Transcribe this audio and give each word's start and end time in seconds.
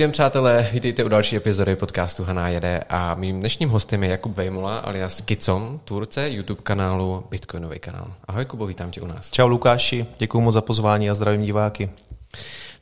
Den, 0.00 0.12
přátelé, 0.12 0.70
vítejte 0.72 1.04
u 1.04 1.08
další 1.08 1.36
epizody 1.36 1.76
podcastu 1.76 2.24
Haná 2.24 2.48
jede 2.48 2.80
a 2.88 3.14
mým 3.14 3.40
dnešním 3.40 3.68
hostem 3.68 4.02
je 4.02 4.10
Jakub 4.10 4.36
Vejmula 4.36 4.78
alias 4.78 5.20
Kicom, 5.20 5.80
tvůrce 5.84 6.30
YouTube 6.30 6.60
kanálu 6.62 7.24
Bitcoinový 7.30 7.78
kanál. 7.78 8.12
Ahoj 8.24 8.44
Kubo, 8.44 8.66
vítám 8.66 8.90
tě 8.90 9.00
u 9.00 9.06
nás. 9.06 9.30
Čau 9.30 9.46
Lukáši, 9.46 10.06
děkuji 10.18 10.40
moc 10.40 10.54
za 10.54 10.60
pozvání 10.60 11.10
a 11.10 11.14
zdravím 11.14 11.42
diváky. 11.42 11.90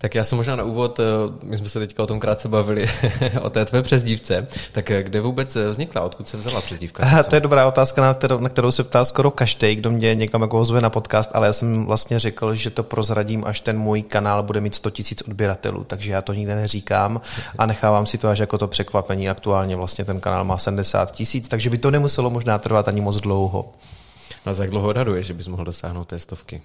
Tak 0.01 0.15
já 0.15 0.25
jsem 0.25 0.37
možná 0.37 0.57
na 0.57 0.65
úvod, 0.65 1.01
eh, 1.01 1.03
my 1.43 1.57
jsme 1.57 1.69
se 1.69 1.79
teďka 1.79 2.03
o 2.03 2.07
tom 2.07 2.21
krátce 2.21 2.49
bavili, 2.49 2.87
o 3.41 3.51
té 3.51 3.65
tvé 3.65 3.83
přezdívce. 3.83 4.49
Tak 4.73 4.91
eh, 4.91 5.03
kde 5.03 5.21
vůbec 5.21 5.57
eh, 5.57 5.71
vznikla, 5.71 6.03
odkud 6.03 6.29
se 6.29 6.37
vzala 6.37 6.61
přezdívka? 6.61 7.03
Aha, 7.03 7.23
to 7.23 7.35
je 7.35 7.41
dobrá 7.41 7.67
otázka, 7.69 8.03
na 8.03 8.15
kterou, 8.15 8.41
na 8.41 8.49
kterou 8.49 8.71
se 8.71 8.85
ptá 8.85 9.05
skoro 9.05 9.31
každý, 9.31 9.75
kdo 9.75 9.91
mě 9.91 10.15
někam 10.15 10.43
jako 10.43 10.65
zve 10.65 10.81
na 10.81 10.91
podcast, 10.91 11.31
ale 11.35 11.47
já 11.47 11.53
jsem 11.53 11.87
vlastně 11.87 12.19
řekl, 12.19 12.55
že 12.55 12.71
to 12.71 12.83
prozradím, 12.83 13.43
až 13.47 13.61
ten 13.61 13.79
můj 13.79 14.03
kanál 14.03 14.43
bude 14.43 14.61
mít 14.61 14.75
100 14.75 14.89
000 14.89 15.05
odběratelů, 15.29 15.85
takže 15.85 16.13
já 16.13 16.23
to 16.23 16.33
nikde 16.33 16.55
neříkám 16.55 17.21
a 17.59 17.67
nechávám 17.67 18.07
si 18.07 18.19
to 18.19 18.29
až 18.29 18.39
jako 18.39 18.59
to 18.59 18.69
překvapení. 18.69 19.29
Aktuálně 19.29 19.77
vlastně 19.77 20.05
ten 20.05 20.21
kanál 20.21 20.45
má 20.45 20.59
70 20.59 21.13
tisíc, 21.13 21.49
takže 21.49 21.71
by 21.71 21.79
to 21.79 21.91
nemuselo 21.91 22.31
možná 22.31 22.59
trvat 22.59 22.89
ani 22.89 23.01
moc 23.01 23.21
dlouho. 23.21 23.73
No 24.47 24.51
a 24.51 24.55
za 24.55 24.63
jak 24.63 24.71
dlouho 24.71 24.89
odhaduješ, 24.89 25.27
že 25.27 25.35
bys 25.35 25.49
mohl 25.49 25.65
dosáhnout 25.65 26.09
té 26.09 26.19
stovky? 26.19 26.63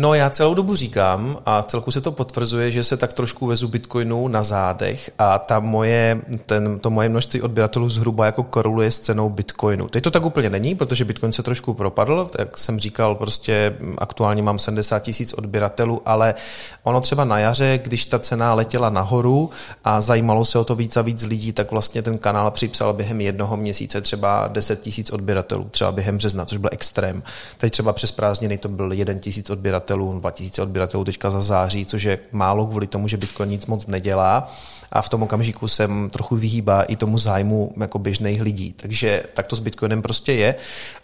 No 0.00 0.14
já 0.14 0.30
celou 0.30 0.54
dobu 0.54 0.76
říkám 0.76 1.38
a 1.46 1.62
celku 1.62 1.90
se 1.90 2.00
to 2.00 2.12
potvrzuje, 2.12 2.70
že 2.70 2.84
se 2.84 2.96
tak 2.96 3.12
trošku 3.12 3.46
vezu 3.46 3.68
Bitcoinu 3.68 4.28
na 4.28 4.42
zádech 4.42 5.10
a 5.18 5.38
ta 5.38 5.60
moje, 5.60 6.20
ten, 6.46 6.78
to 6.78 6.90
moje 6.90 7.08
množství 7.08 7.42
odběratelů 7.42 7.88
zhruba 7.88 8.26
jako 8.26 8.42
koruluje 8.42 8.90
s 8.90 8.98
cenou 8.98 9.28
Bitcoinu. 9.30 9.88
Teď 9.88 10.04
to 10.04 10.10
tak 10.10 10.24
úplně 10.24 10.50
není, 10.50 10.74
protože 10.74 11.04
Bitcoin 11.04 11.32
se 11.32 11.42
trošku 11.42 11.74
propadl, 11.74 12.30
jak 12.38 12.58
jsem 12.58 12.78
říkal, 12.78 13.14
prostě 13.14 13.76
aktuálně 13.98 14.42
mám 14.42 14.58
70 14.58 14.98
tisíc 14.98 15.32
odběratelů, 15.32 16.02
ale 16.04 16.34
ono 16.82 17.00
třeba 17.00 17.24
na 17.24 17.38
jaře, 17.38 17.80
když 17.82 18.06
ta 18.06 18.18
cena 18.18 18.54
letěla 18.54 18.90
nahoru 18.90 19.50
a 19.84 20.00
zajímalo 20.00 20.44
se 20.44 20.58
o 20.58 20.64
to 20.64 20.74
víc 20.74 20.96
a 20.96 21.02
víc 21.02 21.24
lidí, 21.24 21.52
tak 21.52 21.70
vlastně 21.70 22.02
ten 22.02 22.18
kanál 22.18 22.50
připsal 22.50 22.92
během 22.92 23.20
jednoho 23.20 23.56
měsíce 23.56 24.00
třeba 24.00 24.48
10 24.48 24.80
tisíc 24.80 25.10
odběratelů, 25.10 25.68
třeba 25.70 25.92
během 25.92 26.16
března, 26.16 26.44
což 26.44 26.58
byl 26.58 26.70
extrém. 26.72 27.22
Teď 27.58 27.72
třeba 27.72 27.92
přes 27.92 28.12
prázdniny 28.12 28.58
to 28.58 28.68
byl 28.68 28.92
1 28.92 29.14
tisíc 29.14 29.50
odběratelů 29.50 29.87
odběratelů, 29.88 30.20
2000 30.20 30.62
odběratelů 30.62 31.04
teďka 31.04 31.30
za 31.30 31.40
září, 31.40 31.86
což 31.86 32.02
je 32.02 32.18
málo 32.32 32.66
kvůli 32.66 32.86
tomu, 32.86 33.08
že 33.08 33.16
Bitcoin 33.16 33.50
nic 33.50 33.66
moc 33.66 33.86
nedělá 33.86 34.50
a 34.92 35.02
v 35.02 35.08
tom 35.08 35.22
okamžiku 35.22 35.68
jsem 35.68 36.10
trochu 36.10 36.36
vyhýbá 36.36 36.82
i 36.82 36.96
tomu 36.96 37.18
zájmu 37.18 37.72
jako 37.80 37.98
běžných 37.98 38.42
lidí. 38.42 38.74
Takže 38.76 39.22
tak 39.34 39.46
to 39.46 39.56
s 39.56 39.60
Bitcoinem 39.60 40.02
prostě 40.02 40.32
je. 40.32 40.54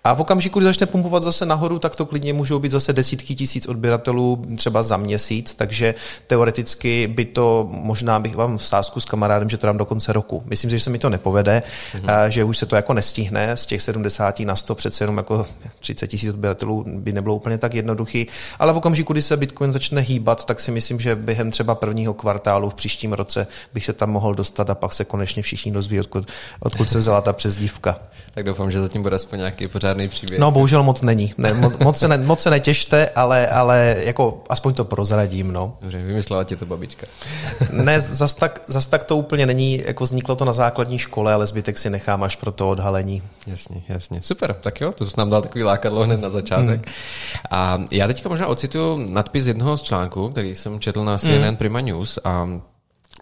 A 0.04 0.14
v 0.14 0.20
okamžiku, 0.20 0.58
kdy 0.58 0.66
začne 0.66 0.86
pumpovat 0.86 1.22
zase 1.22 1.46
nahoru, 1.46 1.78
tak 1.78 1.96
to 1.96 2.06
klidně 2.06 2.32
můžou 2.32 2.58
být 2.58 2.72
zase 2.72 2.92
desítky 2.92 3.34
tisíc 3.34 3.66
odběratelů 3.66 4.44
třeba 4.56 4.82
za 4.82 4.96
měsíc, 4.96 5.55
takže 5.55 5.94
teoreticky 6.27 7.06
by 7.06 7.24
to, 7.24 7.68
možná 7.70 8.20
bych 8.20 8.36
vám 8.36 8.58
v 8.58 8.64
sázku 8.64 9.00
s 9.00 9.05
kamarádem, 9.05 9.50
že 9.50 9.56
to 9.56 9.66
dám 9.66 9.78
do 9.78 9.84
konce 9.84 10.12
roku. 10.12 10.42
Myslím 10.46 10.70
si, 10.70 10.78
že 10.78 10.84
se 10.84 10.90
mi 10.90 10.98
to 10.98 11.10
nepovede, 11.10 11.62
mm-hmm. 11.92 12.27
že 12.27 12.44
už 12.44 12.58
se 12.58 12.66
to 12.66 12.77
jako 12.77 12.92
nestihne, 12.92 13.56
z 13.56 13.66
těch 13.66 13.82
70 13.82 14.40
na 14.40 14.56
100 14.56 14.74
přece 14.74 15.05
jenom 15.05 15.16
jako 15.16 15.46
30 15.80 16.06
tisíc 16.06 16.30
odběratelů 16.30 16.84
by 16.86 17.12
nebylo 17.12 17.36
úplně 17.36 17.58
tak 17.58 17.74
jednoduchý, 17.74 18.27
ale 18.58 18.72
v 18.72 18.77
okamžiku, 18.77 19.12
kdy 19.12 19.22
se 19.22 19.36
Bitcoin 19.36 19.72
začne 19.72 20.00
hýbat, 20.00 20.44
tak 20.44 20.60
si 20.60 20.70
myslím, 20.70 21.00
že 21.00 21.16
během 21.16 21.50
třeba 21.50 21.74
prvního 21.74 22.14
kvartálu 22.14 22.70
v 22.70 22.74
příštím 22.74 23.12
roce 23.12 23.46
bych 23.75 23.84
se 23.84 23.92
tam 23.92 24.11
mohl 24.11 24.34
dostat 24.34 24.70
a 24.70 24.75
pak 24.75 24.92
se 24.92 25.05
konečně 25.05 25.42
všichni 25.42 25.72
dozví, 25.72 26.00
odkud, 26.00 26.28
odkud 26.61 26.91
se 26.91 26.98
vzala 26.98 27.20
ta 27.20 27.33
přezdívka. 27.33 27.98
Tak 28.34 28.44
doufám, 28.44 28.70
že 28.70 28.80
zatím 28.80 29.03
bude 29.03 29.17
aspoň 29.17 29.39
nějaký 29.39 29.68
pořádný 29.68 30.08
příběh. 30.08 30.40
No, 30.40 30.51
bohužel 30.51 30.83
moc 30.83 31.02
není. 31.02 31.35
Ne, 31.39 31.55
moc, 31.83 31.98
se 31.98 32.08
ne, 32.08 32.18
moc 32.18 32.40
se 32.42 32.51
netěšte, 32.51 33.08
ale, 33.08 33.46
ale 33.48 33.96
jako 33.98 34.42
aspoň 34.48 34.74
to 34.74 34.84
prozradím. 34.84 35.52
No. 35.52 35.77
Dobře, 35.80 36.02
vymyslela 36.02 36.45
ti 36.45 36.57
to 36.57 36.67
babička. 36.67 37.07
ne, 37.70 38.01
zas 38.01 38.34
tak, 38.34 38.61
zas 38.67 38.86
tak 38.86 39.05
to 39.05 39.17
úplně 39.17 39.46
není, 39.46 39.83
jako 39.86 40.05
vzniklo 40.05 40.36
to 40.36 40.45
na 40.45 40.52
základní 40.52 40.98
škole, 40.98 41.33
ale 41.33 41.46
zbytek 41.46 41.79
si 41.79 41.90
nechám 41.90 42.23
až 42.23 42.36
pro 42.36 42.52
to 42.52 42.70
odhalení. 42.70 43.23
Jasně, 43.46 43.83
jasně. 43.89 44.23
Super, 44.23 44.55
tak 44.55 44.80
jo, 44.80 44.92
to 44.92 45.07
jsi 45.07 45.14
nám 45.18 45.30
dal 45.30 45.42
takový 45.42 45.64
lákadlo 45.64 46.05
hned 46.05 46.20
na 46.20 46.30
začátek. 46.30 46.86
Hmm. 46.86 46.95
A 47.51 47.79
já 47.92 48.07
teďka 48.07 48.29
možná 48.29 48.46
ocituju 48.46 49.07
nadpis 49.11 49.46
jednoho 49.46 49.77
z 49.77 49.83
článků, 49.83 50.29
který 50.29 50.55
jsem 50.55 50.80
četl 50.80 51.05
na 51.05 51.18
CNN 51.18 51.42
hmm. 51.42 51.57
Prima 51.57 51.80
News 51.80 52.18
a 52.24 52.48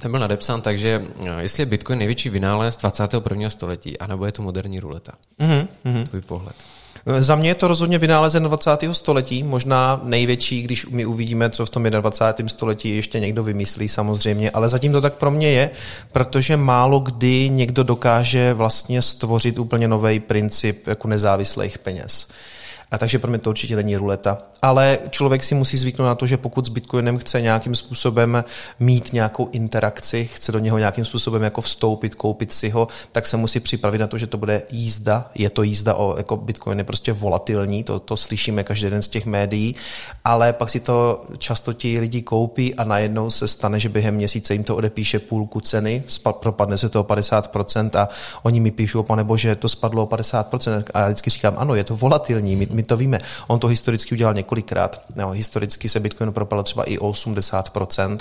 ten 0.01 0.11
byl 0.11 0.21
nadepsán 0.21 0.63
tak, 0.63 0.79
že 0.79 1.05
eh, 1.27 1.43
jestli 1.43 1.63
je 1.63 1.67
Bitcoin 1.67 1.99
největší 1.99 2.29
vynález 2.31 2.77
21. 2.77 3.51
století, 3.51 3.99
anebo 3.99 4.27
je 4.27 4.33
to 4.33 4.43
moderní 4.43 4.81
ruleta. 4.81 5.13
Mm-hmm. 5.41 6.07
Tvůj 6.07 6.21
pohled. 6.21 6.55
Eh, 7.07 7.23
za 7.23 7.37
mě 7.37 7.51
je 7.51 7.55
to 7.55 7.69
rozhodně 7.69 7.99
vynálezem 7.99 8.43
20. 8.43 8.71
století, 8.93 9.43
možná 9.43 10.01
největší, 10.03 10.63
když 10.63 10.87
my 10.87 11.07
uvidíme, 11.07 11.51
co 11.51 11.67
v 11.67 11.71
tom 11.71 11.83
21. 11.83 12.49
století 12.49 12.97
ještě 12.97 13.21
někdo 13.21 13.43
vymyslí 13.43 13.89
samozřejmě, 13.89 14.51
ale 14.51 14.69
zatím 14.69 14.93
to 14.93 15.01
tak 15.01 15.15
pro 15.15 15.31
mě 15.31 15.51
je, 15.51 15.71
protože 16.13 16.57
málo 16.57 17.01
kdy 17.01 17.49
někdo 17.49 17.83
dokáže 17.83 18.55
vlastně 18.55 19.03
stvořit 19.03 19.59
úplně 19.59 19.89
nový 19.89 20.21
princip 20.21 20.87
jako 20.87 21.09
nezávislých 21.09 21.79
peněz. 21.79 22.29
A 22.93 22.99
takže 22.99 23.19
pro 23.19 23.31
mě 23.31 23.39
to 23.39 23.51
určitě 23.51 23.77
není 23.77 23.97
ruleta. 23.97 24.39
Ale 24.63 24.99
člověk 25.11 25.45
si 25.45 25.55
musí 25.55 25.77
zvyknout 25.77 26.07
na 26.07 26.15
to, 26.15 26.27
že 26.27 26.37
pokud 26.37 26.67
s 26.67 26.69
Bitcoinem 26.69 27.19
chce 27.19 27.41
nějakým 27.41 27.75
způsobem 27.75 28.45
mít 28.81 29.13
nějakou 29.13 29.49
interakci, 29.53 30.29
chce 30.35 30.53
do 30.53 30.59
něho 30.59 30.79
nějakým 30.79 31.05
způsobem 31.05 31.43
jako 31.43 31.61
vstoupit, 31.61 32.15
koupit 32.15 32.53
si 32.53 32.71
ho, 32.71 32.89
tak 33.13 33.27
se 33.27 33.37
musí 33.37 33.61
připravit 33.61 33.99
na 33.99 34.07
to, 34.07 34.19
že 34.19 34.27
to 34.27 34.39
bude 34.39 34.63
jízda. 34.71 35.31
Je 35.35 35.51
to 35.51 35.63
jízda 35.63 35.95
o 35.95 36.17
jako 36.17 36.37
Bitcoin 36.37 36.79
je 36.79 36.85
prostě 36.85 37.13
volatilní, 37.13 37.85
to, 37.85 38.01
to 38.01 38.17
slyšíme 38.17 38.65
každý 38.65 38.91
den 38.91 39.03
z 39.03 39.09
těch 39.09 39.27
médií, 39.27 39.75
ale 40.25 40.53
pak 40.53 40.71
si 40.71 40.81
to 40.81 41.23
často 41.39 41.73
ti 41.73 42.01
lidi 42.01 42.23
koupí 42.23 42.75
a 42.75 42.85
najednou 42.85 43.31
se 43.31 43.49
stane, 43.49 43.81
že 43.81 43.89
během 43.89 44.15
měsíce 44.15 44.55
jim 44.55 44.65
to 44.65 44.77
odepíše 44.77 45.19
půlku 45.19 45.61
ceny, 45.61 46.03
propadne 46.41 46.79
se 46.79 46.89
to 46.89 47.01
o 47.01 47.05
50% 47.05 47.91
a 47.99 48.09
oni 48.43 48.61
mi 48.61 48.71
píšou, 48.71 49.03
pane 49.03 49.25
bože, 49.25 49.57
to 49.57 49.69
spadlo 49.69 50.03
o 50.03 50.07
50% 50.07 50.85
a 50.95 50.99
já 50.99 51.07
vždycky 51.07 51.31
říkám, 51.31 51.55
ano, 51.57 51.75
je 51.75 51.85
to 51.85 51.97
volatilní, 51.97 52.57
my, 52.57 52.69
my 52.71 52.82
my 52.83 52.87
to 52.87 52.97
víme. 52.97 53.19
On 53.47 53.59
to 53.59 53.67
historicky 53.67 54.15
udělal 54.15 54.35
několikrát. 54.35 55.03
No, 55.17 55.31
historicky 55.31 55.89
se 55.89 56.01
Bitcoin 56.01 56.33
propadl 56.33 56.63
třeba 56.63 56.85
i 56.85 56.99
o 56.99 57.13
80%. 57.13 58.19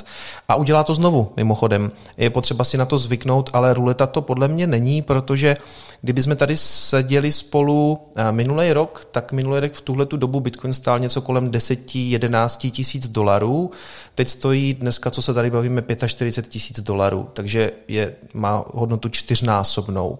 A 0.48 0.56
udělá 0.56 0.84
to 0.84 0.96
znovu, 0.96 1.34
mimochodem. 1.38 1.92
Je 2.18 2.30
potřeba 2.30 2.64
si 2.64 2.78
na 2.78 2.86
to 2.86 2.98
zvyknout, 2.98 3.50
ale 3.54 3.74
ruleta 3.74 4.08
to 4.08 4.22
podle 4.22 4.48
mě 4.48 4.68
není, 4.68 5.02
protože 5.02 5.58
kdyby 6.02 6.22
jsme 6.22 6.36
tady 6.36 6.58
seděli 6.58 7.32
spolu 7.32 8.00
eh, 8.16 8.32
minulý 8.32 8.74
rok, 8.74 9.08
tak 9.12 9.32
minulý 9.32 9.60
rok 9.60 9.74
v 9.74 9.82
tuhle 9.82 10.06
dobu 10.06 10.40
Bitcoin 10.40 10.74
stál 10.74 11.00
něco 11.00 11.22
kolem 11.22 11.52
10-11 11.52 12.72
tisíc 12.72 13.08
dolarů. 13.08 13.72
Teď 14.16 14.30
stojí 14.30 14.74
dneska, 14.74 15.12
co 15.12 15.22
se 15.22 15.34
tady 15.34 15.52
bavíme, 15.52 15.84
45 16.08 16.52
tisíc 16.52 16.80
dolarů, 16.80 17.30
takže 17.34 17.72
je, 17.88 18.16
má 18.34 18.64
hodnotu 18.74 19.10
čtyřnásobnou. 19.10 20.20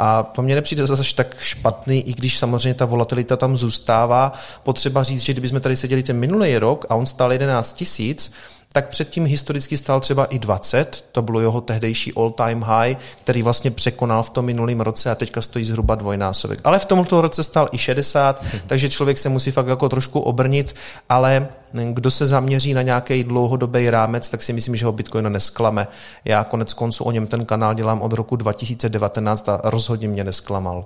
A 0.00 0.22
to 0.22 0.42
mě 0.42 0.54
nepřijde 0.54 0.86
zase 0.86 1.14
tak 1.14 1.36
špatný, 1.40 2.08
i 2.08 2.12
když 2.12 2.38
samozřejmě 2.38 2.74
ta 2.74 2.84
volatilita 2.84 3.36
tam 3.36 3.56
zůstává. 3.56 4.32
Potřeba 4.62 5.02
říct, 5.02 5.20
že 5.20 5.32
kdybychom 5.32 5.60
tady 5.60 5.76
seděli 5.76 6.02
ten 6.02 6.18
minulý 6.18 6.58
rok 6.58 6.86
a 6.88 6.94
on 6.94 7.06
stál 7.06 7.32
11 7.32 7.72
tisíc, 7.72 8.32
tak 8.78 8.88
předtím 8.88 9.26
historicky 9.26 9.76
stál 9.76 10.00
třeba 10.00 10.24
i 10.24 10.38
20, 10.38 11.04
to 11.12 11.22
bylo 11.22 11.40
jeho 11.40 11.60
tehdejší 11.60 12.12
all-time 12.16 12.62
high, 12.62 12.96
který 13.22 13.42
vlastně 13.42 13.70
překonal 13.70 14.22
v 14.22 14.30
tom 14.30 14.44
minulém 14.44 14.80
roce 14.80 15.10
a 15.10 15.14
teďka 15.14 15.42
stojí 15.42 15.64
zhruba 15.64 15.94
dvojnásobek. 15.94 16.60
Ale 16.64 16.78
v 16.78 16.84
tomto 16.84 17.20
roce 17.20 17.44
stál 17.44 17.68
i 17.72 17.78
60, 17.78 18.44
takže 18.66 18.88
člověk 18.88 19.18
se 19.18 19.28
musí 19.28 19.50
fakt 19.50 19.66
jako 19.66 19.88
trošku 19.88 20.20
obrnit, 20.20 20.74
ale 21.08 21.48
kdo 21.92 22.10
se 22.10 22.26
zaměří 22.26 22.74
na 22.74 22.82
nějaký 22.82 23.24
dlouhodobý 23.24 23.90
rámec, 23.90 24.28
tak 24.28 24.42
si 24.42 24.52
myslím, 24.52 24.76
že 24.76 24.86
ho 24.86 24.92
Bitcoin 24.92 25.32
nesklame. 25.32 25.86
Já 26.24 26.44
konec 26.44 26.74
konců 26.74 27.04
o 27.04 27.10
něm 27.10 27.26
ten 27.26 27.44
kanál 27.44 27.74
dělám 27.74 28.02
od 28.02 28.12
roku 28.12 28.36
2019 28.36 29.48
a 29.48 29.60
rozhodně 29.64 30.08
mě 30.08 30.24
nesklamal. 30.24 30.84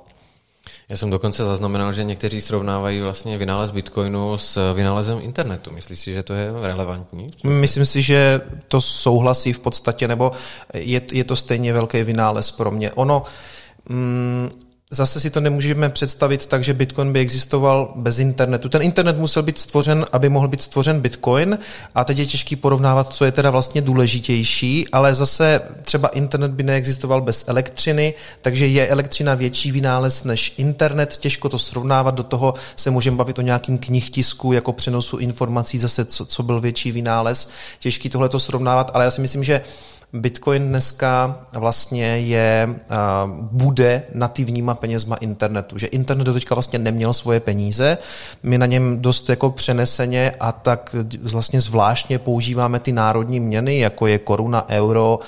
Já 0.89 0.97
jsem 0.97 1.11
dokonce 1.11 1.45
zaznamenal, 1.45 1.93
že 1.93 2.05
někteří 2.05 2.41
srovnávají 2.41 3.01
vlastně 3.01 3.39
vynález 3.39 3.71
Bitcoinu 3.71 4.39
s 4.39 4.75
vynálezem 4.75 5.19
internetu. 5.23 5.71
Myslíš 5.71 6.01
si, 6.01 6.13
že 6.13 6.23
to 6.23 6.35
je 6.35 6.53
relevantní? 6.63 7.27
Myslím 7.45 7.85
si, 7.85 8.03
že 8.03 8.41
to 8.69 8.81
souhlasí 8.81 9.53
v 9.53 9.59
podstatě, 9.59 10.09
nebo 10.09 10.33
je, 10.75 11.03
je 11.13 11.25
to 11.25 11.37
stejně 11.37 11.73
velký 11.73 12.03
vynález 12.03 12.51
pro 12.51 12.71
mě. 12.71 12.93
Ono, 12.93 13.23
mm, 13.89 14.51
zase 14.93 15.21
si 15.21 15.31
to 15.31 15.41
nemůžeme 15.41 15.89
představit 15.89 16.47
tak, 16.47 16.65
že 16.65 16.75
Bitcoin 16.75 17.13
by 17.13 17.21
existoval 17.21 17.93
bez 17.97 18.19
internetu. 18.19 18.69
Ten 18.69 18.83
internet 18.83 19.19
musel 19.19 19.43
být 19.43 19.59
stvořen, 19.59 20.07
aby 20.13 20.29
mohl 20.29 20.49
být 20.49 20.63
stvořen 20.63 21.01
Bitcoin. 21.01 21.59
A 21.95 22.05
teď 22.05 22.19
je 22.19 22.27
těžký 22.27 22.57
porovnávat, 22.57 23.09
co 23.09 23.25
je 23.25 23.33
teda 23.33 23.51
vlastně 23.51 23.81
důležitější, 23.81 24.89
ale 24.89 25.15
zase 25.15 25.61
třeba 25.83 26.09
internet 26.09 26.53
by 26.53 26.63
neexistoval 26.63 27.21
bez 27.21 27.45
elektřiny, 27.49 28.15
takže 28.43 28.67
je 28.67 28.89
elektřina 28.89 29.35
větší 29.35 29.73
vynález 29.73 30.25
než 30.25 30.55
internet, 30.57 31.17
těžko 31.17 31.49
to 31.49 31.59
srovnávat, 31.59 32.15
do 32.15 32.23
toho 32.23 32.55
se 32.77 32.91
můžeme 32.91 33.17
bavit 33.17 33.39
o 33.39 33.43
nějakým 33.43 33.79
knihtisku, 33.79 34.53
jako 34.53 34.73
přenosu 34.73 35.17
informací, 35.17 35.79
zase 35.79 36.05
co, 36.05 36.27
co 36.27 36.43
byl 36.43 36.61
větší 36.61 36.93
vynález, 36.93 37.51
těžký 37.79 38.11
tohle 38.11 38.29
to 38.29 38.39
srovnávat, 38.39 38.91
ale 38.95 39.05
já 39.05 39.11
si 39.11 39.21
myslím, 39.21 39.45
že 39.45 39.61
Bitcoin 40.13 40.69
dneska 40.69 41.41
vlastně 41.53 42.07
je, 42.07 42.69
bude 43.35 44.03
nativníma 44.15 44.75
penězma 44.75 45.17
internetu, 45.17 45.79
že 45.79 45.87
internet 45.87 46.25
do 46.25 46.33
teďka 46.33 46.55
vlastně 46.55 46.79
neměl 46.79 47.13
svoje 47.13 47.41
peníze, 47.41 47.99
my 48.43 48.59
na 48.59 48.67
něm 48.67 49.03
dost 49.03 49.29
jako 49.29 49.51
přeneseně 49.51 50.35
a 50.41 50.53
tak 50.53 50.97
vlastně 51.23 51.61
zvláštně 51.61 52.19
používáme 52.19 52.79
ty 52.79 52.93
národní 52.93 53.41
měny, 53.41 53.79
jako 53.79 54.07
je 54.07 54.19
koruna, 54.19 54.69
euro, 54.69 55.19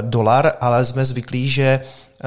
dolar, 0.00 0.52
ale 0.60 0.84
jsme 0.84 1.04
zvyklí, 1.04 1.48
že 1.48 1.80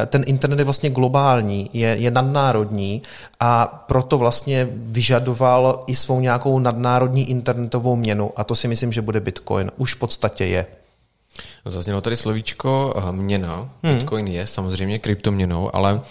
ten 0.05 0.23
internet 0.27 0.59
je 0.59 0.65
vlastně 0.65 0.89
globální, 0.89 1.69
je, 1.73 1.87
je 1.87 2.11
nadnárodní 2.11 3.01
a 3.39 3.83
proto 3.87 4.17
vlastně 4.17 4.67
vyžadoval 4.71 5.83
i 5.87 5.95
svou 5.95 6.19
nějakou 6.19 6.59
nadnárodní 6.59 7.29
internetovou 7.29 7.95
měnu 7.95 8.31
a 8.35 8.43
to 8.43 8.55
si 8.55 8.67
myslím, 8.67 8.91
že 8.91 9.01
bude 9.01 9.19
Bitcoin. 9.19 9.71
Už 9.77 9.95
v 9.95 9.99
podstatě 9.99 10.45
je. 10.45 10.65
Zaznělo 11.65 12.01
tady 12.01 12.17
slovíčko 12.17 12.93
eh, 12.95 13.11
měna. 13.11 13.69
Hmm. 13.83 13.95
Bitcoin 13.95 14.27
je 14.27 14.47
samozřejmě 14.47 14.99
kryptoměnou, 14.99 15.75
ale 15.75 16.01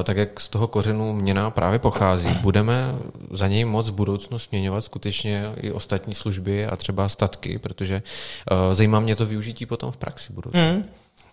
eh, 0.00 0.04
tak 0.04 0.16
jak 0.16 0.40
z 0.40 0.48
toho 0.48 0.66
kořenu 0.66 1.12
měna 1.12 1.50
právě 1.50 1.78
pochází, 1.78 2.28
budeme 2.40 2.94
za 3.30 3.48
něj 3.48 3.64
moc 3.64 3.90
v 3.90 3.94
budoucnu 3.94 4.38
směňovat 4.38 4.84
skutečně 4.84 5.52
i 5.56 5.72
ostatní 5.72 6.14
služby 6.14 6.66
a 6.66 6.76
třeba 6.76 7.08
statky, 7.08 7.58
protože 7.58 8.02
eh, 8.50 8.74
zajímá 8.74 9.00
mě 9.00 9.16
to 9.16 9.26
využití 9.26 9.66
potom 9.66 9.92
v 9.92 9.96
praxi 9.96 10.32
budoucnu. 10.32 10.60
Hmm. 10.60 10.84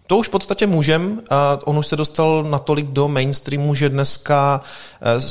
To 0.07 0.17
už 0.17 0.27
v 0.27 0.31
podstatě 0.31 0.67
můžem. 0.67 1.21
On 1.65 1.77
už 1.77 1.87
se 1.87 1.95
dostal 1.95 2.43
natolik 2.43 2.85
do 2.85 3.07
mainstreamu, 3.07 3.75
že 3.75 3.89
dneska 3.89 4.61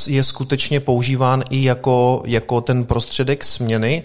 je 0.07 0.23
skutečně 0.23 0.81
používán 0.81 1.45
i 1.51 1.65
jako, 1.65 2.23
jako 2.27 2.61
ten 2.61 2.85
prostředek 2.85 3.45
směny. 3.45 4.05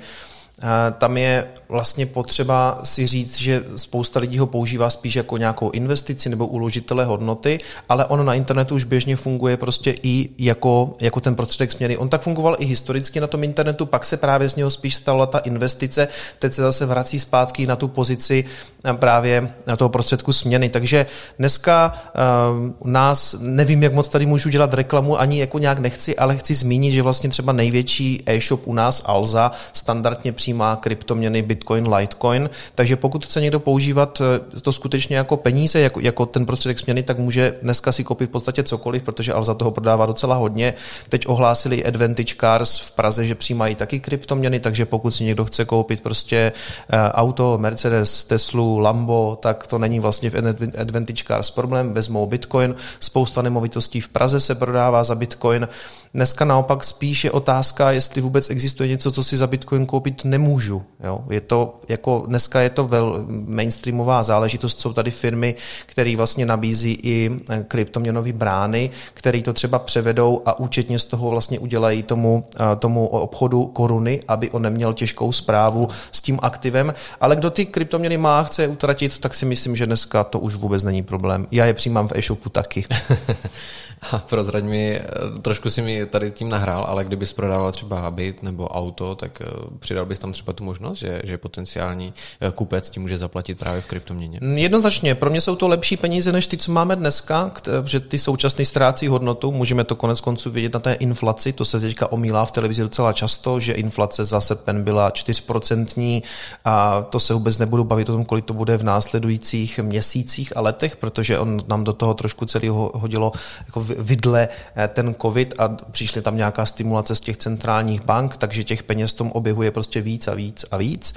Tam 0.97 1.17
je 1.17 1.47
vlastně 1.71 2.05
potřeba 2.05 2.79
si 2.83 3.07
říct, 3.07 3.37
že 3.37 3.63
spousta 3.75 4.19
lidí 4.19 4.37
ho 4.37 4.47
používá 4.47 4.89
spíš 4.89 5.15
jako 5.15 5.37
nějakou 5.37 5.69
investici 5.69 6.29
nebo 6.29 6.47
uložitele 6.47 7.05
hodnoty, 7.05 7.59
ale 7.89 8.05
on 8.05 8.25
na 8.25 8.33
internetu 8.33 8.75
už 8.75 8.83
běžně 8.83 9.15
funguje 9.15 9.57
prostě 9.57 9.95
i 10.03 10.29
jako, 10.37 10.93
jako 10.99 11.19
ten 11.19 11.35
prostředek 11.35 11.71
směny. 11.71 11.97
On 11.97 12.09
tak 12.09 12.21
fungoval 12.21 12.55
i 12.59 12.65
historicky 12.65 13.19
na 13.19 13.27
tom 13.27 13.43
internetu, 13.43 13.85
pak 13.85 14.05
se 14.05 14.17
právě 14.17 14.49
z 14.49 14.55
něho 14.55 14.69
spíš 14.69 14.95
stala 14.95 15.25
ta 15.25 15.39
investice, 15.39 16.07
teď 16.39 16.53
se 16.53 16.61
zase 16.61 16.85
vrací 16.85 17.19
zpátky 17.19 17.67
na 17.67 17.75
tu 17.75 17.87
pozici 17.87 18.45
eh, 18.83 18.93
právě 18.93 19.49
na 19.67 19.75
toho 19.75 19.89
prostředku 19.89 20.33
směny. 20.33 20.69
Takže 20.69 21.05
dneska 21.39 21.93
uh, 21.93 22.91
nás, 22.91 23.35
nevím, 23.39 23.83
jak 23.83 23.93
moc 23.93 24.07
tady 24.07 24.25
můžu 24.25 24.49
dělat 24.49 24.73
reklamu, 24.73 25.19
ani 25.19 25.39
jako 25.39 25.59
nějak 25.59 25.79
nechci, 25.79 26.15
ale 26.17 26.37
chci 26.37 26.53
zmínit, 26.53 26.91
že 26.91 27.01
vlastně 27.01 27.29
třeba 27.29 27.53
největší 27.53 28.23
e-shop 28.25 28.67
u 28.67 28.73
nás, 28.73 29.01
Alza, 29.05 29.51
standardně 29.73 30.31
přijímá 30.31 30.75
kryptoměny 30.75 31.41
Bitcoin, 31.61 31.93
Litecoin, 31.93 32.49
takže 32.75 32.95
pokud 32.95 33.25
chce 33.25 33.41
někdo 33.41 33.59
používat 33.59 34.21
eh, 34.21 34.59
to 34.61 34.71
skutečně 34.71 35.17
jako 35.17 35.37
peníze, 35.37 35.79
jako, 35.79 35.99
jako 35.99 36.25
ten 36.25 36.45
prostředek 36.45 36.79
směny, 36.79 37.03
tak 37.03 37.19
může 37.19 37.53
dneska 37.61 37.91
si 37.91 38.03
koupit 38.03 38.29
v 38.29 38.31
podstatě 38.31 38.63
cokoliv, 38.63 39.03
protože 39.03 39.33
Alza 39.33 39.53
toho 39.53 39.71
prodává 39.71 40.05
docela 40.05 40.35
hodně. 40.35 40.73
Teď 41.09 41.27
ohlásili 41.27 41.85
Advantage 41.85 42.35
Cars 42.39 42.79
v 42.79 42.91
Praze, 42.91 43.25
že 43.25 43.35
přijímají 43.35 43.75
taky 43.75 43.99
kryptoměny, 43.99 44.59
takže 44.59 44.85
pokud 44.85 45.11
si 45.11 45.23
někdo 45.23 45.45
chce 45.45 45.65
koupit 45.65 46.01
prostě 46.01 46.51
eh, 46.89 47.11
auto, 47.11 47.57
Mercedes, 47.57 48.25
Teslu, 48.25 48.79
Lambo, 48.79 49.37
tak 49.41 49.67
to 49.67 49.77
není 49.77 49.99
vlastně 49.99 50.29
v 50.29 50.35
Advantage 50.77 51.23
Cars 51.27 51.51
problém, 51.51 51.93
vezmou 51.93 52.25
Bitcoin, 52.25 52.75
spousta 52.99 53.41
nemovitostí 53.41 54.01
v 54.01 54.09
Praze 54.09 54.39
se 54.39 54.55
prodává 54.55 55.03
za 55.03 55.15
Bitcoin. 55.15 55.67
Dneska 56.13 56.45
naopak 56.45 56.83
spíš 56.83 57.23
je 57.23 57.31
otázka, 57.31 57.91
jestli 57.91 58.21
vůbec 58.21 58.49
existuje 58.49 58.89
něco, 58.89 59.11
co 59.11 59.23
si 59.23 59.37
za 59.37 59.47
Bitcoin 59.47 59.85
koupit 59.85 60.25
nemůžu. 60.25 60.83
Jo? 61.03 61.23
Je 61.29 61.41
to 61.51 61.75
jako 61.89 62.23
dneska 62.27 62.61
je 62.61 62.69
to 62.69 62.83
vel 62.83 63.25
mainstreamová 63.27 64.23
záležitost, 64.23 64.79
jsou 64.79 64.93
tady 64.93 65.11
firmy, 65.11 65.55
které 65.85 66.15
vlastně 66.15 66.45
nabízí 66.45 66.97
i 67.03 67.31
eh, 67.49 67.65
kryptoměnové 67.67 68.33
brány, 68.33 68.89
které 69.13 69.41
to 69.41 69.53
třeba 69.53 69.79
převedou 69.79 70.41
a 70.45 70.59
účetně 70.59 70.99
z 70.99 71.05
toho 71.05 71.29
vlastně 71.29 71.59
udělají 71.59 72.03
tomu, 72.03 72.47
eh, 72.55 72.75
tomu 72.75 73.07
obchodu 73.07 73.65
koruny, 73.65 74.19
aby 74.27 74.49
on 74.49 74.61
neměl 74.61 74.93
těžkou 74.93 75.31
zprávu 75.31 75.89
s 76.11 76.21
tím 76.21 76.39
aktivem. 76.41 76.93
Ale 77.21 77.35
kdo 77.35 77.49
ty 77.49 77.65
kryptoměny 77.65 78.17
má, 78.17 78.43
chce 78.43 78.67
utratit, 78.67 79.19
tak 79.19 79.33
si 79.33 79.45
myslím, 79.45 79.75
že 79.75 79.85
dneska 79.85 80.23
to 80.23 80.39
už 80.39 80.55
vůbec 80.55 80.83
není 80.83 81.03
problém. 81.03 81.47
Já 81.51 81.65
je 81.65 81.73
přijímám 81.73 82.07
v 82.07 82.15
e-shopu 82.15 82.49
taky. 82.49 82.85
A 84.01 84.17
prozraď 84.17 84.63
mi, 84.63 84.99
eh, 84.99 85.05
trošku 85.41 85.69
si 85.69 85.81
mi 85.81 86.05
tady 86.05 86.31
tím 86.31 86.49
nahrál, 86.49 86.83
ale 86.83 87.05
kdybys 87.05 87.33
prodával 87.33 87.71
třeba 87.71 88.11
byt 88.11 88.43
nebo 88.43 88.67
auto, 88.67 89.15
tak 89.15 89.41
eh, 89.41 89.45
přidal 89.79 90.05
bys 90.05 90.19
tam 90.19 90.31
třeba 90.31 90.53
tu 90.53 90.63
možnost, 90.63 90.97
že, 90.97 91.21
že 91.23 91.37
potenciální 91.37 92.13
eh, 92.41 92.51
kupec 92.51 92.89
ti 92.89 92.99
může 92.99 93.17
zaplatit 93.17 93.59
právě 93.59 93.81
v 93.81 93.85
kryptoměně? 93.85 94.39
Jednoznačně, 94.55 95.15
pro 95.15 95.29
mě 95.29 95.41
jsou 95.41 95.55
to 95.55 95.67
lepší 95.67 95.97
peníze 95.97 96.31
než 96.31 96.47
ty, 96.47 96.57
co 96.57 96.71
máme 96.71 96.95
dneska, 96.95 97.51
že 97.85 97.99
ty 97.99 98.19
současné 98.19 98.65
ztrácí 98.65 99.07
hodnotu, 99.07 99.51
můžeme 99.51 99.83
to 99.83 99.95
konec 99.95 100.21
konců 100.21 100.51
vidět 100.51 100.73
na 100.73 100.79
té 100.79 100.93
inflaci, 100.93 101.53
to 101.53 101.65
se 101.65 101.79
teďka 101.79 102.11
omílá 102.11 102.45
v 102.45 102.51
televizi 102.51 102.81
docela 102.81 103.13
často, 103.13 103.59
že 103.59 103.73
inflace 103.73 104.25
za 104.25 104.41
srpen 104.41 104.83
byla 104.83 105.09
4% 105.09 106.23
a 106.65 107.01
to 107.01 107.19
se 107.19 107.33
vůbec 107.33 107.57
nebudu 107.57 107.83
bavit 107.83 108.09
o 108.09 108.13
tom, 108.13 108.25
kolik 108.25 108.45
to 108.45 108.53
bude 108.53 108.77
v 108.77 108.83
následujících 108.83 109.79
měsících 109.79 110.57
a 110.57 110.61
letech, 110.61 110.95
protože 110.95 111.39
on 111.39 111.59
nám 111.67 111.83
do 111.83 111.93
toho 111.93 112.13
trošku 112.13 112.45
celý 112.45 112.69
hodilo 112.69 113.31
jako 113.65 113.90
vidle 113.99 114.47
eh, 114.75 114.87
ten 114.87 115.15
covid 115.21 115.53
a 115.57 115.67
přišly 115.91 116.21
tam 116.21 116.37
nějaká 116.37 116.65
stimulace 116.65 117.15
z 117.15 117.19
těch 117.19 117.37
centrálních 117.37 118.05
bank, 118.05 118.37
takže 118.37 118.63
těch 118.63 118.83
peněz 118.83 119.13
tom 119.13 119.31
objevuje 119.31 119.71
prostě 119.71 120.01
víc 120.01 120.27
a 120.27 120.33
víc 120.33 120.65
a 120.71 120.77
víc. 120.77 121.13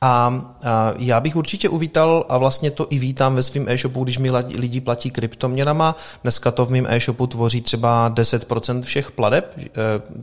A, 0.00 0.08
a 0.64 0.92
já 0.98 1.20
bych 1.20 1.36
určitě 1.36 1.68
uvítal 1.68 2.26
a 2.28 2.38
vlastně 2.38 2.70
to 2.70 2.86
i 2.90 2.98
vítám 2.98 3.34
ve 3.34 3.42
svém 3.42 3.68
e-shopu, 3.68 4.04
když 4.04 4.18
mi 4.18 4.30
lidi 4.54 4.80
platí 4.80 5.10
kryptoměnama. 5.10 5.96
Dneska 6.22 6.50
to 6.50 6.64
v 6.64 6.70
mém 6.70 6.86
e-shopu 6.88 7.26
tvoří 7.26 7.60
třeba 7.60 8.10
10% 8.10 8.82
všech 8.82 9.10
pladeb, 9.10 9.54
eh, 9.58 9.70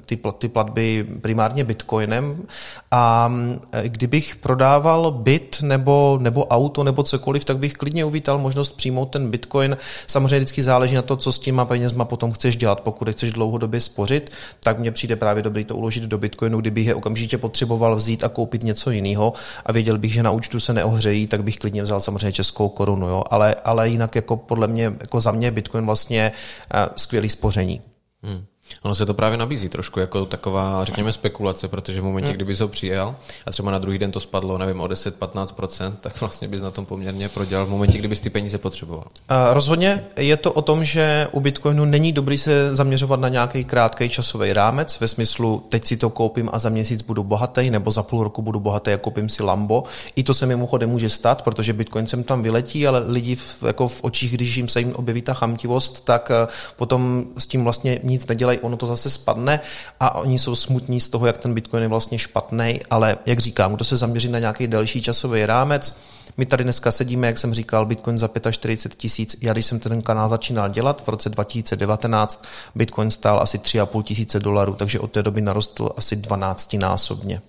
ty, 0.05 0.19
ty 0.37 0.47
platby 0.47 1.05
primárně 1.21 1.63
bitcoinem. 1.63 2.43
A 2.91 3.33
eh, 3.71 3.89
kdybych 3.89 4.35
prodával 4.35 5.11
byt 5.11 5.57
nebo, 5.61 6.17
nebo 6.21 6.45
auto 6.45 6.83
nebo 6.83 7.03
cokoliv, 7.03 7.45
tak 7.45 7.57
bych 7.57 7.73
klidně 7.73 8.05
uvítal 8.05 8.37
možnost 8.37 8.77
přijmout 8.77 9.05
ten 9.05 9.31
bitcoin. 9.31 9.77
Samozřejmě 10.07 10.39
vždycky 10.39 10.61
záleží 10.61 10.95
na 10.95 11.01
to, 11.01 11.15
co 11.17 11.31
s 11.31 11.39
těma 11.39 11.65
penězma 11.95 12.05
potom 12.05 12.31
chceš 12.31 12.55
dělat. 12.57 12.81
Pokud 12.81 13.09
chceš 13.09 13.31
dlouhodobě 13.31 13.81
spořit, 13.81 14.31
tak 14.59 14.79
mně 14.79 14.91
přijde 14.91 15.15
právě 15.15 15.43
dobrý 15.43 15.65
to 15.65 15.75
uložit 15.75 16.03
do 16.03 16.17
Bitcoinu, 16.17 16.61
kdybych 16.61 16.87
je 16.87 16.95
okamžitě 16.95 17.37
potřeboval 17.37 17.95
vzít 17.95 18.23
a 18.23 18.29
koupit 18.29 18.63
něco 18.63 18.91
jiného 18.91 19.33
a 19.65 19.71
věděl 19.71 19.97
bych, 19.97 20.13
že 20.13 20.23
na 20.23 20.31
účtu 20.31 20.59
se 20.59 20.73
neohřejí, 20.73 21.27
tak 21.27 21.43
bych 21.43 21.57
klidně 21.57 21.83
vzal 21.83 21.99
samozřejmě 21.99 22.31
českou 22.31 22.69
korunu. 22.69 23.07
Jo? 23.07 23.23
Ale, 23.31 23.55
ale 23.63 23.89
jinak 23.89 24.15
jako 24.15 24.37
podle 24.37 24.67
mě, 24.67 24.83
jako 24.83 25.19
za 25.19 25.31
mě 25.31 25.51
Bitcoin 25.51 25.85
vlastně 25.85 26.31
uh, 26.31 26.93
skvělý 26.95 27.29
spoření. 27.29 27.81
Hmm. 28.23 28.45
Ono 28.81 28.95
se 28.95 29.05
to 29.05 29.13
právě 29.13 29.37
nabízí 29.37 29.69
trošku 29.69 29.99
jako 29.99 30.25
taková, 30.25 30.85
řekněme, 30.85 31.11
spekulace, 31.11 31.67
protože 31.67 32.01
v 32.01 32.03
momentě, 32.03 32.27
hmm. 32.27 32.35
kdyby 32.35 32.55
se 32.55 32.63
ho 32.63 32.69
přijel 32.69 33.15
a 33.45 33.51
třeba 33.51 33.71
na 33.71 33.79
druhý 33.79 33.97
den 33.97 34.11
to 34.11 34.19
spadlo, 34.19 34.57
nevím, 34.57 34.81
o 34.81 34.87
10-15%, 34.87 35.93
tak 36.01 36.19
vlastně 36.21 36.47
bys 36.47 36.61
na 36.61 36.71
tom 36.71 36.85
poměrně 36.85 37.29
prodělal 37.29 37.65
v 37.65 37.69
momentě, 37.69 37.97
kdybys 37.97 38.21
ty 38.21 38.29
peníze 38.29 38.57
potřeboval. 38.57 39.05
A 39.29 39.53
rozhodně 39.53 40.03
je 40.17 40.37
to 40.37 40.53
o 40.53 40.61
tom, 40.61 40.83
že 40.83 41.27
u 41.31 41.39
Bitcoinu 41.39 41.85
není 41.85 42.11
dobrý 42.11 42.37
se 42.37 42.75
zaměřovat 42.75 43.19
na 43.19 43.29
nějaký 43.29 43.63
krátký 43.63 44.09
časový 44.09 44.53
rámec, 44.53 44.99
ve 44.99 45.07
smyslu, 45.07 45.63
teď 45.69 45.85
si 45.85 45.97
to 45.97 46.09
koupím 46.09 46.49
a 46.53 46.59
za 46.59 46.69
měsíc 46.69 47.01
budu 47.01 47.23
bohatý, 47.23 47.69
nebo 47.69 47.91
za 47.91 48.03
půl 48.03 48.23
roku 48.23 48.41
budu 48.41 48.59
bohatý 48.59 48.91
a 48.91 48.97
koupím 48.97 49.29
si 49.29 49.43
Lambo. 49.43 49.83
I 50.15 50.23
to 50.23 50.33
se 50.33 50.45
mimochodem 50.45 50.89
může 50.89 51.09
stát, 51.09 51.41
protože 51.41 51.73
Bitcoin 51.73 52.07
sem 52.07 52.23
tam 52.23 52.43
vyletí, 52.43 52.87
ale 52.87 53.03
lidi 53.07 53.35
v, 53.35 53.63
jako 53.67 53.87
v 53.87 54.03
očích, 54.03 54.33
když 54.33 54.55
jim 54.55 54.67
se 54.67 54.79
jim 54.79 54.95
objeví 54.95 55.21
ta 55.21 55.33
chamtivost, 55.33 56.05
tak 56.05 56.31
eh, 56.31 56.47
potom 56.75 57.25
s 57.37 57.47
tím 57.47 57.63
vlastně 57.63 57.99
nic 58.03 58.27
nedělají 58.27 58.54
dělají, 58.55 58.65
ono 58.65 58.77
to 58.77 58.87
zase 58.87 59.09
spadne 59.09 59.59
a 59.99 60.15
oni 60.15 60.39
jsou 60.39 60.55
smutní 60.55 60.99
z 60.99 61.09
toho, 61.09 61.27
jak 61.27 61.37
ten 61.37 61.53
Bitcoin 61.53 61.83
je 61.83 61.89
vlastně 61.89 62.19
špatný, 62.19 62.79
ale 62.89 63.17
jak 63.25 63.39
říkám, 63.39 63.75
kdo 63.75 63.83
se 63.83 63.97
zaměří 63.97 64.27
na 64.27 64.39
nějaký 64.39 64.67
delší 64.67 65.01
časový 65.01 65.45
rámec, 65.45 65.97
my 66.37 66.45
tady 66.45 66.63
dneska 66.63 66.91
sedíme, 66.91 67.27
jak 67.27 67.37
jsem 67.37 67.53
říkal, 67.53 67.85
Bitcoin 67.85 68.19
za 68.19 68.29
45 68.51 68.97
tisíc. 68.97 69.35
Já 69.41 69.53
když 69.53 69.65
jsem 69.65 69.79
ten 69.79 70.01
kanál 70.01 70.29
začínal 70.29 70.69
dělat 70.69 71.01
v 71.01 71.07
roce 71.07 71.29
2019, 71.29 72.43
Bitcoin 72.75 73.11
stál 73.11 73.39
asi 73.39 73.57
3,5 73.57 74.03
tisíce 74.03 74.39
dolarů, 74.39 74.73
takže 74.73 74.99
od 74.99 75.11
té 75.11 75.23
doby 75.23 75.41
narostl 75.41 75.89
asi 75.97 76.15
12 76.15 76.73
násobně. 76.73 77.41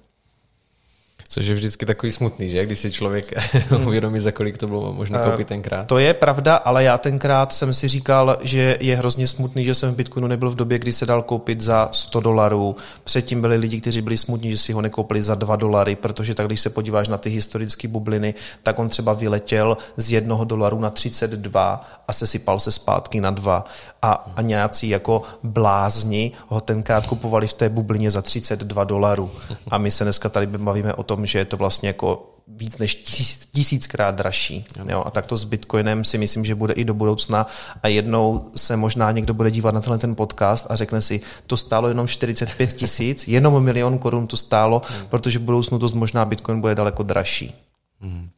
Což 1.28 1.46
je 1.46 1.54
vždycky 1.54 1.86
takový 1.86 2.12
smutný, 2.12 2.48
že? 2.48 2.66
Když 2.66 2.78
si 2.78 2.92
člověk 2.92 3.26
uvědomí, 3.86 4.20
za 4.20 4.32
kolik 4.32 4.58
to 4.58 4.66
bylo 4.66 4.92
možné 4.92 5.18
koupit 5.24 5.46
eh, 5.46 5.48
tenkrát. 5.48 5.86
To 5.86 5.98
je 5.98 6.14
pravda, 6.14 6.56
ale 6.56 6.84
já 6.84 6.98
tenkrát 6.98 7.52
jsem 7.52 7.74
si 7.74 7.88
říkal, 7.88 8.38
že 8.42 8.76
je 8.80 8.96
hrozně 8.96 9.26
smutný, 9.26 9.64
že 9.64 9.74
jsem 9.74 9.92
v 9.92 9.96
Bitcoinu 9.96 10.28
nebyl 10.28 10.50
v 10.50 10.54
době, 10.54 10.78
kdy 10.78 10.92
se 10.92 11.06
dal 11.06 11.22
koupit 11.22 11.60
za 11.60 11.88
100 11.92 12.20
dolarů. 12.20 12.76
Předtím 13.04 13.40
byli 13.40 13.56
lidi, 13.56 13.80
kteří 13.80 14.02
byli 14.02 14.16
smutní, 14.16 14.50
že 14.50 14.58
si 14.58 14.72
ho 14.72 14.80
nekoupili 14.80 15.22
za 15.22 15.34
2 15.34 15.56
dolary, 15.56 15.96
protože 15.96 16.34
tak, 16.34 16.46
když 16.46 16.60
se 16.60 16.70
podíváš 16.70 17.08
na 17.08 17.18
ty 17.18 17.30
historické 17.30 17.88
bubliny, 17.88 18.34
tak 18.62 18.78
on 18.78 18.88
třeba 18.88 19.12
vyletěl 19.12 19.76
z 19.96 20.10
1 20.10 20.44
dolaru 20.44 20.80
na 20.80 20.90
32 20.90 21.80
a 22.08 22.12
se 22.12 22.26
sypal 22.26 22.60
se 22.60 22.70
zpátky 22.70 23.20
na 23.20 23.30
2. 23.30 23.64
A, 24.02 24.32
a 24.36 24.42
nějací 24.42 24.88
jako 24.88 25.22
blázni 25.42 26.32
ho 26.48 26.60
tenkrát 26.60 27.06
kupovali 27.06 27.46
v 27.46 27.54
té 27.54 27.68
bublině 27.68 28.10
za 28.10 28.22
32 28.22 28.84
dolarů. 28.84 29.30
A 29.70 29.78
my 29.78 29.90
se 29.90 30.04
dneska 30.04 30.28
tady 30.28 30.46
bavíme 30.46 30.94
o 30.94 31.02
tom, 31.02 31.15
tom, 31.16 31.26
že 31.26 31.38
je 31.38 31.44
to 31.44 31.56
vlastně 31.56 31.88
jako 31.88 32.32
víc 32.48 32.78
než 32.78 32.94
tisíc, 32.94 33.48
tisíckrát 33.52 34.14
dražší. 34.14 34.66
Jo, 34.88 35.02
a 35.06 35.10
tak 35.10 35.26
to 35.26 35.36
s 35.36 35.44
Bitcoinem 35.44 36.04
si 36.04 36.18
myslím, 36.18 36.44
že 36.44 36.54
bude 36.54 36.72
i 36.72 36.84
do 36.84 36.94
budoucna 36.94 37.46
a 37.82 37.88
jednou 37.88 38.50
se 38.56 38.76
možná 38.76 39.10
někdo 39.10 39.34
bude 39.34 39.50
dívat 39.50 39.74
na 39.74 39.80
tenhle 39.80 39.98
ten 39.98 40.14
podcast 40.14 40.66
a 40.68 40.76
řekne 40.76 41.02
si, 41.02 41.20
to 41.46 41.56
stálo 41.56 41.88
jenom 41.88 42.08
45 42.08 42.72
tisíc, 42.72 43.28
jenom 43.28 43.64
milion 43.64 43.98
korun 43.98 44.26
to 44.26 44.36
stálo, 44.36 44.82
hmm. 44.88 45.06
protože 45.06 45.38
v 45.38 45.42
budoucnu 45.42 45.78
to 45.78 45.88
možná 45.94 46.24
Bitcoin 46.24 46.60
bude 46.60 46.74
daleko 46.74 47.02
dražší. 47.02 47.54
Hmm. 48.00 48.28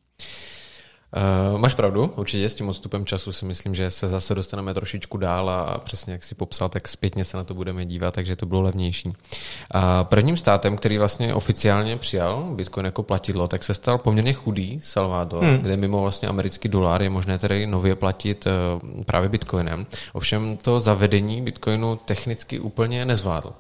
Uh, 1.53 1.59
máš 1.59 1.75
pravdu, 1.75 2.12
určitě 2.17 2.49
s 2.49 2.55
tím 2.55 2.69
odstupem 2.69 3.07
času 3.07 3.33
si 3.33 3.45
myslím, 3.45 3.75
že 3.75 3.91
se 3.91 4.09
zase 4.09 4.35
dostaneme 4.35 4.75
trošičku 4.75 5.17
dál 5.19 5.50
a 5.50 5.79
přesně 5.79 6.12
jak 6.12 6.25
si 6.25 6.35
popsal, 6.35 6.69
tak 6.69 6.88
zpětně 6.88 7.25
se 7.25 7.37
na 7.37 7.45
to 7.45 7.55
budeme 7.55 7.87
dívat, 7.87 8.15
takže 8.15 8.37
to 8.37 8.47
bylo 8.47 8.61
levnější. 8.61 9.09
Uh, 9.09 9.15
prvním 10.03 10.37
státem, 10.37 10.77
který 10.77 10.99
vlastně 10.99 11.35
oficiálně 11.35 11.97
přijal 11.97 12.49
Bitcoin 12.55 12.87
jako 12.87 13.03
platidlo, 13.03 13.49
tak 13.49 13.65
se 13.65 13.75
stal 13.75 13.99
poměrně 13.99 14.33
chudý 14.33 14.81
Salvador, 14.83 15.45
hmm. 15.45 15.59
kde 15.59 15.77
mimo 15.77 16.03
vlastně 16.03 16.29
americký 16.29 16.69
dolar 16.69 17.03
je 17.03 17.11
možné 17.11 17.38
tedy 17.38 17.67
nově 17.67 17.97
platit 17.97 18.47
uh, 18.47 19.05
právě 19.05 19.29
Bitcoinem. 19.29 19.87
Ovšem 20.12 20.57
to 20.57 20.81
zavedení 20.81 21.43
Bitcoinu 21.43 21.97
technicky 21.97 22.61
úplně 22.61 23.05
nezvládl. 23.05 23.53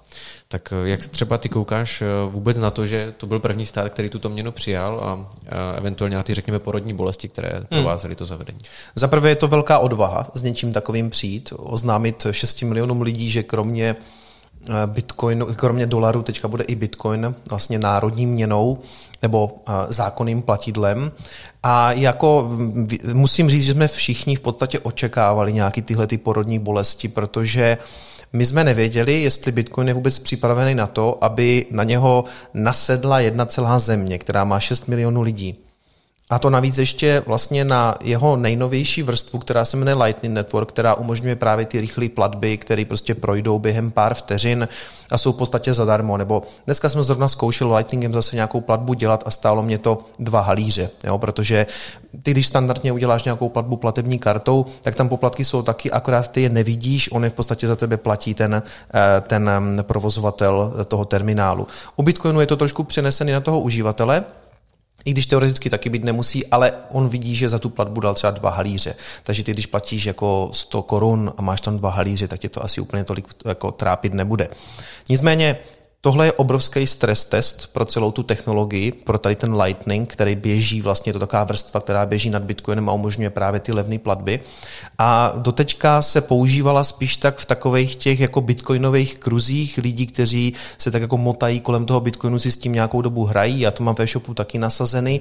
Tak 0.50 0.72
eh, 0.72 0.88
jak 0.88 1.06
třeba 1.06 1.38
ty 1.38 1.48
koukáš 1.48 2.02
eh, 2.02 2.06
vůbec 2.30 2.58
na 2.58 2.70
to, 2.70 2.86
že 2.86 3.14
to 3.16 3.26
byl 3.26 3.40
první 3.40 3.66
stát, 3.66 3.92
který 3.92 4.08
tuto 4.08 4.28
měnu 4.28 4.52
přijal 4.52 5.00
a, 5.00 5.30
eventuálně 5.76 6.16
na 6.16 6.22
ty, 6.22 6.34
řekněme, 6.34 6.58
porodní 6.58 6.94
bolesti, 6.94 7.28
které 7.28 7.48
hmm. 7.48 7.66
provázely 7.68 8.14
to 8.14 8.26
zavedení? 8.26 8.58
Za 8.94 9.08
prvé 9.08 9.28
je 9.28 9.36
to 9.36 9.48
velká 9.48 9.78
odvaha 9.78 10.30
s 10.34 10.42
něčím 10.42 10.72
takovým 10.72 11.10
přijít, 11.10 11.52
oznámit 11.56 12.26
6 12.30 12.62
milionům 12.62 13.02
lidí, 13.02 13.30
že 13.30 13.42
kromě 13.42 13.96
eh, 14.68 14.72
Bitcoinu, 14.86 15.46
kromě 15.46 15.86
dolaru 15.86 16.22
teďka 16.22 16.48
bude 16.48 16.64
i 16.64 16.74
Bitcoin 16.74 17.34
vlastně 17.50 17.78
národní 17.78 18.26
měnou 18.26 18.78
nebo 19.22 19.62
zákonným 19.88 20.42
platidlem. 20.42 21.12
A 21.62 21.92
jako 21.92 22.50
musím 23.12 23.50
říct, 23.50 23.64
že 23.64 23.72
jsme 23.72 23.88
všichni 23.88 24.36
v 24.36 24.40
podstatě 24.40 24.78
očekávali 24.78 25.52
nějaký 25.52 25.82
tyhle 25.82 26.06
ty 26.06 26.18
porodní 26.18 26.58
bolesti, 26.58 27.08
protože 27.08 27.78
my 28.32 28.46
jsme 28.46 28.64
nevěděli, 28.64 29.22
jestli 29.22 29.52
Bitcoin 29.52 29.88
je 29.88 29.94
vůbec 29.94 30.18
připravený 30.18 30.74
na 30.74 30.86
to, 30.86 31.24
aby 31.24 31.66
na 31.70 31.84
něho 31.84 32.24
nasedla 32.54 33.20
jedna 33.20 33.46
celá 33.46 33.78
země, 33.78 34.18
která 34.18 34.44
má 34.44 34.60
6 34.60 34.88
milionů 34.88 35.22
lidí. 35.22 35.67
A 36.30 36.38
to 36.38 36.50
navíc 36.50 36.78
ještě 36.78 37.22
vlastně 37.26 37.64
na 37.64 37.94
jeho 38.02 38.36
nejnovější 38.36 39.02
vrstvu, 39.02 39.38
která 39.38 39.64
se 39.64 39.76
jmenuje 39.76 39.96
Lightning 39.96 40.34
Network, 40.34 40.68
která 40.68 40.94
umožňuje 40.94 41.36
právě 41.36 41.66
ty 41.66 41.80
rychlé 41.80 42.08
platby, 42.08 42.56
které 42.58 42.84
prostě 42.84 43.14
projdou 43.14 43.58
během 43.58 43.90
pár 43.90 44.14
vteřin 44.14 44.68
a 45.10 45.18
jsou 45.18 45.32
v 45.32 45.36
podstatě 45.36 45.74
zadarmo. 45.74 46.16
Nebo 46.16 46.42
dneska 46.66 46.88
jsme 46.88 47.02
zrovna 47.02 47.28
zkoušeli 47.28 47.74
Lightningem 47.74 48.12
zase 48.12 48.36
nějakou 48.36 48.60
platbu 48.60 48.94
dělat 48.94 49.22
a 49.26 49.30
stálo 49.30 49.62
mě 49.62 49.78
to 49.78 49.98
dva 50.18 50.40
halíře, 50.40 50.90
jo? 51.04 51.18
protože 51.18 51.66
ty, 52.22 52.30
když 52.30 52.46
standardně 52.46 52.92
uděláš 52.92 53.24
nějakou 53.24 53.48
platbu 53.48 53.76
platební 53.76 54.18
kartou, 54.18 54.66
tak 54.82 54.94
tam 54.94 55.08
poplatky 55.08 55.44
jsou 55.44 55.62
taky, 55.62 55.90
akorát 55.90 56.28
ty 56.28 56.42
je 56.42 56.48
nevidíš, 56.48 57.12
on 57.12 57.24
je 57.24 57.30
v 57.30 57.34
podstatě 57.34 57.66
za 57.66 57.76
tebe 57.76 57.96
platí 57.96 58.34
ten, 58.34 58.62
eh, 58.94 59.20
ten 59.20 59.50
mm, 59.58 59.78
provozovatel 59.82 60.72
toho 60.88 61.04
terminálu. 61.04 61.66
U 61.96 62.02
Bitcoinu 62.02 62.40
je 62.40 62.46
to 62.46 62.56
trošku 62.56 62.84
přenesený 62.84 63.32
na 63.32 63.40
toho 63.40 63.60
uživatele, 63.60 64.24
i 65.04 65.10
když 65.10 65.26
teoreticky 65.26 65.70
taky 65.70 65.90
být 65.90 66.04
nemusí, 66.04 66.46
ale 66.46 66.72
on 66.90 67.08
vidí, 67.08 67.34
že 67.34 67.48
za 67.48 67.58
tu 67.58 67.68
platbu 67.68 68.00
dal 68.00 68.14
třeba 68.14 68.30
dva 68.30 68.50
halíře. 68.50 68.94
Takže 69.22 69.44
ty, 69.44 69.52
když 69.52 69.66
platíš 69.66 70.06
jako 70.06 70.50
100 70.52 70.82
korun 70.82 71.32
a 71.36 71.42
máš 71.42 71.60
tam 71.60 71.76
dva 71.76 71.90
halíře, 71.90 72.28
tak 72.28 72.40
tě 72.40 72.48
to 72.48 72.64
asi 72.64 72.80
úplně 72.80 73.04
tolik 73.04 73.26
jako 73.44 73.72
trápit 73.72 74.14
nebude. 74.14 74.48
Nicméně 75.08 75.58
Tohle 76.00 76.26
je 76.26 76.32
obrovský 76.32 76.86
stres 76.86 77.24
test 77.24 77.72
pro 77.72 77.84
celou 77.84 78.10
tu 78.10 78.22
technologii, 78.22 78.92
pro 78.92 79.18
tady 79.18 79.36
ten 79.36 79.54
Lightning, 79.54 80.12
který 80.12 80.34
běží, 80.34 80.82
vlastně 80.82 81.10
je 81.10 81.12
to 81.12 81.18
taková 81.18 81.44
vrstva, 81.44 81.80
která 81.80 82.06
běží 82.06 82.30
nad 82.30 82.42
Bitcoinem 82.42 82.88
a 82.88 82.92
umožňuje 82.92 83.30
právě 83.30 83.60
ty 83.60 83.72
levné 83.72 83.98
platby. 83.98 84.40
A 84.98 85.32
doteďka 85.36 86.02
se 86.02 86.20
používala 86.20 86.84
spíš 86.84 87.16
tak 87.16 87.38
v 87.38 87.46
takových 87.46 87.96
těch 87.96 88.20
jako 88.20 88.40
bitcoinových 88.40 89.18
kruzích 89.18 89.78
lidí, 89.78 90.06
kteří 90.06 90.54
se 90.78 90.90
tak 90.90 91.02
jako 91.02 91.16
motají 91.16 91.60
kolem 91.60 91.86
toho 91.86 92.00
Bitcoinu, 92.00 92.38
si 92.38 92.52
s 92.52 92.56
tím 92.56 92.72
nějakou 92.72 93.02
dobu 93.02 93.24
hrají. 93.24 93.60
Já 93.60 93.70
to 93.70 93.84
mám 93.84 93.94
ve 93.94 94.06
shopu 94.06 94.34
taky 94.34 94.58
nasazený 94.58 95.20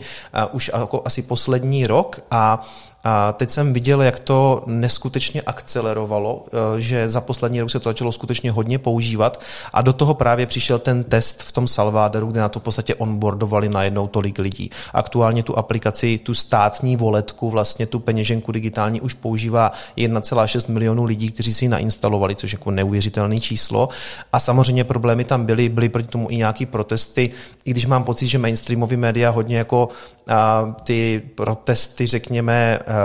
už 0.52 0.72
jako 0.74 1.02
asi 1.06 1.22
poslední 1.22 1.88
rok 1.88 2.20
a 2.32 2.68
a 3.10 3.32
teď 3.32 3.50
jsem 3.52 3.74
viděl, 3.74 4.02
jak 4.02 4.20
to 4.20 4.64
neskutečně 4.66 5.42
akcelerovalo, 5.42 6.46
eh, 6.48 6.82
že 6.82 7.10
za 7.10 7.22
poslední 7.22 7.62
rok 7.62 7.70
se 7.70 7.80
to 7.80 7.90
začalo 7.90 8.12
skutečně 8.12 8.52
hodně 8.52 8.80
používat 8.80 9.42
a 9.74 9.82
do 9.82 9.94
toho 9.94 10.14
právě 10.14 10.46
přišel 10.46 10.80
ten 10.80 11.04
test 11.04 11.44
v 11.44 11.52
tom 11.52 11.68
Salvadoru, 11.68 12.28
kde 12.28 12.42
na 12.42 12.50
to 12.50 12.60
v 12.60 12.64
podstatě 12.64 12.96
onboardovali 12.96 13.70
najednou 13.70 14.08
tolik 14.08 14.40
lidí. 14.40 14.72
Aktuálně 14.94 15.44
tu 15.44 15.58
aplikaci, 15.58 16.18
tu 16.18 16.34
státní 16.34 16.98
voletku, 16.98 17.50
vlastně 17.50 17.86
tu 17.86 18.00
peněženku 18.00 18.52
digitální 18.52 19.02
už 19.02 19.14
používá 19.14 19.72
1,6 19.98 20.70
milionů 20.70 21.04
lidí, 21.06 21.32
kteří 21.32 21.54
si 21.54 21.66
ji 21.66 21.70
nainstalovali, 21.70 22.36
což 22.36 22.52
je 22.52 22.56
jako 22.56 22.72
neuvěřitelné 22.72 23.40
číslo. 23.40 23.90
A 24.34 24.40
samozřejmě 24.40 24.84
problémy 24.84 25.24
tam 25.24 25.46
byly, 25.46 25.70
byly 25.70 25.90
proti 25.90 26.08
tomu 26.08 26.32
i 26.32 26.38
nějaké 26.38 26.66
protesty, 26.66 27.30
i 27.66 27.72
když 27.72 27.86
mám 27.86 28.04
pocit, 28.04 28.28
že 28.28 28.38
mainstreamové 28.38 28.98
média 28.98 29.30
hodně 29.30 29.58
jako 29.58 29.90
a, 30.28 30.76
ty 30.84 31.22
protesty, 31.36 32.08
řekněme, 32.08 32.80
Ehm, 32.88 32.97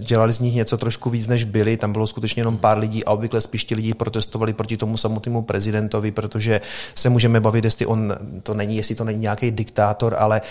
dělali 0.00 0.32
z 0.32 0.40
nich 0.40 0.54
něco 0.54 0.76
trošku 0.76 1.10
víc, 1.10 1.26
než 1.26 1.44
byli. 1.44 1.76
Tam 1.76 1.92
bylo 1.92 2.06
skutečně 2.06 2.40
jenom 2.40 2.58
pár 2.58 2.78
lidí 2.78 3.04
a 3.04 3.10
obvykle 3.10 3.40
spíš 3.40 3.64
ti 3.64 3.74
lidi 3.74 3.94
protestovali 3.94 4.52
proti 4.52 4.76
tomu 4.76 4.96
samotnému 4.96 5.42
prezidentovi, 5.42 6.10
protože 6.10 6.60
se 6.94 7.08
můžeme 7.08 7.40
bavit, 7.40 7.64
jestli 7.64 7.86
on 7.86 8.14
to 8.42 8.54
není, 8.54 8.76
jestli 8.76 8.94
to 8.94 9.04
není 9.04 9.18
nějaký 9.18 9.50
diktátor, 9.50 10.16
ale 10.18 10.42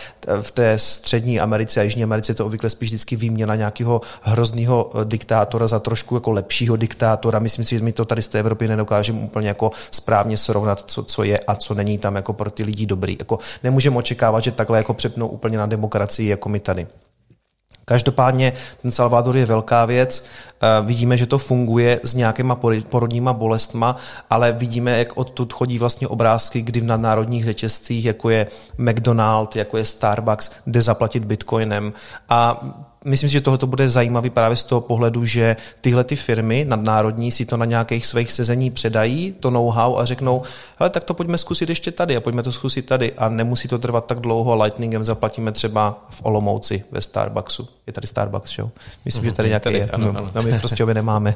v 0.42 0.52
té 0.52 0.78
střední 0.78 1.40
Americe 1.40 1.80
a 1.80 1.84
Jižní 1.84 2.04
Americe 2.04 2.34
to 2.34 2.46
obvykle 2.46 2.70
spíš 2.70 2.90
vždycky 2.90 3.16
výměna 3.16 3.56
nějakého 3.56 4.02
hrozného 4.22 4.92
diktátora 5.04 5.68
za 5.68 5.80
trošku 5.80 6.16
jako 6.16 6.32
lepšího 6.32 6.76
diktátora. 6.76 7.40
Myslím 7.40 7.66
si, 7.66 7.78
že 7.78 7.84
my 7.84 7.92
to 7.92 8.06
tady 8.06 8.22
z 8.22 8.28
té 8.28 8.40
Evropy 8.40 8.68
nedokážeme 8.68 9.20
úplně 9.20 9.48
jako 9.48 9.72
správně 9.92 10.38
srovnat, 10.38 10.84
co, 10.86 11.04
co 11.04 11.24
je 11.24 11.40
a 11.40 11.56
co 11.56 11.74
není 11.74 11.98
tam 11.98 12.16
jako 12.16 12.34
pro 12.34 12.52
ty 12.52 12.64
lidi 12.64 12.86
dobrý. 12.86 13.16
Jako 13.20 13.40
nemůžeme 13.64 13.98
očekávat, 13.98 14.44
že 14.44 14.52
takhle 14.52 14.78
jako 14.78 14.94
přepnou 14.94 15.28
úplně 15.28 15.58
na 15.58 15.66
demokracii, 15.66 16.30
jako 16.30 16.50
my 16.50 16.60
tady. 16.60 16.88
Každopádně 17.86 18.54
ten 18.82 18.92
Salvador 18.92 19.38
je 19.38 19.46
velká 19.46 19.86
věc, 19.86 20.26
eh, 20.26 20.68
vidíme, 20.82 21.18
že 21.18 21.26
to 21.26 21.38
funguje 21.38 22.00
s 22.04 22.14
nějakýma 22.14 22.60
porodníma 22.90 23.34
bolestma, 23.34 23.96
ale 24.30 24.52
vidíme, 24.52 24.98
jak 24.98 25.18
odtud 25.18 25.54
chodí 25.54 25.80
vlastně 25.80 26.08
obrázky, 26.08 26.62
kdy 26.62 26.80
v 26.80 26.86
nadnárodních 26.86 27.46
řetězcích, 27.46 28.06
jako 28.06 28.30
je 28.30 28.48
McDonald, 28.78 29.56
jako 29.56 29.78
je 29.78 29.86
Starbucks, 29.86 30.52
jde 30.68 30.82
zaplatit 30.82 31.26
bitcoinem. 31.26 31.94
A 32.30 32.64
myslím 33.06 33.30
si, 33.30 33.34
že 33.34 33.42
tohle 33.42 33.60
bude 33.66 33.90
zajímavý 33.90 34.30
právě 34.30 34.56
z 34.56 34.64
toho 34.64 34.82
pohledu, 34.82 35.26
že 35.26 35.56
tyhle 35.82 36.04
ty 36.04 36.16
firmy 36.16 36.66
nadnárodní 36.68 37.32
si 37.32 37.46
to 37.46 37.58
na 37.58 37.66
nějakých 37.66 38.06
svých 38.06 38.32
sezení 38.32 38.72
předají, 38.72 39.36
to 39.40 39.50
know-how 39.50 39.98
a 39.98 40.06
řeknou, 40.06 40.42
hele, 40.80 40.90
tak 40.90 41.04
to 41.04 41.14
pojďme 41.14 41.38
zkusit 41.38 41.70
ještě 41.70 41.92
tady 41.92 42.16
a 42.18 42.22
pojďme 42.22 42.44
to 42.44 42.52
zkusit 42.52 42.86
tady 42.86 43.14
a 43.14 43.30
nemusí 43.30 43.68
to 43.68 43.80
trvat 43.80 44.06
tak 44.06 44.20
dlouho 44.20 44.52
a 44.52 44.64
Lightningem 44.64 45.06
zaplatíme 45.06 45.52
třeba 45.52 46.06
v 46.10 46.22
Olomouci 46.26 46.84
ve 46.92 47.02
Starbucksu. 47.02 47.68
Je 47.88 47.94
tady 47.94 48.08
Starbucks, 48.08 48.58
jo? 48.58 48.72
Myslím, 49.06 49.24
mm, 49.24 49.30
že 49.30 49.36
tady 49.36 49.50
nějaký 49.50 49.64
tady, 49.64 49.78
je. 49.78 49.90
Ano, 49.90 50.12
no, 50.12 50.20
ano. 50.20 50.30
no, 50.36 50.42
my 50.42 50.60
prostě 50.60 50.84
ho 50.84 50.94
nemáme. 50.94 51.34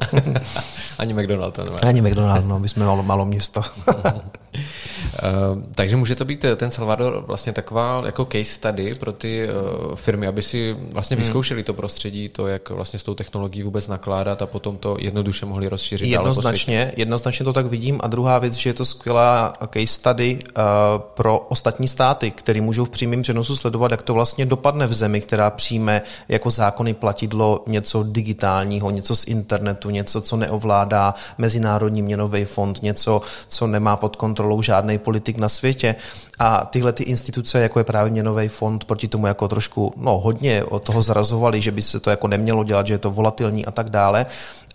Ani 0.98 1.14
McDonald 1.14 1.54
to 1.54 1.64
nemá. 1.64 1.78
Ani 1.82 2.02
McDonald, 2.02 2.46
no, 2.46 2.58
my 2.58 2.68
jsme 2.68 2.84
malo, 2.84 3.02
malo 3.02 3.24
město. 3.24 3.62
Uh, 4.54 5.62
takže 5.74 5.96
může 5.96 6.14
to 6.14 6.24
být 6.24 6.44
ten 6.56 6.70
Salvador 6.70 7.24
vlastně 7.26 7.52
taková 7.52 8.02
jako 8.06 8.24
case 8.24 8.44
study 8.44 8.94
pro 8.94 9.12
ty 9.12 9.48
uh, 9.48 9.94
firmy, 9.94 10.26
aby 10.26 10.42
si 10.42 10.76
vlastně 10.92 11.16
hmm. 11.16 11.24
vyzkoušeli 11.24 11.62
to 11.62 11.74
prostředí, 11.74 12.28
to, 12.28 12.46
jak 12.46 12.70
vlastně 12.70 12.98
s 12.98 13.02
tou 13.02 13.14
technologií 13.14 13.62
vůbec 13.62 13.88
nakládat 13.88 14.42
a 14.42 14.46
potom 14.46 14.76
to 14.76 14.96
jednoduše 15.00 15.46
mohli 15.46 15.68
rozšířit. 15.68 16.08
Jednoznačně, 16.08 16.92
jednoznačně 16.96 17.44
to 17.44 17.52
tak 17.52 17.66
vidím. 17.66 18.00
A 18.02 18.06
druhá 18.06 18.38
věc, 18.38 18.54
že 18.54 18.70
je 18.70 18.74
to 18.74 18.84
skvělá 18.84 19.54
case 19.74 19.86
study 19.86 20.38
pro 21.14 21.38
ostatní 21.38 21.88
státy, 21.88 22.30
které 22.30 22.60
můžou 22.60 22.84
v 22.84 22.90
přímém 22.90 23.22
přenosu 23.22 23.56
sledovat, 23.56 23.90
jak 23.90 24.02
to 24.02 24.14
vlastně 24.14 24.46
dopadne 24.46 24.86
v 24.86 24.94
zemi, 24.94 25.20
která 25.20 25.50
přijme 25.50 26.02
jako 26.28 26.50
zákony 26.50 26.94
platidlo 26.94 27.64
něco 27.66 28.02
digitálního, 28.02 28.90
něco 28.90 29.16
z 29.16 29.26
internetu, 29.26 29.90
něco, 29.90 30.20
co 30.20 30.36
neovládá 30.36 31.14
Mezinárodní 31.38 32.02
měnový 32.02 32.44
fond, 32.44 32.82
něco, 32.82 33.22
co 33.48 33.66
nemá 33.66 33.96
pod 33.96 34.16
kontrolou 34.16 34.37
žádný 34.62 34.98
politik 34.98 35.38
na 35.38 35.48
světě. 35.48 35.94
A 36.38 36.64
tyhle 36.64 36.92
ty 36.92 37.04
instituce, 37.04 37.60
jako 37.60 37.80
je 37.80 37.84
právě 37.84 38.12
měnový 38.12 38.48
fond, 38.48 38.84
proti 38.84 39.08
tomu 39.08 39.26
jako 39.26 39.48
trošku, 39.48 39.94
no 39.96 40.18
hodně 40.18 40.64
od 40.64 40.82
toho 40.82 41.02
zrazovali, 41.02 41.60
že 41.60 41.70
by 41.70 41.82
se 41.82 42.00
to 42.00 42.10
jako 42.10 42.28
nemělo 42.28 42.64
dělat, 42.64 42.86
že 42.86 42.94
je 42.94 42.98
to 42.98 43.10
volatilní 43.10 43.66
a 43.66 43.70
tak 43.70 43.90
dále. 43.90 44.26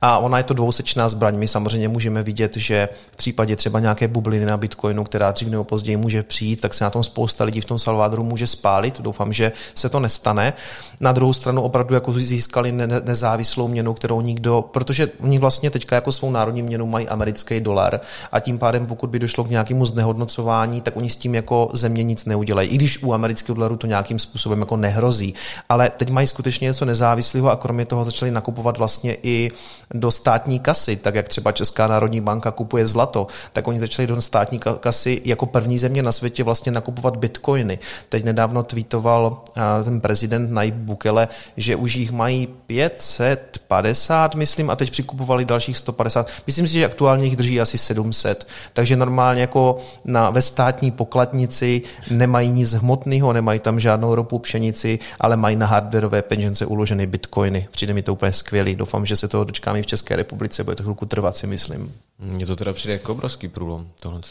A 0.06 0.18
ona 0.18 0.38
je 0.38 0.44
to 0.44 0.54
dvousečná 0.54 1.10
zbraň. 1.10 1.36
My 1.36 1.48
samozřejmě 1.48 1.88
můžeme 1.88 2.24
vidět, 2.24 2.58
že 2.58 2.90
v 3.12 3.16
případě 3.16 3.56
třeba 3.56 3.80
nějaké 3.80 4.08
bubliny 4.08 4.46
na 4.46 4.58
Bitcoinu, 4.58 5.04
která 5.04 5.32
dřív 5.32 5.50
nebo 5.50 5.64
později 5.64 5.98
může 5.98 6.24
přijít, 6.24 6.62
tak 6.62 6.74
se 6.74 6.84
na 6.84 6.90
tom 6.90 7.04
spousta 7.04 7.44
lidí 7.44 7.62
v 7.62 7.66
tom 7.66 7.80
Salvadoru 7.80 8.24
může 8.24 8.48
spálit. 8.48 9.02
Doufám, 9.02 9.34
že 9.34 9.52
se 9.76 9.90
to 9.90 10.00
nestane. 10.00 10.54
Na 11.00 11.12
druhou 11.12 11.34
stranu 11.34 11.62
opravdu 11.62 11.96
jako 11.96 12.14
získali 12.14 12.72
nezávislou 13.04 13.68
měnu, 13.68 13.94
kterou 13.94 14.22
nikdo, 14.22 14.62
protože 14.62 15.10
oni 15.22 15.40
vlastně 15.40 15.70
teďka 15.70 15.96
jako 15.96 16.12
svou 16.12 16.32
národní 16.32 16.62
měnu 16.62 16.86
mají 16.86 17.08
americký 17.08 17.60
dolar 17.60 18.00
a 18.32 18.40
tím 18.40 18.60
pádem, 18.60 18.86
pokud 18.86 19.10
by 19.10 19.20
došlo 19.20 19.44
k 19.44 19.50
nějakému 19.50 19.86
znehodnocování, 19.86 20.82
tak 20.82 20.98
oni 20.98 21.10
s 21.10 21.16
tím 21.16 21.36
jako 21.36 21.70
země 21.74 22.04
nic 22.04 22.26
neudělají. 22.26 22.70
I 22.70 22.76
když 22.76 23.04
u 23.04 23.14
amerického 23.14 23.56
dolaru 23.56 23.78
to 23.78 23.88
nějakým 23.88 24.20
způsobem 24.20 24.60
jako 24.60 24.78
nehrozí. 24.78 25.34
Ale 25.70 25.90
teď 25.90 26.10
mají 26.10 26.28
skutečně 26.28 26.66
něco 26.66 26.86
nezávislého 26.86 27.52
a 27.52 27.56
kromě 27.56 27.86
toho 27.86 28.06
začali 28.06 28.32
nakupovat 28.32 28.78
vlastně 28.78 29.18
i 29.24 29.52
do 29.94 30.12
státní 30.12 30.60
kasy, 30.60 30.96
tak 30.96 31.16
jak 31.16 31.28
třeba 31.28 31.52
Česká 31.52 31.88
národní 31.88 32.22
banka 32.22 32.52
kupuje 32.52 32.88
zlato, 32.88 33.28
tak 33.54 33.68
oni 33.68 33.80
začali 33.80 34.08
do 34.08 34.22
státní 34.22 34.60
kasy 34.80 35.22
jako 35.26 35.46
první 35.46 35.78
země 35.78 36.04
na 36.04 36.12
světě 36.12 36.44
vlastně 36.44 36.72
nakupovat 36.72 37.18
bitcoiny. 37.18 37.80
Teď 38.10 38.24
nedávno 38.24 38.64
tweetoval 38.64 39.42
ten 39.84 40.02
prezident 40.02 40.52
Najib 40.52 40.76
Bukele, 40.76 41.28
že 41.58 41.76
už 41.76 41.96
jich 41.96 42.12
mají 42.12 42.48
550, 42.68 44.36
myslím, 44.36 44.70
a 44.70 44.76
teď 44.76 44.92
přikupovali 44.92 45.46
dalších 45.46 45.78
150. 45.78 46.28
Myslím 46.48 46.68
si, 46.68 46.74
že 46.74 46.86
aktuálně 46.86 47.26
jich 47.26 47.36
drží 47.36 47.62
asi 47.62 47.78
700. 47.78 48.48
Takže 48.74 48.96
normálně 48.96 49.42
jako 49.42 49.78
na, 50.06 50.30
ve 50.30 50.42
státní 50.42 50.92
pokladnici 50.92 51.82
nemají 52.10 52.52
nic 52.52 52.74
hmotného, 52.74 53.34
nemají 53.34 53.60
tam 53.60 53.80
žádnou 53.80 54.16
ropu, 54.16 54.40
pšenici, 54.40 55.00
ale 55.20 55.38
mají 55.38 55.56
na 55.56 55.68
hardwareové 55.68 56.22
peněžence 56.22 56.66
uloženy 56.66 57.08
bitcoiny. 57.08 57.68
Přijde 57.72 57.94
mi 57.94 58.04
to 58.04 58.14
úplně 58.14 58.32
skvělý. 58.32 58.76
Doufám, 58.76 59.06
že 59.06 59.16
se 59.16 59.28
toho 59.28 59.44
dočkáme 59.44 59.83
v 59.84 59.88
České 59.88 60.16
republice, 60.16 60.64
bude 60.64 60.76
to 60.76 60.84
chvilku 60.84 61.06
trvat, 61.06 61.38
si 61.38 61.48
myslím. 61.48 61.96
Mně 62.20 62.46
to 62.46 62.56
teda 62.56 62.74
přijde 62.74 62.94
jako 62.94 63.12
obrovský 63.12 63.48
průlom, 63.48 63.88
tohle. 64.00 64.22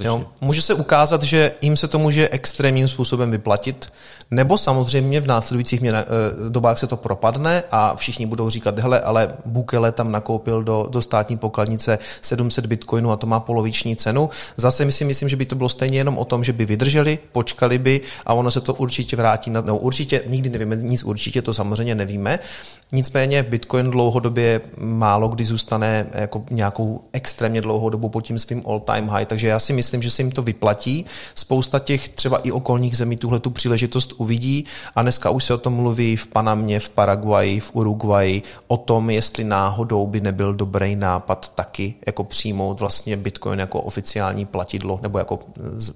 Jo, 0.00 0.24
může 0.40 0.62
se 0.62 0.74
ukázat, 0.74 1.22
že 1.22 1.52
jim 1.62 1.76
se 1.76 1.88
to 1.88 1.98
může 1.98 2.28
extrémním 2.28 2.88
způsobem 2.88 3.30
vyplatit, 3.30 3.92
nebo 4.30 4.58
samozřejmě 4.58 5.20
v 5.20 5.26
následujících 5.26 5.80
měna, 5.80 6.00
eh, 6.00 6.04
dobách 6.48 6.78
se 6.78 6.86
to 6.86 6.96
propadne 6.96 7.62
a 7.70 7.96
všichni 7.96 8.26
budou 8.26 8.50
říkat, 8.50 8.78
hele, 8.78 9.00
ale 9.00 9.34
Bukele 9.44 9.92
tam 9.92 10.12
nakoupil 10.12 10.62
do, 10.62 10.86
do 10.90 11.02
státní 11.02 11.38
pokladnice 11.38 11.98
700 12.20 12.66
bitcoinů 12.66 13.10
a 13.12 13.16
to 13.16 13.26
má 13.26 13.40
poloviční 13.40 13.96
cenu. 13.96 14.30
Zase 14.56 14.84
my 14.84 14.92
si 14.92 15.04
myslím, 15.04 15.28
že 15.28 15.36
by 15.36 15.46
to 15.46 15.54
bylo 15.54 15.68
stejně 15.68 15.98
jenom 15.98 16.18
o 16.18 16.24
tom, 16.24 16.44
že 16.44 16.52
by 16.52 16.66
vydrželi, 16.66 17.18
počkali 17.32 17.78
by 17.78 18.00
a 18.26 18.34
ono 18.34 18.50
se 18.50 18.60
to 18.60 18.74
určitě 18.74 19.16
vrátí. 19.16 19.50
Na, 19.50 19.60
no 19.60 19.78
určitě, 19.78 20.22
nikdy 20.26 20.50
nevíme 20.50 20.76
nic 20.76 21.04
určitě, 21.04 21.42
to 21.42 21.54
samozřejmě 21.54 21.94
nevíme. 21.94 22.38
Nicméně 22.92 23.42
Bitcoin 23.42 23.90
dlouhodobě 23.90 24.60
málo 24.78 25.28
kdy 25.28 25.44
zůstane 25.44 26.06
jako 26.14 26.44
nějakou 26.50 27.00
extrémně 27.12 27.60
dlouhou 27.60 27.90
dobu 27.90 28.08
pod 28.08 28.20
tím 28.20 28.38
svým 28.38 28.62
all-time 28.66 29.08
high, 29.08 29.26
takže 29.26 29.48
já 29.48 29.58
si 29.58 29.72
myslím, 29.72 29.81
že 29.82 30.10
se 30.10 30.22
jim 30.22 30.30
to 30.30 30.42
vyplatí. 30.42 31.06
Spousta 31.34 31.78
těch 31.78 32.08
třeba 32.08 32.38
i 32.38 32.52
okolních 32.52 32.96
zemí 32.96 33.16
tuhle 33.16 33.40
tu 33.40 33.50
příležitost 33.50 34.12
uvidí 34.16 34.64
a 34.96 35.02
dneska 35.02 35.30
už 35.30 35.44
se 35.44 35.54
o 35.54 35.58
tom 35.58 35.74
mluví 35.74 36.16
v 36.16 36.26
Panamě, 36.26 36.80
v 36.80 36.88
Paraguaji, 36.88 37.60
v 37.60 37.70
Uruguayi, 37.74 38.42
o 38.66 38.76
tom, 38.76 39.10
jestli 39.10 39.44
náhodou 39.44 40.06
by 40.06 40.20
nebyl 40.20 40.54
dobrý 40.54 40.96
nápad 40.96 41.52
taky 41.54 41.94
jako 42.06 42.24
přijmout 42.24 42.80
vlastně 42.80 43.16
Bitcoin 43.16 43.58
jako 43.58 43.80
oficiální 43.80 44.44
platidlo 44.44 44.98
nebo 45.02 45.18
jako 45.18 45.38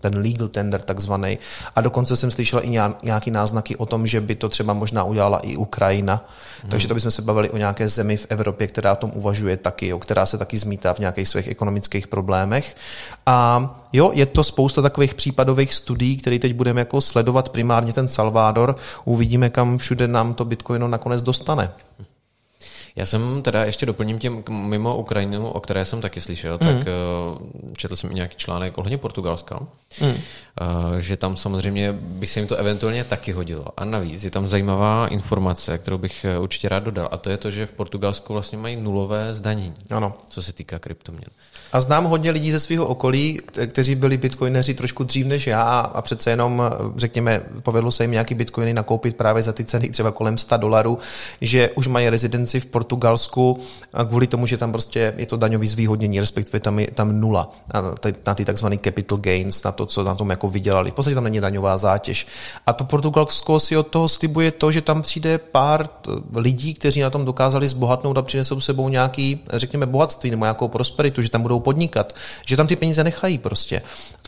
ten 0.00 0.16
legal 0.16 0.48
tender 0.48 0.80
takzvaný. 0.80 1.38
A 1.76 1.80
dokonce 1.80 2.16
jsem 2.16 2.30
slyšel 2.30 2.60
i 2.62 2.78
nějaký 3.02 3.30
náznaky 3.30 3.76
o 3.76 3.86
tom, 3.86 4.06
že 4.06 4.20
by 4.20 4.34
to 4.34 4.48
třeba 4.48 4.72
možná 4.72 5.04
udělala 5.04 5.38
i 5.38 5.56
Ukrajina. 5.56 6.24
Hmm. 6.62 6.70
Takže 6.70 6.88
to 6.88 6.94
bychom 6.94 7.10
se 7.10 7.22
bavili 7.22 7.50
o 7.50 7.56
nějaké 7.56 7.88
zemi 7.88 8.16
v 8.16 8.26
Evropě, 8.28 8.66
která 8.66 8.92
o 8.92 8.96
tom 8.96 9.12
uvažuje 9.14 9.56
taky, 9.56 9.86
jo, 9.86 9.98
která 9.98 10.26
se 10.26 10.38
taky 10.38 10.58
zmítá 10.58 10.94
v 10.94 10.98
nějakých 10.98 11.28
svých 11.28 11.48
ekonomických 11.48 12.08
problémech. 12.08 12.76
A 13.26 13.75
jo, 13.92 14.10
je 14.14 14.26
to 14.26 14.44
spousta 14.44 14.82
takových 14.82 15.14
případových 15.14 15.74
studií, 15.74 16.16
které 16.16 16.38
teď 16.38 16.54
budeme 16.54 16.80
jako 16.80 17.00
sledovat 17.00 17.48
primárně 17.48 17.92
ten 17.92 18.08
Salvador. 18.08 18.76
Uvidíme, 19.04 19.50
kam 19.50 19.78
všude 19.78 20.08
nám 20.08 20.34
to 20.34 20.44
Bitcoino 20.44 20.88
nakonec 20.88 21.22
dostane. 21.22 21.70
Já 22.96 23.06
jsem 23.06 23.42
teda 23.42 23.64
ještě 23.64 23.86
doplním 23.86 24.18
tím 24.18 24.44
mimo 24.48 24.96
Ukrajinu, 24.96 25.48
o 25.48 25.60
které 25.60 25.84
jsem 25.84 26.00
taky 26.00 26.20
slyšel, 26.20 26.52
mm. 26.52 26.58
tak 26.58 26.76
uh, 26.76 26.82
četl 27.76 27.96
jsem 27.96 28.10
i 28.10 28.14
nějaký 28.14 28.36
článek 28.36 28.78
ohledně 28.78 28.98
Portugalska, 28.98 29.58
mm. 30.00 30.14
že 30.98 31.16
tam 31.16 31.36
samozřejmě 31.36 31.92
by 31.92 32.26
se 32.26 32.40
jim 32.40 32.48
to 32.48 32.56
eventuálně 32.56 33.04
taky 33.04 33.32
hodilo. 33.32 33.64
A 33.76 33.84
navíc 33.84 34.24
je 34.24 34.30
tam 34.30 34.48
zajímavá 34.48 35.08
informace, 35.08 35.78
kterou 35.78 35.98
bych 35.98 36.24
eh, 36.24 36.38
určitě 36.38 36.68
rád 36.68 36.82
dodal, 36.82 37.08
a 37.12 37.16
to 37.16 37.30
je 37.30 37.36
to, 37.36 37.50
že 37.50 37.66
v 37.66 37.72
Portugalsku 37.72 38.32
vlastně 38.32 38.58
mají 38.58 38.76
nulové 38.76 39.34
zdanění, 39.34 39.74
ano. 39.90 40.14
co 40.28 40.42
se 40.42 40.52
týká 40.52 40.78
kryptoměn. 40.78 41.30
A 41.72 41.80
znám 41.80 42.04
hodně 42.04 42.30
lidí 42.30 42.50
ze 42.50 42.60
svého 42.60 42.86
okolí, 42.86 43.40
kteří 43.66 43.94
byli 43.94 44.16
bitcoineři 44.16 44.74
trošku 44.74 45.04
dřív 45.04 45.26
než 45.26 45.46
já 45.46 45.80
a 45.80 46.02
přece 46.02 46.30
jenom, 46.30 46.62
řekněme, 46.96 47.42
povedlo 47.62 47.90
se 47.90 48.04
jim 48.04 48.10
nějaký 48.10 48.34
bitcoiny 48.34 48.74
nakoupit 48.74 49.16
právě 49.16 49.42
za 49.42 49.52
ty 49.52 49.64
ceny 49.64 49.90
třeba 49.90 50.10
kolem 50.10 50.38
100 50.38 50.56
dolarů, 50.56 50.98
že 51.40 51.70
už 51.70 51.86
mají 51.86 52.08
rezidenci 52.08 52.60
v 52.60 52.66
Portugalsku 52.66 53.60
a 53.92 54.04
kvůli 54.04 54.26
tomu, 54.26 54.46
že 54.46 54.56
tam 54.56 54.72
prostě 54.72 55.14
je 55.16 55.26
to 55.26 55.36
daňový 55.36 55.68
zvýhodnění, 55.68 56.20
respektive 56.20 56.60
tam 56.60 56.78
je 56.78 56.90
tam 56.90 57.20
nula 57.20 57.52
na 58.26 58.34
ty 58.34 58.44
takzvané 58.44 58.78
capital 58.78 59.18
gains, 59.18 59.62
na 59.62 59.72
to, 59.72 59.86
co 59.86 60.02
na 60.02 60.14
tom 60.14 60.30
jako 60.30 60.48
vydělali. 60.48 60.90
V 60.90 60.94
podstatě 60.94 61.14
tam 61.14 61.24
není 61.24 61.40
daňová 61.40 61.76
zátěž. 61.76 62.26
A 62.66 62.72
to 62.72 62.84
Portugalsko 62.84 63.60
si 63.60 63.76
od 63.76 63.86
toho 63.86 64.08
slibuje 64.08 64.50
to, 64.50 64.72
že 64.72 64.82
tam 64.82 65.02
přijde 65.02 65.38
pár 65.38 65.88
lidí, 66.34 66.74
kteří 66.74 67.00
na 67.00 67.10
tom 67.10 67.24
dokázali 67.24 67.68
zbohatnout 67.68 68.18
a 68.18 68.22
přinesou 68.22 68.60
sebou 68.60 68.88
nějaký, 68.88 69.40
řekněme, 69.52 69.86
bohatství 69.86 70.30
nebo 70.30 70.44
nějakou 70.44 70.68
prosperitu, 70.68 71.22
že 71.22 71.30
tam 71.30 71.42
budou 71.42 71.60
podnikat, 71.66 72.14
že 72.46 72.56
tam 72.56 72.66
ty 72.66 72.76
peníze 72.76 73.04
nechají 73.04 73.38
prostě. 73.38 73.82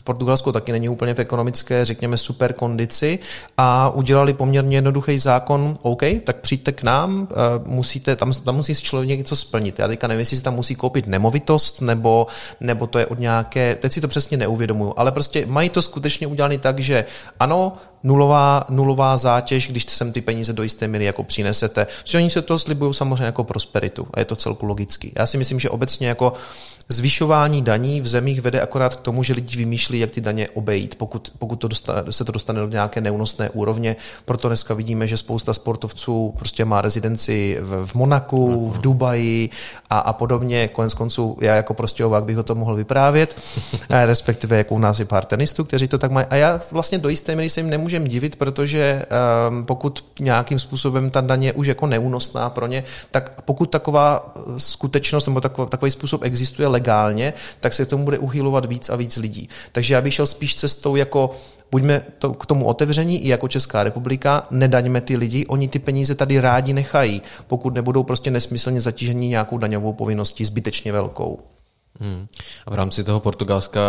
Portugalsko 0.09 0.51
taky 0.51 0.71
není 0.71 0.89
úplně 0.89 1.13
v 1.13 1.19
ekonomické, 1.19 1.85
řekněme, 1.85 2.17
super 2.17 2.53
kondici 2.53 3.19
a 3.57 3.89
udělali 3.89 4.33
poměrně 4.33 4.77
jednoduchý 4.77 5.19
zákon, 5.19 5.77
OK, 5.81 6.01
tak 6.23 6.41
přijďte 6.41 6.71
k 6.71 6.83
nám, 6.83 7.27
eh, 7.31 7.35
musíte, 7.65 8.15
tam, 8.15 8.33
tam 8.33 8.55
musí 8.55 8.75
si 8.75 8.81
člověk 8.81 9.19
něco 9.19 9.35
splnit. 9.35 9.79
Já 9.79 9.87
teďka 9.87 10.07
nevím, 10.07 10.19
jestli 10.19 10.37
si 10.37 10.43
tam 10.43 10.55
musí 10.55 10.75
koupit 10.75 11.07
nemovitost, 11.07 11.81
nebo, 11.81 12.27
nebo 12.59 12.87
to 12.87 12.99
je 12.99 13.05
od 13.05 13.19
nějaké, 13.19 13.75
teď 13.75 13.93
si 13.93 14.01
to 14.01 14.07
přesně 14.07 14.37
neuvědomuju, 14.37 14.93
ale 14.97 15.11
prostě 15.11 15.45
mají 15.45 15.69
to 15.69 15.81
skutečně 15.81 16.27
udělané 16.27 16.57
tak, 16.57 16.79
že 16.79 17.05
ano, 17.39 17.73
nulová, 18.03 18.65
nulová 18.69 19.17
zátěž, 19.17 19.69
když 19.69 19.85
sem 19.89 20.11
ty 20.11 20.21
peníze 20.21 20.53
do 20.53 20.63
jisté 20.63 20.87
míry 20.87 21.05
jako 21.05 21.23
přinesete. 21.23 21.87
Protože 22.03 22.17
oni 22.17 22.29
se 22.29 22.41
to 22.41 22.59
slibují 22.59 22.93
samozřejmě 22.93 23.25
jako 23.25 23.43
prosperitu 23.43 24.07
a 24.13 24.19
je 24.19 24.25
to 24.25 24.35
celku 24.35 24.65
logický. 24.65 25.13
Já 25.17 25.25
si 25.25 25.37
myslím, 25.37 25.59
že 25.59 25.69
obecně 25.69 26.07
jako 26.07 26.33
zvyšování 27.19 27.61
daní 27.61 28.01
v 28.01 28.07
zemích 28.07 28.41
vede 28.41 28.61
akorát 28.61 28.95
k 28.95 28.99
tomu, 28.99 29.23
že 29.23 29.33
lidi 29.33 29.57
vymýšlí, 29.57 29.99
jak 29.99 30.11
ty 30.11 30.21
daně 30.21 30.49
obejít, 30.49 30.95
pokud, 30.95 31.33
pokud 31.37 31.55
to 31.55 31.67
dostane, 31.67 32.11
se 32.11 32.25
to 32.25 32.31
dostane 32.31 32.61
do 32.61 32.67
nějaké 32.67 33.01
neúnosné 33.01 33.49
úrovně. 33.49 33.95
Proto 34.25 34.47
dneska 34.47 34.73
vidíme, 34.73 35.07
že 35.07 35.17
spousta 35.17 35.53
sportovců 35.53 36.33
prostě 36.37 36.65
má 36.65 36.81
rezidenci 36.81 37.57
v, 37.61 37.85
v 37.85 37.95
Monaku, 37.95 38.69
v 38.69 38.81
Dubaji 38.81 39.49
a, 39.89 39.99
a 39.99 40.13
podobně. 40.13 40.67
Konec 40.67 40.93
konců 40.93 41.37
já 41.41 41.55
jako 41.55 41.73
prostě 41.73 42.05
ovák 42.05 42.23
bych 42.23 42.37
o 42.37 42.43
tom 42.43 42.57
mohl 42.57 42.75
vyprávět, 42.75 43.35
respektive 43.89 44.57
jako 44.57 44.75
u 44.75 44.79
nás 44.79 44.99
je 44.99 45.05
pár 45.05 45.25
tenistů, 45.25 45.63
kteří 45.63 45.87
to 45.87 45.97
tak 45.97 46.11
mají. 46.11 46.27
A 46.29 46.35
já 46.35 46.59
vlastně 46.71 46.97
do 46.97 47.09
jisté 47.09 47.35
míry 47.35 47.49
se 47.49 47.59
jim 47.59 47.69
nemůžu 47.69 47.89
nemůžeme 47.89 48.09
divit, 48.09 48.35
protože 48.35 49.05
um, 49.49 49.65
pokud 49.65 50.05
nějakým 50.19 50.59
způsobem 50.59 51.09
ta 51.09 51.21
daně 51.21 51.47
je 51.47 51.53
už 51.53 51.67
jako 51.67 51.87
neúnosná 51.87 52.49
pro 52.49 52.67
ně, 52.67 52.83
tak 53.11 53.41
pokud 53.41 53.69
taková 53.69 54.33
skutečnost 54.57 55.27
nebo 55.27 55.41
takový, 55.41 55.69
takový 55.69 55.91
způsob 55.91 56.23
existuje 56.23 56.67
legálně, 56.67 57.08
tak 57.59 57.73
se 57.73 57.85
k 57.85 57.89
tomu 57.89 58.05
bude 58.05 58.17
uchylovat 58.17 58.65
víc 58.65 58.89
a 58.89 58.95
víc 58.95 59.17
lidí. 59.17 59.49
Takže 59.71 59.93
já 59.93 60.01
bych 60.01 60.13
šel 60.13 60.25
spíš 60.25 60.55
cestou 60.55 60.95
jako 60.95 61.29
buďme 61.71 62.01
to, 62.19 62.33
k 62.33 62.45
tomu 62.45 62.65
otevření 62.65 63.25
i 63.25 63.27
jako 63.27 63.47
Česká 63.47 63.83
republika, 63.83 64.47
nedaňme 64.51 65.01
ty 65.01 65.17
lidi, 65.17 65.45
oni 65.45 65.67
ty 65.67 65.79
peníze 65.79 66.15
tady 66.15 66.39
rádi 66.39 66.73
nechají, 66.73 67.21
pokud 67.47 67.73
nebudou 67.73 68.03
prostě 68.03 68.31
nesmyslně 68.31 68.81
zatížení 68.81 69.27
nějakou 69.27 69.57
daňovou 69.57 69.93
povinností 69.93 70.45
zbytečně 70.45 70.91
velkou. 70.91 71.39
Hmm. 72.01 72.27
A 72.65 72.71
v 72.71 72.73
rámci 72.73 73.03
toho 73.03 73.19
Portugalska 73.19 73.79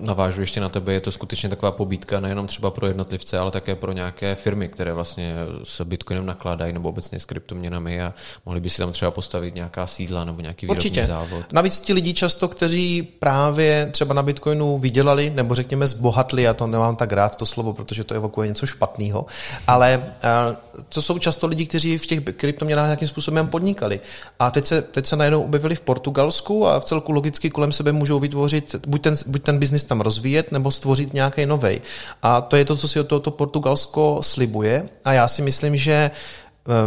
navážu 0.00 0.40
ještě 0.40 0.60
na 0.60 0.68
tebe, 0.68 0.92
je 0.92 1.00
to 1.00 1.12
skutečně 1.12 1.48
taková 1.48 1.72
pobídka 1.72 2.20
nejenom 2.20 2.46
třeba 2.46 2.70
pro 2.70 2.86
jednotlivce, 2.86 3.38
ale 3.38 3.50
také 3.50 3.74
pro 3.74 3.92
nějaké 3.92 4.34
firmy, 4.34 4.68
které 4.68 4.92
vlastně 4.92 5.34
s 5.64 5.84
Bitcoinem 5.84 6.26
nakládají 6.26 6.72
nebo 6.72 6.88
obecně 6.88 7.20
s 7.20 7.24
kryptoměnami 7.24 8.02
a 8.02 8.14
mohli 8.46 8.60
by 8.60 8.70
si 8.70 8.78
tam 8.78 8.92
třeba 8.92 9.10
postavit 9.10 9.54
nějaká 9.54 9.86
sídla 9.86 10.24
nebo 10.24 10.40
nějaký 10.40 10.66
výrobní 10.66 10.78
Určitě. 10.78 11.06
závod. 11.06 11.52
Navíc 11.52 11.80
ti 11.80 11.92
lidi 11.92 12.14
často, 12.14 12.48
kteří 12.48 13.02
právě 13.02 13.88
třeba 13.92 14.14
na 14.14 14.22
Bitcoinu 14.22 14.78
vydělali 14.78 15.30
nebo 15.30 15.54
řekněme 15.54 15.86
zbohatli, 15.86 16.42
já 16.42 16.54
to 16.54 16.66
nemám 16.66 16.96
tak 16.96 17.12
rád 17.12 17.36
to 17.36 17.46
slovo, 17.46 17.72
protože 17.72 18.04
to 18.04 18.14
evokuje 18.14 18.48
něco 18.48 18.66
špatného, 18.66 19.26
ale 19.66 20.04
eh, 20.22 20.56
to 20.88 21.02
jsou 21.02 21.18
často 21.18 21.46
lidi, 21.46 21.66
kteří 21.66 21.98
v 21.98 22.06
těch 22.06 22.20
kryptoměnách 22.24 22.86
nějakým 22.86 23.08
způsobem 23.08 23.46
podnikali. 23.46 24.00
A 24.38 24.50
teď 24.50 24.64
se, 24.64 24.82
teď 24.82 25.06
se 25.06 25.16
najednou 25.16 25.42
objevili 25.42 25.74
v 25.74 25.80
Portugalsku 25.80 26.66
a 26.66 26.80
v 26.80 26.84
celku 26.84 27.12
logicky 27.12 27.47
kolem 27.50 27.72
sebe 27.72 27.92
můžou 27.92 28.18
vytvořit, 28.20 28.74
buď 28.86 29.02
ten, 29.02 29.14
buď 29.26 29.42
ten 29.42 29.58
biznis 29.58 29.84
tam 29.84 30.00
rozvíjet, 30.00 30.52
nebo 30.52 30.70
stvořit 30.70 31.14
nějaký 31.14 31.46
novej. 31.46 31.80
A 32.22 32.40
to 32.40 32.56
je 32.56 32.64
to, 32.64 32.76
co 32.76 32.88
si 32.88 33.00
od 33.00 33.08
tohoto 33.08 33.30
Portugalsko 33.30 34.18
slibuje. 34.22 34.88
A 35.04 35.12
já 35.12 35.28
si 35.28 35.42
myslím, 35.42 35.76
že 35.76 36.10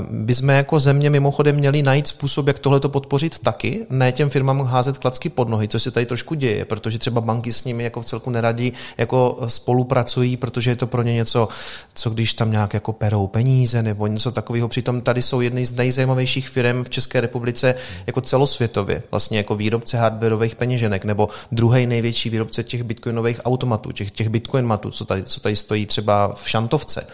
by 0.09 0.35
jsme 0.35 0.53
jako 0.53 0.79
země 0.79 1.09
mimochodem 1.09 1.55
měli 1.55 1.83
najít 1.83 2.07
způsob, 2.07 2.47
jak 2.47 2.59
tohle 2.59 2.79
to 2.79 2.89
podpořit 2.89 3.39
taky, 3.39 3.85
ne 3.89 4.11
těm 4.11 4.29
firmám 4.29 4.61
házet 4.61 4.97
klacky 4.97 5.29
pod 5.29 5.49
nohy, 5.49 5.67
co 5.67 5.79
se 5.79 5.91
tady 5.91 6.05
trošku 6.05 6.35
děje, 6.35 6.65
protože 6.65 6.99
třeba 6.99 7.21
banky 7.21 7.53
s 7.53 7.63
nimi 7.63 7.83
jako 7.83 8.01
v 8.01 8.05
celku 8.05 8.29
neradí, 8.29 8.73
jako 8.97 9.37
spolupracují, 9.47 10.37
protože 10.37 10.71
je 10.71 10.75
to 10.75 10.87
pro 10.87 11.01
ně 11.01 11.13
něco, 11.13 11.47
co 11.93 12.09
když 12.09 12.33
tam 12.33 12.51
nějak 12.51 12.73
jako 12.73 12.93
perou 12.93 13.27
peníze 13.27 13.83
nebo 13.83 14.07
něco 14.07 14.31
takového. 14.31 14.67
Přitom 14.67 15.01
tady 15.01 15.21
jsou 15.21 15.41
jedny 15.41 15.65
z 15.65 15.71
nejzajímavějších 15.71 16.49
firm 16.49 16.83
v 16.83 16.89
České 16.89 17.21
republice 17.21 17.75
jako 18.07 18.21
celosvětově, 18.21 19.03
vlastně 19.11 19.37
jako 19.37 19.55
výrobce 19.55 19.97
hardwareových 19.97 20.55
peněženek 20.55 21.05
nebo 21.05 21.29
druhý 21.51 21.87
největší 21.87 22.29
výrobce 22.29 22.63
těch 22.63 22.83
bitcoinových 22.83 23.41
automatů, 23.45 23.91
těch, 23.91 24.11
těch 24.11 24.29
bitcoin 24.29 24.65
matů, 24.65 24.91
co 24.91 25.05
tady, 25.05 25.23
co 25.23 25.39
tady 25.39 25.55
stojí 25.55 25.85
třeba 25.85 26.33
v 26.35 26.49
Šantovce 26.49 27.07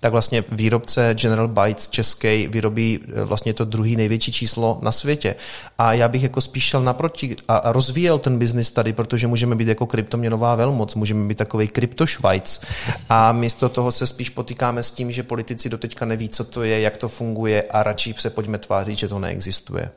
tak 0.00 0.12
vlastně 0.12 0.44
výrobce 0.52 1.14
General 1.14 1.48
Bytes 1.48 1.88
český 1.88 2.46
vyrobí 2.46 3.00
eh, 3.02 3.24
vlastně 3.24 3.54
to 3.54 3.64
druhý 3.64 3.96
největší 3.96 4.32
číslo 4.32 4.78
na 4.82 4.92
světě. 4.92 5.34
A 5.78 5.92
já 5.92 6.08
bych 6.08 6.22
jako 6.22 6.40
spíš 6.40 6.64
šel 6.64 6.82
naproti 6.82 7.36
a 7.48 7.72
rozvíjel 7.72 8.18
ten 8.18 8.38
biznis 8.38 8.70
tady, 8.70 8.92
protože 8.92 9.26
můžeme 9.26 9.54
být 9.54 9.68
jako 9.68 9.86
kryptoměnová 9.86 10.54
velmoc, 10.54 10.94
můžeme 10.94 11.28
být 11.28 11.38
takový 11.38 11.68
kryptošvajc. 11.68 12.60
A 13.08 13.32
místo 13.32 13.68
toho 13.68 13.92
se 13.92 14.06
spíš 14.06 14.30
potýkáme 14.30 14.82
s 14.82 14.90
tím, 14.90 15.12
že 15.12 15.22
politici 15.22 15.68
doteďka 15.68 16.04
neví, 16.04 16.28
co 16.28 16.44
to 16.44 16.62
je, 16.62 16.80
jak 16.80 16.96
to 16.96 17.08
funguje 17.08 17.62
a 17.62 17.82
radši 17.82 18.14
se 18.18 18.30
pojďme 18.30 18.58
tvářit, 18.58 18.98
že 18.98 19.08
to 19.08 19.18
neexistuje. 19.18 19.90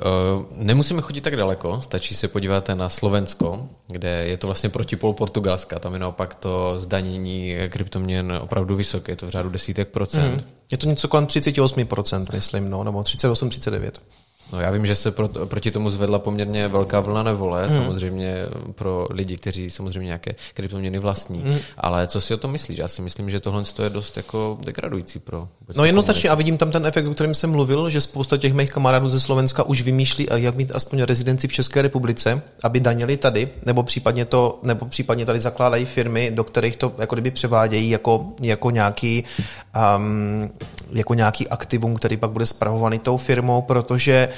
Eh, 0.00 0.44
nemusíme 0.56 1.02
chodit 1.02 1.20
tak 1.20 1.36
daleko, 1.36 1.80
stačí 1.82 2.14
se 2.14 2.28
podívat 2.28 2.68
na 2.68 2.88
Slovensko, 2.88 3.68
kde 3.88 4.08
je 4.08 4.36
to 4.36 4.46
vlastně 4.46 4.68
protipol 4.68 5.12
Portugalska. 5.12 5.78
Tam 5.78 5.92
je 5.92 5.98
naopak 5.98 6.34
to 6.34 6.74
zdanění 6.78 7.56
kryptoměn 7.68 8.38
opravdu 8.40 8.76
vysoké, 8.76 9.12
je 9.12 9.16
to 9.16 9.26
v 9.26 9.30
řádu 9.30 9.50
desítek 9.50 9.88
procent. 9.88 10.34
Mm. 10.34 10.42
Je 10.70 10.78
to 10.78 10.86
něco 10.86 11.08
kolem 11.08 11.26
38%, 11.26 12.26
myslím, 12.32 12.70
no, 12.70 12.84
nebo 12.84 13.00
38-39%. 13.00 13.90
No 14.52 14.60
já 14.60 14.70
vím, 14.70 14.86
že 14.86 14.94
se 14.94 15.10
pro, 15.10 15.28
proti 15.28 15.70
tomu 15.70 15.90
zvedla 15.90 16.18
poměrně 16.18 16.68
velká 16.68 17.00
vlna 17.00 17.22
nevole, 17.22 17.66
hmm. 17.66 17.76
samozřejmě 17.76 18.36
pro 18.74 19.06
lidi, 19.10 19.36
kteří 19.36 19.70
samozřejmě 19.70 20.06
nějaké 20.06 20.34
kryptoměny 20.54 20.98
vlastní. 20.98 21.42
Hmm. 21.42 21.58
Ale 21.78 22.06
co 22.06 22.20
si 22.20 22.34
o 22.34 22.36
tom 22.36 22.52
myslíš? 22.52 22.78
Já 22.78 22.88
si 22.88 23.02
myslím, 23.02 23.30
že 23.30 23.40
tohle 23.40 23.62
je 23.82 23.90
dost 23.90 24.16
jako 24.16 24.58
degradující 24.64 25.18
pro. 25.18 25.48
No 25.76 25.84
jednoznačně 25.84 26.30
a 26.30 26.34
vidím 26.34 26.58
tam 26.58 26.70
ten 26.70 26.86
efekt, 26.86 27.06
o 27.06 27.14
kterém 27.14 27.34
jsem 27.34 27.50
mluvil, 27.50 27.90
že 27.90 28.00
spousta 28.00 28.36
těch 28.36 28.54
mých 28.54 28.70
kamarádů 28.70 29.10
ze 29.10 29.20
Slovenska 29.20 29.62
už 29.62 29.82
vymýšlí, 29.82 30.26
jak 30.34 30.54
mít 30.54 30.72
aspoň 30.74 31.02
rezidenci 31.02 31.48
v 31.48 31.52
České 31.52 31.82
republice, 31.82 32.42
aby 32.62 32.80
danili 32.80 33.16
tady, 33.16 33.48
nebo 33.66 33.82
případně 33.82 34.24
to, 34.24 34.58
nebo 34.62 34.86
případně 34.86 35.26
tady 35.26 35.40
zakládají 35.40 35.84
firmy, 35.84 36.30
do 36.34 36.44
kterých 36.44 36.76
to 36.76 36.92
jako 36.98 37.14
kdyby 37.14 37.30
převádějí 37.30 37.90
jako, 37.90 38.26
jako 38.42 38.70
nějaký 38.70 39.24
um, 39.96 40.50
jako 40.92 41.14
nějaký 41.14 41.48
aktivum, 41.48 41.96
který 41.96 42.16
pak 42.16 42.30
bude 42.30 42.46
spravovaný 42.46 42.98
tou 42.98 43.16
firmou, 43.16 43.62
protože 43.62 44.28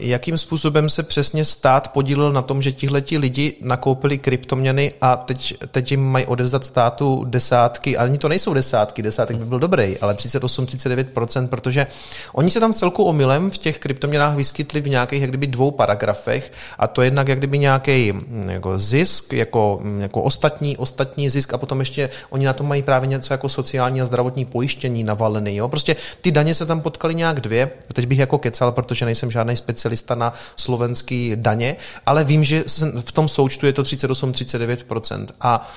jakým 0.00 0.38
způsobem 0.38 0.88
se 0.88 1.02
přesně 1.02 1.44
stát 1.44 1.92
podílel 1.92 2.32
na 2.32 2.42
tom, 2.42 2.62
že 2.62 2.72
tihleti 2.72 3.18
lidi 3.18 3.54
nakoupili 3.60 4.18
kryptoměny 4.18 4.92
a 5.00 5.16
teď, 5.16 5.54
teď 5.70 5.90
jim 5.90 6.04
mají 6.04 6.26
odezdat 6.26 6.64
státu 6.64 7.24
desátky, 7.24 7.96
ale 7.96 8.08
ani 8.08 8.18
to 8.18 8.28
nejsou 8.28 8.54
desátky, 8.54 9.02
desátek 9.02 9.36
by 9.36 9.44
byl 9.44 9.58
dobrý, 9.58 9.98
ale 9.98 10.14
38-39%, 10.14 11.48
protože 11.48 11.86
oni 12.32 12.50
se 12.50 12.60
tam 12.60 12.72
celku 12.72 13.04
omylem 13.04 13.50
v 13.50 13.58
těch 13.58 13.78
kryptoměnách 13.78 14.36
vyskytli 14.36 14.80
v 14.80 14.88
nějakých 14.88 15.20
jak 15.20 15.30
kdyby 15.30 15.46
dvou 15.46 15.70
paragrafech 15.70 16.52
a 16.78 16.88
to 16.88 17.02
jednak 17.02 17.28
jak 17.28 17.38
kdyby 17.38 17.58
nějaký 17.58 18.12
mm, 18.12 18.50
jako 18.50 18.78
zisk, 18.78 19.32
jako, 19.32 19.80
mm, 19.82 20.00
jako 20.00 20.22
ostatní, 20.22 20.76
ostatní 20.76 21.30
zisk 21.30 21.54
a 21.54 21.58
potom 21.58 21.80
ještě 21.80 22.08
oni 22.30 22.46
na 22.46 22.52
tom 22.52 22.68
mají 22.68 22.82
právě 22.82 23.06
něco 23.06 23.34
jako 23.34 23.48
sociální 23.48 24.00
a 24.00 24.04
zdravotní 24.04 24.44
pojištění 24.44 25.04
navalený. 25.04 25.56
Jo? 25.56 25.68
Prostě 25.68 25.96
ty 26.20 26.32
daně 26.32 26.54
se 26.54 26.66
tam 26.66 26.80
potkaly 26.80 27.14
nějak 27.14 27.40
dvě, 27.40 27.70
teď 27.92 28.06
bych 28.06 28.18
jako 28.18 28.38
kecal, 28.38 28.72
protože 28.72 29.04
nejsem 29.04 29.31
žádný 29.32 29.56
specialista 29.56 30.14
na 30.14 30.32
slovenský 30.56 31.32
daně, 31.34 31.76
ale 32.06 32.24
vím, 32.24 32.44
že 32.44 32.64
v 33.00 33.12
tom 33.12 33.28
součtu 33.28 33.66
je 33.66 33.72
to 33.72 33.82
38-39%. 33.82 35.26
A 35.40 35.70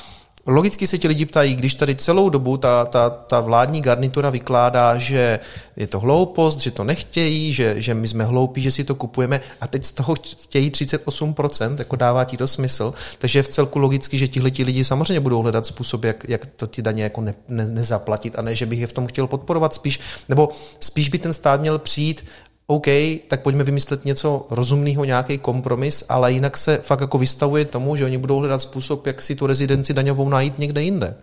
Logicky 0.47 0.87
se 0.87 0.97
ti 0.97 1.07
lidi 1.07 1.25
ptají, 1.25 1.55
když 1.55 1.75
tady 1.75 1.95
celou 1.95 2.29
dobu 2.29 2.57
ta, 2.57 2.85
ta, 2.85 3.09
ta 3.09 3.39
vládní 3.39 3.81
garnitura 3.81 4.29
vykládá, 4.29 4.97
že 4.97 5.39
je 5.75 5.87
to 5.87 5.99
hloupost, 5.99 6.59
že 6.59 6.71
to 6.71 6.83
nechtějí, 6.83 7.53
že, 7.53 7.81
že 7.81 7.93
my 7.93 8.07
jsme 8.07 8.23
hloupí, 8.23 8.61
že 8.61 8.71
si 8.71 8.83
to 8.83 8.95
kupujeme 8.95 9.41
a 9.61 9.67
teď 9.67 9.85
z 9.85 9.91
toho 9.91 10.15
chtějí 10.43 10.71
38%, 10.71 11.75
jako 11.79 11.95
dává 11.95 12.23
ti 12.23 12.37
to 12.37 12.47
smysl, 12.47 12.93
takže 13.17 13.39
je 13.39 13.43
v 13.43 13.47
celku 13.47 13.79
logicky, 13.79 14.17
že 14.17 14.27
tihle 14.27 14.51
lidi 14.59 14.83
samozřejmě 14.83 15.19
budou 15.19 15.41
hledat 15.41 15.67
způsob, 15.67 16.03
jak, 16.03 16.29
jak 16.29 16.45
to 16.45 16.67
ty 16.67 16.81
daně 16.81 17.03
jako 17.03 17.21
ne, 17.21 17.33
ne, 17.47 17.65
nezaplatit 17.65 18.39
a 18.39 18.41
ne, 18.41 18.55
že 18.55 18.65
bych 18.65 18.79
je 18.79 18.87
v 18.87 18.93
tom 18.93 19.07
chtěl 19.07 19.27
podporovat 19.27 19.73
spíš, 19.73 19.99
nebo 20.29 20.49
spíš 20.79 21.09
by 21.09 21.19
ten 21.19 21.33
stát 21.33 21.61
měl 21.61 21.79
přijít 21.79 22.25
OK, 22.67 22.87
tak 23.27 23.41
pojďme 23.41 23.63
vymyslet 23.63 24.05
něco 24.05 24.47
rozumného, 24.49 25.05
nějaký 25.05 25.37
kompromis, 25.37 26.03
ale 26.09 26.31
jinak 26.31 26.57
se 26.57 26.77
fakt 26.77 27.01
jako 27.01 27.17
vystavuje 27.17 27.65
tomu, 27.65 27.95
že 27.95 28.05
oni 28.05 28.17
budou 28.17 28.39
hledat 28.39 28.61
způsob, 28.61 29.07
jak 29.07 29.21
si 29.21 29.35
tu 29.35 29.47
rezidenci 29.47 29.93
daňovou 29.93 30.29
najít 30.29 30.59
někde 30.59 30.83
jinde. 30.83 31.15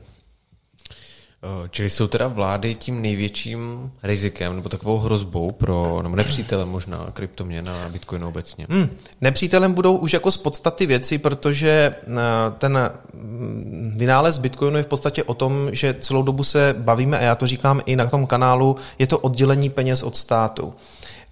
Čili 1.71 1.91
jsou 1.91 2.07
teda 2.07 2.29
vlády 2.29 2.75
tím 2.75 3.03
největším 3.03 3.93
rizikem 4.03 4.57
nebo 4.57 4.69
takovou 4.69 4.99
hrozbou 4.99 5.51
pro, 5.51 6.03
nebo 6.03 6.17
nepřítelem 6.17 6.69
možná 6.69 7.11
kryptoměn 7.13 7.69
a 7.69 7.89
Bitcoin 7.89 8.25
obecně? 8.25 8.67
Hmm. 8.71 8.91
Nepřítelem 9.21 9.73
budou 9.73 9.97
už 9.97 10.13
jako 10.13 10.31
z 10.31 10.37
podstaty 10.37 10.87
věci, 10.87 11.19
protože 11.19 11.95
ten 12.59 12.91
mm, 13.15 13.95
vynález 13.97 14.39
Bitcoinu 14.39 14.77
je 14.77 14.83
v 14.83 14.87
podstatě 14.87 15.25
o 15.25 15.35
tom, 15.35 15.69
že 15.73 15.97
celou 16.01 16.23
dobu 16.23 16.45
se 16.45 16.75
bavíme, 16.79 17.19
a 17.19 17.23
já 17.23 17.35
to 17.35 17.47
říkám 17.47 17.81
i 17.87 17.97
na 17.97 18.07
tom 18.07 18.27
kanálu, 18.27 18.77
je 18.99 19.07
to 19.07 19.19
oddělení 19.19 19.71
peněz 19.71 20.03
od 20.03 20.17
státu. 20.17 20.75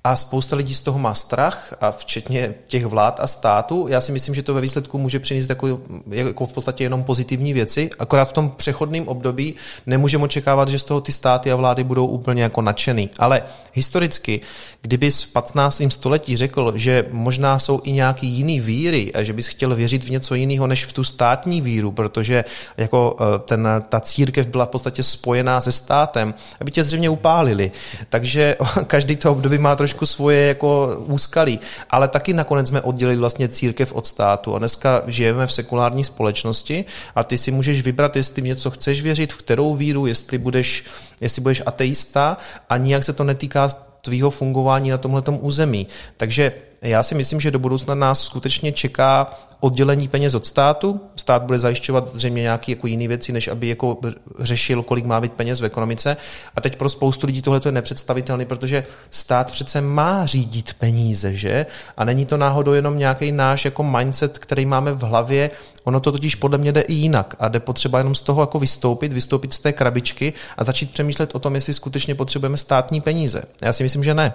A 0.04 0.16
spousta 0.16 0.56
lidí 0.56 0.74
z 0.74 0.80
toho 0.80 0.98
má 0.98 1.14
strach, 1.14 1.74
a 1.80 1.92
včetně 1.92 2.54
těch 2.66 2.86
vlád 2.86 3.20
a 3.20 3.26
států. 3.26 3.86
Já 3.88 4.00
si 4.00 4.12
myslím, 4.12 4.34
že 4.34 4.42
to 4.42 4.54
ve 4.54 4.60
výsledku 4.60 4.98
může 4.98 5.20
přinést 5.20 5.48
jako, 5.48 5.80
jako 6.10 6.46
v 6.46 6.52
podstatě 6.52 6.84
jenom 6.84 7.04
pozitivní 7.04 7.52
věci. 7.52 7.90
Akorát 7.98 8.24
v 8.24 8.32
tom 8.32 8.50
přechodném 8.50 9.08
období 9.08 9.54
nemůžeme 9.86 10.24
očekávat, 10.24 10.68
že 10.68 10.78
z 10.78 10.84
toho 10.84 11.00
ty 11.00 11.12
státy 11.12 11.52
a 11.52 11.56
vlády 11.56 11.84
budou 11.84 12.06
úplně 12.06 12.42
jako 12.42 12.62
nadšený. 12.62 13.10
Ale 13.18 13.42
historicky, 13.72 14.40
kdyby 14.82 15.10
v 15.10 15.26
15. 15.32 15.82
století 15.88 16.36
řekl, 16.36 16.72
že 16.74 17.06
možná 17.10 17.58
jsou 17.58 17.80
i 17.84 17.92
nějaký 17.92 18.26
jiný 18.26 18.60
víry 18.60 19.12
a 19.14 19.22
že 19.22 19.32
bys 19.32 19.46
chtěl 19.46 19.74
věřit 19.74 20.04
v 20.04 20.10
něco 20.10 20.34
jiného 20.34 20.66
než 20.66 20.84
v 20.84 20.92
tu 20.92 21.04
státní 21.04 21.60
víru, 21.60 21.92
protože 21.92 22.44
jako 22.76 23.16
eh, 23.20 23.38
ten, 23.38 23.68
ta 23.88 24.00
církev 24.00 24.46
byla 24.46 24.66
v 24.66 24.68
podstatě 24.68 25.02
spojená 25.02 25.60
se 25.60 25.72
státem, 25.72 26.34
aby 26.60 26.70
tě 26.70 26.82
zřejmě 26.82 27.10
upálili. 27.10 27.72
Takže 28.08 28.56
každý 28.86 29.16
to 29.16 29.32
období 29.32 29.58
má 29.58 29.76
trošku 29.76 29.89
trošku 29.90 30.07
svoje 30.07 30.46
jako 30.46 31.03
úskalí, 31.07 31.61
ale 31.90 32.09
taky 32.09 32.33
nakonec 32.33 32.68
jsme 32.68 32.81
oddělili 32.81 33.18
vlastně 33.18 33.48
církev 33.48 33.92
od 33.92 34.07
státu 34.07 34.55
a 34.55 34.59
dneska 34.59 35.03
žijeme 35.07 35.46
v 35.46 35.53
sekulární 35.53 36.05
společnosti 36.05 36.85
a 37.14 37.24
ty 37.24 37.38
si 37.38 37.50
můžeš 37.50 37.83
vybrat, 37.83 38.16
jestli 38.16 38.42
v 38.42 38.44
něco 38.44 38.70
chceš 38.70 39.03
věřit, 39.03 39.33
v 39.33 39.37
kterou 39.37 39.74
víru, 39.74 40.07
jestli 40.07 40.38
budeš, 40.38 40.85
jestli 41.20 41.42
budeš 41.42 41.62
ateista 41.66 42.37
a 42.68 42.76
nijak 42.76 43.05
se 43.05 43.12
to 43.12 43.24
netýká 43.24 43.68
tvýho 44.03 44.31
fungování 44.31 44.90
na 44.90 44.98
tomhle 44.98 45.22
území. 45.40 45.87
Takže 46.16 46.53
já 46.82 47.02
si 47.02 47.14
myslím, 47.14 47.40
že 47.40 47.50
do 47.50 47.58
budoucna 47.58 47.94
nás 47.94 48.20
skutečně 48.20 48.72
čeká 48.72 49.30
oddělení 49.60 50.08
peněz 50.08 50.34
od 50.34 50.46
státu. 50.46 51.00
Stát 51.16 51.42
bude 51.42 51.58
zajišťovat 51.58 52.10
zřejmě 52.14 52.42
nějaké 52.42 52.72
jako 52.72 52.86
jiné 52.86 53.08
věci, 53.08 53.32
než 53.32 53.48
aby 53.48 53.68
jako 53.68 53.98
řešil, 54.38 54.82
kolik 54.82 55.04
má 55.04 55.20
být 55.20 55.32
peněz 55.32 55.60
v 55.60 55.64
ekonomice. 55.64 56.16
A 56.56 56.60
teď 56.60 56.76
pro 56.76 56.88
spoustu 56.88 57.26
lidí 57.26 57.42
tohle 57.42 57.60
je 57.64 57.72
nepředstavitelné, 57.72 58.44
protože 58.44 58.84
stát 59.10 59.50
přece 59.50 59.80
má 59.80 60.26
řídit 60.26 60.74
peníze, 60.74 61.34
že? 61.34 61.66
A 61.96 62.04
není 62.04 62.26
to 62.26 62.36
náhodou 62.36 62.72
jenom 62.72 62.98
nějaký 62.98 63.32
náš 63.32 63.64
jako 63.64 63.82
mindset, 63.82 64.38
který 64.38 64.66
máme 64.66 64.92
v 64.92 65.00
hlavě. 65.00 65.50
Ono 65.84 66.00
to 66.00 66.12
totiž 66.12 66.34
podle 66.34 66.58
mě 66.58 66.72
jde 66.72 66.80
i 66.80 66.92
jinak 66.92 67.34
a 67.38 67.48
jde 67.48 67.60
potřeba 67.60 67.98
jenom 67.98 68.14
z 68.14 68.20
toho 68.20 68.42
jako 68.42 68.58
vystoupit, 68.58 69.12
vystoupit 69.12 69.52
z 69.52 69.58
té 69.58 69.72
krabičky 69.72 70.32
a 70.56 70.64
začít 70.64 70.90
přemýšlet 70.90 71.34
o 71.34 71.38
tom, 71.38 71.54
jestli 71.54 71.74
skutečně 71.74 72.14
potřebujeme 72.14 72.56
státní 72.56 73.00
peníze. 73.00 73.42
Já 73.62 73.72
si 73.72 73.82
myslím, 73.82 74.04
že 74.04 74.14
ne. 74.14 74.34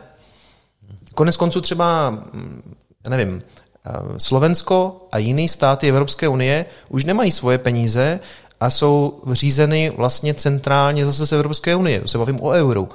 Konec 1.15 1.37
konců 1.37 1.61
třeba, 1.61 2.09
mm, 2.09 2.75
nevím, 3.09 3.41
eh, 3.85 3.91
Slovensko 4.17 5.07
a 5.11 5.17
jiné 5.17 5.47
státy 5.47 5.89
Evropské 5.89 6.27
unie 6.27 6.65
už 6.89 7.05
nemají 7.05 7.31
svoje 7.31 7.57
peníze 7.57 8.19
a 8.59 8.69
jsou 8.69 9.21
řízeny 9.31 9.93
vlastně 9.97 10.33
centrálně 10.33 11.05
zase 11.05 11.27
z 11.27 11.31
Evropské 11.31 11.75
unie. 11.75 12.01
Se 12.05 12.17
bavím 12.17 12.41
o 12.41 12.49
euru. 12.49 12.89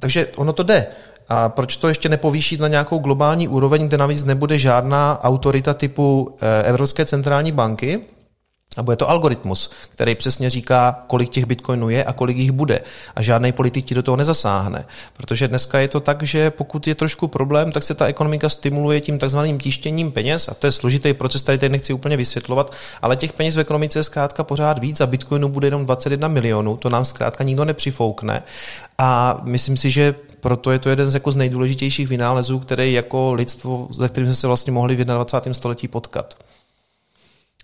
Takže 0.00 0.26
ono 0.36 0.52
to 0.52 0.62
jde. 0.62 0.86
A 1.28 1.48
proč 1.48 1.76
to 1.76 1.88
ještě 1.88 2.08
nepovýšit 2.08 2.60
na 2.60 2.68
nějakou 2.68 2.98
globální 2.98 3.48
úroveň, 3.48 3.88
kde 3.88 3.96
navíc 3.96 4.24
nebude 4.24 4.58
žádná 4.58 5.18
autorita 5.22 5.74
typu 5.74 6.36
eh, 6.40 6.62
Evropské 6.62 7.06
centrální 7.06 7.52
banky, 7.52 8.00
A 8.76 8.82
bude 8.82 8.96
to 8.96 9.10
algoritmus, 9.10 9.70
který 9.90 10.14
přesně 10.14 10.50
říká, 10.50 11.04
kolik 11.06 11.30
těch 11.30 11.44
bitcoinů 11.44 11.88
je 11.88 12.04
a 12.04 12.12
kolik 12.12 12.36
jich 12.36 12.52
bude. 12.52 12.80
A 13.16 13.22
žádný 13.22 13.52
politik 13.52 13.84
ti 13.84 13.94
do 13.94 14.02
toho 14.02 14.16
nezasáhne. 14.16 14.84
Protože 15.16 15.48
dneska 15.48 15.78
je 15.78 15.88
to 15.88 16.00
tak, 16.00 16.22
že 16.22 16.50
pokud 16.50 16.86
je 16.86 16.94
trošku 16.94 17.28
problém, 17.28 17.72
tak 17.72 17.82
se 17.82 17.94
ta 17.94 18.06
ekonomika 18.06 18.48
stimuluje 18.48 19.00
tím 19.00 19.18
takzvaným 19.18 19.58
tištěním 19.58 20.12
peněz. 20.12 20.48
A 20.48 20.54
to 20.54 20.66
je 20.66 20.72
složitý 20.72 21.14
proces, 21.14 21.42
tady 21.42 21.58
teď 21.58 21.72
nechci 21.72 21.92
úplně 21.92 22.16
vysvětlovat, 22.16 22.74
ale 23.02 23.16
těch 23.16 23.32
peněz 23.32 23.56
v 23.56 23.60
ekonomice 23.60 23.98
je 23.98 24.04
zkrátka 24.04 24.44
pořád 24.44 24.78
víc 24.78 25.00
a 25.00 25.06
bitcoinu 25.06 25.48
bude 25.48 25.66
jenom 25.66 25.84
21 25.84 26.28
milionů. 26.28 26.76
To 26.76 26.88
nám 26.88 27.04
zkrátka 27.04 27.44
nikdo 27.44 27.64
nepřifoukne. 27.64 28.42
A 28.98 29.40
myslím 29.44 29.76
si, 29.76 29.90
že 29.90 30.14
proto 30.40 30.70
je 30.70 30.78
to 30.78 30.90
jeden 30.90 31.10
z, 31.10 31.14
jako 31.14 31.32
z 31.32 31.36
nejdůležitějších 31.36 32.08
vynálezů, 32.08 32.58
který 32.58 32.92
jako 32.92 33.32
lidstvo, 33.32 33.88
ze 33.90 34.08
kterým 34.08 34.28
jsme 34.28 34.34
se 34.34 34.46
vlastně 34.46 34.72
mohli 34.72 34.96
v 34.96 35.04
21. 35.04 35.54
století 35.54 35.88
potkat. 35.88 36.34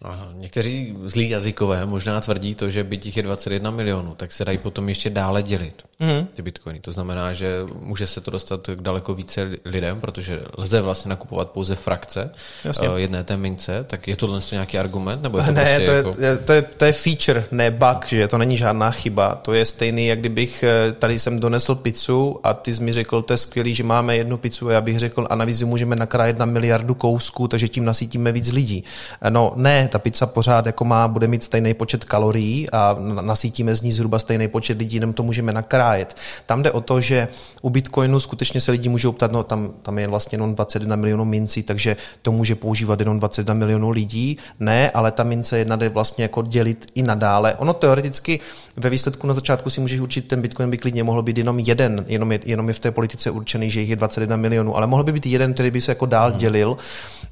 Aha, 0.02 0.28
někteří 0.32 0.94
zlí 1.04 1.30
jazykové 1.30 1.86
možná 1.86 2.20
tvrdí 2.20 2.54
to, 2.54 2.70
že 2.70 2.84
by 2.84 2.98
těch 2.98 3.16
je 3.16 3.22
21 3.22 3.70
milionů, 3.70 4.14
tak 4.14 4.32
se 4.32 4.44
dají 4.44 4.58
potom 4.58 4.88
ještě 4.88 5.10
dále 5.10 5.42
dělit 5.42 5.82
mm. 6.00 6.26
ty 6.34 6.42
bitcoiny. 6.42 6.80
To 6.80 6.92
znamená, 6.92 7.32
že 7.32 7.58
může 7.80 8.06
se 8.06 8.20
to 8.20 8.30
dostat 8.30 8.60
k 8.74 8.80
daleko 8.80 9.14
více 9.14 9.50
lidem, 9.64 10.00
protože 10.00 10.40
lze 10.58 10.80
vlastně 10.80 11.08
nakupovat 11.08 11.50
pouze 11.50 11.74
frakce 11.74 12.30
Jasně. 12.64 12.88
Eh, 12.88 13.00
jedné 13.00 13.24
té 13.24 13.36
mince, 13.36 13.84
tak 13.84 14.08
je 14.08 14.16
to 14.16 14.40
nějaký 14.52 14.78
argument? 14.78 15.22
Nebo 15.22 15.38
je 15.38 15.44
to 15.44 15.52
ne, 15.52 15.62
prostě 15.62 15.84
to, 15.84 15.90
je, 15.90 15.96
jako... 15.96 16.12
to, 16.44 16.52
je, 16.52 16.62
to 16.62 16.84
je 16.84 16.92
feature, 16.92 17.44
ne 17.50 17.70
bug, 17.70 18.06
že 18.06 18.28
to 18.28 18.38
není 18.38 18.56
žádná 18.56 18.90
chyba. 18.90 19.34
To 19.34 19.52
je 19.52 19.64
stejný, 19.64 20.06
jak 20.06 20.18
kdybych 20.18 20.62
eh, 20.62 20.92
tady 20.92 21.18
jsem 21.18 21.40
donesl 21.40 21.74
pizzu 21.74 22.40
a 22.44 22.54
ty 22.54 22.74
jsi 22.74 22.82
mi 22.82 22.92
řekl, 22.92 23.22
to 23.22 23.32
je 23.32 23.36
skvělý, 23.36 23.74
že 23.74 23.84
máme 23.84 24.16
jednu 24.16 24.36
pizzu 24.36 24.68
a 24.68 24.72
já 24.72 24.80
bych 24.80 24.98
řekl, 24.98 25.26
a 25.30 25.34
navíc 25.34 25.62
můžeme 25.62 25.96
nakrájet 25.96 26.38
na 26.38 26.46
miliardu 26.46 26.94
kousků, 26.94 27.48
takže 27.48 27.68
tím 27.68 27.84
nasítíme 27.84 28.32
víc 28.32 28.52
lidí. 28.52 28.84
Eh, 29.22 29.30
no 29.30 29.52
ne, 29.56 29.85
ta 29.88 29.98
pizza 29.98 30.26
pořád 30.26 30.66
jako 30.66 30.84
má, 30.84 31.08
bude 31.08 31.26
mít 31.26 31.44
stejný 31.44 31.74
počet 31.74 32.04
kalorií 32.04 32.70
a 32.70 32.96
nasítíme 33.20 33.76
z 33.76 33.82
ní 33.82 33.92
zhruba 33.92 34.18
stejný 34.18 34.48
počet 34.48 34.78
lidí, 34.78 34.96
jenom 34.96 35.12
to 35.12 35.22
můžeme 35.22 35.52
nakrájet. 35.52 36.16
Tam 36.46 36.62
jde 36.62 36.72
o 36.72 36.80
to, 36.80 37.00
že 37.00 37.28
u 37.62 37.70
Bitcoinu 37.70 38.20
skutečně 38.20 38.60
se 38.60 38.70
lidi 38.70 38.88
můžou 38.88 39.12
ptat, 39.12 39.32
no 39.32 39.42
tam, 39.42 39.70
tam 39.82 39.98
je 39.98 40.08
vlastně 40.08 40.36
jenom 40.36 40.54
21 40.54 40.96
milionů 40.96 41.24
mincí, 41.24 41.62
takže 41.62 41.96
to 42.22 42.32
může 42.32 42.54
používat 42.54 43.00
jenom 43.00 43.18
21 43.18 43.54
milionů 43.54 43.90
lidí. 43.90 44.38
Ne, 44.60 44.90
ale 44.90 45.12
ta 45.12 45.24
mince 45.24 45.58
jedna 45.58 45.76
jde 45.76 45.88
vlastně 45.88 46.24
jako 46.24 46.42
dělit 46.42 46.86
i 46.94 47.02
nadále. 47.02 47.54
Ono 47.54 47.74
teoreticky 47.74 48.40
ve 48.76 48.90
výsledku 48.90 49.26
na 49.26 49.34
začátku 49.34 49.70
si 49.70 49.80
můžeš 49.80 50.00
určit, 50.00 50.28
ten 50.28 50.42
Bitcoin 50.42 50.70
by 50.70 50.78
klidně 50.78 51.04
mohl 51.04 51.22
být 51.22 51.38
jenom 51.38 51.58
jeden, 51.58 52.04
jenom 52.08 52.32
je, 52.32 52.40
jenom 52.44 52.68
je 52.68 52.74
v 52.74 52.78
té 52.78 52.90
politice 52.90 53.30
určený, 53.30 53.70
že 53.70 53.80
jich 53.80 53.90
je 53.90 53.96
21 53.96 54.36
milionů, 54.36 54.76
ale 54.76 54.86
mohl 54.86 55.04
by 55.04 55.12
být 55.12 55.26
jeden, 55.26 55.54
který 55.54 55.70
by 55.70 55.80
se 55.80 55.90
jako 55.90 56.06
dál 56.06 56.32
dělil. 56.32 56.76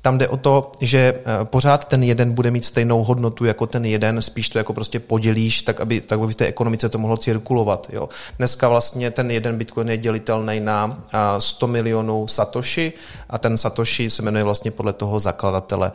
Tam 0.00 0.18
jde 0.18 0.28
o 0.28 0.36
to, 0.36 0.72
že 0.80 0.98
eh, 0.98 1.44
pořád 1.44 1.84
ten 1.84 2.02
jeden 2.02 2.32
bude 2.32 2.43
mít 2.50 2.64
stejnou 2.64 3.04
hodnotu 3.04 3.44
jako 3.44 3.66
ten 3.66 3.84
jeden, 3.84 4.22
spíš 4.22 4.48
to 4.48 4.58
jako 4.58 4.72
prostě 4.74 5.00
podělíš, 5.00 5.62
tak 5.62 5.80
aby, 5.80 6.00
tak 6.00 6.18
aby 6.18 6.32
v 6.32 6.34
té 6.34 6.46
ekonomice 6.46 6.88
to 6.88 6.98
mohlo 6.98 7.16
cirkulovat. 7.16 7.86
Jo. 7.92 8.08
Dneska 8.38 8.68
vlastně 8.68 9.10
ten 9.10 9.30
jeden 9.30 9.58
bitcoin 9.58 9.88
je 9.88 9.96
dělitelný 9.96 10.60
na 10.60 11.02
100 11.38 11.66
milionů 11.66 12.28
satoshi 12.28 12.92
a 13.30 13.38
ten 13.38 13.58
satoshi 13.58 14.10
se 14.10 14.22
jmenuje 14.22 14.44
vlastně 14.44 14.70
podle 14.70 14.92
toho 14.92 15.20
zakladatele 15.20 15.92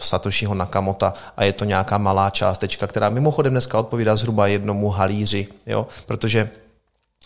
Satoshiho 0.00 0.54
Nakamota 0.54 1.14
a 1.36 1.44
je 1.44 1.52
to 1.52 1.64
nějaká 1.64 1.98
malá 1.98 2.30
částečka, 2.30 2.86
která 2.86 3.10
mimochodem 3.10 3.52
dneska 3.52 3.78
odpovídá 3.78 4.16
zhruba 4.16 4.46
jednomu 4.46 4.90
halíři, 4.90 5.46
jo, 5.66 5.86
protože 6.06 6.50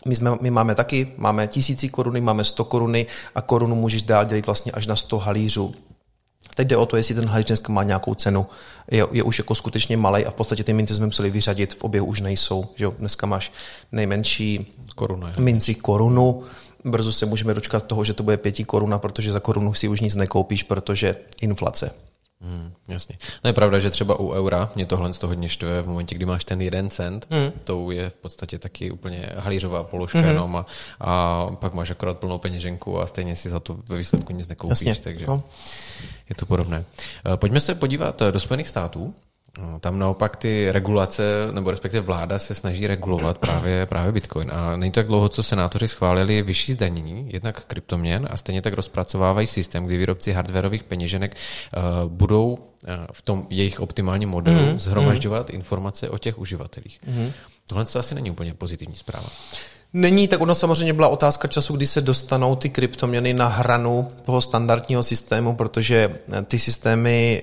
my, 0.06 0.14
jsme, 0.14 0.30
my 0.40 0.50
máme 0.50 0.74
taky, 0.74 1.12
máme 1.16 1.48
tisíci 1.48 1.88
koruny, 1.88 2.20
máme 2.20 2.44
100 2.44 2.64
koruny 2.64 3.06
a 3.34 3.42
korunu 3.42 3.74
můžeš 3.74 4.02
dál 4.02 4.24
dělit 4.24 4.46
vlastně 4.46 4.72
až 4.72 4.86
na 4.86 4.96
100 4.96 5.18
halířů. 5.18 5.74
Teď 6.54 6.68
jde 6.68 6.76
o 6.76 6.86
to, 6.86 6.96
jestli 6.96 7.14
ten 7.14 7.26
halíř 7.26 7.46
dneska 7.46 7.72
má 7.72 7.82
nějakou 7.82 8.14
cenu. 8.14 8.46
Je, 8.90 9.06
je 9.12 9.22
už 9.22 9.38
jako 9.38 9.54
skutečně 9.54 9.96
malý 9.96 10.26
a 10.26 10.30
v 10.30 10.34
podstatě 10.34 10.64
ty 10.64 10.72
mince 10.72 10.94
jsme 10.94 11.06
museli 11.06 11.30
vyřadit, 11.30 11.74
v 11.74 11.84
oběhu 11.84 12.06
už 12.06 12.20
nejsou. 12.20 12.66
Že 12.76 12.84
jo? 12.84 12.94
Dneska 12.98 13.26
máš 13.26 13.52
nejmenší 13.92 14.74
Koruna, 14.94 15.32
minci 15.38 15.74
korunu, 15.74 16.42
brzo 16.84 17.12
se 17.12 17.26
můžeme 17.26 17.54
dočkat 17.54 17.86
toho, 17.86 18.04
že 18.04 18.12
to 18.12 18.22
bude 18.22 18.36
pěti 18.36 18.64
koruna, 18.64 18.98
protože 18.98 19.32
za 19.32 19.40
korunu 19.40 19.74
si 19.74 19.88
už 19.88 20.00
nic 20.00 20.14
nekoupíš, 20.14 20.62
protože 20.62 21.16
inflace. 21.40 21.90
Hmm, 22.44 22.72
jasně. 22.88 23.18
No 23.44 23.48
je 23.48 23.52
pravda, 23.52 23.78
že 23.78 23.90
třeba 23.90 24.20
u 24.20 24.32
eura 24.32 24.70
mě 24.74 24.86
tohle 24.86 25.14
z 25.14 25.18
toho 25.18 25.30
hodně 25.30 25.48
štve 25.48 25.82
v 25.82 25.88
momentě, 25.88 26.14
kdy 26.14 26.24
máš 26.24 26.44
ten 26.44 26.60
jeden 26.60 26.90
cent, 26.90 27.26
hmm. 27.30 27.52
to 27.64 27.90
je 27.90 28.10
v 28.10 28.14
podstatě 28.14 28.58
taky 28.58 28.90
úplně 28.90 29.28
halířová 29.36 29.84
položka 29.84 30.18
hmm. 30.18 30.28
jenom 30.28 30.56
a, 30.56 30.66
a 31.00 31.46
pak 31.60 31.74
máš 31.74 31.90
akorát 31.90 32.18
plnou 32.18 32.38
peněženku 32.38 33.00
a 33.00 33.06
stejně 33.06 33.36
si 33.36 33.50
za 33.50 33.60
to 33.60 33.78
ve 33.88 33.98
výsledku 33.98 34.32
nic 34.32 34.48
nekoupíš. 34.48 34.82
Jasně. 34.82 35.02
Takže 35.04 35.26
no. 35.26 35.42
je 36.28 36.34
to 36.34 36.46
podobné. 36.46 36.84
Eh, 37.32 37.36
pojďme 37.36 37.60
se 37.60 37.74
podívat 37.74 38.22
do 38.30 38.40
Spojených 38.40 38.68
států. 38.68 39.14
No, 39.58 39.80
tam 39.80 39.98
naopak 39.98 40.36
ty 40.36 40.72
regulace, 40.72 41.22
nebo 41.50 41.70
respektive 41.70 42.00
vláda 42.00 42.38
se 42.38 42.54
snaží 42.54 42.86
regulovat 42.86 43.38
právě, 43.38 43.86
právě 43.86 44.12
Bitcoin. 44.12 44.50
A 44.52 44.76
není 44.76 44.92
to 44.92 45.00
tak 45.00 45.06
dlouho, 45.06 45.28
co 45.28 45.42
senátoři 45.42 45.88
schválili 45.88 46.42
vyšší 46.42 46.72
zdanění, 46.72 47.28
jednak 47.32 47.64
kryptoměn 47.64 48.28
a 48.30 48.36
stejně 48.36 48.62
tak 48.62 48.74
rozpracovávají 48.74 49.46
systém, 49.46 49.84
kdy 49.84 49.96
výrobci 49.98 50.32
hardwareových 50.32 50.82
peněženek 50.82 51.36
uh, 51.76 52.10
budou 52.10 52.52
uh, 52.52 52.58
v 53.12 53.22
tom 53.22 53.46
jejich 53.50 53.80
optimálním 53.80 54.28
modelu 54.28 54.66
mm, 54.66 54.78
zhromažďovat 54.78 55.48
mm. 55.48 55.54
informace 55.54 56.10
o 56.10 56.18
těch 56.18 56.38
uživatelích. 56.38 57.00
Mm. 57.06 57.32
Tohle 57.68 57.84
to 57.84 57.98
asi 57.98 58.14
není 58.14 58.30
úplně 58.30 58.54
pozitivní 58.54 58.96
zpráva. 58.96 59.28
Není, 59.92 60.28
tak 60.28 60.40
ono 60.40 60.54
samozřejmě 60.54 60.92
byla 60.92 61.08
otázka 61.08 61.48
času, 61.48 61.76
kdy 61.76 61.86
se 61.86 62.00
dostanou 62.00 62.56
ty 62.56 62.68
kryptoměny 62.68 63.34
na 63.34 63.48
hranu 63.48 64.08
toho 64.24 64.40
standardního 64.40 65.02
systému, 65.02 65.56
protože 65.56 66.18
ty 66.44 66.58
systémy 66.58 67.42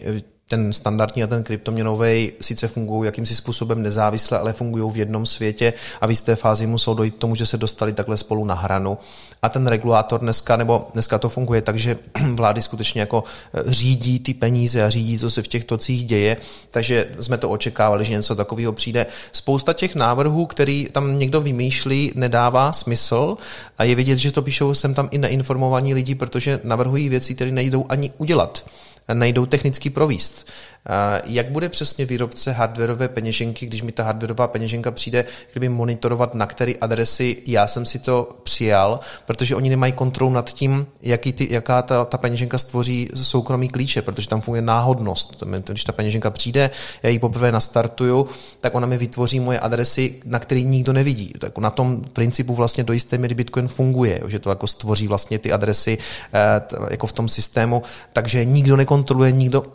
ten 0.50 0.74
standardní 0.74 1.24
a 1.24 1.28
ten 1.28 1.44
kryptoměnový 1.44 2.32
sice 2.42 2.68
fungují 2.68 3.06
jakýmsi 3.06 3.36
způsobem 3.36 3.84
nezávisle, 3.84 4.40
ale 4.40 4.54
fungují 4.54 4.92
v 4.94 4.98
jednom 4.98 5.26
světě 5.26 5.74
a 6.02 6.08
v 6.08 6.10
jisté 6.10 6.36
fázi 6.36 6.68
musel 6.68 6.96
dojít 6.96 7.16
k 7.16 7.18
tomu, 7.18 7.36
že 7.36 7.46
se 7.46 7.58
dostali 7.58 7.94
takhle 7.94 8.18
spolu 8.18 8.46
na 8.46 8.56
hranu. 8.56 8.98
A 9.42 9.50
ten 9.50 9.68
regulátor 9.68 10.20
dneska, 10.20 10.56
nebo 10.56 10.88
dneska 10.94 11.18
to 11.18 11.30
funguje 11.30 11.62
tak, 11.62 11.80
že 11.80 11.98
vlády 12.34 12.62
skutečně 12.62 13.02
jako 13.02 13.24
eh, 13.54 13.64
řídí 13.68 14.20
ty 14.20 14.34
peníze 14.34 14.84
a 14.84 14.90
řídí, 14.90 15.20
co 15.20 15.30
se 15.30 15.44
v 15.44 15.48
těch 15.48 15.64
tocích 15.64 16.06
děje, 16.06 16.38
takže 16.72 17.08
jsme 17.20 17.38
to 17.38 17.50
očekávali, 17.50 18.06
že 18.06 18.14
něco 18.14 18.36
takového 18.36 18.74
přijde. 18.74 19.06
Spousta 19.32 19.74
těch 19.74 19.96
návrhů, 19.96 20.46
který 20.46 20.88
tam 20.92 21.20
někdo 21.20 21.42
vymýšlí, 21.42 22.12
nedává 22.16 22.72
smysl 22.72 23.38
a 23.78 23.84
je 23.84 23.96
vidět, 23.96 24.18
že 24.18 24.32
to 24.32 24.42
píšou 24.42 24.74
sem 24.74 24.94
tam 24.94 25.08
i 25.12 25.18
neinformovaní 25.18 25.94
lidi, 25.94 26.16
protože 26.16 26.60
navrhují 26.64 27.10
věci, 27.10 27.36
které 27.36 27.52
nejdou 27.52 27.86
ani 27.90 28.12
udělat 28.18 28.64
nejdou 29.14 29.46
technicky 29.46 29.90
províst. 29.90 30.52
Jak 31.26 31.52
bude 31.52 31.70
přesně 31.70 32.06
výrobce 32.06 32.52
hardwareové 32.52 33.08
peněženky, 33.08 33.66
když 33.66 33.82
mi 33.82 33.92
ta 33.92 34.04
hardwareová 34.04 34.48
peněženka 34.48 34.92
přijde, 34.92 35.26
kdyby 35.52 35.70
monitorovat, 35.70 36.34
na 36.34 36.46
které 36.46 36.74
adresy 36.82 37.38
já 37.46 37.68
jsem 37.68 37.86
si 37.86 38.00
to 38.00 38.30
přijal, 38.44 39.00
protože 39.26 39.56
oni 39.56 39.70
nemají 39.70 39.94
kontrolu 39.94 40.32
nad 40.32 40.54
tím, 40.54 40.88
jaký 41.02 41.34
ty, 41.34 41.54
jaká 41.54 41.82
ta, 41.82 42.06
ta 42.06 42.18
peněženka 42.18 42.58
stvoří 42.58 43.10
soukromý 43.16 43.68
klíče, 43.68 44.02
protože 44.02 44.28
tam 44.28 44.42
funguje 44.42 44.62
náhodnost. 44.62 45.44
Když 45.66 45.84
ta 45.84 45.92
peněženka 45.92 46.30
přijde, 46.30 46.70
já 47.04 47.10
ji 47.10 47.20
poprvé 47.20 47.52
nastartuju, 47.52 48.28
tak 48.62 48.76
ona 48.76 48.88
mi 48.88 48.98
vytvoří 48.98 49.40
moje 49.40 49.60
adresy, 49.60 50.16
na 50.26 50.40
které 50.40 50.62
nikdo 50.62 50.94
nevidí. 50.94 51.34
Tak 51.40 51.58
na 51.58 51.70
tom 51.70 52.02
principu 52.14 52.56
vlastně 52.56 52.84
do 52.84 52.94
jisté 52.94 53.18
míry 53.18 53.36
Bitcoin 53.36 53.68
funguje, 53.68 54.22
že 54.28 54.40
to 54.40 54.50
jako 54.50 54.68
stvoří 54.68 55.08
vlastně 55.08 55.40
ty 55.40 55.52
adresy 55.52 55.98
eh, 56.34 56.62
jako 56.92 57.08
v 57.08 57.14
tom 57.14 57.30
systému, 57.30 57.84
takže 58.14 58.46
nikdo 58.46 58.76
nekontroluje, 58.76 59.32
nikdo, 59.32 59.66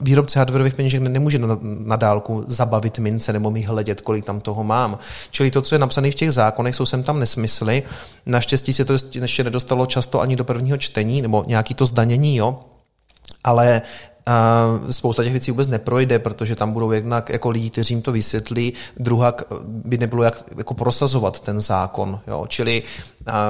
výrobce 0.00 0.39
hardwareových 0.40 0.74
peněženek 0.74 1.12
nemůže 1.12 1.38
na, 1.38 1.58
na 1.62 1.96
dálku 1.96 2.44
zabavit 2.46 2.98
mince 2.98 3.32
nebo 3.32 3.50
mi 3.50 3.62
hledět, 3.62 4.00
kolik 4.00 4.24
tam 4.24 4.40
toho 4.40 4.64
mám. 4.64 4.98
Čili 5.30 5.50
to, 5.50 5.62
co 5.62 5.74
je 5.74 5.78
napsané 5.78 6.10
v 6.10 6.14
těch 6.14 6.32
zákonech, 6.32 6.74
jsou 6.74 6.86
sem 6.86 7.02
tam 7.02 7.20
nesmysly. 7.20 7.82
Naštěstí 8.26 8.72
se 8.74 8.84
to 8.84 8.92
ještě 9.20 9.44
nedostalo 9.44 9.86
často 9.86 10.20
ani 10.20 10.36
do 10.36 10.44
prvního 10.44 10.78
čtení, 10.78 11.22
nebo 11.22 11.44
nějaký 11.46 11.74
to 11.74 11.86
zdanění, 11.86 12.36
jo. 12.36 12.58
Ale 13.44 13.82
spousta 14.90 15.22
těch 15.22 15.32
věcí 15.32 15.50
vůbec 15.50 15.68
neprojde, 15.68 16.18
protože 16.18 16.56
tam 16.56 16.72
budou 16.72 16.90
jednak 16.90 17.28
jako 17.28 17.50
lidi, 17.50 17.70
kteří 17.70 17.94
jim 17.94 18.02
to 18.02 18.12
vysvětlí, 18.12 18.72
druhá 18.96 19.34
by 19.64 19.98
nebylo 19.98 20.22
jak 20.22 20.44
jako 20.56 20.74
prosazovat 20.74 21.40
ten 21.40 21.60
zákon. 21.60 22.20
Jo? 22.26 22.44
Čili 22.48 22.82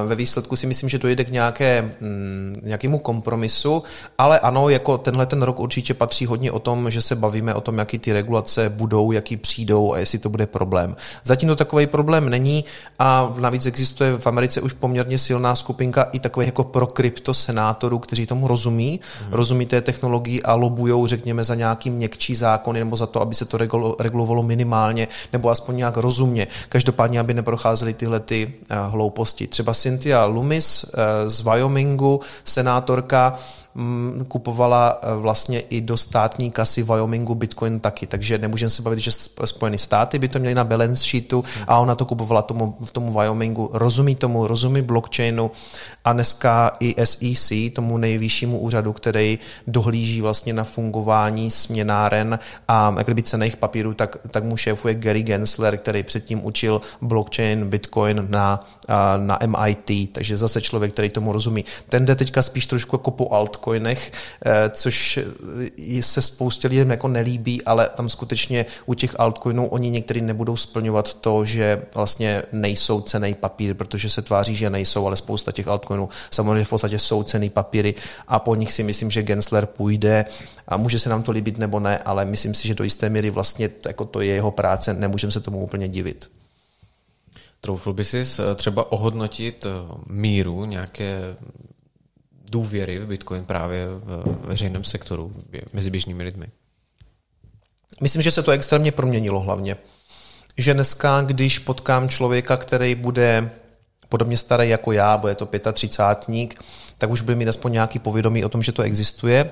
ve 0.06 0.14
výsledku 0.14 0.56
si 0.56 0.66
myslím, 0.66 0.88
že 0.88 0.98
dojde 0.98 1.24
k 1.24 1.30
nějaké, 1.30 1.82
mm, 2.00 2.60
nějakému 2.62 2.98
kompromisu, 2.98 3.82
ale 4.18 4.38
ano, 4.38 4.68
jako 4.68 4.98
tenhle 4.98 5.26
ten 5.26 5.42
rok 5.42 5.60
určitě 5.60 5.94
patří 5.94 6.26
hodně 6.26 6.52
o 6.52 6.58
tom, 6.58 6.90
že 6.90 7.02
se 7.02 7.16
bavíme 7.16 7.54
o 7.54 7.60
tom, 7.60 7.78
jaký 7.78 7.98
ty 7.98 8.12
regulace 8.12 8.68
budou, 8.68 9.12
jaký 9.12 9.36
přijdou 9.36 9.92
a 9.92 9.98
jestli 9.98 10.18
to 10.18 10.28
bude 10.28 10.46
problém. 10.46 10.96
Zatím 11.24 11.48
to 11.48 11.56
takový 11.56 11.86
problém 11.86 12.30
není 12.30 12.64
a 12.98 13.34
navíc 13.38 13.66
existuje 13.66 14.18
v 14.18 14.26
Americe 14.26 14.60
už 14.60 14.72
poměrně 14.72 15.18
silná 15.18 15.54
skupinka 15.54 16.02
i 16.02 16.18
takových 16.18 16.48
jako 16.48 16.64
pro 16.64 16.86
krypto 16.86 17.34
senátorů, 17.34 17.98
kteří 17.98 18.26
tomu 18.26 18.48
rozumí, 18.48 19.00
hmm. 19.22 19.32
rozumí 19.32 19.66
té 19.66 19.80
technologii 19.80 20.42
a 20.42 20.54
lobují, 20.54 21.08
řekněme, 21.08 21.44
za 21.44 21.54
nějaký 21.54 21.90
měkčí 21.90 22.34
zákony 22.34 22.78
nebo 22.78 22.96
za 22.96 23.06
to, 23.06 23.20
aby 23.20 23.34
se 23.34 23.44
to 23.44 23.58
regulovalo 23.98 24.42
minimálně 24.42 25.08
nebo 25.32 25.50
aspoň 25.50 25.76
nějak 25.76 25.96
rozumně. 25.96 26.46
Každopádně, 26.68 27.20
aby 27.20 27.34
neprocházely 27.34 27.94
tyhle 27.94 28.20
ty 28.20 28.52
eh, 28.70 28.76
hlouposti. 28.88 29.46
Třeba 29.46 29.59
Cynthia 29.74 30.26
Loomis 30.26 30.84
eh, 30.84 31.30
z 31.30 31.40
Wyomingu, 31.40 32.20
senátorka, 32.44 33.38
mm, 33.74 34.24
kupovala 34.28 34.98
eh, 35.02 35.14
vlastně 35.14 35.60
i 35.60 35.80
do 35.80 35.96
státní 35.96 36.50
kasy 36.50 36.82
Wyomingu 36.82 37.34
Bitcoin 37.34 37.80
taky, 37.80 38.06
takže 38.06 38.38
nemůžeme 38.38 38.70
se 38.70 38.82
bavit, 38.82 38.98
že 38.98 39.10
Spojené 39.44 39.78
státy 39.78 40.18
by 40.18 40.28
to 40.28 40.38
měly 40.38 40.54
na 40.54 40.64
balance 40.64 41.04
sheetu 41.04 41.44
a 41.66 41.78
ona 41.78 41.94
to 41.94 42.04
kupovala 42.04 42.42
tomu, 42.42 42.76
v 42.84 42.90
tomu 42.90 43.12
Wyomingu, 43.12 43.70
rozumí 43.72 44.14
tomu, 44.14 44.46
rozumí 44.46 44.82
blockchainu 44.82 45.50
a 46.04 46.12
dneska 46.12 46.76
i 46.80 47.06
SEC, 47.06 47.52
tomu 47.72 47.98
nejvyššímu 47.98 48.58
úřadu, 48.58 48.92
který 48.92 49.38
dohlíží 49.66 50.20
vlastně 50.20 50.52
na 50.52 50.64
fungování 50.64 51.50
směnáren 51.50 52.38
a 52.68 52.94
jak 52.98 53.06
kdyby 53.06 53.22
cených 53.22 53.56
papírů, 53.56 53.94
tak, 53.94 54.16
tak 54.30 54.44
mu 54.44 54.56
šéfuje 54.56 54.94
Gary 54.94 55.22
Gensler, 55.22 55.78
který 55.78 56.02
předtím 56.02 56.46
učil 56.46 56.80
blockchain, 57.00 57.68
Bitcoin 57.68 58.26
na, 58.28 58.66
na 59.16 59.38
MIT, 59.46 60.12
takže 60.12 60.36
zase 60.36 60.60
člověk, 60.60 60.92
který 60.92 61.08
tomu 61.08 61.32
rozumí. 61.32 61.64
Ten 61.88 62.06
jde 62.06 62.14
teďka 62.14 62.42
spíš 62.42 62.66
trošku 62.66 62.96
jako 62.96 63.10
po 63.10 63.28
altcoinech, 63.60 64.12
eh, 64.44 64.70
což 64.70 65.18
se 66.00 66.22
spoustě 66.22 66.68
lidem 66.68 66.90
jako 66.90 67.08
nelíbí, 67.08 67.62
ale 67.62 67.88
tam 67.94 68.08
skutečně 68.08 68.66
u 68.86 68.94
těch 68.94 69.20
altcoinů 69.20 69.68
oni 69.68 69.90
některý 69.90 70.20
nebudou 70.20 70.56
splňovat 70.56 71.14
to, 71.14 71.44
že 71.44 71.82
vlastně 71.94 72.42
nejsou 72.52 73.00
cený 73.00 73.34
papír, 73.34 73.74
protože 73.74 74.10
se 74.10 74.22
tváří, 74.22 74.56
že 74.56 74.70
nejsou, 74.70 75.06
ale 75.06 75.16
spousta 75.16 75.52
těch 75.52 75.68
altcoinů 75.68 76.08
samozřejmě 76.30 76.64
v 76.64 76.68
podstatě 76.68 76.98
jsou 76.98 77.22
cený 77.22 77.50
papíry 77.50 77.94
a 78.28 78.38
po 78.38 78.54
nich 78.54 78.72
si 78.72 78.82
myslím, 78.82 79.10
že 79.10 79.22
Gensler 79.22 79.66
půjde 79.66 80.24
a 80.68 80.76
může 80.76 80.98
se 80.98 81.10
nám 81.10 81.22
to 81.22 81.32
líbit 81.32 81.58
nebo 81.58 81.80
ne, 81.80 81.98
ale 81.98 82.24
myslím 82.24 82.54
si, 82.54 82.68
že 82.68 82.74
do 82.74 82.84
jisté 82.84 83.08
míry 83.08 83.30
vlastně 83.30 83.70
jako 83.86 84.04
to 84.04 84.20
je 84.20 84.34
jeho 84.34 84.50
práce, 84.50 84.94
nemůžeme 84.94 85.32
se 85.32 85.40
tomu 85.40 85.62
úplně 85.62 85.88
divit. 85.88 86.30
Troufl 87.60 87.92
by 87.92 88.04
si 88.04 88.24
třeba 88.56 88.92
ohodnotit 88.92 89.66
eh, 89.66 89.70
míru 90.08 90.64
nějaké 90.64 91.36
důvěry 92.50 92.98
v 92.98 93.06
Bitcoin 93.06 93.44
právě 93.44 93.86
v 93.86 94.38
veřejném 94.46 94.84
sektoru 94.84 95.32
mezi 95.72 95.90
běžnými 95.90 96.22
lidmi? 96.22 96.46
Myslím, 98.00 98.22
že 98.22 98.30
se 98.30 98.42
to 98.42 98.50
extrémně 98.50 98.92
proměnilo 98.92 99.40
hlavně. 99.40 99.76
Že 100.56 100.74
dneska, 100.74 101.22
když 101.22 101.58
potkám 101.58 102.08
člověka, 102.08 102.56
který 102.56 102.94
bude 102.94 103.50
podobně 104.08 104.36
starý 104.36 104.68
jako 104.68 104.92
já, 104.92 105.16
bude 105.16 105.34
to 105.34 105.48
35 105.72 106.54
tak 106.98 107.10
už 107.10 107.20
bude 107.20 107.34
mít 107.34 107.48
aspoň 107.48 107.72
nějaký 107.72 107.98
povědomí 107.98 108.44
o 108.44 108.48
tom, 108.48 108.62
že 108.62 108.72
to 108.72 108.82
existuje 108.82 109.50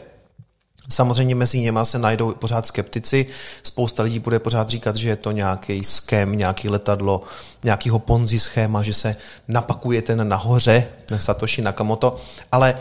Samozřejmě 0.91 1.35
mezi 1.35 1.61
něma 1.61 1.85
se 1.85 1.99
najdou 1.99 2.35
pořád 2.35 2.67
skeptici. 2.67 3.27
Spousta 3.63 4.03
lidí 4.03 4.19
bude 4.19 4.39
pořád 4.39 4.69
říkat, 4.69 4.97
že 4.97 5.09
je 5.09 5.17
to 5.17 5.31
nějaký 5.31 5.85
skem, 5.85 6.39
nějaký 6.39 6.69
letadlo, 6.69 7.23
nějakýho 7.65 7.99
ponzi 7.99 8.39
schéma, 8.39 8.83
že 8.83 8.95
se 8.95 9.17
napakuje 9.49 10.03
ten 10.03 10.29
nahoře, 10.29 10.89
Satoshi 11.17 11.63
Nakamoto. 11.63 12.17
Ale 12.53 12.75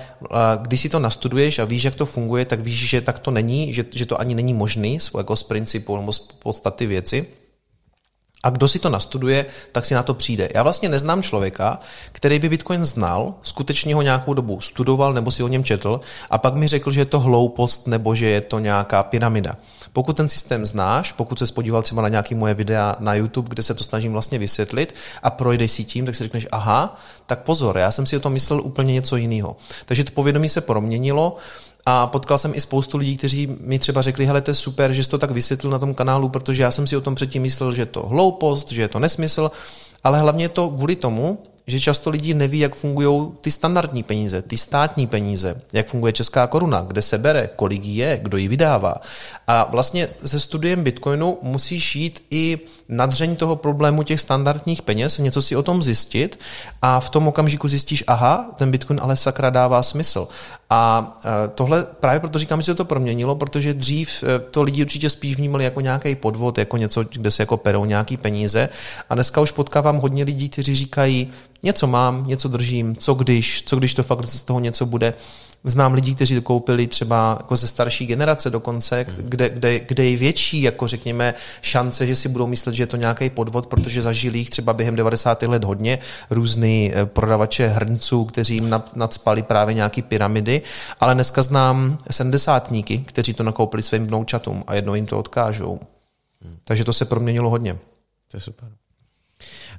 když 0.61 0.81
si 0.81 0.89
to 0.89 0.99
nastuduješ 0.99 1.59
a 1.59 1.65
víš, 1.65 1.83
jak 1.83 1.95
to 1.95 2.05
funguje, 2.05 2.45
tak 2.45 2.59
víš, 2.59 2.89
že 2.89 3.01
tak 3.01 3.19
to 3.19 3.31
není, 3.31 3.73
že, 3.73 3.85
že 3.91 4.05
to 4.05 4.19
ani 4.19 4.35
není 4.35 4.53
možný 4.53 4.97
jako 5.17 5.35
z 5.35 5.43
principu 5.43 5.97
nebo 5.97 6.13
z 6.13 6.19
podstaty 6.19 6.85
věci. 6.85 7.25
A 8.47 8.49
kdo 8.49 8.67
si 8.67 8.79
to 8.79 8.89
nastuduje, 8.89 9.45
tak 9.71 9.85
si 9.85 9.93
na 9.93 10.03
to 10.03 10.13
přijde. 10.13 10.49
Já 10.53 10.63
vlastně 10.63 10.89
neznám 10.89 11.23
člověka, 11.23 11.79
který 12.11 12.39
by 12.39 12.49
Bitcoin 12.49 12.85
znal, 12.85 13.33
skutečně 13.41 13.95
ho 13.95 14.01
nějakou 14.01 14.33
dobu 14.33 14.61
studoval 14.61 15.13
nebo 15.13 15.31
si 15.31 15.43
o 15.43 15.47
něm 15.47 15.63
četl 15.63 15.99
a 16.29 16.37
pak 16.37 16.55
mi 16.55 16.67
řekl, 16.67 16.91
že 16.91 17.01
je 17.01 17.05
to 17.05 17.19
hloupost 17.19 17.87
nebo 17.87 18.15
že 18.15 18.27
je 18.27 18.41
to 18.41 18.59
nějaká 18.59 19.03
pyramida. 19.03 19.55
Pokud 19.93 20.17
ten 20.17 20.29
systém 20.29 20.65
znáš, 20.65 21.11
pokud 21.11 21.39
se 21.39 21.47
spodíval 21.47 21.81
třeba 21.81 22.01
na 22.01 22.09
nějaké 22.09 22.35
moje 22.35 22.53
videa 22.53 22.95
na 22.99 23.13
YouTube, 23.13 23.49
kde 23.49 23.63
se 23.63 23.73
to 23.73 23.83
snažím 23.83 24.13
vlastně 24.13 24.39
vysvětlit 24.39 24.95
a 25.23 25.29
projdeš 25.29 25.71
si 25.71 25.83
tím, 25.83 26.05
tak 26.05 26.15
si 26.15 26.23
řekneš, 26.23 26.47
aha, 26.51 26.99
tak 27.25 27.43
pozor, 27.43 27.77
já 27.77 27.91
jsem 27.91 28.05
si 28.05 28.17
o 28.17 28.19
tom 28.19 28.33
myslel 28.33 28.61
úplně 28.61 28.93
něco 28.93 29.15
jiného. 29.15 29.55
Takže 29.85 30.03
to 30.03 30.11
povědomí 30.11 30.49
se 30.49 30.61
proměnilo 30.61 31.35
a 31.89 32.07
potkal 32.07 32.37
jsem 32.37 32.55
i 32.55 32.61
spoustu 32.61 32.97
lidí, 32.97 33.17
kteří 33.17 33.57
mi 33.61 33.79
třeba 33.79 34.01
řekli, 34.01 34.25
hele, 34.25 34.41
to 34.41 34.51
je 34.51 34.55
super, 34.55 34.93
že 34.93 35.03
jsi 35.03 35.09
to 35.09 35.17
tak 35.17 35.31
vysvětlil 35.31 35.71
na 35.71 35.79
tom 35.79 35.93
kanálu, 35.93 36.29
protože 36.29 36.63
já 36.63 36.71
jsem 36.71 36.87
si 36.87 36.97
o 36.97 37.01
tom 37.01 37.15
předtím 37.15 37.41
myslel, 37.41 37.71
že 37.71 37.81
je 37.81 37.85
to 37.85 38.07
hloupost, 38.07 38.71
že 38.71 38.81
je 38.81 38.87
to 38.87 38.99
nesmysl, 38.99 39.51
ale 40.03 40.19
hlavně 40.19 40.45
je 40.45 40.49
to 40.49 40.69
kvůli 40.69 40.95
tomu, 40.95 41.39
že 41.67 41.79
často 41.79 42.09
lidi 42.09 42.33
neví, 42.33 42.59
jak 42.59 42.75
fungují 42.75 43.31
ty 43.41 43.51
standardní 43.51 44.03
peníze, 44.03 44.41
ty 44.41 44.57
státní 44.57 45.07
peníze, 45.07 45.61
jak 45.73 45.87
funguje 45.87 46.13
česká 46.13 46.47
koruna, 46.47 46.81
kde 46.87 47.01
se 47.01 47.17
bere, 47.17 47.49
kolik 47.55 47.85
je, 47.85 48.19
kdo 48.23 48.37
ji 48.37 48.47
vydává. 48.47 48.95
A 49.47 49.67
vlastně 49.71 50.09
se 50.25 50.39
studiem 50.39 50.83
Bitcoinu 50.83 51.37
musíš 51.41 51.95
jít 51.95 52.23
i 52.31 52.59
nadření 52.89 53.35
toho 53.35 53.55
problému 53.55 54.03
těch 54.03 54.19
standardních 54.19 54.81
peněz, 54.81 55.17
něco 55.17 55.41
si 55.41 55.55
o 55.55 55.63
tom 55.63 55.83
zjistit 55.83 56.39
a 56.81 56.99
v 56.99 57.09
tom 57.09 57.27
okamžiku 57.27 57.67
zjistíš, 57.67 58.03
aha, 58.07 58.51
ten 58.55 58.71
Bitcoin 58.71 58.99
ale 59.03 59.17
sakra 59.17 59.49
dává 59.49 59.83
smysl. 59.83 60.27
A 60.69 61.13
e, 61.25 61.47
tohle 61.47 61.85
právě 61.99 62.19
proto 62.19 62.39
říkám, 62.39 62.61
že 62.61 62.65
se 62.65 62.75
to 62.75 62.85
proměnilo, 62.85 63.35
protože 63.35 63.73
dřív 63.73 64.23
e, 64.23 64.39
to 64.39 64.61
lidi 64.61 64.81
určitě 64.81 65.09
spíš 65.09 65.35
vnímali 65.35 65.63
jako 65.63 65.81
nějaký 65.81 66.15
podvod, 66.15 66.57
jako 66.57 66.77
něco, 66.77 67.03
kde 67.11 67.31
se 67.31 67.41
jako 67.43 67.57
perou 67.57 67.85
nějaký 67.85 68.17
peníze. 68.17 68.69
A 69.09 69.15
dneska 69.15 69.41
už 69.41 69.51
potkávám 69.51 69.97
hodně 69.97 70.23
lidí, 70.23 70.49
kteří 70.49 70.75
říkají, 70.75 71.31
něco 71.63 71.87
mám, 71.87 72.27
něco 72.27 72.47
držím, 72.47 72.95
co 72.95 73.13
když, 73.13 73.63
co 73.65 73.75
když 73.75 73.93
to 73.93 74.03
fakt 74.03 74.25
z 74.25 74.41
toho 74.41 74.59
něco 74.59 74.85
bude. 74.85 75.13
Znám 75.67 75.93
lidi, 75.93 76.15
kteří 76.15 76.35
to 76.35 76.41
koupili 76.41 76.87
třeba 76.87 77.35
jako 77.39 77.55
ze 77.55 77.67
starší 77.67 78.05
generace 78.05 78.49
dokonce, 78.49 79.05
mm. 79.09 79.29
kde, 79.29 79.49
kde, 79.49 79.79
kde 79.79 80.05
je 80.05 80.17
větší, 80.17 80.61
jako 80.61 80.87
řekněme, 80.87 81.33
šance, 81.61 82.07
že 82.07 82.15
si 82.15 82.29
budou 82.29 82.47
myslet, 82.47 82.75
že 82.75 82.83
je 82.83 82.87
to 82.87 82.97
nějaký 82.97 83.29
podvod, 83.29 83.67
protože 83.67 84.01
zažili 84.01 84.37
jich 84.37 84.49
třeba 84.49 84.73
během 84.73 84.95
90. 84.95 85.43
let 85.43 85.63
hodně 85.63 85.99
různý 86.29 86.91
eh, 86.95 87.05
prodavače 87.05 87.67
hrnců, 87.67 88.25
kteří 88.25 88.55
jim 88.55 88.75
nadspali 88.95 89.43
právě 89.43 89.73
nějaký 89.73 90.01
pyramidy, 90.01 90.61
ale 90.99 91.13
dneska 91.13 91.43
znám 91.43 91.97
sedmdesátníky, 92.11 92.97
kteří 92.97 93.33
to 93.33 93.43
nakoupili 93.43 93.83
svým 93.83 94.07
vnoučatům 94.07 94.63
a 94.67 94.75
jednou 94.75 94.95
jim 94.95 95.05
to 95.05 95.19
odkážou. 95.19 95.79
Mm. 96.43 96.57
Takže 96.65 96.83
to 96.83 96.93
se 96.93 97.05
proměnilo 97.05 97.49
hodně. 97.49 97.73
To 98.27 98.37
je 98.37 98.41
super. 98.41 98.69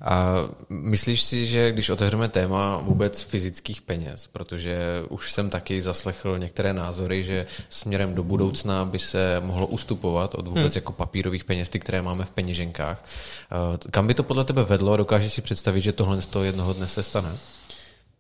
A 0.03 0.35
myslíš 0.69 1.23
si, 1.23 1.47
že 1.47 1.73
když 1.73 1.91
otevřeme 1.91 2.29
téma 2.29 2.79
vůbec 2.79 3.23
fyzických 3.23 3.83
peněz, 3.83 4.27
protože 4.33 4.79
už 5.09 5.33
jsem 5.33 5.51
taky 5.51 5.83
zaslechl 5.83 6.39
některé 6.39 6.73
názory, 6.73 7.25
že 7.25 7.47
směrem 7.69 8.15
do 8.15 8.23
budoucna 8.23 8.85
by 8.85 8.99
se 8.99 9.41
mohlo 9.41 9.67
ustupovat 9.67 10.35
od 10.35 10.49
vůbec 10.49 10.75
hmm. 10.75 10.79
jako 10.79 10.93
papírových 10.93 11.45
peněz, 11.45 11.69
ty, 11.69 11.79
které 11.79 12.03
máme 12.03 12.25
v 12.25 12.31
peněženkách. 12.31 13.05
Kam 13.91 14.07
by 14.07 14.15
to 14.15 14.23
podle 14.23 14.45
tebe 14.45 14.65
vedlo? 14.65 14.97
Dokážeš 14.97 15.33
si 15.33 15.43
představit, 15.43 15.81
že 15.81 15.93
tohle 15.93 16.23
z 16.23 16.27
toho 16.27 16.45
jednoho 16.45 16.73
dne 16.73 16.87
se 16.87 17.03
stane? 17.03 17.31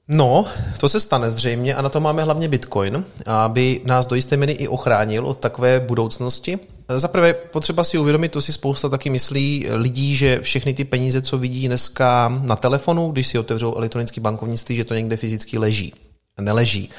No, 0.08 0.44
to 0.80 0.88
se 0.88 1.00
stane 1.00 1.30
zřejmě 1.30 1.74
a 1.74 1.82
na 1.82 1.88
to 1.88 2.00
máme 2.00 2.22
hlavně 2.22 2.48
Bitcoin, 2.48 3.04
aby 3.26 3.80
nás 3.84 4.06
do 4.06 4.16
jisté 4.16 4.36
míry 4.36 4.52
i 4.52 4.68
ochránil 4.68 5.26
od 5.26 5.38
takové 5.38 5.80
budoucnosti. 5.80 6.58
Za 6.96 7.08
prvé 7.08 7.34
potřeba 7.34 7.84
si 7.84 7.98
uvědomit, 7.98 8.28
to 8.28 8.40
si 8.40 8.52
spousta 8.52 8.88
taky 8.88 9.10
myslí 9.10 9.66
lidí, 9.70 10.16
že 10.16 10.40
všechny 10.40 10.74
ty 10.74 10.84
peníze, 10.84 11.22
co 11.22 11.38
vidí 11.38 11.66
dneska 11.66 12.28
na 12.42 12.56
telefonu, 12.56 13.10
když 13.10 13.26
si 13.26 13.38
otevřou 13.38 13.74
elektronické 13.74 14.20
bankovnictví, 14.20 14.76
že 14.76 14.84
to 14.84 14.94
někde 14.94 15.16
fyzicky 15.16 15.58
leží. 15.58 15.92
Neleží. 16.40 16.90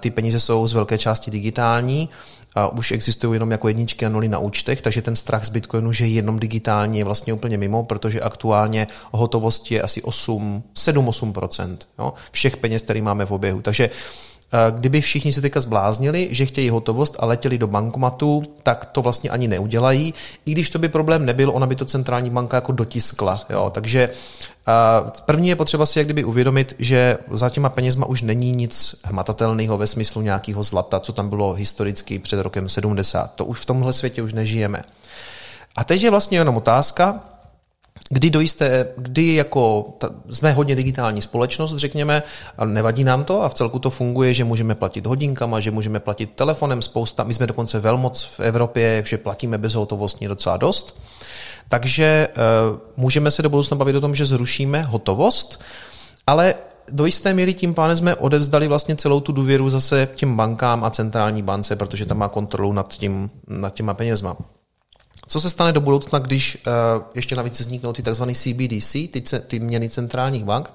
Ty 0.00 0.10
peníze 0.10 0.40
jsou 0.40 0.66
z 0.66 0.72
velké 0.72 0.98
části 0.98 1.30
digitální 1.30 2.08
a 2.54 2.68
už 2.68 2.92
existují 2.92 3.36
jenom 3.36 3.50
jako 3.50 3.68
jedničky 3.68 4.06
a 4.06 4.08
nuly 4.08 4.28
na 4.28 4.38
účtech, 4.38 4.82
takže 4.82 5.02
ten 5.02 5.16
strach 5.16 5.44
z 5.44 5.48
Bitcoinu, 5.48 5.92
že 5.92 6.06
je 6.06 6.10
jenom 6.12 6.38
digitální, 6.38 6.98
je 6.98 7.04
vlastně 7.04 7.32
úplně 7.32 7.58
mimo, 7.58 7.84
protože 7.84 8.20
aktuálně 8.20 8.86
hotovost 9.12 9.70
je 9.70 9.82
asi 9.82 10.02
8, 10.02 10.62
7-8% 10.76 11.76
jo, 11.98 12.12
všech 12.30 12.56
peněz, 12.56 12.82
které 12.82 13.02
máme 13.02 13.26
v 13.26 13.30
oběhu. 13.30 13.62
Takže 13.62 13.90
Kdyby 14.70 15.00
všichni 15.00 15.32
se 15.32 15.40
teďka 15.40 15.60
zbláznili, 15.60 16.28
že 16.30 16.46
chtějí 16.46 16.70
hotovost 16.70 17.16
a 17.18 17.26
letěli 17.26 17.58
do 17.58 17.66
bankomatu, 17.66 18.42
tak 18.62 18.84
to 18.84 19.02
vlastně 19.02 19.30
ani 19.30 19.48
neudělají. 19.48 20.14
I 20.46 20.52
když 20.52 20.70
to 20.70 20.78
by 20.78 20.88
problém 20.88 21.26
nebyl, 21.26 21.50
ona 21.54 21.66
by 21.66 21.76
to 21.76 21.84
centrální 21.84 22.30
banka 22.30 22.56
jako 22.56 22.72
dotiskla. 22.72 23.40
Jo. 23.50 23.70
Takže 23.74 24.10
první 25.24 25.48
je 25.48 25.56
potřeba 25.56 25.86
si 25.86 25.98
jak 25.98 26.06
kdyby 26.06 26.24
uvědomit, 26.24 26.76
že 26.78 27.18
za 27.30 27.50
těma 27.50 27.68
penězma 27.68 28.06
už 28.06 28.22
není 28.22 28.50
nic 28.52 28.96
hmatatelného 29.04 29.78
ve 29.78 29.86
smyslu 29.86 30.22
nějakého 30.22 30.62
zlata, 30.62 31.00
co 31.00 31.12
tam 31.12 31.28
bylo 31.28 31.52
historicky 31.52 32.18
před 32.18 32.40
rokem 32.40 32.68
70. 32.68 33.34
To 33.34 33.44
už 33.44 33.60
v 33.60 33.66
tomhle 33.66 33.92
světě 33.92 34.22
už 34.22 34.32
nežijeme. 34.32 34.82
A 35.76 35.84
teď 35.84 36.02
je 36.02 36.10
vlastně 36.10 36.38
jenom 36.38 36.56
otázka, 36.56 37.20
kdy 38.10 38.30
dojisté, 38.30 38.88
kdy 38.96 39.34
jako 39.34 39.94
ta, 39.98 40.10
jsme 40.30 40.52
hodně 40.52 40.76
digitální 40.76 41.22
společnost, 41.22 41.76
řekněme, 41.76 42.22
a 42.58 42.64
nevadí 42.64 43.04
nám 43.04 43.24
to 43.24 43.42
a 43.42 43.48
v 43.48 43.54
celku 43.54 43.78
to 43.78 43.90
funguje, 43.90 44.34
že 44.34 44.44
můžeme 44.44 44.74
platit 44.74 45.06
hodinkama, 45.06 45.60
že 45.60 45.70
můžeme 45.70 46.00
platit 46.00 46.30
telefonem 46.34 46.82
spousta, 46.82 47.24
my 47.24 47.34
jsme 47.34 47.46
dokonce 47.46 47.80
velmoc 47.80 48.24
v 48.24 48.40
Evropě, 48.40 49.02
že 49.06 49.18
platíme 49.18 49.58
bezhotovostně 49.58 50.28
docela 50.28 50.56
dost. 50.56 51.00
Takže 51.68 52.28
uh, 52.36 52.78
můžeme 52.96 53.30
se 53.30 53.42
do 53.42 53.48
budoucna 53.48 53.76
bavit 53.76 53.96
o 53.96 54.00
tom, 54.00 54.14
že 54.14 54.26
zrušíme 54.26 54.82
hotovost, 54.82 55.60
ale 56.26 56.54
do 56.92 57.06
jisté 57.06 57.34
míry 57.34 57.54
tím 57.54 57.74
pádem 57.74 57.96
jsme 57.96 58.14
odevzdali 58.14 58.68
vlastně 58.68 58.96
celou 58.96 59.20
tu 59.20 59.32
důvěru 59.32 59.70
zase 59.70 60.08
těm 60.14 60.36
bankám 60.36 60.84
a 60.84 60.90
centrální 60.90 61.42
bance, 61.42 61.76
protože 61.76 62.06
tam 62.06 62.18
má 62.18 62.28
kontrolu 62.28 62.72
nad, 62.72 62.88
tím, 62.88 63.30
nad 63.48 63.74
těma 63.74 63.94
penězma. 63.94 64.36
Co 65.26 65.40
se 65.40 65.50
stane 65.50 65.72
do 65.72 65.80
budoucna, 65.80 66.18
když 66.18 66.58
uh, 66.66 67.02
ještě 67.14 67.36
navíc 67.36 67.60
vzniknou 67.60 67.92
ty 67.92 68.02
tzv. 68.02 68.22
CBDC, 68.32 68.92
ty, 68.92 69.22
ty 69.46 69.60
měny 69.60 69.90
centrálních 69.90 70.44
bank, 70.44 70.70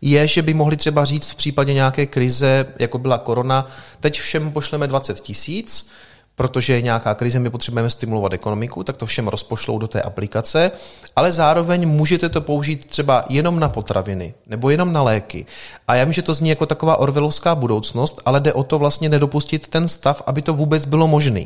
je, 0.00 0.28
že 0.28 0.42
by 0.42 0.54
mohli 0.54 0.76
třeba 0.76 1.04
říct 1.04 1.30
v 1.30 1.34
případě 1.34 1.74
nějaké 1.74 2.06
krize, 2.06 2.66
jako 2.78 2.98
byla 2.98 3.18
korona, 3.18 3.66
teď 4.00 4.20
všem 4.20 4.52
pošleme 4.52 4.86
20 4.86 5.20
tisíc, 5.20 5.88
protože 6.36 6.72
je 6.72 6.82
nějaká 6.82 7.14
krize, 7.14 7.38
my 7.38 7.50
potřebujeme 7.50 7.90
stimulovat 7.90 8.32
ekonomiku, 8.32 8.84
tak 8.84 8.96
to 8.96 9.06
všem 9.06 9.28
rozpošlou 9.28 9.78
do 9.78 9.88
té 9.88 10.02
aplikace, 10.02 10.70
ale 11.16 11.32
zároveň 11.32 11.88
můžete 11.88 12.28
to 12.28 12.40
použít 12.40 12.84
třeba 12.84 13.24
jenom 13.28 13.60
na 13.60 13.68
potraviny 13.68 14.34
nebo 14.46 14.70
jenom 14.70 14.92
na 14.92 15.02
léky. 15.02 15.46
A 15.88 15.94
já 15.94 16.04
vím, 16.04 16.12
že 16.12 16.22
to 16.22 16.34
zní 16.34 16.48
jako 16.48 16.66
taková 16.66 16.96
orvelovská 16.96 17.54
budoucnost, 17.54 18.20
ale 18.24 18.40
jde 18.40 18.52
o 18.52 18.62
to 18.62 18.78
vlastně 18.78 19.08
nedopustit 19.08 19.68
ten 19.68 19.88
stav, 19.88 20.22
aby 20.26 20.42
to 20.42 20.54
vůbec 20.54 20.84
bylo 20.84 21.08
možné. 21.08 21.40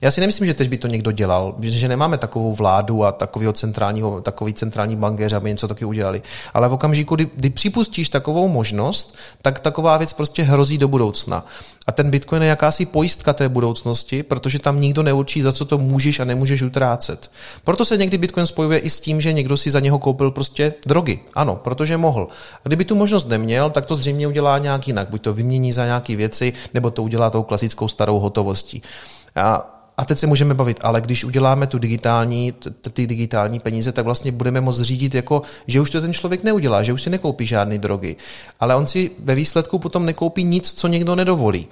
Já 0.00 0.10
si 0.10 0.20
nemyslím, 0.20 0.46
že 0.46 0.54
teď 0.54 0.68
by 0.68 0.78
to 0.78 0.86
někdo 0.86 1.12
dělal, 1.12 1.54
že 1.60 1.88
nemáme 1.88 2.18
takovou 2.18 2.54
vládu 2.54 3.04
a 3.04 3.12
takového 3.12 3.52
centrálního, 3.52 4.20
takový 4.20 4.54
centrální 4.54 4.96
bankéř, 4.96 5.32
aby 5.32 5.50
něco 5.50 5.68
taky 5.68 5.84
udělali. 5.84 6.22
Ale 6.54 6.68
v 6.68 6.72
okamžiku, 6.72 7.14
kdy, 7.14 7.28
kdy 7.36 7.50
připustíš 7.50 8.08
takovou 8.08 8.48
možnost, 8.48 9.16
tak 9.42 9.58
taková 9.58 9.96
věc 9.96 10.12
prostě 10.12 10.42
hrozí 10.42 10.78
do 10.78 10.88
budoucna. 10.88 11.46
A 11.86 11.92
ten 11.92 12.10
Bitcoin 12.10 12.42
je 12.42 12.48
jakási 12.48 12.86
pojistka 12.86 13.32
té 13.32 13.48
budoucnosti, 13.48 14.22
protože 14.34 14.58
tam 14.58 14.80
nikdo 14.80 15.02
neurčí, 15.02 15.42
za 15.42 15.52
co 15.52 15.64
to 15.64 15.78
můžeš 15.78 16.20
a 16.20 16.24
nemůžeš 16.24 16.62
utrácet. 16.62 17.30
Proto 17.64 17.84
se 17.84 17.96
někdy 17.96 18.18
Bitcoin 18.18 18.46
spojuje 18.46 18.78
i 18.78 18.90
s 18.90 19.00
tím, 19.00 19.20
že 19.20 19.32
někdo 19.32 19.56
si 19.56 19.70
za 19.70 19.80
něho 19.80 19.98
koupil 19.98 20.30
prostě 20.30 20.74
drogy. 20.86 21.18
Ano, 21.34 21.56
protože 21.56 21.96
mohl. 21.96 22.28
Kdyby 22.62 22.84
tu 22.84 22.94
možnost 22.94 23.28
neměl, 23.28 23.70
tak 23.70 23.86
to 23.86 23.94
zřejmě 23.94 24.26
udělá 24.28 24.58
nějak 24.58 24.88
jinak. 24.88 25.10
Buď 25.10 25.22
to 25.22 25.34
vymění 25.34 25.72
za 25.72 25.84
nějaké 25.84 26.16
věci, 26.16 26.52
nebo 26.74 26.90
to 26.90 27.02
udělá 27.02 27.30
tou 27.30 27.42
klasickou 27.42 27.88
starou 27.88 28.18
hotovostí. 28.18 28.82
A 29.36 29.70
a 29.96 30.04
teď 30.04 30.18
se 30.18 30.26
můžeme 30.26 30.54
bavit, 30.54 30.80
ale 30.82 31.00
když 31.00 31.24
uděláme 31.24 31.66
tu 31.66 31.78
digitální, 31.78 32.54
ty 32.92 33.06
digitální 33.06 33.60
peníze, 33.60 33.92
tak 33.92 34.04
vlastně 34.04 34.32
budeme 34.32 34.60
moct 34.60 34.80
řídit 34.80 35.14
jako, 35.14 35.42
že 35.66 35.80
už 35.80 35.90
to 35.90 36.00
ten 36.00 36.12
člověk 36.12 36.42
neudělá, 36.42 36.82
že 36.82 36.92
už 36.92 37.02
si 37.02 37.10
nekoupí 37.10 37.46
žádné 37.46 37.78
drogy. 37.78 38.16
Ale 38.60 38.74
on 38.74 38.86
si 38.86 39.10
ve 39.18 39.34
výsledku 39.34 39.78
potom 39.78 40.06
nekoupí 40.06 40.44
nic, 40.44 40.72
co 40.72 40.88
někdo 40.88 41.14
nedovolí. 41.16 41.66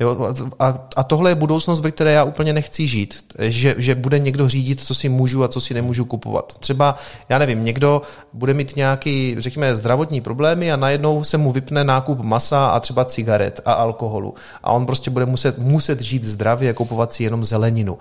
Jo, 0.00 0.34
a, 0.58 0.74
a 0.96 1.02
tohle 1.02 1.30
je 1.30 1.34
budoucnost, 1.34 1.80
ve 1.80 1.90
které 1.90 2.12
já 2.12 2.24
úplně 2.24 2.52
nechci 2.52 2.86
žít. 2.86 3.24
Že, 3.38 3.74
že 3.78 3.94
bude 3.94 4.18
někdo 4.18 4.48
řídit, 4.48 4.80
co 4.80 4.94
si 4.94 5.08
můžu 5.08 5.44
a 5.44 5.48
co 5.48 5.60
si 5.60 5.74
nemůžu 5.74 6.04
kupovat. 6.04 6.58
Třeba, 6.58 6.96
já 7.28 7.38
nevím, 7.38 7.64
někdo 7.64 8.02
bude 8.32 8.54
mít 8.54 8.76
nějaký, 8.76 9.36
řekněme, 9.38 9.74
zdravotní 9.74 10.20
problémy 10.20 10.72
a 10.72 10.76
najednou 10.76 11.24
se 11.24 11.38
mu 11.38 11.52
vypne 11.52 11.84
nákup 11.84 12.20
masa 12.20 12.66
a 12.66 12.80
třeba 12.80 13.04
cigaret 13.04 13.60
a 13.64 13.72
alkoholu. 13.72 14.34
A 14.62 14.72
on 14.72 14.86
prostě 14.86 15.10
bude 15.10 15.26
muset, 15.26 15.58
muset 15.58 16.00
žít 16.00 16.24
zdravě 16.24 16.70
a 16.70 16.74
kupovat 16.74 17.12
si 17.12 17.24
jenom 17.24 17.44
zeleninu. 17.44 17.98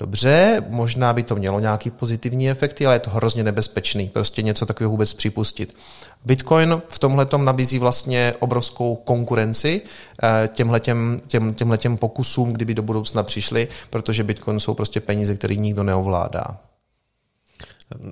Dobře, 0.00 0.64
možná 0.68 1.12
by 1.12 1.22
to 1.22 1.36
mělo 1.36 1.60
nějaký 1.60 1.90
pozitivní 1.90 2.50
efekty, 2.50 2.86
ale 2.86 2.94
je 2.94 2.98
to 2.98 3.10
hrozně 3.10 3.44
nebezpečný, 3.44 4.08
prostě 4.08 4.42
něco 4.42 4.66
takového 4.66 4.90
vůbec 4.90 5.14
připustit. 5.14 5.74
Bitcoin 6.24 6.82
v 6.88 6.98
tomhle 6.98 7.26
nabízí 7.36 7.78
vlastně 7.78 8.32
obrovskou 8.38 8.96
konkurenci 8.96 9.82
eh, 10.22 10.48
těmhletěm, 10.48 11.20
těm, 11.26 11.54
těmhletěm 11.54 11.96
pokusům, 11.96 12.52
kdyby 12.52 12.74
do 12.74 12.82
budoucna 12.82 13.22
přišli, 13.22 13.68
protože 13.90 14.24
Bitcoin 14.24 14.60
jsou 14.60 14.74
prostě 14.74 15.00
peníze, 15.00 15.34
které 15.34 15.54
nikdo 15.54 15.82
neovládá. 15.82 16.44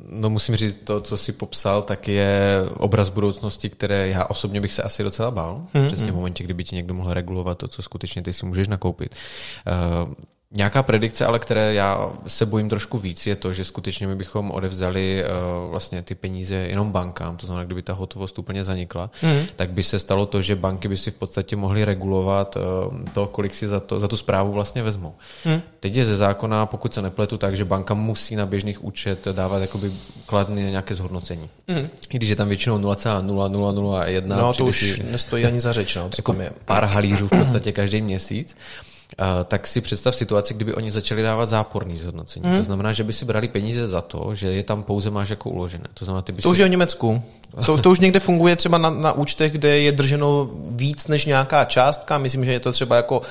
No 0.08 0.30
musím 0.30 0.56
říct, 0.56 0.80
to, 0.84 1.00
co 1.00 1.16
si 1.16 1.32
popsal, 1.32 1.82
tak 1.82 2.08
je 2.08 2.62
obraz 2.76 3.08
budoucnosti, 3.08 3.70
které 3.70 4.08
já 4.08 4.24
osobně 4.24 4.60
bych 4.60 4.72
se 4.72 4.82
asi 4.82 5.02
docela 5.02 5.30
bál. 5.30 5.66
Hmm, 5.74 5.86
Přesně 5.86 6.06
v 6.06 6.08
hmm. 6.08 6.16
momentě, 6.16 6.44
kdyby 6.44 6.64
ti 6.64 6.76
někdo 6.76 6.94
mohl 6.94 7.14
regulovat 7.14 7.58
to, 7.58 7.68
co 7.68 7.82
skutečně 7.82 8.22
ty 8.22 8.32
si 8.32 8.46
můžeš 8.46 8.68
nakoupit. 8.68 9.14
Uh, 10.06 10.14
Nějaká 10.54 10.82
predikce, 10.82 11.26
ale 11.26 11.38
které 11.38 11.74
já 11.74 12.12
se 12.26 12.46
bojím 12.46 12.68
trošku 12.68 12.98
víc, 12.98 13.26
je 13.26 13.36
to, 13.36 13.52
že 13.52 13.64
skutečně 13.64 14.06
my 14.06 14.16
bychom 14.16 14.50
odevzdali 14.50 15.24
uh, 15.24 15.70
vlastně 15.70 16.02
ty 16.02 16.14
peníze 16.14 16.54
jenom 16.54 16.92
bankám, 16.92 17.36
to 17.36 17.46
znamená, 17.46 17.64
kdyby 17.64 17.82
ta 17.82 17.92
hotovost 17.92 18.38
úplně 18.38 18.64
zanikla, 18.64 19.10
mm. 19.22 19.42
tak 19.56 19.70
by 19.70 19.82
se 19.82 19.98
stalo 19.98 20.26
to, 20.26 20.42
že 20.42 20.56
banky 20.56 20.88
by 20.88 20.96
si 20.96 21.10
v 21.10 21.14
podstatě 21.14 21.56
mohly 21.56 21.84
regulovat 21.84 22.56
uh, 22.56 23.04
to, 23.14 23.26
kolik 23.26 23.54
si 23.54 23.66
za, 23.66 23.80
to, 23.80 24.00
za 24.00 24.08
tu 24.08 24.16
zprávu 24.16 24.52
vlastně 24.52 24.82
vezmou. 24.82 25.14
Mm. 25.44 25.60
Teď 25.80 25.96
je 25.96 26.04
ze 26.04 26.16
zákona, 26.16 26.66
pokud 26.66 26.94
se 26.94 27.02
nepletu, 27.02 27.38
tak, 27.38 27.56
že 27.56 27.64
banka 27.64 27.94
musí 27.94 28.36
na 28.36 28.46
běžných 28.46 28.84
účet 28.84 29.28
dávat 29.32 29.58
jakoby 29.58 29.92
kladný 30.26 30.62
nějaké 30.62 30.94
zhodnocení. 30.94 31.48
Mm. 31.68 31.88
I 32.10 32.16
když 32.16 32.30
je 32.30 32.36
tam 32.36 32.48
většinou 32.48 32.78
0,0001. 32.78 34.22
No 34.26 34.52
to 34.54 34.66
už 34.66 35.02
nestojí 35.10 35.44
ani 35.44 35.60
za 35.60 35.72
řeč, 35.72 35.96
no, 35.96 36.10
co 36.10 36.18
jako 36.18 36.32
tam 36.32 36.40
je. 36.40 36.50
Pár 36.64 36.84
halířů 36.84 37.26
v 37.26 37.38
podstatě 37.38 37.72
každý 37.72 38.02
měsíc 38.02 38.56
tak 39.44 39.66
si 39.66 39.80
představ 39.80 40.14
situaci, 40.14 40.54
kdyby 40.54 40.74
oni 40.74 40.90
začali 40.90 41.22
dávat 41.22 41.48
záporný 41.48 41.96
zhodnocení. 41.96 42.44
Hmm. 42.46 42.58
To 42.58 42.64
znamená, 42.64 42.92
že 42.92 43.04
by 43.04 43.12
si 43.12 43.24
brali 43.24 43.48
peníze 43.48 43.88
za 43.88 44.00
to, 44.00 44.34
že 44.34 44.46
je 44.46 44.62
tam 44.62 44.82
pouze 44.82 45.10
máš 45.10 45.28
jako 45.28 45.50
uložené. 45.50 45.84
To, 45.94 46.04
znamená, 46.04 46.22
ty 46.22 46.32
by 46.32 46.42
to 46.42 46.48
si... 46.48 46.52
už 46.52 46.58
je 46.58 46.66
v 46.66 46.70
Německu. 46.70 47.22
To, 47.66 47.78
to 47.78 47.90
už 47.90 47.98
někde 47.98 48.20
funguje 48.20 48.56
třeba 48.56 48.78
na, 48.78 48.90
na 48.90 49.12
účtech, 49.12 49.52
kde 49.52 49.78
je 49.78 49.92
drženo 49.92 50.50
víc 50.70 51.06
než 51.06 51.26
nějaká 51.26 51.64
částka. 51.64 52.18
Myslím, 52.18 52.44
že 52.44 52.52
je 52.52 52.60
to 52.60 52.72
třeba 52.72 52.96
jako 52.96 53.22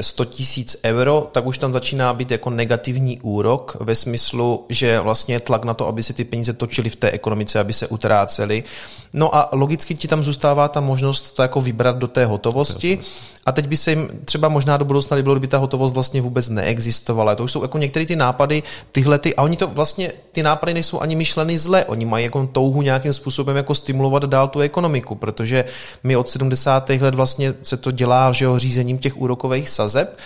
100 0.00 0.24
tisíc 0.24 0.76
euro, 0.84 1.28
tak 1.32 1.46
už 1.46 1.58
tam 1.58 1.72
začíná 1.72 2.14
být 2.14 2.30
jako 2.30 2.50
negativní 2.50 3.20
úrok 3.20 3.76
ve 3.80 3.94
smyslu, 3.94 4.66
že 4.68 5.00
vlastně 5.00 5.40
tlak 5.40 5.64
na 5.64 5.74
to, 5.74 5.86
aby 5.86 6.02
se 6.02 6.12
ty 6.12 6.24
peníze 6.24 6.52
točily 6.52 6.90
v 6.90 6.96
té 6.96 7.10
ekonomice, 7.10 7.60
aby 7.60 7.72
se 7.72 7.86
utrácely. 7.86 8.64
No 9.12 9.36
a 9.36 9.48
logicky 9.52 9.94
ti 9.94 10.08
tam 10.08 10.22
zůstává 10.22 10.68
ta 10.68 10.80
možnost 10.80 11.32
to 11.32 11.42
jako 11.42 11.60
vybrat 11.60 11.98
do 11.98 12.08
té 12.08 12.26
hotovosti 12.26 12.98
a 13.46 13.52
teď 13.52 13.66
by 13.66 13.76
se 13.76 13.90
jim 13.90 14.08
třeba 14.24 14.48
možná 14.48 14.76
do 14.76 14.84
budoucna 14.84 15.16
líbilo, 15.16 15.34
kdyby 15.34 15.46
ta 15.46 15.58
hotovost 15.58 15.94
vlastně 15.94 16.20
vůbec 16.22 16.48
neexistovala. 16.48 17.34
To 17.34 17.44
už 17.44 17.52
jsou 17.52 17.62
jako 17.62 17.78
některé 17.78 18.06
ty 18.06 18.16
nápady, 18.16 18.62
tyhle 18.92 19.18
ty, 19.18 19.34
a 19.34 19.42
oni 19.42 19.56
to 19.56 19.66
vlastně, 19.66 20.12
ty 20.32 20.42
nápady 20.42 20.74
nejsou 20.74 21.00
ani 21.00 21.16
myšleny 21.16 21.58
zle, 21.58 21.84
oni 21.84 22.04
mají 22.04 22.24
jako 22.24 22.46
touhu 22.46 22.82
nějakým 22.82 23.12
způsobem 23.12 23.56
jako 23.56 23.74
stimulovat 23.74 24.24
dál 24.24 24.48
tu 24.48 24.60
ekonomiku, 24.60 25.14
protože 25.14 25.64
my 26.02 26.16
od 26.16 26.28
70. 26.28 26.90
let 26.90 27.14
vlastně 27.14 27.54
se 27.62 27.76
to 27.76 27.90
dělá, 27.90 28.32
že 28.32 28.44
jo, 28.44 28.58
řízením 28.58 28.98
těch 28.98 29.16
úrokových 29.16 29.68
sazeb 29.68 30.18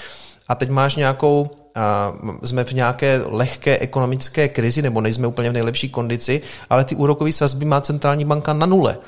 a 0.48 0.54
teď 0.54 0.70
máš 0.70 0.96
nějakou 0.96 1.50
a 1.74 2.12
jsme 2.44 2.64
v 2.64 2.72
nějaké 2.72 3.22
lehké 3.26 3.78
ekonomické 3.78 4.48
krizi, 4.48 4.82
nebo 4.82 5.00
nejsme 5.00 5.26
úplně 5.26 5.50
v 5.50 5.52
nejlepší 5.52 5.88
kondici, 5.88 6.40
ale 6.70 6.84
ty 6.84 6.96
úrokové 6.96 7.32
sazby 7.32 7.64
má 7.64 7.80
centrální 7.80 8.24
banka 8.24 8.52
na 8.52 8.66
nule. 8.66 8.98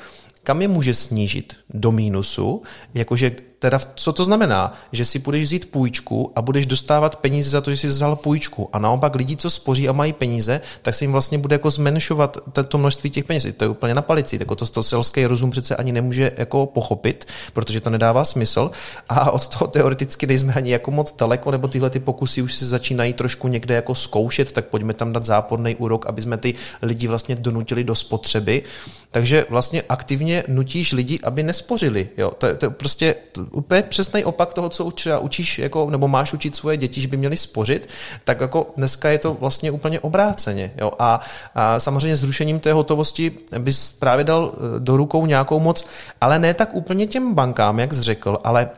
Kam 0.42 0.62
je 0.62 0.68
může 0.68 0.94
snížit? 0.94 1.56
Do 1.70 1.92
mínusu, 1.92 2.62
jakože 2.94 3.30
Teda 3.62 3.78
co 3.94 4.12
to 4.12 4.24
znamená? 4.24 4.72
Že 4.92 5.04
si 5.04 5.18
budeš 5.18 5.42
vzít 5.42 5.70
půjčku 5.70 6.32
a 6.36 6.42
budeš 6.42 6.66
dostávat 6.66 7.16
peníze 7.16 7.50
za 7.50 7.60
to, 7.60 7.70
že 7.70 7.76
jsi 7.76 7.86
vzal 7.86 8.16
půjčku. 8.16 8.68
A 8.72 8.78
naopak 8.78 9.14
lidi, 9.14 9.36
co 9.36 9.50
spoří 9.50 9.88
a 9.88 9.92
mají 9.92 10.12
peníze, 10.12 10.60
tak 10.82 10.94
se 10.94 11.04
jim 11.04 11.12
vlastně 11.12 11.38
bude 11.38 11.54
jako 11.54 11.70
zmenšovat 11.70 12.38
to 12.68 12.78
množství 12.78 13.10
těch 13.10 13.24
peněz. 13.24 13.46
To 13.56 13.64
je 13.64 13.68
úplně 13.68 13.94
na 13.94 14.02
palici. 14.02 14.38
Tak 14.38 14.48
to, 14.48 14.66
to 14.66 14.82
selský 14.82 15.26
rozum 15.26 15.50
přece 15.50 15.76
ani 15.76 15.92
nemůže 15.92 16.32
jako 16.36 16.66
pochopit, 16.66 17.24
protože 17.52 17.80
to 17.80 17.90
nedává 17.90 18.24
smysl. 18.24 18.70
A 19.08 19.30
od 19.30 19.48
toho 19.48 19.66
teoreticky 19.66 20.26
nejsme 20.26 20.54
ani 20.54 20.70
jako 20.70 20.90
moc 20.90 21.14
daleko, 21.18 21.50
nebo 21.50 21.68
tyhle 21.68 21.90
ty 21.90 22.00
pokusy 22.00 22.42
už 22.42 22.54
se 22.54 22.66
začínají 22.66 23.12
trošku 23.12 23.48
někde 23.48 23.74
jako 23.74 23.94
zkoušet, 23.94 24.52
tak 24.52 24.66
pojďme 24.66 24.94
tam 24.94 25.12
dát 25.12 25.26
záporný 25.26 25.76
úrok, 25.76 26.06
aby 26.06 26.22
jsme 26.22 26.36
ty 26.36 26.54
lidi 26.82 27.08
vlastně 27.08 27.36
donutili 27.36 27.84
do 27.84 27.94
spotřeby. 27.94 28.62
Takže 29.10 29.46
vlastně 29.50 29.82
aktivně 29.88 30.44
nutíš 30.48 30.92
lidi, 30.92 31.20
aby 31.22 31.42
nespořili. 31.42 32.08
Jo? 32.18 32.30
To, 32.38 32.56
to 32.56 32.70
prostě 32.70 33.14
úplně 33.52 33.82
přesný 33.82 34.24
opak 34.24 34.54
toho, 34.54 34.68
co 34.68 34.84
učí, 34.84 35.10
učíš, 35.20 35.58
jako, 35.58 35.90
nebo 35.90 36.08
máš 36.08 36.32
učit 36.32 36.56
svoje 36.56 36.76
děti, 36.76 37.00
že 37.00 37.08
by 37.08 37.16
měli 37.16 37.36
spořit, 37.36 37.88
tak 38.24 38.40
jako 38.40 38.66
dneska 38.76 39.10
je 39.10 39.18
to 39.18 39.34
vlastně 39.34 39.70
úplně 39.70 40.00
obráceně. 40.00 40.72
Jo? 40.80 40.92
A, 40.98 41.20
a 41.54 41.80
samozřejmě 41.80 42.16
zrušením 42.16 42.60
té 42.60 42.72
hotovosti 42.72 43.32
bys 43.58 43.92
právě 43.92 44.24
dal 44.24 44.52
eh, 44.54 44.80
do 44.80 44.96
rukou 44.96 45.26
nějakou 45.26 45.60
moc, 45.60 45.84
ale 46.20 46.38
ne 46.38 46.54
tak 46.54 46.74
úplně 46.74 47.06
těm 47.06 47.34
bankám, 47.34 47.78
jak 47.78 47.94
jsi 47.94 48.02
řekl, 48.02 48.38
ale 48.44 48.70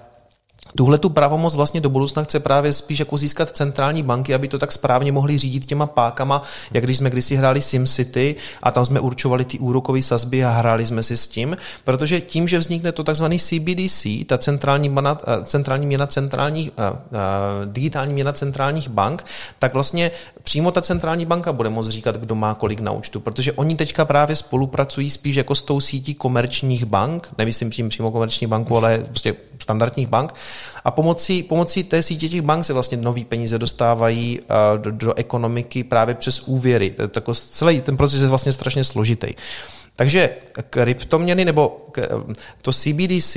Tuhle 0.76 0.98
tu 0.98 1.10
pravomoc 1.10 1.54
vlastně 1.54 1.80
do 1.80 1.90
budoucna 1.90 2.22
chce 2.22 2.40
právě 2.40 2.72
spíš 2.72 2.98
jako 2.98 3.16
získat 3.16 3.50
centrální 3.50 4.02
banky, 4.02 4.34
aby 4.34 4.48
to 4.48 4.58
tak 4.58 4.72
správně 4.72 5.12
mohli 5.12 5.38
řídit 5.38 5.66
těma 5.66 5.86
pákama, 5.86 6.42
jak 6.72 6.84
když 6.84 6.98
jsme 6.98 7.10
kdysi 7.10 7.36
hráli 7.36 7.60
SimCity 7.60 8.36
a 8.62 8.70
tam 8.70 8.86
jsme 8.86 9.00
určovali 9.00 9.44
ty 9.44 9.58
úrokové 9.58 10.02
sazby 10.02 10.44
a 10.44 10.50
hráli 10.50 10.86
jsme 10.86 11.02
si 11.02 11.16
s 11.16 11.26
tím, 11.26 11.56
protože 11.84 12.20
tím, 12.20 12.48
že 12.48 12.58
vznikne 12.58 12.92
to 12.92 13.04
takzvaný 13.04 13.38
CBDC, 13.38 14.06
ta 14.26 14.38
centrální, 14.38 14.88
měna, 14.88 15.18
eh, 15.26 15.44
centrální 15.44 15.86
měna 15.86 16.06
centrálních, 16.06 16.70
uh, 16.78 16.84
uh, 16.84 17.72
digitální 17.72 18.12
měna 18.12 18.32
centrálních 18.32 18.88
bank, 18.88 19.24
tak 19.58 19.74
vlastně 19.74 20.10
přímo 20.42 20.70
ta 20.70 20.82
centrální 20.82 21.26
banka 21.26 21.52
bude 21.52 21.70
moct 21.70 21.88
říkat, 21.88 22.16
kdo 22.16 22.34
má 22.34 22.54
kolik 22.54 22.80
na 22.80 22.92
účtu, 22.92 23.20
protože 23.20 23.52
oni 23.52 23.76
teďka 23.76 24.04
právě 24.04 24.36
spolupracují 24.36 25.10
spíš 25.10 25.36
jako 25.36 25.54
s 25.54 25.62
tou 25.62 25.80
sítí 25.80 26.14
komerčních 26.14 26.84
bank, 26.84 27.28
nemyslím 27.38 27.70
tím 27.70 27.88
přímo 27.88 28.10
komerční 28.10 28.46
banku, 28.46 28.76
ale 28.76 29.04
prostě 29.08 29.34
standardních 29.64 30.08
bank. 30.08 30.34
A 30.84 30.90
pomocí, 30.90 31.42
pomocí 31.42 31.84
té 31.84 32.02
sítě 32.02 32.28
těch 32.28 32.42
bank 32.42 32.64
se 32.64 32.72
vlastně 32.72 32.98
nový 32.98 33.24
peníze 33.24 33.58
dostávají 33.58 34.40
do, 34.76 34.90
do 34.90 35.14
ekonomiky 35.14 35.84
právě 35.84 36.14
přes 36.14 36.40
úvěry. 36.40 36.94
Tak 37.10 37.24
celý 37.32 37.80
ten 37.80 37.96
proces 37.96 38.20
je 38.20 38.28
vlastně 38.28 38.52
strašně 38.52 38.84
složitý. 38.84 39.34
Takže 39.96 40.30
kryptoměny 40.70 41.44
nebo 41.44 41.86
to 42.62 42.72
CBDC, 42.72 43.36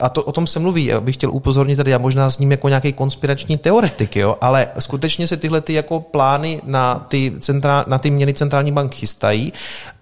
a 0.00 0.08
to, 0.08 0.22
o 0.22 0.32
tom 0.32 0.46
se 0.46 0.58
mluví, 0.58 0.92
bych 1.00 1.16
chtěl 1.16 1.30
upozornit 1.30 1.76
tady, 1.76 1.90
já 1.90 1.98
možná 1.98 2.30
s 2.30 2.38
ním 2.38 2.50
jako 2.50 2.68
nějaký 2.68 2.92
konspirační 2.92 3.58
teoretik, 3.58 4.16
jo, 4.16 4.36
ale 4.40 4.68
skutečně 4.78 5.26
se 5.26 5.36
tyhle 5.36 5.60
ty 5.60 5.72
jako 5.72 6.00
plány 6.00 6.60
na 6.64 7.06
ty, 7.08 7.32
centrál, 7.40 7.84
na 7.86 7.98
ty 7.98 8.10
měny 8.10 8.34
centrální 8.34 8.72
bank 8.72 8.94
chystají 8.94 9.52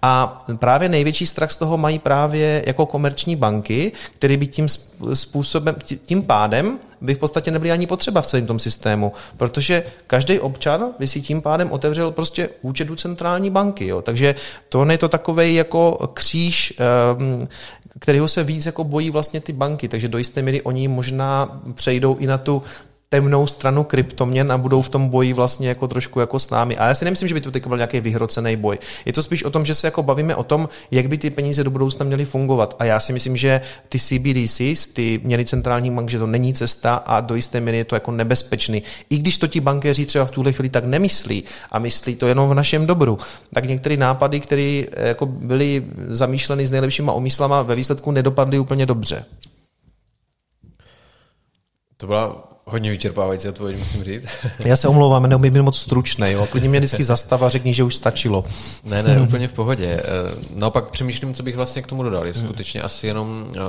a 0.01 0.43
právě 0.55 0.89
největší 0.89 1.25
strach 1.25 1.51
z 1.51 1.55
toho 1.55 1.77
mají 1.77 1.99
právě 1.99 2.63
jako 2.65 2.85
komerční 2.85 3.35
banky, 3.35 3.91
které 4.15 4.37
by 4.37 4.47
tím 4.47 4.67
způsobem, 5.13 5.75
tím 6.05 6.23
pádem 6.23 6.79
by 7.01 7.13
v 7.13 7.17
podstatě 7.17 7.51
nebyly 7.51 7.71
ani 7.71 7.87
potřeba 7.87 8.21
v 8.21 8.27
celém 8.27 8.45
tom 8.45 8.59
systému, 8.59 9.11
protože 9.37 9.83
každý 10.07 10.39
občan 10.39 10.85
by 10.99 11.07
si 11.07 11.21
tím 11.21 11.41
pádem 11.41 11.71
otevřel 11.71 12.11
prostě 12.11 12.49
účet 12.61 12.89
u 12.89 12.95
centrální 12.95 13.49
banky. 13.49 13.87
Jo. 13.87 14.01
Takže 14.01 14.35
to 14.69 14.85
je 14.91 14.97
to 14.97 15.09
takový 15.09 15.55
jako 15.55 15.84
kříž, 16.13 16.73
ehm, 16.77 17.47
kterého 17.99 18.27
se 18.27 18.43
víc 18.43 18.65
jako 18.65 18.83
bojí 18.83 19.09
vlastně 19.09 19.41
ty 19.41 19.53
banky, 19.53 19.87
takže 19.87 20.07
do 20.07 20.17
jisté 20.17 20.41
míry 20.41 20.61
oni 20.61 20.87
možná 20.87 21.61
přejdou 21.75 22.15
i 22.15 22.27
na 22.27 22.37
tu 22.37 22.63
temnou 23.09 23.47
stranu 23.47 23.83
kryptoměn 23.83 24.51
a 24.51 24.57
budou 24.57 24.81
v 24.81 24.89
tom 24.89 25.09
boji 25.09 25.33
vlastně 25.33 25.69
jako 25.69 25.87
trošku 25.87 26.19
jako 26.19 26.39
s 26.39 26.49
námi. 26.49 26.77
A 26.77 26.87
já 26.87 26.93
si 26.93 27.05
nemyslím, 27.05 27.27
že 27.27 27.33
by 27.33 27.41
to 27.41 27.51
teď 27.51 27.67
byl 27.67 27.77
nějaký 27.77 27.99
vyhrocený 27.99 28.55
boj. 28.55 28.77
Je 29.05 29.13
to 29.13 29.23
spíš 29.23 29.43
o 29.43 29.49
tom, 29.49 29.65
že 29.65 29.75
se 29.75 29.87
jako 29.87 30.03
bavíme 30.03 30.35
o 30.35 30.43
tom, 30.43 30.69
jak 30.91 31.07
by 31.07 31.17
ty 31.17 31.29
peníze 31.29 31.63
do 31.63 31.69
budoucna 31.69 32.05
měly 32.05 32.25
fungovat. 32.25 32.75
A 32.79 32.85
já 32.85 32.99
si 32.99 33.13
myslím, 33.13 33.37
že 33.37 33.61
ty 33.89 33.99
CBDCs, 33.99 34.87
ty 34.87 35.21
měny 35.23 35.45
centrální 35.45 35.91
bank, 35.91 36.09
že 36.09 36.19
to 36.19 36.27
není 36.27 36.53
cesta 36.53 36.95
a 36.95 37.21
do 37.21 37.35
jisté 37.35 37.61
míry 37.61 37.77
je 37.77 37.85
to 37.85 37.95
jako 37.95 38.11
nebezpečný. 38.11 38.83
I 39.09 39.17
když 39.17 39.37
to 39.37 39.47
ti 39.47 39.59
bankéři 39.59 40.05
třeba 40.05 40.25
v 40.25 40.31
tuhle 40.31 40.53
chvíli 40.53 40.69
tak 40.69 40.85
nemyslí 40.85 41.43
a 41.71 41.79
myslí 41.79 42.15
to 42.15 42.27
jenom 42.27 42.49
v 42.49 42.53
našem 42.53 42.85
dobru, 42.85 43.19
tak 43.53 43.65
některé 43.65 43.97
nápady, 43.97 44.39
které 44.39 44.83
eh, 44.91 45.07
jako 45.07 45.25
byly 45.25 45.83
zamýšleny 46.07 46.65
s 46.65 46.71
nejlepšíma 46.71 47.13
omyslama, 47.13 47.61
ve 47.61 47.75
výsledku 47.75 48.11
nedopadly 48.11 48.59
úplně 48.59 48.85
dobře. 48.85 49.25
To 51.97 52.07
byla 52.07 52.54
Hodně 52.67 52.91
vyčerpávající 52.91 53.49
odpověď, 53.49 53.77
musím 53.79 54.03
říct. 54.03 54.25
Já 54.59 54.75
se 54.75 54.87
omlouvám, 54.87 55.29
neumím 55.29 55.53
být 55.53 55.61
moc 55.61 55.79
stručný. 55.79 56.31
Jo. 56.31 56.47
Klidně 56.51 56.69
mě 56.69 56.79
vždycky 56.79 57.03
zastav 57.13 57.41
a 57.41 57.49
řekni, 57.49 57.73
že 57.73 57.83
už 57.83 57.95
stačilo. 57.95 58.45
Ne, 58.83 59.03
ne, 59.03 59.21
úplně 59.27 59.47
v 59.47 59.53
pohodě. 59.53 59.85
Eh, 59.85 60.03
naopak 60.55 60.91
přemýšlím, 60.91 61.33
co 61.33 61.43
bych 61.43 61.55
vlastně 61.55 61.81
k 61.81 61.87
tomu 61.87 62.03
dodal. 62.03 62.27
Je 62.27 62.33
skutečně 62.33 62.81
asi 62.81 63.07
jenom 63.07 63.45
eh, 63.49 63.59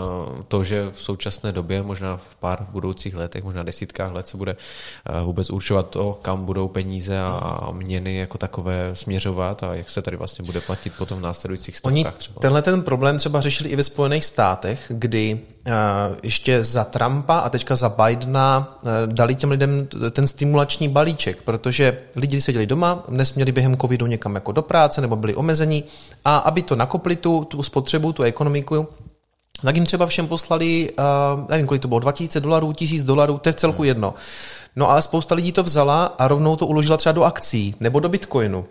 to, 0.48 0.64
že 0.64 0.90
v 0.92 1.02
současné 1.02 1.52
době, 1.52 1.82
možná 1.82 2.16
v 2.16 2.34
pár 2.34 2.66
budoucích 2.70 3.16
letech, 3.16 3.44
možná 3.44 3.62
desítkách 3.62 4.12
let 4.12 4.28
se 4.28 4.36
bude 4.36 4.56
eh, 5.06 5.22
vůbec 5.24 5.50
určovat 5.50 5.90
to, 5.90 6.18
kam 6.22 6.44
budou 6.44 6.68
peníze 6.68 7.20
a 7.20 7.68
měny 7.72 8.16
jako 8.16 8.38
takové 8.38 8.90
směřovat 8.92 9.62
a 9.62 9.74
jak 9.74 9.90
se 9.90 10.02
tady 10.02 10.16
vlastně 10.16 10.44
bude 10.44 10.60
platit 10.60 10.92
potom 10.98 11.18
v 11.18 11.22
následujících 11.22 11.76
stovkách 11.76 12.18
třeba. 12.18 12.40
Tenhle 12.40 12.62
ten 12.62 12.82
problém 12.82 13.18
třeba 13.18 13.40
řešili 13.40 13.70
i 13.70 13.76
ve 13.76 13.82
Spojených 13.82 14.24
státech, 14.24 14.86
kdy 14.88 15.40
ještě 16.22 16.64
za 16.64 16.84
Trumpa 16.84 17.38
a 17.38 17.48
teďka 17.48 17.76
za 17.76 17.88
Bidena 17.88 18.78
dali 19.06 19.34
těm 19.34 19.50
lidem 19.50 19.88
ten 20.10 20.26
stimulační 20.26 20.88
balíček, 20.88 21.42
protože 21.42 21.98
lidi 22.16 22.40
seděli 22.40 22.66
doma, 22.66 23.04
nesměli 23.08 23.52
během 23.52 23.76
covidu 23.76 24.06
někam 24.06 24.34
jako 24.34 24.52
do 24.52 24.62
práce 24.62 25.00
nebo 25.00 25.16
byli 25.16 25.34
omezení 25.34 25.84
a 26.24 26.36
aby 26.36 26.62
to 26.62 26.76
nakopli 26.76 27.16
tu, 27.16 27.44
tu 27.44 27.62
spotřebu, 27.62 28.12
tu 28.12 28.22
ekonomiku, 28.22 28.88
tak 29.62 29.74
jim 29.74 29.84
třeba 29.84 30.06
všem 30.06 30.26
poslali, 30.28 30.90
uh, 30.90 31.04
nevím, 31.48 31.66
kolik 31.66 31.82
to 31.82 31.88
bylo, 31.88 32.00
2000 32.00 32.40
dolarů, 32.40 32.72
1000 32.72 33.04
dolarů, 33.04 33.38
to 33.38 33.48
je 33.48 33.52
v 33.52 33.56
celku 33.56 33.84
jedno. 33.84 34.14
No 34.76 34.90
ale 34.90 35.02
spousta 35.02 35.34
lidí 35.34 35.52
to 35.52 35.62
vzala 35.62 36.04
a 36.04 36.28
rovnou 36.28 36.56
to 36.56 36.66
uložila 36.66 36.96
třeba 36.96 37.12
do 37.12 37.24
akcí 37.24 37.74
nebo 37.80 38.00
do 38.00 38.08
bitcoinu. 38.08 38.64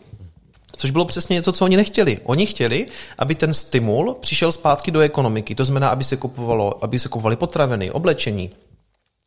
Což 0.78 0.92
bylo 0.92 1.06
přesně 1.06 1.34
něco, 1.34 1.52
co 1.52 1.66
oni 1.66 1.78
nechtěli. 1.78 2.20
Oni 2.24 2.46
chtěli, 2.46 2.88
aby 3.18 3.36
ten 3.36 3.54
stimul 3.54 4.18
přišel 4.20 4.52
zpátky 4.52 4.92
do 4.92 5.00
ekonomiky. 5.00 5.56
To 5.56 5.64
znamená, 5.64 5.90
aby 5.90 6.04
se 6.04 6.18
kupovalo, 6.18 6.84
aby 6.84 7.00
se 7.00 7.10
kupovali 7.10 7.36
potraviny, 7.36 7.92
oblečení, 7.92 8.52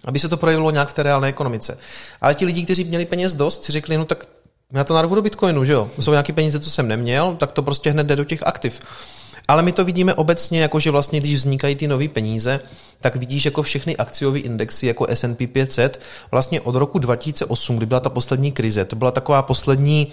aby 0.05 0.19
se 0.19 0.29
to 0.29 0.37
projevilo 0.37 0.71
nějak 0.71 0.89
v 0.89 0.95
té 0.95 1.03
reálné 1.03 1.29
ekonomice. 1.29 1.79
Ale 2.21 2.35
ti 2.35 2.45
lidi, 2.45 2.65
kteří 2.65 2.85
měli 2.85 3.07
peněz 3.07 3.35
dost, 3.35 3.65
si 3.65 3.73
řekli, 3.73 3.97
no 3.97 4.05
tak 4.05 4.27
já 4.73 4.85
to 4.85 4.95
narvu 4.95 5.15
do 5.15 5.23
Bitcoinu, 5.23 5.65
že 5.65 5.73
jo? 5.73 5.91
Jsou 6.01 6.11
nějaké 6.11 6.33
peníze, 6.33 6.61
co 6.61 6.71
jsem 6.71 6.89
neměl, 6.89 7.35
tak 7.35 7.53
to 7.53 7.63
prostě 7.63 7.91
hned 7.91 8.07
jde 8.07 8.17
do 8.17 8.25
těch 8.25 8.47
aktiv. 8.47 8.81
Ale 9.49 9.63
my 9.63 9.73
to 9.73 9.85
vidíme 9.85 10.15
obecně, 10.15 10.61
jako 10.61 10.81
že 10.81 10.91
vlastně, 10.91 11.21
když 11.21 11.35
vznikají 11.35 11.77
ty 11.77 11.89
nové 11.89 12.09
peníze, 12.09 12.61
tak 13.01 13.17
vidíš 13.17 13.45
jako 13.45 13.63
všechny 13.63 13.97
akciové 13.97 14.39
indexy, 14.39 14.87
jako 14.87 15.07
S&P 15.09 15.47
500, 15.47 16.01
vlastně 16.31 16.61
od 16.61 16.75
roku 16.75 16.99
2008, 16.99 17.77
kdy 17.77 17.87
byla 17.87 18.01
ta 18.01 18.11
poslední 18.11 18.53
krize, 18.53 18.85
to 18.85 18.97
byla 18.97 19.11
taková 19.11 19.43
poslední, 19.43 20.09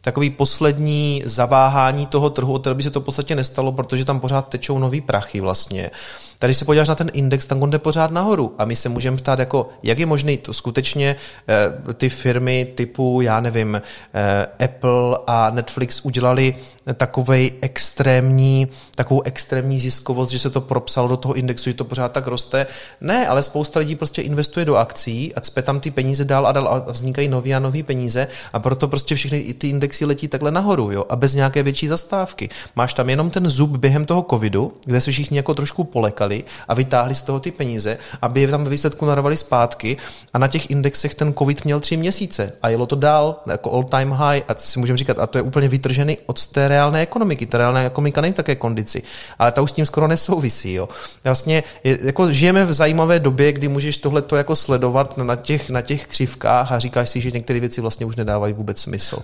takový 0.00 0.30
poslední 0.30 1.22
zaváhání 1.26 2.06
toho 2.06 2.30
trhu, 2.30 2.52
od 2.52 2.68
by 2.68 2.82
se 2.82 2.90
to 2.90 3.00
v 3.00 3.04
podstatě 3.04 3.34
nestalo, 3.34 3.72
protože 3.72 4.04
tam 4.04 4.20
pořád 4.20 4.48
tečou 4.48 4.78
nový 4.78 5.00
prachy 5.00 5.40
vlastně. 5.40 5.90
Tady 6.38 6.54
se 6.54 6.64
podíváš 6.64 6.88
na 6.88 6.94
ten 6.94 7.10
index, 7.12 7.46
tam 7.46 7.62
on 7.62 7.70
jde 7.70 7.78
pořád 7.78 8.10
nahoru. 8.10 8.54
A 8.58 8.64
my 8.64 8.76
se 8.76 8.88
můžeme 8.88 9.16
ptát, 9.16 9.38
jako, 9.38 9.68
jak 9.82 9.98
je 9.98 10.06
možné 10.06 10.36
to 10.36 10.52
skutečně 10.52 11.16
eh, 11.48 11.94
ty 11.94 12.08
firmy 12.08 12.72
typu, 12.74 13.20
já 13.20 13.40
nevím, 13.40 13.82
eh, 14.14 14.64
Apple 14.64 15.18
a 15.26 15.50
Netflix 15.50 16.00
udělali 16.00 16.54
takovej 16.94 17.52
extrémní, 17.60 18.68
takovou 18.94 19.22
extrémní 19.24 19.78
ziskovost, 19.78 20.30
že 20.30 20.38
se 20.38 20.50
to 20.50 20.60
propsalo 20.60 21.08
do 21.08 21.16
toho 21.16 21.34
indexu, 21.34 21.70
že 21.70 21.74
to 21.74 21.84
pořád 21.84 22.12
tak 22.12 22.26
roste. 22.28 22.66
Ne, 23.00 23.28
ale 23.28 23.42
spousta 23.42 23.80
lidí 23.80 23.96
prostě 23.96 24.22
investuje 24.22 24.66
do 24.66 24.76
akcí 24.76 25.34
a 25.34 25.40
cpe 25.40 25.62
tam 25.62 25.80
ty 25.80 25.90
peníze 25.90 26.24
dál 26.24 26.46
a 26.46 26.52
dál 26.52 26.68
a 26.68 26.92
vznikají 26.92 27.28
nové 27.28 27.50
a 27.50 27.58
nové 27.58 27.82
peníze 27.82 28.28
a 28.52 28.58
proto 28.58 28.88
prostě 28.88 29.14
všechny 29.14 29.54
ty 29.54 29.68
indexy 29.68 30.04
letí 30.04 30.28
takhle 30.28 30.50
nahoru, 30.50 30.90
jo, 30.90 31.04
a 31.08 31.16
bez 31.16 31.34
nějaké 31.34 31.62
větší 31.62 31.88
zastávky. 31.88 32.48
Máš 32.76 32.94
tam 32.94 33.10
jenom 33.10 33.30
ten 33.30 33.48
zub 33.48 33.70
během 33.76 34.04
toho 34.04 34.26
covidu, 34.30 34.72
kde 34.84 35.00
se 35.00 35.10
všichni 35.10 35.36
jako 35.36 35.54
trošku 35.54 35.84
polekali 35.84 36.44
a 36.68 36.74
vytáhli 36.74 37.14
z 37.14 37.22
toho 37.22 37.40
ty 37.40 37.50
peníze, 37.50 37.98
aby 38.22 38.40
je 38.40 38.48
tam 38.48 38.64
ve 38.64 38.70
výsledku 38.70 39.06
narovali 39.06 39.36
zpátky 39.36 39.96
a 40.32 40.38
na 40.38 40.48
těch 40.48 40.70
indexech 40.70 41.14
ten 41.14 41.34
covid 41.34 41.64
měl 41.64 41.80
tři 41.80 41.96
měsíce 41.96 42.52
a 42.62 42.68
jelo 42.68 42.86
to 42.86 42.96
dál 42.96 43.40
jako 43.46 43.72
all 43.72 43.84
time 43.84 44.12
high 44.12 44.42
a 44.48 44.54
si 44.54 44.78
můžeme 44.78 44.96
říkat, 44.96 45.18
a 45.18 45.26
to 45.26 45.38
je 45.38 45.42
úplně 45.42 45.68
vytržený 45.68 46.18
od 46.26 46.46
té 46.46 46.68
reálné 46.68 47.00
ekonomiky. 47.00 47.46
Ta 47.46 47.58
reálná 47.58 47.82
ekonomika 47.82 48.20
není 48.20 48.32
v 48.32 48.36
také 48.36 48.56
kondici, 48.56 49.02
ale 49.38 49.52
ta 49.52 49.62
už 49.62 49.70
s 49.70 49.72
tím 49.72 49.86
skoro 49.86 50.08
nesouvisí. 50.08 50.72
Jo. 50.72 50.88
Vlastně 51.24 51.62
je, 51.84 51.98
jako 52.02 52.17
žijeme 52.26 52.64
v 52.64 52.72
zajímavé 52.72 53.20
době, 53.20 53.52
kdy 53.52 53.68
můžeš 53.68 53.98
tohle 53.98 54.22
to 54.22 54.36
jako 54.36 54.56
sledovat 54.56 55.16
na 55.16 55.36
těch, 55.36 55.70
na 55.70 55.82
těch 55.82 56.06
křivkách 56.06 56.72
a 56.72 56.78
říkáš 56.78 57.08
si, 57.08 57.20
že 57.20 57.30
některé 57.30 57.60
věci 57.60 57.80
vlastně 57.80 58.06
už 58.06 58.16
nedávají 58.16 58.54
vůbec 58.54 58.80
smysl. 58.80 59.18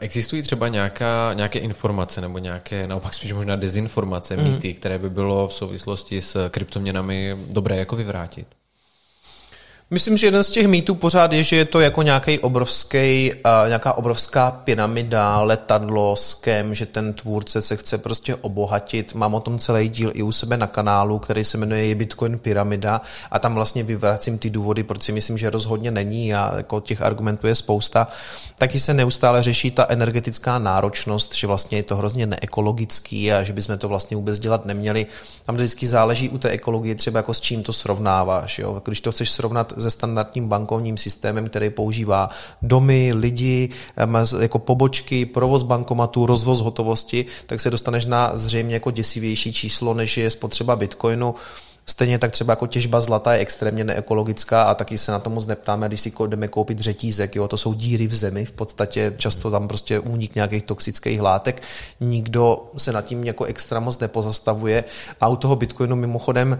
Existují 0.00 0.42
třeba 0.42 0.68
nějaká, 0.68 1.32
nějaké 1.34 1.58
informace 1.58 2.20
nebo 2.20 2.38
nějaké, 2.38 2.86
naopak 2.86 3.14
spíš 3.14 3.32
možná 3.32 3.56
dezinformace, 3.56 4.36
mm. 4.36 4.44
mýty, 4.44 4.74
které 4.74 4.98
by 4.98 5.10
bylo 5.10 5.48
v 5.48 5.54
souvislosti 5.54 6.22
s 6.22 6.48
kryptoměnami 6.48 7.36
dobré 7.50 7.76
jako 7.76 7.96
vyvrátit? 7.96 8.46
Myslím, 9.90 10.16
že 10.16 10.26
jeden 10.26 10.44
z 10.44 10.50
těch 10.50 10.66
mýtů 10.66 10.94
pořád 10.94 11.32
je, 11.32 11.42
že 11.42 11.56
je 11.56 11.64
to 11.64 11.80
jako 11.80 12.02
nějaký 12.02 12.38
obrovský, 12.38 13.32
uh, 13.32 13.68
nějaká 13.68 13.92
obrovská 13.92 14.50
pyramida, 14.50 15.40
letadlo, 15.40 16.16
skem, 16.16 16.74
že 16.74 16.86
ten 16.86 17.12
tvůrce 17.12 17.62
se 17.62 17.76
chce 17.76 17.98
prostě 17.98 18.34
obohatit. 18.34 19.14
Mám 19.14 19.34
o 19.34 19.40
tom 19.40 19.58
celý 19.58 19.88
díl 19.88 20.10
i 20.14 20.22
u 20.22 20.32
sebe 20.32 20.56
na 20.56 20.66
kanálu, 20.66 21.18
který 21.18 21.44
se 21.44 21.58
jmenuje 21.58 21.94
Bitcoin 21.94 22.38
pyramida 22.38 23.00
a 23.30 23.38
tam 23.38 23.54
vlastně 23.54 23.82
vyvracím 23.82 24.38
ty 24.38 24.50
důvody, 24.50 24.82
proč 24.82 25.02
si 25.02 25.12
myslím, 25.12 25.38
že 25.38 25.50
rozhodně 25.50 25.90
není 25.90 26.34
a 26.34 26.56
jako 26.56 26.80
těch 26.80 27.02
argumentů 27.02 27.46
je 27.46 27.54
spousta. 27.54 28.08
Taky 28.58 28.80
se 28.80 28.94
neustále 28.94 29.42
řeší 29.42 29.70
ta 29.70 29.86
energetická 29.88 30.58
náročnost, 30.58 31.34
že 31.34 31.46
vlastně 31.46 31.78
je 31.78 31.82
to 31.82 31.96
hrozně 31.96 32.26
neekologický 32.26 33.32
a 33.32 33.42
že 33.42 33.52
bychom 33.52 33.78
to 33.78 33.88
vlastně 33.88 34.16
vůbec 34.16 34.38
dělat 34.38 34.64
neměli. 34.64 35.06
Tam 35.44 35.54
vždycky 35.54 35.86
záleží 35.86 36.28
u 36.28 36.38
té 36.38 36.48
ekologie 36.48 36.94
třeba 36.94 37.18
jako 37.18 37.34
s 37.34 37.40
čím 37.40 37.62
to 37.62 37.72
srovnáváš. 37.72 38.58
Jo? 38.58 38.82
Když 38.84 39.00
to 39.00 39.12
chceš 39.12 39.30
srovnat 39.30 39.75
se 39.82 39.90
standardním 39.90 40.48
bankovním 40.48 40.96
systémem, 40.96 41.48
který 41.48 41.70
používá 41.70 42.30
domy, 42.62 43.12
lidi, 43.14 43.68
jako 44.40 44.58
pobočky, 44.58 45.26
provoz 45.26 45.62
bankomatu, 45.62 46.26
rozvoz 46.26 46.60
hotovosti, 46.60 47.26
tak 47.46 47.60
se 47.60 47.70
dostaneš 47.70 48.04
na 48.04 48.30
zřejmě 48.34 48.74
jako 48.74 48.90
děsivější 48.90 49.52
číslo, 49.52 49.94
než 49.94 50.16
je 50.16 50.30
spotřeba 50.30 50.76
bitcoinu. 50.76 51.34
Stejně 51.88 52.18
tak 52.18 52.32
třeba 52.32 52.52
jako 52.52 52.66
těžba 52.66 53.00
zlata 53.00 53.34
je 53.34 53.40
extrémně 53.40 53.84
neekologická 53.84 54.62
a 54.62 54.74
taky 54.74 54.98
se 54.98 55.12
na 55.12 55.18
to 55.18 55.30
moc 55.30 55.46
neptáme, 55.46 55.88
když 55.88 56.00
si 56.00 56.12
jdeme 56.26 56.48
koupit 56.48 56.80
řetízek, 56.80 57.36
jo, 57.36 57.48
to 57.48 57.56
jsou 57.56 57.72
díry 57.72 58.06
v 58.06 58.14
zemi, 58.14 58.44
v 58.44 58.52
podstatě 58.52 59.12
často 59.16 59.50
tam 59.50 59.68
prostě 59.68 59.98
únik 59.98 60.34
nějakých 60.34 60.62
toxických 60.62 61.20
látek, 61.20 61.62
nikdo 62.00 62.70
se 62.76 62.92
nad 62.92 63.04
tím 63.04 63.24
jako 63.24 63.44
extra 63.44 63.80
moc 63.80 63.98
nepozastavuje 63.98 64.84
a 65.20 65.28
u 65.28 65.36
toho 65.36 65.56
Bitcoinu 65.56 65.96
mimochodem 65.96 66.58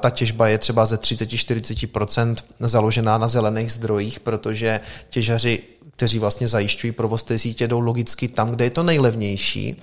ta 0.00 0.10
těžba 0.10 0.48
je 0.48 0.58
třeba 0.58 0.86
ze 0.86 0.96
30-40% 0.96 2.36
založená 2.60 3.18
na 3.18 3.28
zelených 3.28 3.72
zdrojích, 3.72 4.20
protože 4.20 4.80
těžaři 5.10 5.62
kteří 5.96 6.18
vlastně 6.18 6.48
zajišťují 6.48 6.92
provoz 6.92 7.22
té 7.22 7.38
sítě, 7.38 7.68
jdou 7.68 7.80
logicky 7.80 8.28
tam, 8.28 8.50
kde 8.50 8.64
je 8.64 8.70
to 8.70 8.82
nejlevnější. 8.82 9.82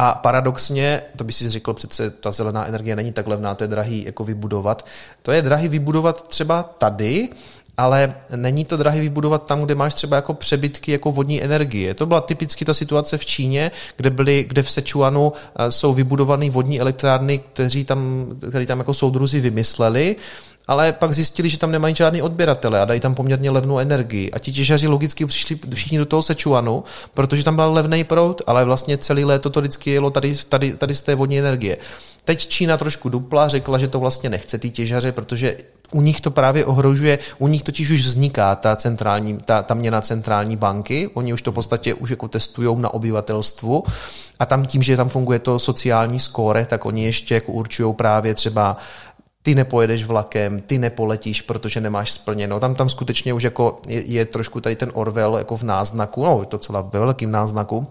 A 0.00 0.14
paradoxně, 0.14 1.02
to 1.16 1.24
by 1.24 1.32
si 1.32 1.50
řekl, 1.50 1.74
přece 1.74 2.10
ta 2.10 2.32
zelená 2.32 2.66
energie 2.66 2.96
není 2.96 3.12
tak 3.12 3.26
levná, 3.26 3.54
to 3.54 3.64
je 3.64 3.68
drahý 3.68 4.04
jako 4.04 4.24
vybudovat. 4.24 4.86
To 5.22 5.32
je 5.32 5.42
drahý 5.42 5.68
vybudovat 5.68 6.28
třeba 6.28 6.62
tady, 6.62 7.28
ale 7.76 8.14
není 8.36 8.64
to 8.64 8.76
drahé 8.76 9.00
vybudovat 9.00 9.46
tam, 9.46 9.62
kde 9.62 9.74
máš 9.74 9.94
třeba 9.94 10.16
jako 10.16 10.34
přebytky 10.34 10.92
jako 10.92 11.10
vodní 11.10 11.42
energie. 11.42 11.94
To 11.94 12.06
byla 12.06 12.20
typicky 12.20 12.64
ta 12.64 12.74
situace 12.74 13.18
v 13.18 13.26
Číně, 13.26 13.70
kde, 13.96 14.10
byly, 14.10 14.44
kde 14.48 14.62
v 14.62 14.70
Sečuanu 14.70 15.32
eh, 15.56 15.70
jsou 15.70 15.92
vybudované 15.92 16.50
vodní 16.50 16.80
elektrárny, 16.80 17.38
kteří 17.38 17.84
tam, 17.84 18.26
který 18.48 18.66
tam 18.66 18.78
jako 18.78 18.94
soudruzi 18.94 19.40
vymysleli 19.40 20.16
ale 20.68 20.92
pak 20.92 21.12
zjistili, 21.12 21.48
že 21.48 21.58
tam 21.58 21.70
nemají 21.70 21.94
žádný 21.94 22.22
odběratele 22.22 22.80
a 22.80 22.84
dají 22.84 23.00
tam 23.00 23.14
poměrně 23.14 23.50
levnou 23.50 23.78
energii. 23.78 24.30
A 24.30 24.38
ti 24.38 24.52
těžaři 24.52 24.86
logicky 24.86 25.26
přišli 25.26 25.58
všichni 25.74 25.98
do 25.98 26.06
toho 26.06 26.22
Sečuanu, 26.22 26.84
protože 27.14 27.44
tam 27.44 27.56
byl 27.56 27.72
levný 27.72 28.04
proud, 28.04 28.42
ale 28.46 28.64
vlastně 28.64 28.98
celý 28.98 29.24
léto 29.24 29.50
to 29.50 29.60
vždycky 29.60 29.90
jelo 29.90 30.10
tady, 30.10 30.34
tady, 30.48 30.72
tady 30.72 30.94
z 30.94 31.00
té 31.00 31.14
vodní 31.14 31.38
energie. 31.38 31.76
Teď 32.24 32.46
Čína 32.46 32.76
trošku 32.76 33.08
dupla, 33.08 33.48
řekla, 33.48 33.78
že 33.78 33.88
to 33.88 34.00
vlastně 34.00 34.30
nechce 34.30 34.58
ty 34.58 34.70
těžaře, 34.70 35.12
protože 35.12 35.56
u 35.92 36.00
nich 36.00 36.20
to 36.20 36.30
právě 36.30 36.64
ohrožuje, 36.64 37.18
u 37.38 37.48
nich 37.48 37.62
totiž 37.62 37.90
už 37.90 38.00
vzniká 38.00 38.54
ta, 38.54 38.76
centrální, 38.76 39.38
ta, 39.44 39.62
ta 39.62 39.74
měna 39.74 40.00
centrální 40.00 40.56
banky, 40.56 41.10
oni 41.14 41.32
už 41.32 41.42
to 41.42 41.52
v 41.52 41.54
podstatě 41.54 41.94
už 41.94 42.10
jako 42.10 42.28
testují 42.28 42.80
na 42.80 42.94
obyvatelstvu 42.94 43.84
a 44.38 44.46
tam 44.46 44.66
tím, 44.66 44.82
že 44.82 44.96
tam 44.96 45.08
funguje 45.08 45.38
to 45.38 45.58
sociální 45.58 46.20
skóre, 46.20 46.66
tak 46.66 46.86
oni 46.86 47.04
ještě 47.04 47.34
jako 47.34 47.52
určují 47.52 47.94
právě 47.94 48.34
třeba 48.34 48.76
ty 49.48 49.54
nepojedeš 49.54 50.04
vlakem, 50.04 50.60
ty 50.60 50.78
nepoletíš, 50.78 51.42
protože 51.42 51.80
nemáš 51.80 52.12
splněno. 52.12 52.60
Tam 52.60 52.74
tam 52.74 52.88
skutečně 52.88 53.32
už 53.32 53.42
jako 53.42 53.80
je, 53.88 54.00
je 54.06 54.24
trošku 54.26 54.60
tady 54.60 54.76
ten 54.76 54.90
Orwell 54.94 55.38
jako 55.38 55.56
v 55.56 55.62
náznaku, 55.62 56.24
no 56.24 56.44
to 56.44 56.58
celá 56.58 56.80
ve 56.80 57.00
velkým 57.00 57.30
náznaku. 57.30 57.86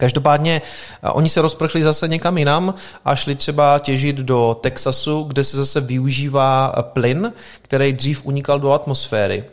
Každopádně 0.00 0.62
oni 1.02 1.28
se 1.28 1.42
rozprchli 1.42 1.84
zase 1.84 2.08
někam 2.08 2.38
jinam 2.38 2.74
a 3.04 3.14
šli 3.14 3.34
třeba 3.34 3.78
těžit 3.78 4.16
do 4.16 4.58
Texasu, 4.60 5.22
kde 5.22 5.44
se 5.44 5.56
zase 5.56 5.80
využívá 5.80 6.74
plyn, 6.82 7.32
který 7.62 7.92
dřív 7.92 8.26
unikal 8.26 8.60
do 8.60 8.72
atmosféry. 8.72 9.44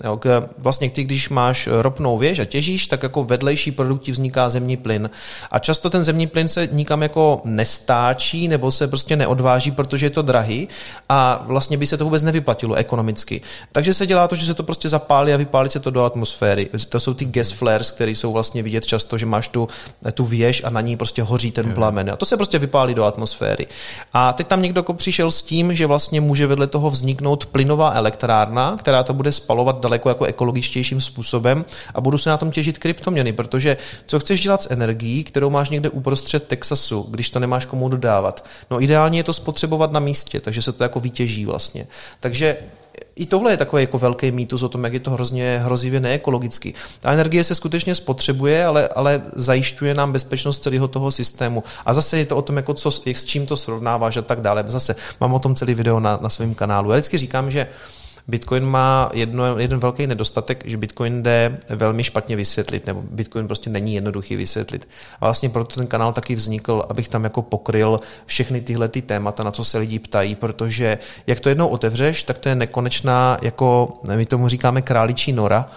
Vlastně 0.57 0.89
ty, 0.89 1.03
když 1.03 1.29
máš 1.29 1.69
ropnou 1.71 2.17
věž 2.17 2.39
a 2.39 2.45
těžíš, 2.45 2.87
tak 2.87 3.03
jako 3.03 3.23
vedlejší 3.23 3.71
produkt 3.71 4.07
vzniká 4.07 4.49
zemní 4.49 4.77
plyn. 4.77 5.09
A 5.51 5.59
často 5.59 5.89
ten 5.89 6.03
zemní 6.03 6.27
plyn 6.27 6.47
se 6.47 6.67
nikam 6.71 7.01
jako 7.01 7.41
nestáčí 7.43 8.47
nebo 8.47 8.71
se 8.71 8.87
prostě 8.87 9.15
neodváží, 9.15 9.71
protože 9.71 10.05
je 10.05 10.09
to 10.09 10.21
drahý 10.21 10.67
a 11.09 11.43
vlastně 11.45 11.77
by 11.77 11.87
se 11.87 11.97
to 11.97 12.03
vůbec 12.03 12.23
nevyplatilo 12.23 12.75
ekonomicky. 12.75 13.41
Takže 13.71 13.93
se 13.93 14.07
dělá 14.07 14.27
to, 14.27 14.35
že 14.35 14.45
se 14.45 14.53
to 14.53 14.63
prostě 14.63 14.89
zapálí 14.89 15.33
a 15.33 15.37
vypálí 15.37 15.69
se 15.69 15.79
to 15.79 15.89
do 15.89 16.03
atmosféry. 16.03 16.69
To 16.89 16.99
jsou 16.99 17.13
ty 17.13 17.25
gas 17.25 17.51
flares, 17.51 17.91
které 17.91 18.11
jsou 18.11 18.33
vlastně 18.33 18.63
vidět 18.63 18.85
často, 18.85 19.17
že 19.17 19.25
máš 19.25 19.47
tu, 19.47 19.67
tu 20.13 20.25
věž 20.35 20.63
a 20.63 20.69
na 20.69 20.81
ní 20.81 20.97
prostě 20.97 21.23
hoří 21.23 21.51
ten 21.51 21.73
plamen. 21.73 22.09
A 22.09 22.15
to 22.15 22.25
se 22.25 22.37
prostě 22.37 22.59
vypálí 22.59 22.93
do 22.93 23.03
atmosféry. 23.03 23.67
A 24.13 24.33
teď 24.33 24.47
tam 24.47 24.61
někdo 24.61 24.83
přišel 24.83 25.31
s 25.31 25.41
tím, 25.41 25.75
že 25.75 25.85
vlastně 25.85 26.21
může 26.21 26.47
vedle 26.47 26.67
toho 26.67 26.89
vzniknout 26.89 27.45
plynová 27.45 27.91
elektrárna, 27.91 28.75
která 28.79 29.03
to 29.03 29.13
bude 29.13 29.31
spalovat 29.31 29.79
daleko 29.79 30.09
jako 30.09 30.25
ekologičtějším 30.25 31.01
způsobem 31.01 31.65
a 31.93 32.01
budu 32.01 32.17
se 32.17 32.29
na 32.29 32.37
tom 32.37 32.51
těžit 32.51 32.77
kryptoměny, 32.77 33.33
protože 33.33 33.77
co 34.05 34.19
chceš 34.19 34.41
dělat 34.41 34.63
s 34.63 34.71
energií, 34.71 35.23
kterou 35.23 35.49
máš 35.49 35.69
někde 35.69 35.89
uprostřed 35.89 36.47
Texasu, 36.47 37.05
když 37.09 37.29
to 37.29 37.39
nemáš 37.39 37.65
komu 37.65 37.89
dodávat? 37.89 38.45
No 38.71 38.81
ideálně 38.81 39.19
je 39.19 39.23
to 39.23 39.33
spotřebovat 39.33 39.91
na 39.91 39.99
místě, 39.99 40.39
takže 40.39 40.61
se 40.61 40.71
to 40.71 40.83
jako 40.83 40.99
vytěží 40.99 41.45
vlastně. 41.45 41.87
Takže 42.19 42.57
i 43.15 43.25
tohle 43.25 43.51
je 43.51 43.57
takový 43.57 43.83
jako 43.83 43.97
velký 43.97 44.31
mýtus 44.31 44.63
o 44.63 44.69
tom, 44.69 44.83
jak 44.83 44.93
je 44.93 44.99
to 44.99 45.11
hrozně 45.11 45.61
hrozivě 45.63 45.99
neekologický. 45.99 46.73
Ta 46.99 47.11
energie 47.11 47.43
se 47.43 47.55
skutečně 47.55 47.95
spotřebuje, 47.95 48.65
ale, 48.65 48.87
ale 48.87 49.21
zajišťuje 49.33 49.93
nám 49.93 50.11
bezpečnost 50.11 50.63
celého 50.63 50.87
toho 50.87 51.11
systému. 51.11 51.63
A 51.85 51.93
zase 51.93 52.17
je 52.17 52.25
to 52.25 52.37
o 52.37 52.41
tom, 52.41 52.57
jako 52.57 52.73
co, 52.73 52.91
jak, 53.05 53.17
s 53.17 53.25
čím 53.25 53.45
to 53.45 53.57
srovnáváš 53.57 54.17
a 54.17 54.21
tak 54.21 54.41
dále. 54.41 54.63
Zase 54.67 54.95
mám 55.19 55.33
o 55.33 55.39
tom 55.39 55.55
celý 55.55 55.73
video 55.73 55.99
na, 55.99 56.19
na 56.21 56.29
svém 56.29 56.55
kanálu. 56.55 56.91
Já 56.91 56.95
vždycky 56.95 57.17
říkám, 57.17 57.51
že 57.51 57.67
Bitcoin 58.27 58.65
má 58.65 59.09
jedno, 59.13 59.59
jeden 59.59 59.79
velký 59.79 60.07
nedostatek, 60.07 60.63
že 60.65 60.77
Bitcoin 60.77 61.23
jde 61.23 61.57
velmi 61.69 62.03
špatně 62.03 62.35
vysvětlit, 62.35 62.85
nebo 62.85 63.03
Bitcoin 63.11 63.47
prostě 63.47 63.69
není 63.69 63.95
jednoduchý 63.95 64.35
vysvětlit. 64.35 64.87
A 65.21 65.25
vlastně 65.25 65.49
proto 65.49 65.75
ten 65.75 65.87
kanál 65.87 66.13
taky 66.13 66.35
vznikl, 66.35 66.83
abych 66.89 67.07
tam 67.07 67.23
jako 67.23 67.41
pokryl 67.41 67.99
všechny 68.25 68.61
tyhle 68.61 68.87
ty 68.87 69.01
témata, 69.01 69.43
na 69.43 69.51
co 69.51 69.63
se 69.63 69.77
lidi 69.77 69.99
ptají, 69.99 70.35
protože 70.35 70.97
jak 71.27 71.39
to 71.39 71.49
jednou 71.49 71.67
otevřeš, 71.67 72.23
tak 72.23 72.37
to 72.37 72.49
je 72.49 72.55
nekonečná, 72.55 73.37
jako 73.41 73.99
my 74.15 74.25
tomu 74.25 74.47
říkáme 74.47 74.81
králičí 74.81 75.33
nora. 75.33 75.69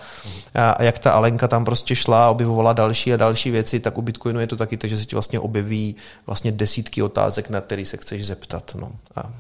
A 0.55 0.83
jak 0.83 0.99
ta 0.99 1.13
Alenka 1.13 1.49
tam 1.49 1.65
prostě 1.65 1.97
šla, 1.97 2.31
objevovala 2.31 2.73
další 2.73 3.15
a 3.15 3.17
další 3.17 3.51
věci, 3.51 3.81
tak 3.81 3.99
u 3.99 4.03
Bitcoinu 4.03 4.41
je 4.41 4.47
to 4.47 4.57
taky 4.57 4.77
to, 4.77 4.87
že 4.87 4.99
se 4.99 5.05
ti 5.05 5.15
vlastně 5.15 5.41
objeví 5.41 5.97
vlastně 6.27 6.53
desítky 6.53 7.03
otázek, 7.03 7.51
na 7.51 7.61
které 7.61 7.85
se 7.85 7.97
chceš 7.97 8.27
zeptat. 8.27 8.73
No. 8.81 8.93
A 9.17 9.33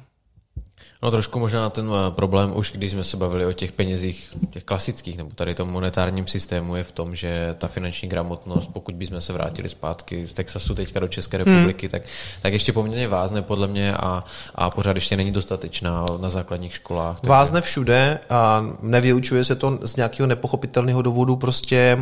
No 1.02 1.10
trošku 1.10 1.38
možná 1.38 1.70
ten 1.70 1.90
eh, 1.94 2.10
problém 2.10 2.56
už, 2.56 2.72
když 2.72 2.92
jsme 2.92 3.04
se 3.04 3.16
bavili 3.16 3.46
o 3.46 3.52
těch 3.52 3.72
penězích, 3.72 4.32
těch 4.50 4.64
klasických, 4.64 5.16
nebo 5.16 5.30
tady 5.34 5.54
tom 5.54 5.68
monetárním 5.68 6.26
systému 6.26 6.76
je 6.76 6.84
v 6.84 6.92
tom, 6.92 7.14
že 7.14 7.54
ta 7.58 7.68
finanční 7.68 8.08
gramotnost, 8.08 8.70
pokud 8.72 8.94
bychom 8.94 9.20
se 9.20 9.32
vrátili 9.32 9.68
zpátky 9.68 10.26
z 10.26 10.32
Texasu 10.32 10.74
teďka 10.74 11.00
do 11.00 11.08
České 11.08 11.36
hmm. 11.36 11.46
republiky, 11.46 11.86
hmm. 11.86 11.90
tak, 11.90 12.02
tak 12.42 12.52
ještě 12.52 12.72
poměrně 12.72 13.08
vázne 13.08 13.42
podle 13.42 13.68
mě 13.68 13.94
a, 13.96 14.24
a 14.54 14.70
pořád 14.70 14.96
ještě 14.96 15.16
není 15.16 15.32
dostatečná 15.32 16.06
na 16.20 16.30
základních 16.30 16.74
školách. 16.74 17.20
Takže... 17.20 17.30
Vázne 17.30 17.60
všude 17.60 18.20
a 18.30 18.66
nevyučuje 18.82 19.44
se 19.44 19.56
to 19.56 19.78
z 19.82 19.96
nějakého 19.96 20.26
nepochopitelného 20.26 21.02
důvodu, 21.02 21.36
prostě 21.36 21.98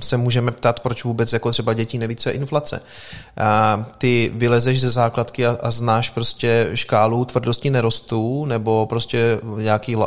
se 0.00 0.16
můžeme 0.16 0.50
ptát, 0.50 0.80
proč 0.80 1.04
vůbec 1.04 1.32
jako 1.32 1.50
třeba 1.50 1.72
děti 1.72 1.98
neví, 1.98 2.16
co 2.16 2.28
je 2.28 2.34
inflace. 2.34 2.82
A 3.36 3.86
ty 3.98 4.32
vylezeš 4.34 4.80
ze 4.80 4.90
základky 4.90 5.46
a, 5.46 5.56
a 5.60 5.70
znáš 5.70 6.10
prostě 6.10 6.70
škálu 6.74 7.24
tvrdosti 7.24 7.70
nerost 7.70 7.95
nerostů 7.96 8.44
nebo 8.44 8.86
prostě 8.86 9.40
nějaký 9.56 9.94
eh, 9.94 9.98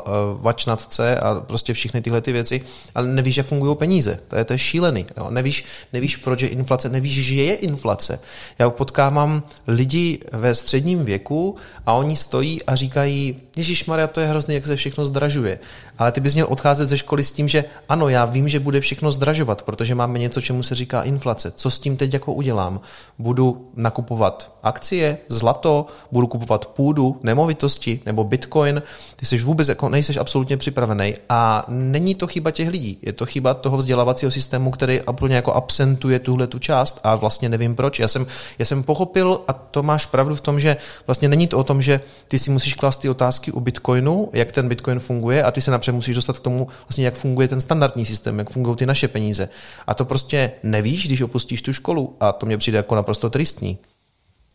vačnatce 0.42 1.18
a 1.18 1.36
prostě 1.36 1.74
všechny 1.74 2.02
tyhle 2.02 2.22
ty 2.22 2.32
věci, 2.32 2.62
ale 2.96 3.08
nevíš, 3.08 3.38
jak 3.38 3.48
fungují 3.48 3.76
peníze. 3.76 4.20
To 4.28 4.36
je, 4.36 4.46
to 4.46 4.54
je 4.54 4.60
šílený. 4.60 5.06
Jo. 5.18 5.28
Nevíš, 5.30 5.66
nevíš, 5.94 6.18
proč 6.18 6.42
je 6.42 6.50
inflace, 6.50 6.90
nevíš, 6.90 7.14
že 7.14 7.44
je 7.44 7.56
inflace. 7.56 8.20
Já 8.60 8.70
potkávám 8.70 9.44
lidi 9.68 10.20
ve 10.32 10.56
středním 10.56 11.06
věku 11.06 11.56
a 11.86 11.94
oni 11.94 12.16
stojí 12.16 12.64
a 12.64 12.76
říkají, 12.76 13.36
Ježíš 13.58 13.86
Maria, 13.86 14.08
to 14.08 14.20
je 14.22 14.28
hrozný, 14.28 14.56
jak 14.56 14.66
se 14.66 14.76
všechno 14.76 15.06
zdražuje. 15.06 15.60
Ale 16.00 16.12
ty 16.12 16.22
bys 16.22 16.34
měl 16.34 16.48
odcházet 16.50 16.90
ze 16.90 16.98
školy 16.98 17.24
s 17.24 17.32
tím, 17.32 17.48
že 17.48 17.66
ano, 17.90 18.10
já 18.10 18.26
vím, 18.26 18.50
že 18.50 18.60
bude 18.60 18.82
všechno 18.82 19.12
zdražovat, 19.12 19.62
protože 19.62 19.96
máme 19.96 20.20
něco, 20.20 20.42
čemu 20.42 20.64
se 20.64 20.76
říká 20.76 21.02
inflace. 21.02 21.52
Co 21.52 21.72
s 21.72 21.80
tím 21.80 21.98
teď 21.98 22.14
jako 22.14 22.34
udělám? 22.34 22.80
Budu 23.20 23.70
nakupovat 23.76 24.54
akcie, 24.64 25.18
zlato, 25.28 25.86
budu 26.12 26.28
kupovat 26.28 26.66
půdu, 26.66 27.20
nemovitosti 27.24 28.00
nebo 28.06 28.24
bitcoin. 28.24 28.82
Ty 29.16 29.26
jsi 29.26 29.38
vůbec 29.38 29.68
jako 29.68 29.90
nejseš 29.90 30.18
absolutně 30.18 30.58
připravený. 30.58 31.16
A 31.30 31.66
není 31.68 32.16
to 32.16 32.28
chyba 32.28 32.52
těch 32.52 32.70
lidí, 32.70 32.98
je 33.02 33.14
to 33.14 33.26
chyba 33.26 33.54
toho 33.54 33.78
vzdělávacího 33.78 34.32
systému, 34.32 34.72
který 34.72 35.02
úplně 35.02 35.36
jako 35.36 35.54
absentuje 35.54 36.20
tuhle 36.20 36.48
tu 36.48 36.60
část 36.60 37.00
a 37.04 37.16
vlastně 37.16 37.50
nevím 37.50 37.76
proč. 37.76 38.00
Já 38.00 38.08
jsem, 38.08 38.28
já 38.60 38.66
jsem 38.66 38.84
pochopil, 38.84 39.42
a 39.48 39.54
to 39.54 39.84
máš 39.84 40.06
pravdu 40.06 40.36
v 40.36 40.42
tom, 40.42 40.60
že 40.60 40.78
vlastně 41.08 41.28
není 41.30 41.48
to 41.48 41.58
o 41.58 41.64
tom, 41.64 41.82
že 41.82 42.02
ty 42.28 42.40
si 42.40 42.52
musíš 42.52 42.74
klást 42.74 42.98
ty 42.98 43.10
otázky 43.10 43.52
u 43.52 43.60
bitcoinu, 43.60 44.30
jak 44.34 44.52
ten 44.52 44.68
bitcoin 44.68 45.00
funguje 45.00 45.44
a 45.44 45.52
ty 45.52 45.62
se 45.62 45.72
napřed 45.90 45.96
musíš 45.96 46.16
dostat 46.16 46.40
k 46.40 46.42
tomu, 46.42 46.68
vlastně 46.88 47.06
jak 47.06 47.16
funguje 47.16 47.48
ten 47.48 47.62
standardní 47.62 48.06
systém, 48.06 48.40
jak 48.40 48.50
fungují 48.50 48.78
ty 48.78 48.86
naše 48.86 49.08
peníze. 49.08 49.50
A 49.88 49.94
to 49.94 50.06
prostě 50.06 50.52
nevíš, 50.64 51.08
když 51.08 51.22
opustíš 51.22 51.62
tu 51.62 51.74
školu 51.74 52.16
a 52.20 52.32
to 52.32 52.46
mě 52.46 52.58
přijde 52.58 52.78
jako 52.78 52.96
naprosto 52.96 53.30
tristní. 53.30 53.78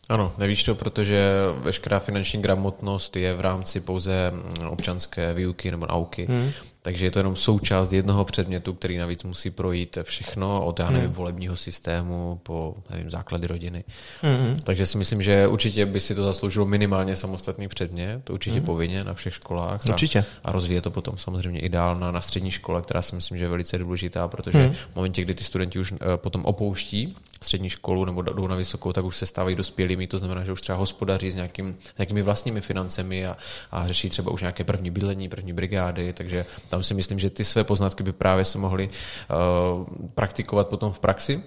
Ano, 0.09 0.33
nevíš 0.37 0.63
to, 0.63 0.75
protože 0.75 1.31
veškerá 1.63 1.99
finanční 1.99 2.41
gramotnost 2.41 3.15
je 3.15 3.35
v 3.35 3.41
rámci 3.41 3.79
pouze 3.81 4.31
občanské 4.69 5.33
výuky 5.33 5.71
nebo 5.71 5.85
nauky. 5.89 6.25
Hmm. 6.25 6.51
Takže 6.85 7.05
je 7.05 7.11
to 7.11 7.19
jenom 7.19 7.35
součást 7.35 7.93
jednoho 7.93 8.25
předmětu, 8.25 8.73
který 8.73 8.97
navíc 8.97 9.23
musí 9.23 9.49
projít 9.49 9.97
všechno 10.03 10.65
od 10.65 10.79
já 10.79 10.89
nevím, 10.89 11.05
hmm. 11.05 11.15
volebního 11.15 11.55
systému 11.55 12.39
po 12.43 12.75
nevím, 12.89 13.09
základy 13.09 13.47
rodiny. 13.47 13.83
Hmm. 14.21 14.59
Takže 14.63 14.85
si 14.85 14.97
myslím, 14.97 15.21
že 15.21 15.47
určitě 15.47 15.85
by 15.85 15.99
si 15.99 16.15
to 16.15 16.23
zasloužilo 16.23 16.65
minimálně 16.65 17.15
samostatný 17.15 17.67
předmět, 17.67 18.23
to 18.23 18.33
určitě 18.33 18.55
hmm. 18.55 18.65
povinně 18.65 19.03
na 19.03 19.13
všech 19.13 19.33
školách. 19.33 19.81
Určitě. 19.89 20.19
A, 20.19 20.49
a 20.49 20.51
rozvíje 20.51 20.81
to 20.81 20.91
potom 20.91 21.17
samozřejmě 21.17 21.59
i 21.59 21.69
dál 21.69 21.95
na, 21.95 22.11
na 22.11 22.21
střední 22.21 22.51
škole, 22.51 22.81
která 22.81 23.01
si 23.01 23.15
myslím, 23.15 23.37
že 23.37 23.45
je 23.45 23.49
velice 23.49 23.77
důležitá, 23.77 24.27
protože 24.27 24.57
hmm. 24.57 24.73
v 24.73 24.95
momentě, 24.95 25.21
kdy 25.21 25.35
ty 25.35 25.43
studenti 25.43 25.79
už 25.79 25.91
uh, 25.91 25.97
potom 26.15 26.45
opouští 26.45 27.15
střední 27.41 27.69
školu 27.69 28.05
nebo 28.05 28.21
jdou 28.21 28.47
na 28.47 28.55
vysokou, 28.55 28.93
tak 28.93 29.05
už 29.05 29.17
se 29.17 29.25
stávají 29.25 29.55
dospělými, 29.55 30.07
to 30.07 30.17
znamená, 30.17 30.43
že 30.43 30.51
už 30.51 30.61
třeba 30.61 30.77
hospodaří 30.77 31.31
s, 31.31 31.35
nějakým, 31.35 31.77
s 31.95 31.97
nějakými 31.97 32.21
vlastními 32.21 32.61
financemi 32.61 33.27
a, 33.27 33.37
a 33.71 33.87
řeší 33.87 34.09
třeba 34.09 34.31
už 34.31 34.41
nějaké 34.41 34.63
první 34.63 34.91
bydlení, 34.91 35.29
první 35.29 35.53
brigády, 35.53 36.13
takže 36.13 36.45
tam 36.75 36.83
si 36.83 36.93
myslím, 36.93 37.19
že 37.19 37.29
ty 37.29 37.43
své 37.43 37.63
poznatky 37.63 38.03
by 38.03 38.11
právě 38.11 38.45
se 38.45 38.57
mohly 38.57 38.89
uh, 38.89 39.85
praktikovat 40.15 40.67
potom 40.67 40.91
v 40.91 40.99
praxi 40.99 41.43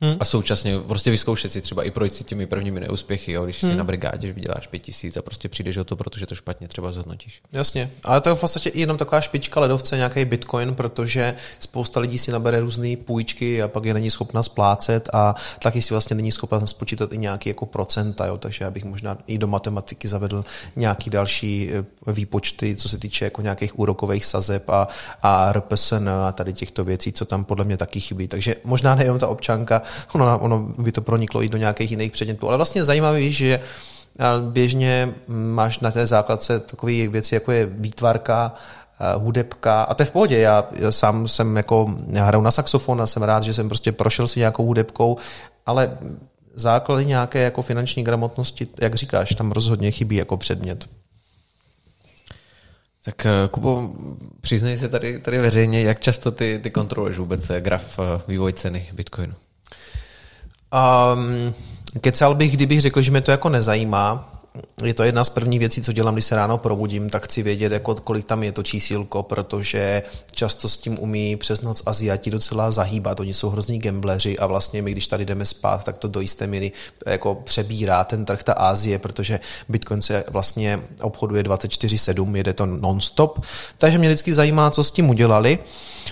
Hmm. 0.00 0.16
A 0.20 0.24
současně 0.24 0.80
prostě 0.80 1.10
vyzkoušet 1.10 1.52
si 1.52 1.60
třeba 1.60 1.84
i 1.84 1.90
projít 1.90 2.14
si 2.14 2.24
těmi 2.24 2.46
prvními 2.46 2.80
neúspěchy, 2.80 3.32
jo, 3.32 3.44
když 3.44 3.62
hmm. 3.62 3.72
si 3.72 3.78
na 3.78 3.84
brigádě 3.84 4.32
vyděláš 4.32 4.66
pět 4.66 4.78
tisíc 4.78 5.16
a 5.16 5.22
prostě 5.22 5.48
přijdeš 5.48 5.76
o 5.76 5.84
to, 5.84 5.96
protože 5.96 6.26
to 6.26 6.34
špatně 6.34 6.68
třeba 6.68 6.92
zhodnotíš. 6.92 7.42
Jasně, 7.52 7.90
ale 8.04 8.20
to 8.20 8.28
je 8.28 8.34
v 8.34 8.40
podstatě 8.40 8.68
i 8.68 8.80
jenom 8.80 8.96
taková 8.96 9.20
špička 9.20 9.60
ledovce, 9.60 9.96
nějaký 9.96 10.24
bitcoin, 10.24 10.74
protože 10.74 11.34
spousta 11.60 12.00
lidí 12.00 12.18
si 12.18 12.32
nabere 12.32 12.60
různé 12.60 12.96
půjčky 12.96 13.62
a 13.62 13.68
pak 13.68 13.84
je 13.84 13.94
není 13.94 14.10
schopna 14.10 14.42
splácet 14.42 15.08
a 15.12 15.34
taky 15.62 15.82
si 15.82 15.94
vlastně 15.94 16.16
není 16.16 16.32
schopna 16.32 16.66
spočítat 16.66 17.12
i 17.12 17.18
nějaký 17.18 17.48
jako 17.48 17.66
procenta, 17.66 18.26
jo, 18.26 18.38
takže 18.38 18.64
já 18.64 18.70
bych 18.70 18.84
možná 18.84 19.18
i 19.26 19.38
do 19.38 19.46
matematiky 19.46 20.08
zavedl 20.08 20.44
nějaký 20.76 21.10
další 21.10 21.70
eh, 21.72 22.12
výpočty, 22.12 22.76
co 22.76 22.88
se 22.88 22.98
týče 22.98 23.24
jako 23.24 23.42
nějakých 23.42 23.78
úrokových 23.78 24.24
sazeb 24.24 24.70
a, 24.70 24.88
a 25.22 25.52
RPSN 25.52 26.08
a 26.08 26.32
tady 26.32 26.52
těchto 26.52 26.84
věcí, 26.84 27.12
co 27.12 27.24
tam 27.24 27.44
podle 27.44 27.64
mě 27.64 27.76
taky 27.76 28.00
chybí. 28.00 28.28
Takže 28.28 28.54
možná 28.64 28.94
nejenom 28.94 29.18
ta 29.18 29.28
občanka, 29.28 29.82
ono, 30.14 30.38
ono 30.38 30.58
by 30.78 30.92
to 30.92 31.00
proniklo 31.00 31.42
i 31.42 31.48
do 31.48 31.58
nějakých 31.58 31.90
jiných 31.90 32.12
předmětů. 32.12 32.48
Ale 32.48 32.56
vlastně 32.56 32.84
zajímavé, 32.84 33.30
že 33.30 33.60
běžně 34.50 35.14
máš 35.28 35.80
na 35.80 35.90
té 35.90 36.06
základce 36.06 36.60
takové 36.60 37.08
věci, 37.08 37.34
jako 37.34 37.52
je 37.52 37.66
výtvarka, 37.66 38.52
hudebka 39.16 39.82
a 39.82 39.94
to 39.94 40.02
je 40.02 40.06
v 40.06 40.10
pohodě. 40.10 40.38
Já, 40.38 40.68
já 40.72 40.92
sám 40.92 41.28
jsem 41.28 41.56
jako, 41.56 41.96
já 42.08 42.24
hraju 42.24 42.44
na 42.44 42.50
saxofon 42.50 43.02
a 43.02 43.06
jsem 43.06 43.22
rád, 43.22 43.42
že 43.42 43.54
jsem 43.54 43.68
prostě 43.68 43.92
prošel 43.92 44.28
si 44.28 44.38
nějakou 44.38 44.66
hudebkou, 44.66 45.16
ale 45.66 45.98
základy 46.54 47.06
nějaké 47.06 47.38
jako 47.38 47.62
finanční 47.62 48.04
gramotnosti, 48.04 48.66
jak 48.80 48.94
říkáš, 48.94 49.34
tam 49.34 49.52
rozhodně 49.52 49.90
chybí 49.90 50.16
jako 50.16 50.36
předmět. 50.36 50.88
Tak 53.04 53.26
eh, 53.26 53.48
Kubo, 53.50 53.90
přiznej 54.40 54.78
se 54.78 54.88
tady, 54.88 55.18
tady 55.18 55.38
veřejně, 55.38 55.82
jak 55.82 56.00
často 56.00 56.30
ty, 56.30 56.60
ty 56.62 56.70
kontroluješ 56.70 57.18
vůbec 57.18 57.50
eh, 57.50 57.60
graf 57.60 57.98
eh, 57.98 58.22
vývoj 58.28 58.52
ceny 58.52 58.88
Bitcoinu? 58.92 59.34
Um, 60.72 61.54
kecal 62.00 62.34
bych, 62.34 62.52
kdybych 62.52 62.80
řekl, 62.80 63.02
že 63.02 63.10
mě 63.10 63.20
to 63.20 63.30
jako 63.30 63.48
nezajímá, 63.48 64.35
je 64.84 64.94
to 64.94 65.02
jedna 65.02 65.24
z 65.24 65.28
prvních 65.28 65.58
věcí, 65.58 65.82
co 65.82 65.92
dělám, 65.92 66.14
když 66.14 66.24
se 66.24 66.36
ráno 66.36 66.58
probudím, 66.58 67.10
tak 67.10 67.24
chci 67.24 67.42
vědět, 67.42 67.72
jako, 67.72 67.94
kolik 67.94 68.26
tam 68.26 68.42
je 68.42 68.52
to 68.52 68.62
čísílko, 68.62 69.22
protože 69.22 70.02
často 70.32 70.68
s 70.68 70.76
tím 70.76 70.98
umí 70.98 71.36
přes 71.36 71.60
noc 71.60 71.82
Aziati 71.86 72.30
docela 72.30 72.70
zahýbat. 72.70 73.20
Oni 73.20 73.34
jsou 73.34 73.50
hrozní 73.50 73.78
gambleři 73.78 74.38
a 74.38 74.46
vlastně 74.46 74.82
my, 74.82 74.92
když 74.92 75.08
tady 75.08 75.24
jdeme 75.24 75.46
spát, 75.46 75.84
tak 75.84 75.98
to 75.98 76.08
do 76.08 76.20
jisté 76.20 76.46
míry 76.46 76.72
jako 77.06 77.34
přebírá 77.34 78.04
ten 78.04 78.24
trh 78.24 78.42
ta 78.42 78.52
Ázie, 78.52 78.98
protože 78.98 79.40
Bitcoin 79.68 80.02
se 80.02 80.24
vlastně 80.30 80.80
obchoduje 81.00 81.42
24-7, 81.42 82.36
jede 82.36 82.52
to 82.52 82.66
non-stop. 82.66 83.40
Takže 83.78 83.98
mě 83.98 84.08
vždycky 84.08 84.34
zajímá, 84.34 84.70
co 84.70 84.84
s 84.84 84.90
tím 84.90 85.10
udělali. 85.10 85.58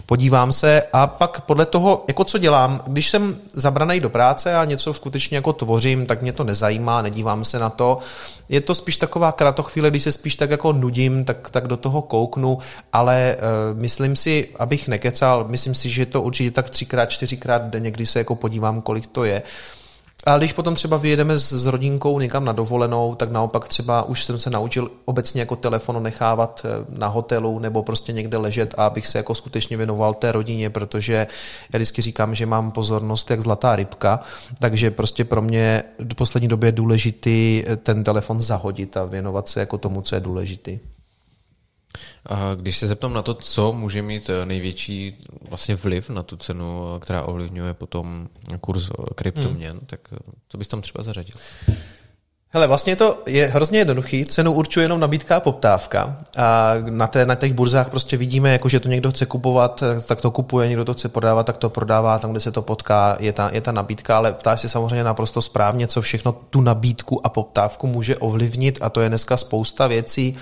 Podívám 0.06 0.52
se 0.52 0.82
a 0.92 1.06
pak 1.06 1.40
podle 1.40 1.66
toho, 1.66 2.04
jako 2.08 2.24
co 2.24 2.38
dělám, 2.38 2.82
když 2.86 3.10
jsem 3.10 3.38
zabraný 3.52 4.00
do 4.00 4.10
práce 4.10 4.56
a 4.56 4.64
něco 4.64 4.94
skutečně 4.94 5.36
jako 5.36 5.52
tvořím, 5.52 6.06
tak 6.06 6.22
mě 6.22 6.32
to 6.32 6.44
nezajímá, 6.44 7.02
nedívám 7.02 7.44
se 7.44 7.58
na 7.58 7.70
to 7.70 7.98
je 8.48 8.60
to 8.60 8.74
spíš 8.74 8.96
taková 8.96 9.32
kratochvíle, 9.32 9.90
když 9.90 10.02
se 10.02 10.12
spíš 10.12 10.36
tak 10.36 10.50
jako 10.50 10.72
nudím, 10.72 11.24
tak, 11.24 11.50
tak 11.50 11.68
do 11.68 11.76
toho 11.76 12.02
kouknu, 12.02 12.58
ale 12.92 13.36
uh, 13.36 13.80
myslím 13.80 14.16
si, 14.16 14.48
abych 14.58 14.88
nekecal, 14.88 15.46
myslím 15.48 15.74
si, 15.74 15.88
že 15.88 16.06
to 16.06 16.22
určitě 16.22 16.50
tak 16.50 16.70
třikrát, 16.70 17.06
čtyřikrát 17.06 17.62
denně, 17.62 17.90
kdy 17.90 18.06
se 18.06 18.18
jako 18.18 18.34
podívám, 18.34 18.82
kolik 18.82 19.06
to 19.06 19.24
je. 19.24 19.42
A 20.26 20.38
když 20.38 20.52
potom 20.52 20.74
třeba 20.74 20.96
vyjedeme 20.96 21.38
s, 21.38 21.66
rodinkou 21.66 22.18
někam 22.18 22.44
na 22.44 22.52
dovolenou, 22.52 23.14
tak 23.14 23.30
naopak 23.30 23.68
třeba 23.68 24.02
už 24.02 24.24
jsem 24.24 24.38
se 24.38 24.50
naučil 24.50 24.90
obecně 25.04 25.40
jako 25.40 25.56
telefon 25.56 26.02
nechávat 26.02 26.62
eh, 26.64 26.98
na 26.98 27.06
hotelu 27.06 27.58
nebo 27.58 27.82
prostě 27.82 28.12
někde 28.12 28.38
ležet 28.38 28.74
a 28.76 28.86
abych 28.86 29.06
se 29.06 29.18
jako 29.18 29.34
skutečně 29.34 29.76
věnoval 29.76 30.14
té 30.14 30.32
rodině, 30.32 30.70
protože 30.70 31.26
já 31.72 31.78
vždycky 31.78 32.02
říkám, 32.02 32.34
že 32.34 32.46
mám 32.46 32.70
pozornost 32.70 33.30
jak 33.30 33.40
zlatá 33.40 33.76
rybka, 33.76 34.20
takže 34.58 34.90
prostě 34.90 35.24
pro 35.24 35.42
mě 35.42 35.82
v 35.98 36.14
poslední 36.14 36.48
době 36.48 36.68
je 36.68 36.72
důležitý 36.72 37.64
eh, 37.66 37.76
ten 37.76 38.04
telefon 38.04 38.42
zahodit 38.42 38.96
a 38.96 39.04
věnovat 39.04 39.48
se 39.48 39.60
jako 39.60 39.78
tomu, 39.78 40.02
co 40.02 40.14
je 40.14 40.20
důležitý. 40.20 40.78
A 42.26 42.54
když 42.54 42.78
se 42.78 42.88
zeptám 42.88 43.14
na 43.14 43.22
to, 43.22 43.34
co 43.34 43.72
může 43.72 44.02
mít 44.02 44.30
eh, 44.30 44.46
největší 44.46 45.26
vlastně 45.48 45.76
vliv 45.76 46.10
na 46.10 46.22
tu 46.22 46.36
cenu, 46.36 46.84
eh, 46.96 47.00
která 47.00 47.22
ovlivňuje 47.22 47.74
potom 47.74 48.28
kurz 48.60 48.90
eh, 48.90 49.14
kryptoměn, 49.14 49.76
hmm. 49.76 49.86
tak 49.86 50.00
co 50.48 50.58
bys 50.58 50.68
tam 50.68 50.82
třeba 50.82 51.04
zařadil? 51.04 51.36
Hele, 52.48 52.66
vlastně 52.66 52.96
to 52.96 53.22
je 53.26 53.46
hrozně 53.46 53.78
jednoduchý, 53.78 54.24
cenu 54.24 54.52
určuje 54.52 54.84
jenom 54.84 55.00
nabídka 55.00 55.36
a 55.36 55.40
poptávka. 55.40 56.16
A 56.36 56.74
na, 56.90 57.06
té, 57.06 57.26
na 57.26 57.34
těch 57.34 57.54
burzách 57.54 57.90
prostě 57.90 58.16
vidíme, 58.16 58.52
jako 58.52 58.68
že 58.68 58.80
to 58.80 58.88
někdo 58.88 59.10
chce 59.10 59.26
kupovat, 59.26 59.82
tak 60.06 60.20
to 60.20 60.30
kupuje, 60.30 60.68
někdo 60.68 60.84
to 60.84 60.94
chce 60.94 61.08
prodávat, 61.08 61.46
tak 61.46 61.56
to 61.56 61.70
prodává, 61.70 62.18
tam, 62.18 62.30
kde 62.30 62.40
se 62.40 62.52
to 62.52 62.62
potká, 62.62 63.16
je 63.20 63.32
ta, 63.32 63.50
je 63.52 63.60
ta 63.60 63.72
nabídka, 63.72 64.16
ale 64.16 64.32
ptáš 64.32 64.60
se 64.60 64.68
samozřejmě 64.68 65.04
naprosto 65.04 65.42
správně, 65.42 65.86
co 65.86 66.02
všechno 66.02 66.32
tu 66.50 66.60
nabídku 66.60 67.26
a 67.26 67.28
poptávku 67.28 67.86
může 67.86 68.16
ovlivnit. 68.16 68.78
A 68.82 68.90
to 68.90 69.00
je 69.00 69.08
dneska 69.08 69.36
spousta 69.36 69.86
věcí, 69.86 70.36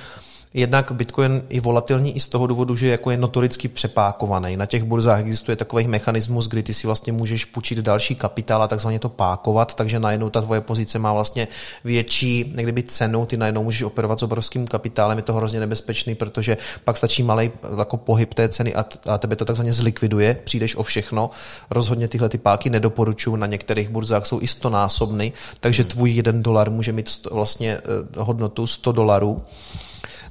Jednak 0.55 0.93
Bitcoin 0.93 1.43
je 1.51 1.61
volatilní 1.61 2.17
i 2.17 2.21
z 2.21 2.27
toho 2.27 2.47
důvodu, 2.47 2.77
že 2.77 2.89
jako 2.89 3.11
je 3.11 3.17
notoricky 3.17 3.69
přepákovaný. 3.69 4.57
Na 4.57 4.67
těch 4.67 4.85
burzách 4.85 5.21
existuje 5.21 5.57
takový 5.57 5.89
mechanismus, 5.89 6.49
kdy 6.49 6.63
ty 6.63 6.75
si 6.75 6.87
vlastně 6.87 7.13
můžeš 7.13 7.45
půjčit 7.45 7.79
další 7.79 8.15
kapitál 8.15 8.63
a 8.63 8.69
takzvaně 8.69 8.99
to 8.99 9.09
pákovat, 9.09 9.75
takže 9.75 10.01
najednou 10.01 10.31
ta 10.31 10.41
tvoje 10.41 10.61
pozice 10.61 10.99
má 10.99 11.13
vlastně 11.13 11.49
větší 11.85 12.45
kdyby 12.45 12.83
cenu, 12.83 13.27
ty 13.27 13.37
najednou 13.37 13.65
můžeš 13.65 13.83
operovat 13.83 14.21
s 14.21 14.23
obrovským 14.23 14.67
kapitálem, 14.67 15.19
je 15.19 15.23
to 15.23 15.35
hrozně 15.35 15.61
nebezpečný, 15.61 16.15
protože 16.15 16.57
pak 16.85 16.97
stačí 16.97 17.23
malý 17.23 17.51
jako 17.79 17.97
pohyb 17.97 18.35
té 18.35 18.49
ceny 18.49 18.75
a, 18.75 18.85
a 19.07 19.19
tebe 19.19 19.37
to 19.37 19.45
takzvaně 19.45 19.73
zlikviduje, 19.73 20.39
přijdeš 20.45 20.77
o 20.77 20.83
všechno. 20.83 21.31
Rozhodně 21.71 22.09
tyhle 22.09 22.29
ty 22.29 22.39
páky 22.39 22.71
nedoporučuju, 22.71 23.37
na 23.37 23.47
některých 23.47 23.89
burzách 23.89 24.27
jsou 24.27 24.41
i 24.41 24.47
100 24.47 24.71
násobný, 24.71 25.33
takže 25.61 25.85
tvůj 25.85 26.11
jeden 26.11 26.43
dolar 26.43 26.71
může 26.71 26.93
mít 26.93 27.09
sto, 27.09 27.35
vlastně 27.35 27.79
eh, 27.79 27.81
hodnotu 28.17 28.67
100 28.67 28.93
dolarů. 28.93 29.43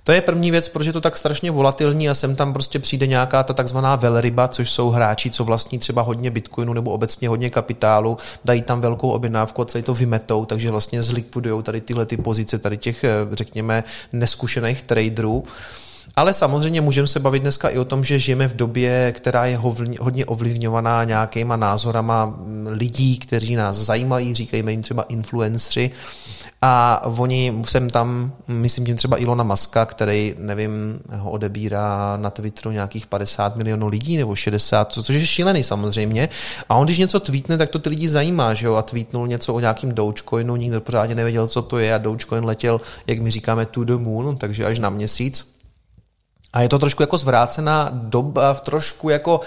To 0.03 0.11
je 0.11 0.21
první 0.21 0.51
věc, 0.51 0.69
protože 0.69 0.89
je 0.89 0.93
to 0.93 1.01
tak 1.01 1.17
strašně 1.17 1.51
volatilní 1.51 2.09
a 2.09 2.13
sem 2.13 2.35
tam 2.35 2.53
prostě 2.53 2.79
přijde 2.79 3.07
nějaká 3.07 3.43
ta 3.43 3.53
takzvaná 3.53 3.95
velryba, 3.95 4.47
což 4.47 4.69
jsou 4.69 4.89
hráči, 4.89 5.29
co 5.29 5.43
vlastní 5.43 5.79
třeba 5.79 6.01
hodně 6.01 6.31
bitcoinu 6.31 6.73
nebo 6.73 6.91
obecně 6.91 7.29
hodně 7.29 7.49
kapitálu, 7.49 8.17
dají 8.45 8.61
tam 8.61 8.81
velkou 8.81 9.09
objednávku 9.09 9.61
a 9.61 9.65
celý 9.65 9.83
to 9.83 9.93
vymetou, 9.93 10.45
takže 10.45 10.71
vlastně 10.71 11.03
zlikvidují 11.03 11.63
tady 11.63 11.81
tyhle 11.81 12.05
ty 12.05 12.17
pozice, 12.17 12.59
tady 12.59 12.77
těch, 12.77 13.03
eh, 13.03 13.09
řekněme, 13.31 13.83
neskušených 14.13 14.81
traderů. 14.81 15.43
Ale 16.15 16.33
samozřejmě 16.33 16.81
můžeme 16.81 17.07
se 17.07 17.19
bavit 17.19 17.39
dneska 17.39 17.69
i 17.69 17.77
o 17.77 17.85
tom, 17.85 18.03
že 18.03 18.19
žijeme 18.19 18.47
v 18.47 18.55
době, 18.55 19.13
která 19.15 19.45
je 19.45 19.57
hodně 19.99 20.25
ovlivňovaná 20.25 21.03
nějakýma 21.03 21.55
názorama 21.55 22.25
mm, 22.25 22.67
lidí, 22.71 23.19
kteří 23.19 23.55
nás 23.55 23.75
zajímají, 23.75 24.33
říkají 24.33 24.63
jim 24.67 24.81
třeba 24.81 25.03
influenceri. 25.03 25.91
A 26.63 27.01
oni 27.17 27.53
jsem 27.65 27.89
tam, 27.89 28.31
myslím 28.47 28.85
tím 28.85 28.95
třeba 28.95 29.21
Ilona 29.21 29.43
Maska, 29.43 29.85
který, 29.85 30.35
nevím, 30.37 30.99
ho 31.11 31.31
odebírá 31.31 32.17
na 32.17 32.29
Twitteru 32.29 32.71
nějakých 32.71 33.07
50 33.07 33.55
milionů 33.55 33.87
lidí 33.87 34.17
nebo 34.17 34.35
60, 34.35 34.91
což 34.91 35.15
je 35.15 35.25
šílený 35.25 35.63
samozřejmě. 35.63 36.29
A 36.69 36.75
on, 36.75 36.85
když 36.85 36.97
něco 36.97 37.19
tweetne, 37.19 37.57
tak 37.57 37.69
to 37.69 37.79
ty 37.79 37.89
lidi 37.89 38.09
zajímá, 38.09 38.53
že 38.53 38.67
jo? 38.67 38.75
A 38.75 38.81
tweetnul 38.81 39.27
něco 39.27 39.53
o 39.53 39.59
nějakým 39.59 39.91
Dogecoinu, 39.91 40.55
nikdo 40.55 40.81
pořádně 40.81 41.15
nevěděl, 41.15 41.47
co 41.47 41.61
to 41.61 41.79
je 41.79 41.93
a 41.93 41.97
Dogecoin 41.97 42.45
letěl, 42.45 42.81
jak 43.07 43.19
my 43.19 43.31
říkáme, 43.31 43.65
to 43.65 43.83
the 43.83 43.93
moon, 43.93 44.37
takže 44.37 44.65
až 44.65 44.79
na 44.79 44.89
měsíc. 44.89 45.60
A 46.53 46.61
je 46.61 46.69
to 46.69 46.79
trošku 46.79 47.03
jako 47.03 47.17
zvrácená 47.17 47.89
doba, 47.93 48.53
v 48.53 48.61
trošku 48.61 49.09
jako, 49.09 49.39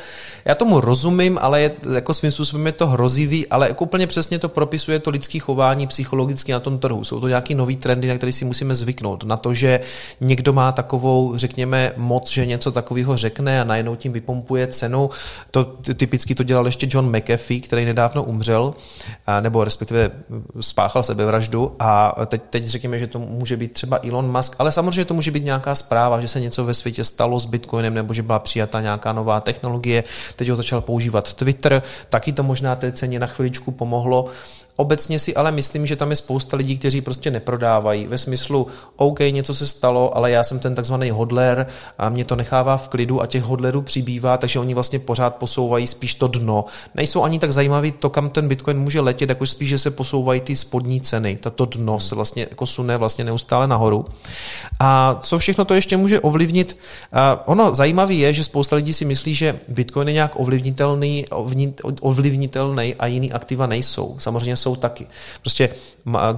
já 0.44 0.54
tomu 0.54 0.80
rozumím, 0.80 1.38
ale 1.42 1.60
je, 1.60 1.70
jako 1.94 2.14
svým 2.14 2.32
způsobem 2.32 2.66
je 2.66 2.72
to 2.72 2.86
hrozivý, 2.86 3.46
ale 3.46 3.68
jako 3.68 3.84
úplně 3.84 4.06
přesně 4.06 4.38
to 4.38 4.48
propisuje 4.48 4.98
to 4.98 5.10
lidské 5.10 5.38
chování 5.38 5.86
psychologicky 5.86 6.52
na 6.52 6.60
tom 6.60 6.78
trhu. 6.78 7.04
Jsou 7.04 7.20
to 7.20 7.28
nějaký 7.28 7.54
nový 7.54 7.76
trendy, 7.76 8.08
na 8.08 8.16
které 8.16 8.32
si 8.32 8.44
musíme 8.44 8.74
zvyknout. 8.74 9.24
Na 9.24 9.36
to, 9.36 9.54
že 9.54 9.80
někdo 10.20 10.52
má 10.52 10.72
takovou, 10.72 11.38
řekněme, 11.38 11.92
moc, 11.96 12.30
že 12.30 12.46
něco 12.46 12.72
takového 12.72 13.16
řekne 13.16 13.60
a 13.60 13.64
najednou 13.64 13.96
tím 13.96 14.12
vypompuje 14.12 14.66
cenu. 14.66 15.10
To 15.50 15.64
typicky 15.96 16.34
to 16.34 16.42
dělal 16.42 16.66
ještě 16.66 16.86
John 16.90 17.16
McAfee, 17.16 17.60
který 17.60 17.84
nedávno 17.84 18.24
umřel, 18.24 18.74
nebo 19.40 19.64
respektive 19.64 20.10
spáchal 20.60 21.02
sebevraždu 21.02 21.76
a 21.78 22.14
teď, 22.26 22.42
teď 22.50 22.64
řekněme, 22.64 22.98
že 22.98 23.06
to 23.06 23.18
může 23.18 23.56
být 23.56 23.72
třeba 23.72 24.00
Elon 24.08 24.36
Musk, 24.36 24.56
ale 24.58 24.72
samozřejmě 24.72 25.04
to 25.04 25.14
může 25.14 25.30
být 25.30 25.44
nějaká 25.44 25.74
zpráva, 25.74 26.20
že 26.20 26.28
se 26.28 26.40
něco 26.40 26.64
ve 26.64 26.74
světě 26.74 26.93
světě 26.94 27.04
stalo 27.04 27.38
s 27.38 27.46
Bitcoinem, 27.46 27.94
nebo 27.94 28.14
že 28.14 28.22
byla 28.22 28.38
přijata 28.38 28.80
nějaká 28.80 29.12
nová 29.12 29.40
technologie, 29.40 30.04
teď 30.36 30.48
ho 30.48 30.56
začal 30.56 30.80
používat 30.80 31.32
Twitter, 31.32 31.82
taky 32.08 32.32
to 32.32 32.42
možná 32.42 32.76
té 32.76 32.92
ceně 32.92 33.18
na 33.18 33.26
chviličku 33.26 33.70
pomohlo, 33.70 34.30
Obecně 34.76 35.18
si 35.18 35.34
ale 35.34 35.52
myslím, 35.52 35.86
že 35.86 35.96
tam 35.96 36.10
je 36.10 36.16
spousta 36.16 36.56
lidí, 36.56 36.78
kteří 36.78 37.00
prostě 37.00 37.30
neprodávají 37.30 38.06
ve 38.06 38.18
smyslu, 38.18 38.66
OK, 38.96 39.20
něco 39.20 39.54
se 39.54 39.66
stalo, 39.66 40.16
ale 40.16 40.30
já 40.30 40.44
jsem 40.44 40.58
ten 40.58 40.74
takzvaný 40.74 41.10
hodler 41.10 41.66
a 41.98 42.08
mě 42.08 42.24
to 42.24 42.36
nechává 42.36 42.76
v 42.76 42.88
klidu 42.88 43.22
a 43.22 43.26
těch 43.26 43.42
hodlerů 43.42 43.82
přibývá, 43.82 44.36
takže 44.36 44.58
oni 44.58 44.74
vlastně 44.74 44.98
pořád 44.98 45.34
posouvají 45.34 45.86
spíš 45.86 46.14
to 46.14 46.28
dno. 46.28 46.64
Nejsou 46.94 47.22
ani 47.22 47.38
tak 47.38 47.52
zajímavý 47.52 47.92
to, 47.92 48.10
kam 48.10 48.30
ten 48.30 48.48
Bitcoin 48.48 48.78
může 48.78 49.00
letět, 49.00 49.28
jako 49.28 49.46
spíš, 49.46 49.68
že 49.68 49.78
se 49.78 49.90
posouvají 49.90 50.40
ty 50.40 50.56
spodní 50.56 51.00
ceny. 51.00 51.36
Tato 51.36 51.64
dno 51.64 52.00
se 52.00 52.14
vlastně 52.14 52.46
jako 52.50 52.66
sune 52.66 52.96
vlastně 52.96 53.24
neustále 53.24 53.66
nahoru. 53.66 54.04
A 54.80 55.18
co 55.20 55.38
všechno 55.38 55.64
to 55.64 55.74
ještě 55.74 55.96
může 55.96 56.20
ovlivnit? 56.20 56.76
ono 57.46 57.74
zajímavé 57.74 58.14
je, 58.14 58.32
že 58.32 58.44
spousta 58.44 58.76
lidí 58.76 58.94
si 58.94 59.04
myslí, 59.04 59.34
že 59.34 59.60
Bitcoin 59.68 60.08
je 60.08 60.14
nějak 60.14 60.32
ovlivnitelný, 60.34 61.24
ovlivnitelný 62.00 62.94
a 62.94 63.06
jiný 63.06 63.32
aktiva 63.32 63.66
nejsou. 63.66 64.14
Samozřejmě 64.18 64.56
jsou 64.64 64.76
taky. 64.76 65.06
Prostě 65.40 65.68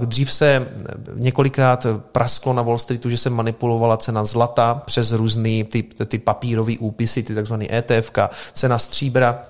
dřív 0.05 0.31
se 0.31 0.67
několikrát 1.13 1.85
prasklo 2.11 2.53
na 2.53 2.61
Wall 2.61 2.77
Streetu, 2.77 3.09
že 3.09 3.17
se 3.17 3.29
manipulovala 3.29 3.97
cena 3.97 4.25
zlata 4.25 4.81
přes 4.85 5.11
různé 5.11 5.63
ty, 5.63 5.83
ty 5.83 6.17
papírové 6.19 6.73
úpisy, 6.79 7.23
ty 7.23 7.35
takzvané 7.35 7.65
ETF, 7.71 8.11
cena 8.53 8.77
stříbra, 8.77 9.43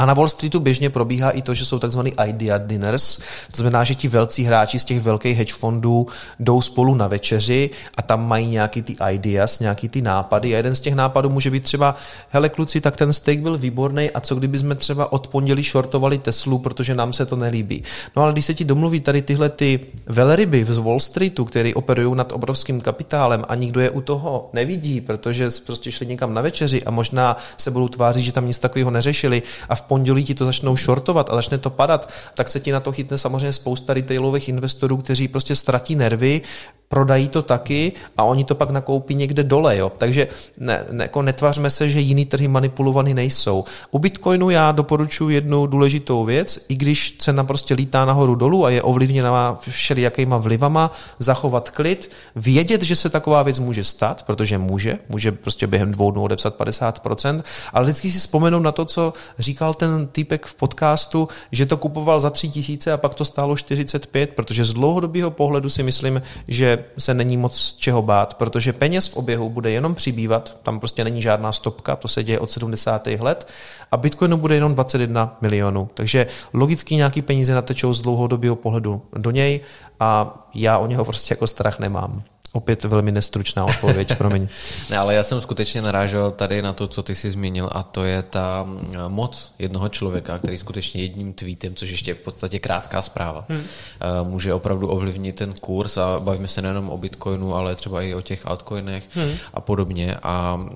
a 0.00 0.06
na 0.06 0.14
Wall 0.14 0.28
Streetu 0.28 0.60
běžně 0.60 0.90
probíhá 0.90 1.30
i 1.30 1.42
to, 1.42 1.54
že 1.54 1.64
jsou 1.64 1.78
tzv. 1.78 2.00
idea 2.26 2.58
dinners, 2.58 3.18
to 3.50 3.56
znamená, 3.56 3.84
že 3.84 3.94
ti 3.94 4.08
velcí 4.08 4.44
hráči 4.44 4.78
z 4.78 4.84
těch 4.84 5.00
velkých 5.00 5.38
hedge 5.38 5.54
fondů 5.54 6.06
jdou 6.38 6.62
spolu 6.62 6.94
na 6.94 7.06
večeři 7.06 7.70
a 7.96 8.02
tam 8.02 8.28
mají 8.28 8.50
nějaký 8.50 8.82
ty 8.82 8.96
ideas, 9.10 9.60
nějaký 9.60 9.88
ty 9.88 10.02
nápady 10.02 10.54
a 10.54 10.56
jeden 10.56 10.74
z 10.74 10.80
těch 10.80 10.94
nápadů 10.94 11.30
může 11.30 11.50
být 11.50 11.64
třeba, 11.64 11.94
hele 12.28 12.48
kluci, 12.48 12.80
tak 12.80 12.96
ten 12.96 13.12
steak 13.12 13.38
byl 13.40 13.58
výborný 13.58 14.10
a 14.10 14.20
co 14.20 14.34
kdyby 14.34 14.58
jsme 14.58 14.74
třeba 14.74 15.12
od 15.12 15.28
pondělí 15.28 15.62
shortovali 15.62 16.18
Teslu, 16.18 16.58
protože 16.58 16.94
nám 16.94 17.12
se 17.12 17.26
to 17.26 17.36
nelíbí. 17.36 17.82
No 18.16 18.22
ale 18.22 18.32
když 18.32 18.44
se 18.44 18.54
ti 18.54 18.64
domluví 18.64 19.00
tady 19.00 19.22
tyhle 19.22 19.48
ty 19.48 19.80
velryby 20.06 20.64
z 20.68 20.78
Wall 20.78 21.00
Streetu, 21.00 21.44
které 21.44 21.74
operují 21.74 22.16
nad 22.16 22.32
obrovským 22.32 22.80
kapitálem 22.80 23.44
a 23.48 23.54
nikdo 23.54 23.80
je 23.80 23.90
u 23.90 24.00
toho 24.00 24.50
nevidí, 24.52 25.00
protože 25.00 25.48
prostě 25.66 25.92
šli 25.92 26.06
někam 26.06 26.34
na 26.34 26.42
večeři 26.42 26.82
a 26.82 26.90
možná 26.90 27.36
se 27.56 27.70
budou 27.70 27.88
tvářit, 27.88 28.22
že 28.22 28.32
tam 28.32 28.46
nic 28.46 28.58
takového 28.58 28.90
neřešili 28.90 29.42
a 29.68 29.74
v 29.74 29.89
pondělí 29.90 30.24
ti 30.24 30.34
to 30.34 30.44
začnou 30.46 30.76
shortovat 30.76 31.30
a 31.30 31.34
začne 31.34 31.58
to 31.58 31.70
padat, 31.70 32.10
tak 32.34 32.48
se 32.48 32.60
ti 32.60 32.72
na 32.72 32.80
to 32.80 32.92
chytne 32.92 33.18
samozřejmě 33.18 33.52
spousta 33.52 33.94
retailových 33.94 34.48
investorů, 34.48 34.96
kteří 34.96 35.28
prostě 35.28 35.54
ztratí 35.54 35.98
nervy, 35.98 36.42
prodají 36.90 37.28
to 37.28 37.42
taky 37.42 37.92
a 38.16 38.24
oni 38.24 38.44
to 38.44 38.54
pak 38.54 38.70
nakoupí 38.70 39.14
někde 39.14 39.42
dole. 39.42 39.76
Jo. 39.76 39.92
Takže 39.98 40.28
ne, 40.58 40.84
ne, 40.90 41.04
jako 41.04 41.22
netvařme 41.22 41.70
se, 41.70 41.88
že 41.88 42.00
jiný 42.00 42.26
trhy 42.26 42.48
manipulovaný 42.48 43.14
nejsou. 43.14 43.64
U 43.90 43.98
Bitcoinu 43.98 44.50
já 44.50 44.72
doporučuji 44.72 45.28
jednu 45.28 45.66
důležitou 45.66 46.24
věc, 46.24 46.66
i 46.68 46.74
když 46.74 47.16
cena 47.18 47.44
prostě 47.44 47.74
lítá 47.74 48.04
nahoru 48.04 48.34
dolů 48.34 48.66
a 48.66 48.70
je 48.70 48.82
ovlivněna 48.82 49.58
všelijakýma 49.68 50.36
vlivama, 50.36 50.90
zachovat 51.18 51.70
klid, 51.70 52.10
vědět, 52.36 52.82
že 52.82 52.96
se 52.96 53.08
taková 53.08 53.42
věc 53.42 53.58
může 53.58 53.84
stát, 53.84 54.22
protože 54.22 54.58
může, 54.58 54.98
může 55.08 55.32
prostě 55.32 55.66
během 55.66 55.92
dvou 55.92 56.10
dnů 56.10 56.22
odepsat 56.22 56.58
50%, 56.58 57.42
ale 57.72 57.84
vždycky 57.84 58.10
si 58.10 58.18
vzpomenout 58.18 58.62
na 58.62 58.72
to, 58.72 58.84
co 58.84 59.12
říkal 59.38 59.69
ten 59.74 60.06
týpek 60.06 60.46
v 60.46 60.54
podcastu, 60.54 61.28
že 61.52 61.66
to 61.66 61.76
kupoval 61.76 62.20
za 62.20 62.30
3 62.30 62.48
tisíce 62.48 62.92
a 62.92 62.96
pak 62.96 63.14
to 63.14 63.24
stálo 63.24 63.56
45, 63.56 64.30
protože 64.30 64.64
z 64.64 64.72
dlouhodobého 64.72 65.30
pohledu 65.30 65.68
si 65.70 65.82
myslím, 65.82 66.22
že 66.48 66.84
se 66.98 67.14
není 67.14 67.36
moc 67.36 67.76
čeho 67.78 68.02
bát, 68.02 68.34
protože 68.34 68.72
peněz 68.72 69.08
v 69.08 69.16
oběhu 69.16 69.50
bude 69.50 69.70
jenom 69.70 69.94
přibývat, 69.94 70.60
tam 70.62 70.80
prostě 70.80 71.04
není 71.04 71.22
žádná 71.22 71.52
stopka, 71.52 71.96
to 71.96 72.08
se 72.08 72.24
děje 72.24 72.38
od 72.38 72.50
70. 72.50 73.06
let 73.06 73.48
a 73.92 73.96
Bitcoinu 73.96 74.36
bude 74.36 74.54
jenom 74.54 74.74
21 74.74 75.36
milionů. 75.40 75.90
Takže 75.94 76.26
logicky 76.52 76.94
nějaký 76.94 77.22
peníze 77.22 77.54
natečou 77.54 77.94
z 77.94 78.00
dlouhodobého 78.00 78.56
pohledu 78.56 79.02
do 79.16 79.30
něj 79.30 79.60
a 80.00 80.38
já 80.54 80.78
o 80.78 80.86
něho 80.86 81.04
prostě 81.04 81.32
jako 81.32 81.46
strach 81.46 81.78
nemám. 81.78 82.22
Opět 82.52 82.84
velmi 82.84 83.12
nestručná 83.12 83.64
odpověď, 83.64 84.12
promiň. 84.18 84.48
ne, 84.90 84.98
ale 84.98 85.14
já 85.14 85.22
jsem 85.22 85.40
skutečně 85.40 85.82
narážel 85.82 86.30
tady 86.30 86.62
na 86.62 86.72
to, 86.72 86.86
co 86.86 87.02
ty 87.02 87.14
jsi 87.14 87.30
zmínil, 87.30 87.68
a 87.72 87.82
to 87.82 88.04
je 88.04 88.22
ta 88.22 88.62
mm, 88.62 88.94
moc 89.08 89.52
jednoho 89.58 89.88
člověka, 89.88 90.38
který 90.38 90.58
skutečně 90.58 91.02
jedním 91.02 91.32
tweetem, 91.32 91.74
což 91.74 91.90
ještě 91.90 92.10
je 92.10 92.14
v 92.14 92.18
podstatě 92.18 92.58
krátká 92.58 93.02
zpráva, 93.02 93.44
hmm. 93.48 93.62
Eh, 94.00 94.28
může 94.28 94.54
opravdu 94.54 94.88
ovlivnit 94.88 95.36
ten 95.36 95.54
kurz 95.60 95.96
a 95.96 96.20
bavíme 96.20 96.48
se 96.48 96.62
nejenom 96.62 96.90
o 96.90 96.98
Bitcoinu, 96.98 97.54
ale 97.54 97.76
třeba 97.76 98.02
i 98.02 98.14
o 98.14 98.20
těch 98.20 98.46
altcoinech 98.46 99.04
hmm. 99.10 99.32
a 99.54 99.60
podobně. 99.60 100.16
A 100.22 100.66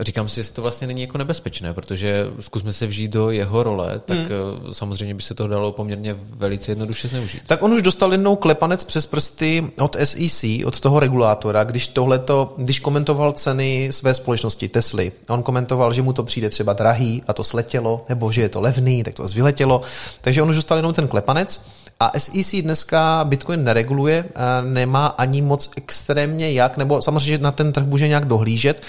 říkám 0.00 0.28
si, 0.28 0.40
jestli 0.40 0.54
to 0.54 0.62
vlastně 0.62 0.86
není 0.86 1.00
jako 1.00 1.18
nebezpečné, 1.18 1.74
protože 1.74 2.26
zkusme 2.40 2.72
se 2.72 2.86
vžít 2.86 3.10
do 3.10 3.30
jeho 3.30 3.62
role, 3.62 4.00
tak 4.04 4.18
hmm. 4.18 4.28
Eh, 4.28 4.74
samozřejmě 4.74 5.14
by 5.14 5.22
se 5.22 5.34
to 5.34 5.48
dalo 5.48 5.72
poměrně 5.72 6.16
velice 6.30 6.70
jednoduše 6.70 7.08
zneužít. 7.08 7.42
Tak 7.46 7.62
on 7.62 7.72
už 7.72 7.82
dostal 7.82 8.12
jednou 8.12 8.36
klepanec 8.36 8.84
přes 8.84 9.06
prsty 9.06 9.70
od 9.80 9.96
SEC, 10.04 10.44
od 10.64 10.80
toho 10.80 11.00
regulátora, 11.18 11.64
když 11.64 11.88
tohleto, 11.88 12.54
když 12.56 12.80
komentoval 12.80 13.32
ceny 13.32 13.88
své 13.90 14.14
společnosti 14.14 14.68
Tesly. 14.68 15.12
On 15.28 15.42
komentoval, 15.42 15.92
že 15.92 16.02
mu 16.02 16.12
to 16.12 16.22
přijde 16.22 16.50
třeba 16.50 16.72
drahý 16.72 17.22
a 17.26 17.32
to 17.32 17.44
sletělo, 17.44 18.04
nebo 18.08 18.32
že 18.32 18.42
je 18.42 18.48
to 18.48 18.60
levný, 18.60 19.02
tak 19.02 19.14
to 19.14 19.24
vyletělo. 19.34 19.80
Takže 20.20 20.42
on 20.42 20.50
už 20.50 20.56
dostal 20.56 20.78
jenom 20.78 20.94
ten 20.94 21.08
klepanec. 21.08 21.60
A 22.00 22.12
SEC 22.18 22.62
dneska 22.62 23.24
Bitcoin 23.24 23.64
nereguluje, 23.64 24.24
nemá 24.62 25.06
ani 25.06 25.42
moc 25.42 25.70
extrémně 25.76 26.52
jak, 26.52 26.76
nebo 26.76 27.02
samozřejmě 27.02 27.38
na 27.38 27.52
ten 27.52 27.72
trh 27.72 27.86
může 27.86 28.08
nějak 28.08 28.24
dohlížet. 28.24 28.82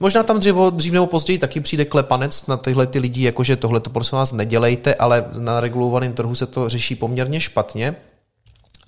Možná 0.00 0.22
tam 0.22 0.38
dřív, 0.38 0.54
dřív 0.70 0.92
nebo 0.92 1.06
později 1.06 1.38
taky 1.38 1.60
přijde 1.60 1.84
klepanec 1.84 2.46
na 2.46 2.56
tyhle 2.56 2.86
ty 2.86 2.98
lidi, 2.98 3.24
jakože 3.24 3.56
tohle 3.56 3.80
to 3.80 3.90
prosím 3.90 4.18
vás 4.18 4.32
nedělejte, 4.32 4.94
ale 4.94 5.24
na 5.38 5.60
regulovaném 5.60 6.12
trhu 6.12 6.34
se 6.34 6.46
to 6.46 6.68
řeší 6.68 6.94
poměrně 6.94 7.40
špatně. 7.40 7.96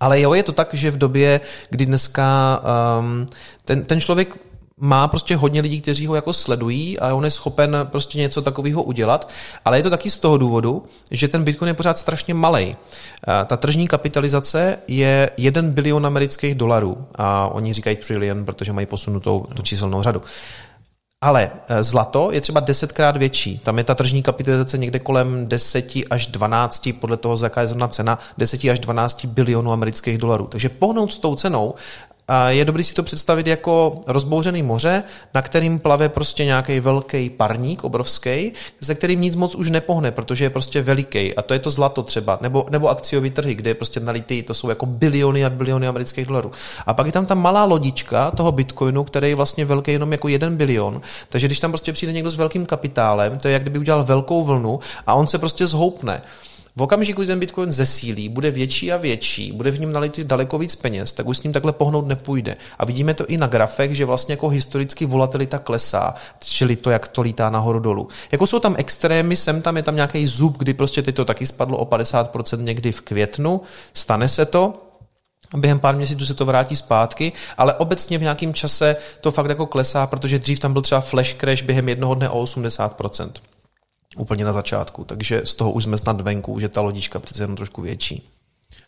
Ale 0.02 0.20
jo, 0.20 0.34
je 0.34 0.42
to 0.42 0.52
tak, 0.52 0.74
že 0.74 0.90
v 0.90 0.98
době, 0.98 1.40
kdy 1.70 1.86
dneska 1.86 2.60
um, 2.98 3.26
ten, 3.64 3.84
ten 3.84 4.00
člověk 4.00 4.38
má 4.76 5.08
prostě 5.08 5.36
hodně 5.36 5.60
lidí, 5.60 5.80
kteří 5.80 6.06
ho 6.06 6.14
jako 6.14 6.32
sledují 6.32 6.98
a 6.98 7.14
on 7.14 7.24
je 7.24 7.30
schopen 7.30 7.76
prostě 7.84 8.18
něco 8.18 8.42
takového 8.42 8.82
udělat, 8.82 9.28
ale 9.64 9.78
je 9.78 9.82
to 9.82 9.90
taky 9.90 10.10
z 10.10 10.16
toho 10.16 10.38
důvodu, 10.38 10.82
že 11.10 11.28
ten 11.28 11.44
Bitcoin 11.44 11.68
je 11.68 11.74
pořád 11.74 11.98
strašně 11.98 12.34
malý. 12.34 12.76
Ta 13.46 13.56
tržní 13.56 13.88
kapitalizace 13.88 14.78
je 14.88 15.30
1 15.36 15.62
bilion 15.62 16.06
amerických 16.06 16.54
dolarů 16.54 17.06
a 17.14 17.48
oni 17.48 17.72
říkají 17.72 17.96
trillion, 17.96 18.44
protože 18.44 18.72
mají 18.72 18.86
posunutou 18.86 19.46
tu 19.54 19.62
číselnou 19.62 20.02
řadu. 20.02 20.22
Ale 21.22 21.50
eh, 21.68 21.82
zlato 21.82 22.32
je 22.32 22.40
třeba 22.40 22.60
desetkrát 22.60 23.16
větší. 23.16 23.58
Tam 23.58 23.78
je 23.78 23.84
ta 23.84 23.94
tržní 23.94 24.22
kapitalizace 24.22 24.78
někde 24.78 24.98
kolem 24.98 25.48
10 25.48 25.92
až 26.10 26.26
12, 26.26 26.88
podle 27.00 27.16
toho, 27.16 27.36
jaká 27.42 27.60
je 27.60 27.66
zrovna 27.66 27.88
cena, 27.88 28.18
10 28.38 28.64
až 28.64 28.78
12 28.78 29.24
bilionů 29.24 29.72
amerických 29.72 30.18
dolarů. 30.18 30.46
Takže 30.46 30.68
pohnout 30.68 31.12
s 31.12 31.16
tou 31.16 31.34
cenou 31.34 31.74
je 32.48 32.64
dobré 32.64 32.84
si 32.84 32.94
to 32.94 33.02
představit 33.02 33.46
jako 33.46 34.00
rozbouřený 34.06 34.62
moře, 34.62 35.02
na 35.34 35.42
kterým 35.42 35.78
plave 35.78 36.08
prostě 36.08 36.44
nějaký 36.44 36.80
velký 36.80 37.30
parník, 37.30 37.84
obrovský, 37.84 38.52
se 38.82 38.94
kterým 38.94 39.20
nic 39.20 39.36
moc 39.36 39.54
už 39.54 39.70
nepohne, 39.70 40.10
protože 40.10 40.44
je 40.44 40.50
prostě 40.50 40.82
veliký. 40.82 41.34
A 41.34 41.42
to 41.42 41.54
je 41.54 41.60
to 41.60 41.70
zlato 41.70 42.02
třeba, 42.02 42.38
nebo, 42.40 42.66
nebo 42.70 42.88
akciový 42.88 43.30
trhy, 43.30 43.54
kde 43.54 43.70
je 43.70 43.74
prostě 43.74 44.00
nalitý, 44.00 44.42
to 44.42 44.54
jsou 44.54 44.68
jako 44.68 44.86
biliony 44.86 45.44
a 45.44 45.50
biliony 45.50 45.88
amerických 45.88 46.26
dolarů. 46.26 46.50
A 46.86 46.94
pak 46.94 47.06
je 47.06 47.12
tam 47.12 47.26
ta 47.26 47.34
malá 47.34 47.64
lodička 47.64 48.30
toho 48.30 48.52
bitcoinu, 48.52 49.04
který 49.04 49.28
je 49.28 49.34
vlastně 49.34 49.64
velký 49.64 49.92
jenom 49.92 50.12
jako 50.12 50.28
jeden 50.28 50.56
bilion. 50.56 51.00
Takže 51.28 51.46
když 51.46 51.60
tam 51.60 51.70
prostě 51.70 51.92
přijde 51.92 52.12
někdo 52.12 52.30
s 52.30 52.36
velkým 52.36 52.66
kapitálem, 52.66 53.38
to 53.38 53.48
je 53.48 53.52
jak 53.52 53.62
kdyby 53.62 53.78
udělal 53.78 54.04
velkou 54.04 54.44
vlnu 54.44 54.80
a 55.06 55.14
on 55.14 55.26
se 55.26 55.38
prostě 55.38 55.66
zhoupne. 55.66 56.22
V 56.76 56.82
okamžiku, 56.82 57.20
kdy 57.20 57.26
ten 57.26 57.38
Bitcoin 57.38 57.72
zesílí, 57.72 58.28
bude 58.28 58.50
větší 58.50 58.92
a 58.92 58.96
větší, 58.96 59.52
bude 59.52 59.70
v 59.70 59.80
něm 59.80 59.92
nalitý 59.92 60.24
daleko 60.24 60.58
víc 60.58 60.76
peněz, 60.76 61.12
tak 61.12 61.26
už 61.26 61.38
s 61.38 61.42
ním 61.42 61.52
takhle 61.52 61.72
pohnout 61.72 62.06
nepůjde. 62.06 62.56
A 62.78 62.84
vidíme 62.84 63.14
to 63.14 63.26
i 63.26 63.36
na 63.36 63.46
grafech, 63.46 63.96
že 63.96 64.04
vlastně 64.04 64.32
jako 64.32 64.48
historicky 64.48 65.06
volatilita 65.06 65.58
klesá, 65.58 66.14
čili 66.40 66.76
to, 66.76 66.90
jak 66.90 67.08
to 67.08 67.22
lítá 67.22 67.50
nahoru 67.50 67.80
dolů. 67.80 68.08
Jako 68.32 68.46
jsou 68.46 68.58
tam 68.58 68.74
extrémy, 68.78 69.36
sem 69.36 69.62
tam 69.62 69.76
je 69.76 69.82
tam 69.82 69.94
nějaký 69.94 70.26
zub, 70.26 70.58
kdy 70.58 70.74
prostě 70.74 71.02
teď 71.02 71.14
to 71.14 71.24
taky 71.24 71.46
spadlo 71.46 71.78
o 71.78 71.84
50% 71.84 72.62
někdy 72.62 72.92
v 72.92 73.00
květnu, 73.00 73.60
stane 73.92 74.28
se 74.28 74.46
to, 74.46 74.74
během 75.56 75.80
pár 75.80 75.96
měsíců 75.96 76.26
se 76.26 76.34
to 76.34 76.44
vrátí 76.44 76.76
zpátky, 76.76 77.32
ale 77.58 77.74
obecně 77.74 78.18
v 78.18 78.22
nějakém 78.22 78.54
čase 78.54 78.96
to 79.20 79.30
fakt 79.30 79.48
jako 79.48 79.66
klesá, 79.66 80.06
protože 80.06 80.38
dřív 80.38 80.60
tam 80.60 80.72
byl 80.72 80.82
třeba 80.82 81.00
flash 81.00 81.34
crash 81.34 81.62
během 81.62 81.88
jednoho 81.88 82.14
dne 82.14 82.28
o 82.28 82.44
80% 82.44 83.30
úplně 84.16 84.44
na 84.44 84.52
začátku. 84.52 85.04
Takže 85.04 85.42
z 85.44 85.54
toho 85.54 85.72
už 85.72 85.84
jsme 85.84 85.98
snad 85.98 86.20
venku, 86.20 86.58
že 86.60 86.68
ta 86.68 86.80
lodička 86.80 87.18
přece 87.18 87.42
jenom 87.42 87.56
trošku 87.56 87.82
větší. 87.82 88.28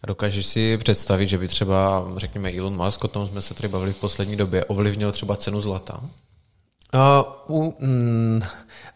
Dokážeš 0.06 0.46
si 0.46 0.78
představit, 0.78 1.26
že 1.26 1.38
by 1.38 1.48
třeba, 1.48 2.04
řekněme, 2.16 2.52
Elon 2.52 2.84
Musk, 2.84 3.04
o 3.04 3.08
tom 3.08 3.26
jsme 3.26 3.42
se 3.42 3.54
tady 3.54 3.68
bavili 3.68 3.92
v 3.92 3.96
poslední 3.96 4.36
době, 4.36 4.64
ovlivnil 4.64 5.12
třeba 5.12 5.36
cenu 5.36 5.60
zlata? 5.60 6.00
Uh, 7.48 7.64
uh, 7.64 7.72
mm, 7.80 8.40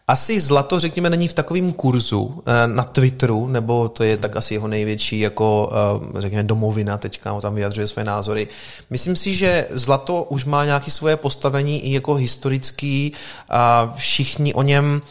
asi 0.07 0.39
zlato, 0.39 0.79
řekněme, 0.79 1.09
není 1.09 1.27
v 1.27 1.33
takovém 1.33 1.73
kurzu 1.73 2.21
uh, 2.21 2.43
na 2.65 2.83
Twitteru, 2.83 3.47
nebo 3.47 3.89
to 3.89 4.03
je 4.03 4.17
tak 4.17 4.35
asi 4.35 4.53
jeho 4.53 4.67
největší, 4.67 5.19
jako 5.19 5.71
uh, 6.11 6.19
řekněme, 6.19 6.43
domovina, 6.43 6.97
teďka 6.97 7.41
tam 7.41 7.55
vyjadřuje 7.55 7.87
své 7.87 8.03
názory. 8.03 8.47
Myslím 8.89 9.15
si, 9.15 9.33
že 9.33 9.67
zlato 9.71 10.23
už 10.23 10.45
má 10.45 10.65
nějaké 10.65 10.91
svoje 10.91 11.17
postavení 11.17 11.85
i 11.85 11.93
jako 11.93 12.13
historický 12.13 13.13
a 13.49 13.93
všichni 13.97 14.53
o 14.53 14.61
něm 14.61 15.01
uh, 15.03 15.09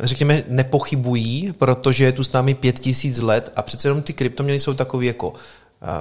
řekněme, 0.00 0.42
nepochybují, 0.48 1.54
protože 1.58 2.04
je 2.04 2.12
tu 2.12 2.24
s 2.24 2.32
námi 2.32 2.54
pět 2.54 2.80
tisíc 2.80 3.20
let 3.20 3.52
a 3.56 3.62
přece 3.62 3.88
jenom 3.88 4.02
ty 4.02 4.12
kryptoměny 4.12 4.60
jsou 4.60 4.74
takový 4.74 5.06
jako 5.06 5.32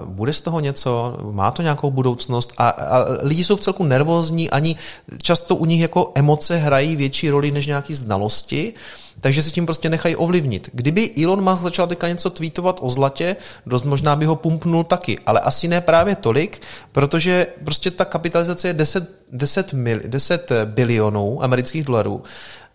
bude 0.05 0.33
z 0.33 0.41
toho 0.41 0.59
něco, 0.59 1.17
má 1.31 1.51
to 1.51 1.61
nějakou 1.61 1.91
budoucnost? 1.91 2.53
A, 2.57 2.69
a 2.69 3.05
lidi 3.21 3.43
jsou 3.43 3.55
v 3.55 3.61
celku 3.61 3.83
nervózní, 3.83 4.49
ani 4.49 4.75
často 5.21 5.55
u 5.55 5.65
nich 5.65 5.81
jako 5.81 6.11
emoce 6.15 6.57
hrají 6.57 6.95
větší 6.95 7.29
roli 7.29 7.51
než 7.51 7.65
nějaký 7.67 7.93
znalosti, 7.93 8.73
takže 9.19 9.43
se 9.43 9.51
tím 9.51 9.65
prostě 9.65 9.89
nechají 9.89 10.15
ovlivnit. 10.15 10.69
Kdyby 10.73 11.11
Elon 11.23 11.43
Musk 11.43 11.63
začal 11.63 11.87
teďka 11.87 12.07
něco 12.07 12.29
tweetovat 12.29 12.79
o 12.81 12.89
zlatě, 12.89 13.35
dost 13.65 13.83
možná 13.83 14.15
by 14.15 14.25
ho 14.25 14.35
pumpnul 14.35 14.83
taky, 14.83 15.19
ale 15.25 15.39
asi 15.39 15.67
ne 15.67 15.81
právě 15.81 16.15
tolik, 16.15 16.61
protože 16.91 17.47
prostě 17.63 17.91
ta 17.91 18.05
kapitalizace 18.05 18.67
je 18.67 18.73
10, 18.73 19.09
10, 19.31 19.73
mil, 19.73 19.99
10 20.05 20.51
bilionů 20.65 21.43
amerických 21.43 21.83
dolarů 21.83 22.23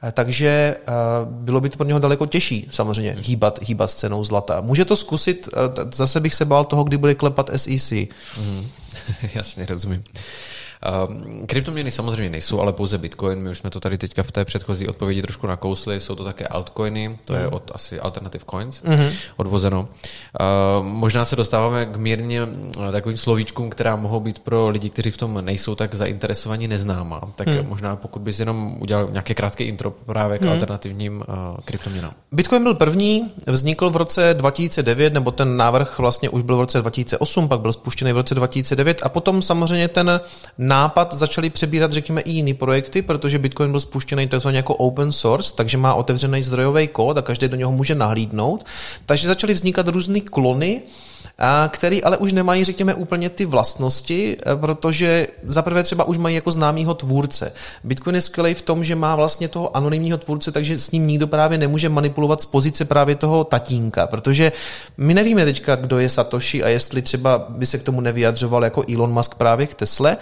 Eh, 0.03 0.13
takže 0.13 0.49
eh, 0.49 0.93
bylo 1.25 1.61
by 1.61 1.69
to 1.69 1.77
pro 1.77 1.87
něho 1.87 1.99
daleko 1.99 2.27
těžší 2.27 2.69
samozřejmě 2.71 3.17
hýbat, 3.19 3.59
hýbat 3.63 3.91
s 3.91 3.95
cenou 3.95 4.25
zlata. 4.25 4.61
Může 4.61 4.85
to 4.85 4.97
zkusit, 4.97 5.49
eh, 5.53 5.59
zase 5.95 6.21
bych 6.21 6.35
se 6.35 6.45
bál 6.45 6.65
toho, 6.65 6.85
kdy 6.85 6.97
bude 6.97 7.15
klepat 7.15 7.51
SEC. 7.57 7.93
Mm, 8.39 8.67
jasně, 9.35 9.67
rozumím. 9.67 10.05
Uh, 10.81 11.47
kryptoměny 11.47 11.91
samozřejmě 11.91 12.31
nejsou, 12.31 12.61
ale 12.61 12.73
pouze 12.73 12.99
Bitcoin. 12.99 13.39
My 13.39 13.51
už 13.51 13.59
jsme 13.59 13.71
to 13.71 13.81
tady 13.81 13.99
teďka 13.99 14.23
v 14.23 14.33
té 14.33 14.45
předchozí 14.45 14.89
odpovědi 14.89 15.23
trošku 15.23 15.47
nakousli. 15.47 16.01
Jsou 16.01 16.15
to 16.15 16.25
také 16.25 16.47
altcoiny, 16.47 17.19
to 17.25 17.35
je 17.35 17.43
mhm. 17.43 17.53
od 17.53 17.71
asi 17.75 18.01
Alternative 18.01 18.45
Coins 18.51 18.83
mm-hmm. 18.83 19.13
odvozeno. 19.37 19.81
Uh, 19.81 20.87
možná 20.87 21.25
se 21.25 21.37
dostáváme 21.37 21.87
k 21.87 21.97
mírně 21.97 22.41
eh, 22.89 22.93
takovým 22.93 23.19
slovíčkům, 23.19 23.71
která 23.71 23.97
mohou 23.97 24.21
být 24.21 24.39
pro 24.39 24.69
lidi, 24.69 24.91
kteří 24.91 25.11
v 25.11 25.17
tom 25.17 25.45
nejsou 25.45 25.75
tak 25.75 25.95
zainteresovaní 25.95 26.69
neznámá. 26.69 27.21
Tak 27.37 27.47
mm. 27.47 27.69
možná 27.69 27.97
pokud 27.97 28.23
bys 28.23 28.41
jenom 28.41 28.77
udělal 28.81 29.09
nějaké 29.11 29.35
krátké 29.35 29.65
intro 29.65 29.91
právě 29.91 30.39
k 30.39 30.43
mm. 30.43 30.49
alternativním 30.49 31.17
uh, 31.17 31.25
kryptoměnám. 31.65 32.13
Bitcoin 32.33 32.63
byl 32.63 32.75
první, 32.75 33.29
vznikl 33.47 33.91
v 33.91 33.97
roce 33.97 34.35
2009, 34.35 35.13
nebo 35.13 35.31
ten 35.31 35.57
návrh 35.57 35.99
vlastně 35.99 36.29
už 36.31 36.43
byl 36.43 36.57
v 36.57 36.61
roce 36.61 36.81
2008, 36.81 37.49
pak 37.49 37.61
byl 37.61 37.73
spuštěný 37.73 38.13
v 38.13 38.17
roce 38.17 38.35
2009 38.35 39.03
a 39.03 39.09
potom 39.09 39.43
samozřejmě 39.43 39.89
ten 39.89 40.21
nápad 40.71 41.15
začali 41.15 41.51
přebírat, 41.51 41.93
řekněme, 41.93 42.21
i 42.21 42.31
jiný 42.31 42.55
projekty, 42.55 43.03
protože 43.03 43.39
Bitcoin 43.39 43.71
byl 43.71 43.81
spuštěný 43.81 44.29
tzv. 44.29 44.49
jako 44.49 44.75
open 44.75 45.13
source, 45.13 45.55
takže 45.57 45.79
má 45.79 45.95
otevřený 45.95 46.43
zdrojový 46.43 46.89
kód 46.89 47.19
a 47.19 47.23
každý 47.23 47.49
do 47.49 47.57
něho 47.57 47.73
může 47.73 47.95
nahlídnout. 47.95 48.65
Takže 49.07 49.27
začaly 49.27 49.55
vznikat 49.55 49.89
různé 49.89 50.21
klony, 50.21 50.83
který 51.69 52.05
ale 52.05 52.17
už 52.17 52.33
nemají, 52.33 52.65
řekněme, 52.65 52.95
úplně 52.95 53.31
ty 53.31 53.45
vlastnosti, 53.45 54.37
protože 54.61 55.27
zaprvé 55.43 55.83
třeba 55.83 56.05
už 56.05 56.19
mají 56.19 56.35
jako 56.35 56.51
známýho 56.51 56.95
tvůrce. 56.95 57.53
Bitcoin 57.85 58.17
je 58.17 58.23
skvělý 58.23 58.55
v 58.55 58.63
tom, 58.63 58.85
že 58.85 58.95
má 58.95 59.17
vlastně 59.17 59.49
toho 59.49 59.77
anonymního 59.77 60.19
tvůrce, 60.19 60.53
takže 60.53 60.79
s 60.79 60.91
ním 60.91 61.07
nikdo 61.07 61.27
právě 61.27 61.59
nemůže 61.59 61.89
manipulovat 61.89 62.43
z 62.43 62.47
pozice 62.47 62.85
právě 62.85 63.15
toho 63.15 63.45
tatínka, 63.45 64.07
protože 64.07 64.53
my 64.97 65.15
nevíme 65.15 65.45
teďka, 65.45 65.77
kdo 65.77 65.99
je 65.99 66.09
Satoshi 66.09 66.63
a 66.63 66.69
jestli 66.69 67.03
třeba 67.03 67.47
by 67.49 67.67
se 67.67 67.79
k 67.79 67.83
tomu 67.83 68.01
nevyjadřoval 68.01 68.65
jako 68.65 68.85
Elon 68.95 69.13
Musk 69.13 69.35
právě 69.35 69.67
k 69.67 69.75
Tesle, 69.75 70.17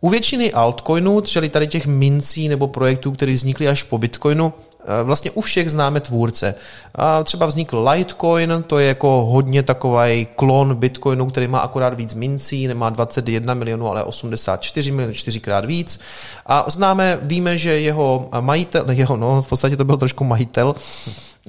u 0.00 0.08
většiny 0.08 0.52
altcoinů, 0.52 1.20
čili 1.20 1.48
tady 1.48 1.66
těch 1.66 1.86
mincí 1.86 2.48
nebo 2.48 2.68
projektů, 2.68 3.12
které 3.12 3.32
vznikly 3.32 3.68
až 3.68 3.82
po 3.82 3.98
Bitcoinu, 3.98 4.52
eh, 4.80 5.02
vlastně 5.02 5.30
u 5.30 5.40
všech 5.40 5.70
známe 5.70 6.00
tvůrce. 6.00 6.54
A 6.94 7.24
třeba 7.24 7.46
vznikl 7.46 7.88
Litecoin, 7.90 8.64
to 8.66 8.78
je 8.78 8.88
jako 8.88 9.26
hodně 9.30 9.62
takový 9.62 10.28
klon 10.36 10.74
Bitcoinu, 10.74 11.26
který 11.26 11.48
má 11.48 11.58
akorát 11.58 11.94
víc 11.94 12.14
mincí, 12.14 12.66
nemá 12.66 12.90
21 12.90 13.54
milionů, 13.54 13.88
ale 13.88 14.04
84 14.04 14.92
milionů, 14.92 15.14
čtyřikrát 15.14 15.64
víc. 15.64 16.00
A 16.46 16.64
známe, 16.68 17.18
víme, 17.22 17.58
že 17.58 17.80
jeho 17.80 18.28
majitel, 18.40 18.84
jeho, 18.90 19.16
no 19.16 19.42
v 19.42 19.48
podstatě 19.48 19.76
to 19.76 19.84
byl 19.84 19.96
trošku 19.96 20.24
majitel, 20.24 20.74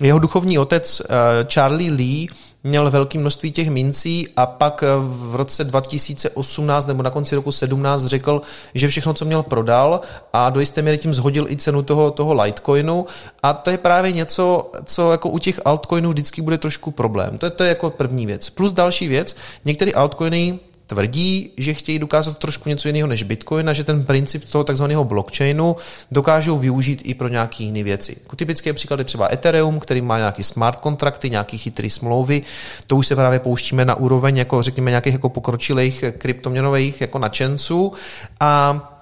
jeho 0.01 0.19
duchovní 0.19 0.59
otec 0.59 1.01
eh, 1.01 1.05
Charlie 1.53 1.91
Lee 1.91 2.27
měl 2.63 2.91
velké 2.91 3.19
množství 3.19 3.51
těch 3.51 3.69
mincí 3.69 4.27
a 4.35 4.45
pak 4.45 4.83
v 4.99 5.35
roce 5.35 5.63
2018 5.63 6.85
nebo 6.85 7.03
na 7.03 7.09
konci 7.09 7.35
roku 7.35 7.51
17 7.51 8.05
řekl, 8.05 8.41
že 8.73 8.87
všechno, 8.87 9.13
co 9.13 9.25
měl, 9.25 9.43
prodal 9.43 10.01
a 10.33 10.49
do 10.49 10.59
jisté 10.59 10.81
míry 10.81 10.97
tím 10.97 11.13
zhodil 11.13 11.47
i 11.49 11.57
cenu 11.57 11.83
toho, 11.83 12.11
toho 12.11 12.33
Litecoinu 12.33 13.05
a 13.43 13.53
to 13.53 13.69
je 13.69 13.77
právě 13.77 14.11
něco, 14.11 14.71
co 14.85 15.11
jako 15.11 15.29
u 15.29 15.39
těch 15.39 15.59
altcoinů 15.65 16.09
vždycky 16.09 16.41
bude 16.41 16.57
trošku 16.57 16.91
problém. 16.91 17.37
To 17.37 17.45
je, 17.45 17.49
to 17.49 17.63
je 17.63 17.69
jako 17.69 17.89
první 17.89 18.25
věc. 18.25 18.49
Plus 18.49 18.71
další 18.71 19.07
věc, 19.07 19.35
některé 19.65 19.91
altcoiny 19.91 20.59
tvrdí, 20.89 21.51
že 21.57 21.73
chtějí 21.73 21.99
dokázat 21.99 22.37
trošku 22.37 22.69
něco 22.69 22.87
jiného 22.87 23.07
než 23.07 23.23
Bitcoin 23.23 23.69
a 23.69 23.73
že 23.73 23.83
ten 23.83 24.03
princip 24.03 24.43
toho 24.45 24.63
takzvaného 24.63 25.03
blockchainu 25.03 25.75
dokážou 26.11 26.57
využít 26.57 27.01
i 27.03 27.13
pro 27.13 27.27
nějaké 27.27 27.63
jiné 27.63 27.83
věci. 27.83 28.17
Jako 28.23 28.35
typické 28.35 28.73
příklady 28.73 29.03
třeba 29.03 29.33
Ethereum, 29.33 29.79
který 29.79 30.01
má 30.01 30.17
nějaký 30.17 30.43
smart 30.43 30.79
kontrakty, 30.79 31.29
nějaký 31.29 31.57
chytrý 31.57 31.89
smlouvy. 31.89 32.41
To 32.87 32.95
už 32.95 33.07
se 33.07 33.15
právě 33.15 33.39
pouštíme 33.39 33.85
na 33.85 33.95
úroveň 33.95 34.37
jako 34.37 34.61
řekněme 34.61 34.91
nějakých 34.91 35.13
jako 35.13 35.29
pokročilých 35.29 36.03
kryptoměnových 36.17 37.01
jako 37.01 37.19
načenců 37.19 37.93
a 38.39 38.95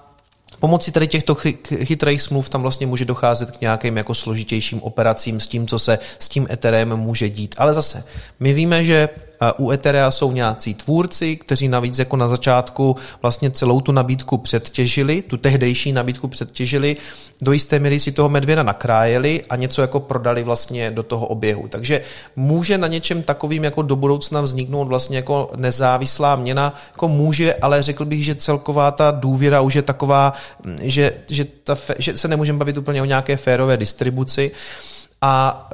Pomocí 0.60 0.92
tady 0.92 1.08
těchto 1.08 1.34
chytrých 1.84 2.22
smluv 2.22 2.48
tam 2.48 2.62
vlastně 2.62 2.86
může 2.86 3.04
docházet 3.04 3.50
k 3.50 3.60
nějakým 3.60 3.96
jako 3.96 4.14
složitějším 4.14 4.82
operacím 4.82 5.40
s 5.40 5.48
tím, 5.48 5.66
co 5.66 5.78
se 5.78 5.98
s 6.18 6.28
tím 6.28 6.46
Ethereum 6.50 6.96
může 6.96 7.28
dít. 7.28 7.54
Ale 7.58 7.74
zase, 7.74 8.04
my 8.40 8.52
víme, 8.52 8.84
že 8.84 9.08
u 9.58 9.70
Etherea 9.70 10.10
jsou 10.10 10.32
nějací 10.32 10.74
tvůrci, 10.74 11.36
kteří 11.36 11.68
navíc 11.68 11.98
jako 11.98 12.16
na 12.16 12.28
začátku 12.28 12.96
vlastně 13.22 13.50
celou 13.50 13.80
tu 13.80 13.92
nabídku 13.92 14.38
předtěžili, 14.38 15.22
tu 15.22 15.36
tehdejší 15.36 15.92
nabídku 15.92 16.28
předtěžili, 16.28 16.96
do 17.40 17.52
jisté 17.52 17.78
míry 17.78 18.00
si 18.00 18.12
toho 18.12 18.28
medvěda 18.28 18.62
nakrájeli 18.62 19.44
a 19.50 19.56
něco 19.56 19.82
jako 19.82 20.00
prodali 20.00 20.44
vlastně 20.44 20.90
do 20.90 21.02
toho 21.02 21.26
oběhu. 21.26 21.68
Takže 21.68 22.00
může 22.36 22.78
na 22.78 22.88
něčem 22.88 23.22
takovým 23.22 23.64
jako 23.64 23.82
do 23.82 23.96
budoucna 23.96 24.40
vzniknout 24.40 24.84
vlastně 24.84 25.16
jako 25.16 25.50
nezávislá 25.56 26.36
měna, 26.36 26.74
jako 26.92 27.08
může, 27.08 27.54
ale 27.54 27.82
řekl 27.82 28.04
bych, 28.04 28.24
že 28.24 28.34
celková 28.34 28.90
ta 28.90 29.10
důvěra 29.10 29.60
už 29.60 29.74
je 29.74 29.82
taková, 29.82 30.32
že, 30.82 31.14
že, 31.28 31.44
ta, 31.64 31.76
že 31.98 32.16
se 32.16 32.28
nemůžeme 32.28 32.58
bavit 32.58 32.76
úplně 32.78 33.02
o 33.02 33.04
nějaké 33.04 33.36
férové 33.36 33.76
distribuci. 33.76 34.50
A 35.22 35.68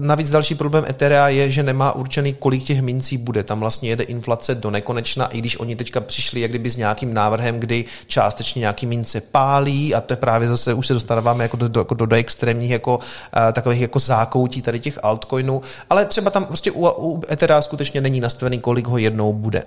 navíc 0.00 0.30
další 0.30 0.54
problém 0.54 0.84
Etherea 0.88 1.28
je, 1.28 1.50
že 1.50 1.62
nemá 1.62 1.92
určený, 1.92 2.34
kolik 2.34 2.64
těch 2.64 2.82
mincí 2.82 3.18
bude. 3.18 3.42
Tam 3.42 3.60
vlastně 3.60 3.88
jede 3.88 4.04
inflace 4.04 4.54
do 4.54 4.70
nekonečna, 4.70 5.26
i 5.26 5.38
když 5.38 5.60
oni 5.60 5.76
teďka 5.76 6.00
přišli 6.00 6.40
jak 6.40 6.50
kdyby 6.50 6.70
s 6.70 6.76
nějakým 6.76 7.14
návrhem, 7.14 7.60
kdy 7.60 7.84
částečně 8.06 8.60
nějaký 8.60 8.86
mince 8.86 9.20
pálí 9.20 9.94
a 9.94 10.00
to 10.00 10.12
je 10.12 10.16
právě 10.16 10.48
zase, 10.48 10.74
už 10.74 10.86
se 10.86 10.94
dostáváme 10.94 11.44
jako 11.44 11.56
do, 11.56 11.80
jako 11.80 11.94
do, 11.94 12.06
do 12.06 12.16
extrémních 12.16 12.70
jako, 12.70 12.96
uh, 12.96 13.52
takových 13.52 13.80
jako 13.80 13.98
zákoutí 13.98 14.62
tady 14.62 14.80
těch 14.80 14.98
altcoinů, 15.02 15.60
ale 15.90 16.04
třeba 16.04 16.30
tam 16.30 16.44
prostě 16.44 16.70
u, 16.70 16.88
u 16.88 17.22
Etherea 17.30 17.62
skutečně 17.62 18.00
není 18.00 18.20
nastavený, 18.20 18.58
kolik 18.58 18.86
ho 18.86 18.98
jednou 18.98 19.32
bude. 19.32 19.62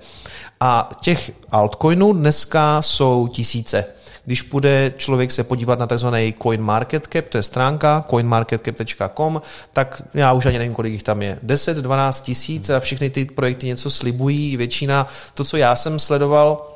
A 0.59 0.89
těch 1.01 1.31
altcoinů 1.51 2.13
dneska 2.13 2.81
jsou 2.81 3.27
tisíce. 3.27 3.85
Když 4.29 4.41
půjde 4.41 4.93
člověk 4.97 5.31
se 5.31 5.43
podívat 5.43 5.79
na 5.79 5.87
tzv. 5.87 6.07
CoinMarketCap, 6.43 7.29
to 7.29 7.37
je 7.37 7.43
stránka 7.43 8.05
coinmarketcap.com, 8.09 9.41
tak 9.73 10.01
já 10.13 10.33
už 10.33 10.45
ani 10.45 10.57
nevím, 10.57 10.73
kolik 10.73 10.93
jich 10.93 11.03
tam 11.03 11.21
je. 11.21 11.39
10, 11.43 11.77
12 11.77 12.21
tisíc 12.21 12.69
a 12.69 12.79
všechny 12.79 13.09
ty 13.09 13.25
projekty 13.25 13.67
něco 13.67 13.91
slibují. 13.91 14.57
Většina, 14.57 15.07
to, 15.33 15.43
co 15.43 15.57
já 15.57 15.75
jsem 15.75 15.99
sledoval, 15.99 16.71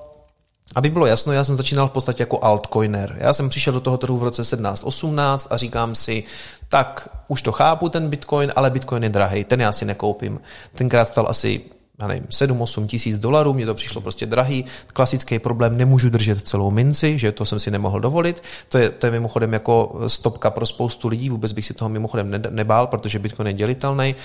aby 0.75 0.89
bylo 0.89 1.05
jasno, 1.05 1.33
já 1.33 1.43
jsem 1.43 1.57
začínal 1.57 1.87
v 1.87 1.91
podstatě 1.91 2.21
jako 2.21 2.43
altcoiner. 2.43 3.17
Já 3.19 3.33
jsem 3.33 3.49
přišel 3.49 3.73
do 3.73 3.81
toho 3.81 3.97
trhu 3.97 4.17
v 4.17 4.23
roce 4.23 4.41
17-18 4.41 5.47
a 5.49 5.57
říkám 5.57 5.95
si, 5.95 6.23
tak 6.69 7.09
už 7.27 7.41
to 7.41 7.51
chápu, 7.51 7.89
ten 7.89 8.09
bitcoin, 8.09 8.51
ale 8.55 8.69
bitcoin 8.69 9.03
je 9.03 9.09
drahý, 9.09 9.43
ten 9.43 9.61
já 9.61 9.71
si 9.71 9.85
nekoupím. 9.85 10.39
Tenkrát 10.75 11.07
stal 11.07 11.25
asi 11.29 11.61
já 12.03 12.07
nevím, 12.07 12.23
7-8 12.23 12.87
tisíc 12.87 13.17
dolarů, 13.17 13.53
mně 13.53 13.65
to 13.65 13.75
přišlo 13.75 14.01
prostě 14.01 14.25
drahý, 14.25 14.65
klasický 14.87 15.39
problém, 15.39 15.77
nemůžu 15.77 16.09
držet 16.09 16.47
celou 16.47 16.71
minci, 16.71 17.19
že 17.19 17.31
to 17.31 17.45
jsem 17.45 17.59
si 17.59 17.71
nemohl 17.71 17.99
dovolit, 17.99 18.43
to 18.69 18.77
je, 18.77 18.89
to 18.89 19.07
je 19.07 19.11
mimochodem 19.11 19.53
jako 19.53 20.01
stopka 20.07 20.49
pro 20.49 20.65
spoustu 20.65 21.07
lidí, 21.07 21.29
vůbec 21.29 21.51
bych 21.51 21.65
si 21.65 21.73
toho 21.73 21.89
mimochodem 21.89 22.41
nebál, 22.49 22.87
protože 22.87 23.19
Bitcoin 23.19 23.47
je 23.47 23.53
dělitelný. 23.53 24.15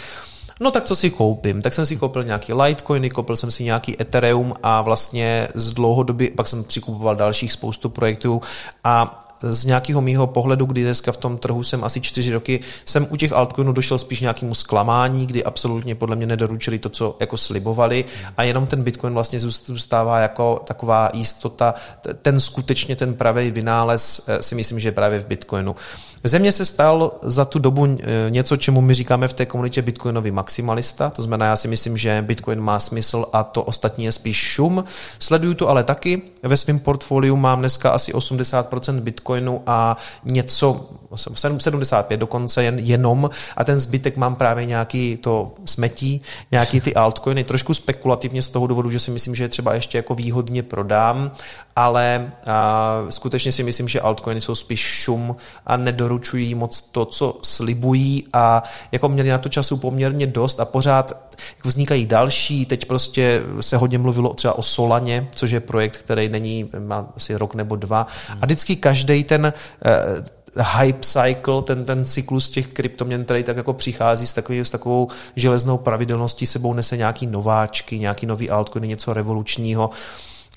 No 0.60 0.70
tak 0.70 0.84
co 0.84 0.96
si 0.96 1.10
koupím? 1.10 1.62
Tak 1.62 1.72
jsem 1.72 1.86
si 1.86 1.96
koupil 1.96 2.24
nějaký 2.24 2.52
Litecoiny, 2.52 3.10
koupil 3.10 3.36
jsem 3.36 3.50
si 3.50 3.64
nějaký 3.64 4.02
Ethereum 4.02 4.54
a 4.62 4.82
vlastně 4.82 5.48
z 5.54 5.72
dlouhodobě, 5.72 6.30
pak 6.30 6.48
jsem 6.48 6.64
přikupoval 6.64 7.16
dalších 7.16 7.52
spoustu 7.52 7.88
projektů 7.88 8.40
a 8.84 9.20
z 9.42 9.64
nějakého 9.64 10.00
mýho 10.00 10.26
pohledu, 10.26 10.66
kdy 10.66 10.82
dneska 10.82 11.12
v 11.12 11.16
tom 11.16 11.38
trhu 11.38 11.62
jsem 11.62 11.84
asi 11.84 12.00
čtyři 12.00 12.32
roky, 12.32 12.60
jsem 12.84 13.06
u 13.10 13.16
těch 13.16 13.32
altcoinů 13.32 13.72
došel 13.72 13.98
spíš 13.98 14.20
nějakému 14.20 14.54
zklamání, 14.54 15.26
kdy 15.26 15.44
absolutně 15.44 15.94
podle 15.94 16.16
mě 16.16 16.26
nedoručili 16.26 16.78
to, 16.78 16.88
co 16.88 17.16
jako 17.20 17.36
slibovali. 17.36 18.04
A 18.36 18.42
jenom 18.42 18.66
ten 18.66 18.82
Bitcoin 18.82 19.14
vlastně 19.14 19.40
zůstává 19.40 20.18
jako 20.18 20.62
taková 20.66 21.10
jistota, 21.14 21.74
ten 22.22 22.40
skutečně 22.40 22.96
ten 22.96 23.14
pravý 23.14 23.50
vynález 23.50 24.20
eh, 24.26 24.42
si 24.42 24.54
myslím, 24.54 24.80
že 24.80 24.88
je 24.88 24.92
právě 24.92 25.18
v 25.20 25.26
Bitcoinu. 25.26 25.76
Země 26.24 26.52
se 26.52 26.64
stal 26.64 27.12
za 27.22 27.44
tu 27.44 27.58
dobu 27.58 27.86
eh, 27.86 28.30
něco, 28.30 28.56
čemu 28.56 28.80
my 28.80 28.94
říkáme 28.94 29.28
v 29.28 29.32
té 29.32 29.46
komunitě 29.46 29.82
bitcoinový 29.82 30.30
maximalista, 30.30 31.10
to 31.10 31.22
znamená, 31.22 31.46
já 31.46 31.56
si 31.56 31.68
myslím, 31.68 31.96
že 31.96 32.24
bitcoin 32.26 32.60
má 32.60 32.78
smysl 32.78 33.26
a 33.32 33.44
to 33.44 33.62
ostatní 33.62 34.04
je 34.04 34.12
spíš 34.12 34.36
šum. 34.36 34.84
Sleduju 35.18 35.54
to 35.54 35.68
ale 35.68 35.84
taky, 35.84 36.22
ve 36.42 36.56
svém 36.56 36.78
portfoliu 36.78 37.36
mám 37.36 37.58
dneska 37.58 37.90
asi 37.90 38.12
80% 38.12 39.00
bitcoin 39.00 39.27
bitcoinu 39.28 39.62
a 39.66 39.96
něco, 40.24 40.88
75 41.16 42.16
dokonce 42.16 42.64
jen, 42.64 42.78
jenom. 42.78 43.30
A 43.56 43.64
ten 43.64 43.80
zbytek 43.80 44.16
mám 44.16 44.34
právě 44.34 44.66
nějaký 44.66 45.16
to 45.16 45.52
smetí, 45.64 46.20
nějaký 46.50 46.80
ty 46.80 46.94
altcoiny, 46.94 47.44
trošku 47.44 47.74
spekulativně 47.74 48.42
z 48.42 48.48
toho 48.48 48.66
důvodu, 48.66 48.90
že 48.90 48.98
si 48.98 49.10
myslím, 49.10 49.34
že 49.34 49.44
je 49.44 49.48
třeba 49.48 49.74
ještě 49.74 49.98
jako 49.98 50.14
výhodně 50.14 50.62
prodám, 50.62 51.30
ale 51.76 52.32
a, 52.46 53.06
skutečně 53.10 53.52
si 53.52 53.62
myslím, 53.62 53.88
že 53.88 54.00
altcoiny 54.00 54.40
jsou 54.40 54.54
spíš 54.54 54.80
šum 54.80 55.36
a 55.66 55.76
nedoručují 55.76 56.54
moc 56.54 56.80
to, 56.80 57.04
co 57.04 57.38
slibují. 57.42 58.24
A 58.32 58.62
jako 58.92 59.08
měli 59.08 59.28
na 59.28 59.38
to 59.38 59.48
času 59.48 59.76
poměrně 59.76 60.26
dost 60.26 60.60
a 60.60 60.64
pořád 60.64 61.28
vznikají 61.64 62.06
další, 62.06 62.66
teď 62.66 62.84
prostě 62.84 63.42
se 63.60 63.76
hodně 63.76 63.98
mluvilo 63.98 64.34
třeba 64.34 64.58
o 64.58 64.62
Solaně, 64.62 65.28
což 65.34 65.50
je 65.50 65.60
projekt, 65.60 65.96
který 65.96 66.28
není, 66.28 66.70
má 66.78 67.06
asi 67.16 67.36
rok 67.36 67.54
nebo 67.54 67.76
dva. 67.76 68.06
A 68.40 68.46
vždycky 68.46 68.76
každý 68.76 69.17
ten 69.24 69.52
uh, 69.86 70.62
hype 70.78 70.98
cycle, 71.00 71.62
ten, 71.62 71.84
ten 71.84 72.04
cyklus 72.04 72.50
těch 72.50 72.66
kryptoměn, 72.66 73.24
který 73.24 73.42
tak 73.44 73.56
jako 73.56 73.72
přichází 73.72 74.26
s, 74.26 74.34
takový, 74.34 74.60
s 74.60 74.70
takovou 74.70 75.08
železnou 75.36 75.78
pravidelností, 75.78 76.46
sebou 76.46 76.74
nese 76.74 76.96
nějaký 76.96 77.26
nováčky, 77.26 77.98
nějaký 77.98 78.26
nový 78.26 78.50
altcoin, 78.50 78.84
něco 78.84 79.12
revolučního. 79.12 79.90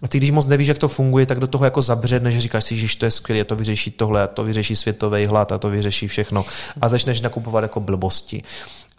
A 0.02 0.08
ty, 0.08 0.18
když 0.18 0.32
moc 0.32 0.46
nevíš, 0.48 0.68
jak 0.68 0.78
to 0.78 0.88
funguje, 0.88 1.26
tak 1.26 1.40
do 1.40 1.48
toho 1.48 1.66
jako 1.66 1.82
zabředneš, 1.82 2.38
říkáš 2.38 2.64
si, 2.64 2.78
že 2.78 2.98
to 2.98 3.06
je 3.06 3.12
skvělé, 3.12 3.44
to 3.44 3.56
vyřeší 3.56 3.92
tohle, 3.92 4.28
to 4.28 4.44
vyřeší 4.44 4.76
světový 4.76 5.26
hlad, 5.26 5.52
a 5.52 5.58
to 5.58 5.70
vyřeší 5.70 6.08
všechno. 6.08 6.46
A 6.82 6.90
začneš 6.90 7.22
nakupovat 7.22 7.64
jako 7.64 7.80
blbosti. 7.80 8.44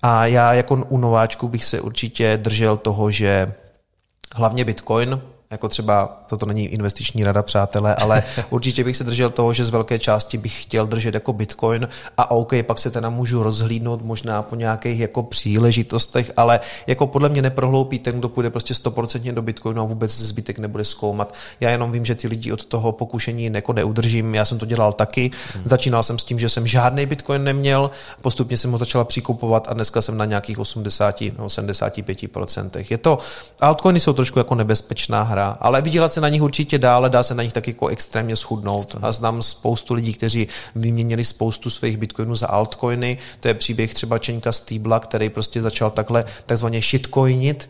A 0.02 0.26
já 0.26 0.54
jako 0.54 0.74
u 0.88 0.98
nováčku 0.98 1.48
bych 1.48 1.64
se 1.64 1.80
určitě 1.80 2.38
držel 2.42 2.76
toho, 2.76 3.10
že 3.10 3.52
hlavně 4.34 4.64
Bitcoin, 4.64 5.20
jako 5.52 5.68
třeba, 5.68 6.22
toto 6.26 6.46
není 6.46 6.66
investiční 6.66 7.24
rada, 7.24 7.42
přátelé, 7.42 7.94
ale 7.94 8.22
určitě 8.50 8.84
bych 8.84 8.96
se 8.96 9.04
držel 9.04 9.30
toho, 9.30 9.52
že 9.52 9.64
z 9.64 9.70
velké 9.70 9.98
části 9.98 10.38
bych 10.38 10.62
chtěl 10.62 10.86
držet 10.86 11.14
jako 11.14 11.32
Bitcoin 11.32 11.88
a 12.18 12.30
OK, 12.30 12.52
pak 12.62 12.78
se 12.78 12.90
teda 12.90 13.10
můžu 13.10 13.42
rozhlídnout 13.42 14.02
možná 14.02 14.42
po 14.42 14.56
nějakých 14.56 15.00
jako 15.00 15.22
příležitostech, 15.22 16.32
ale 16.36 16.60
jako 16.86 17.06
podle 17.06 17.28
mě 17.28 17.42
neprohloupí 17.42 17.98
ten, 17.98 18.18
kdo 18.18 18.28
půjde 18.28 18.50
prostě 18.50 18.74
100% 18.74 19.34
do 19.34 19.42
Bitcoinu 19.42 19.82
a 19.82 19.84
vůbec 19.84 20.18
zbytek 20.18 20.58
nebude 20.58 20.84
zkoumat. 20.84 21.34
Já 21.60 21.70
jenom 21.70 21.92
vím, 21.92 22.04
že 22.04 22.14
ty 22.14 22.28
lidi 22.28 22.52
od 22.52 22.64
toho 22.64 22.92
pokušení 22.92 23.50
jako 23.54 23.72
neudržím, 23.72 24.34
já 24.34 24.44
jsem 24.44 24.58
to 24.58 24.66
dělal 24.66 24.92
taky. 24.92 25.30
Hmm. 25.54 25.62
Začínal 25.66 26.02
jsem 26.02 26.18
s 26.18 26.24
tím, 26.24 26.38
že 26.38 26.48
jsem 26.48 26.66
žádný 26.66 27.06
Bitcoin 27.06 27.44
neměl, 27.44 27.90
postupně 28.20 28.56
jsem 28.56 28.72
ho 28.72 28.78
začala 28.78 29.04
přikupovat 29.04 29.68
a 29.70 29.74
dneska 29.74 30.00
jsem 30.00 30.16
na 30.16 30.24
nějakých 30.24 30.58
80 30.58 31.20
nebo 31.20 31.46
75%. 31.46 32.84
Je 32.90 32.98
to, 32.98 33.18
altcoiny 33.60 34.00
jsou 34.00 34.12
trošku 34.12 34.38
jako 34.38 34.54
nebezpečná 34.54 35.22
hra, 35.22 35.41
hra, 35.42 35.56
ale 35.60 35.82
vydělat 35.82 36.12
se 36.12 36.20
na 36.20 36.28
nich 36.28 36.42
určitě 36.42 36.78
dále, 36.78 37.10
dá 37.10 37.22
se 37.22 37.34
na 37.34 37.42
nich 37.42 37.52
taky 37.52 37.70
jako 37.70 37.86
extrémně 37.86 38.36
schudnout. 38.36 38.96
A 39.02 39.12
znám 39.12 39.42
spoustu 39.42 39.94
lidí, 39.94 40.12
kteří 40.12 40.48
vyměnili 40.74 41.24
spoustu 41.24 41.70
svých 41.70 41.96
bitcoinů 41.96 42.36
za 42.36 42.46
altcoiny. 42.46 43.18
To 43.40 43.48
je 43.48 43.54
příběh 43.54 43.94
třeba 43.94 44.18
Čeňka 44.18 44.52
Stýbla, 44.52 45.00
který 45.00 45.28
prostě 45.28 45.62
začal 45.62 45.90
takhle 45.90 46.24
takzvaně 46.46 46.80
shitcoinit 46.80 47.68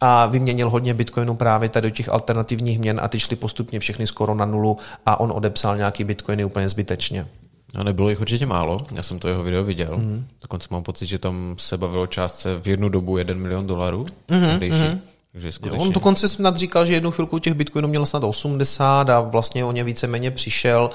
a 0.00 0.26
vyměnil 0.26 0.70
hodně 0.70 0.94
bitcoinů 0.94 1.36
právě 1.36 1.68
tady 1.68 1.90
do 1.90 1.94
těch 1.94 2.08
alternativních 2.08 2.78
měn 2.78 3.00
a 3.02 3.08
ty 3.08 3.20
šly 3.20 3.36
postupně 3.36 3.80
všechny 3.80 4.06
skoro 4.06 4.34
na 4.34 4.44
nulu 4.44 4.78
a 5.06 5.20
on 5.20 5.32
odepsal 5.32 5.76
nějaký 5.76 6.04
bitcoiny 6.04 6.44
úplně 6.44 6.68
zbytečně. 6.68 7.26
A 7.74 7.84
nebylo 7.84 8.08
jich 8.08 8.20
určitě 8.20 8.46
málo, 8.46 8.86
já 8.92 9.02
jsem 9.02 9.18
to 9.18 9.28
jeho 9.28 9.42
video 9.42 9.64
viděl. 9.64 9.96
Mm. 9.96 10.26
Dokonce 10.42 10.68
mám 10.70 10.82
pocit, 10.82 11.06
že 11.06 11.18
tam 11.18 11.54
se 11.58 11.76
bavilo 11.76 12.06
částce 12.06 12.58
v 12.58 12.68
jednu 12.68 12.88
dobu 12.88 13.18
1 13.18 13.34
milion 13.34 13.66
dolarů. 13.66 14.06
Mm-hmm. 14.28 14.98
Takže 15.38 15.52
skutečně... 15.52 15.78
On 15.78 15.92
dokonce 15.92 16.28
jsem 16.28 16.42
nadříkal, 16.42 16.86
že 16.86 16.92
jednu 16.92 17.10
chvilku 17.10 17.38
těch 17.38 17.54
bitcoinů 17.54 17.88
měl 17.88 18.06
snad 18.06 18.24
80 18.24 19.10
a 19.10 19.20
vlastně 19.20 19.64
o 19.64 19.72
ně 19.72 19.84
víceméně 19.84 20.30
přišel. 20.30 20.90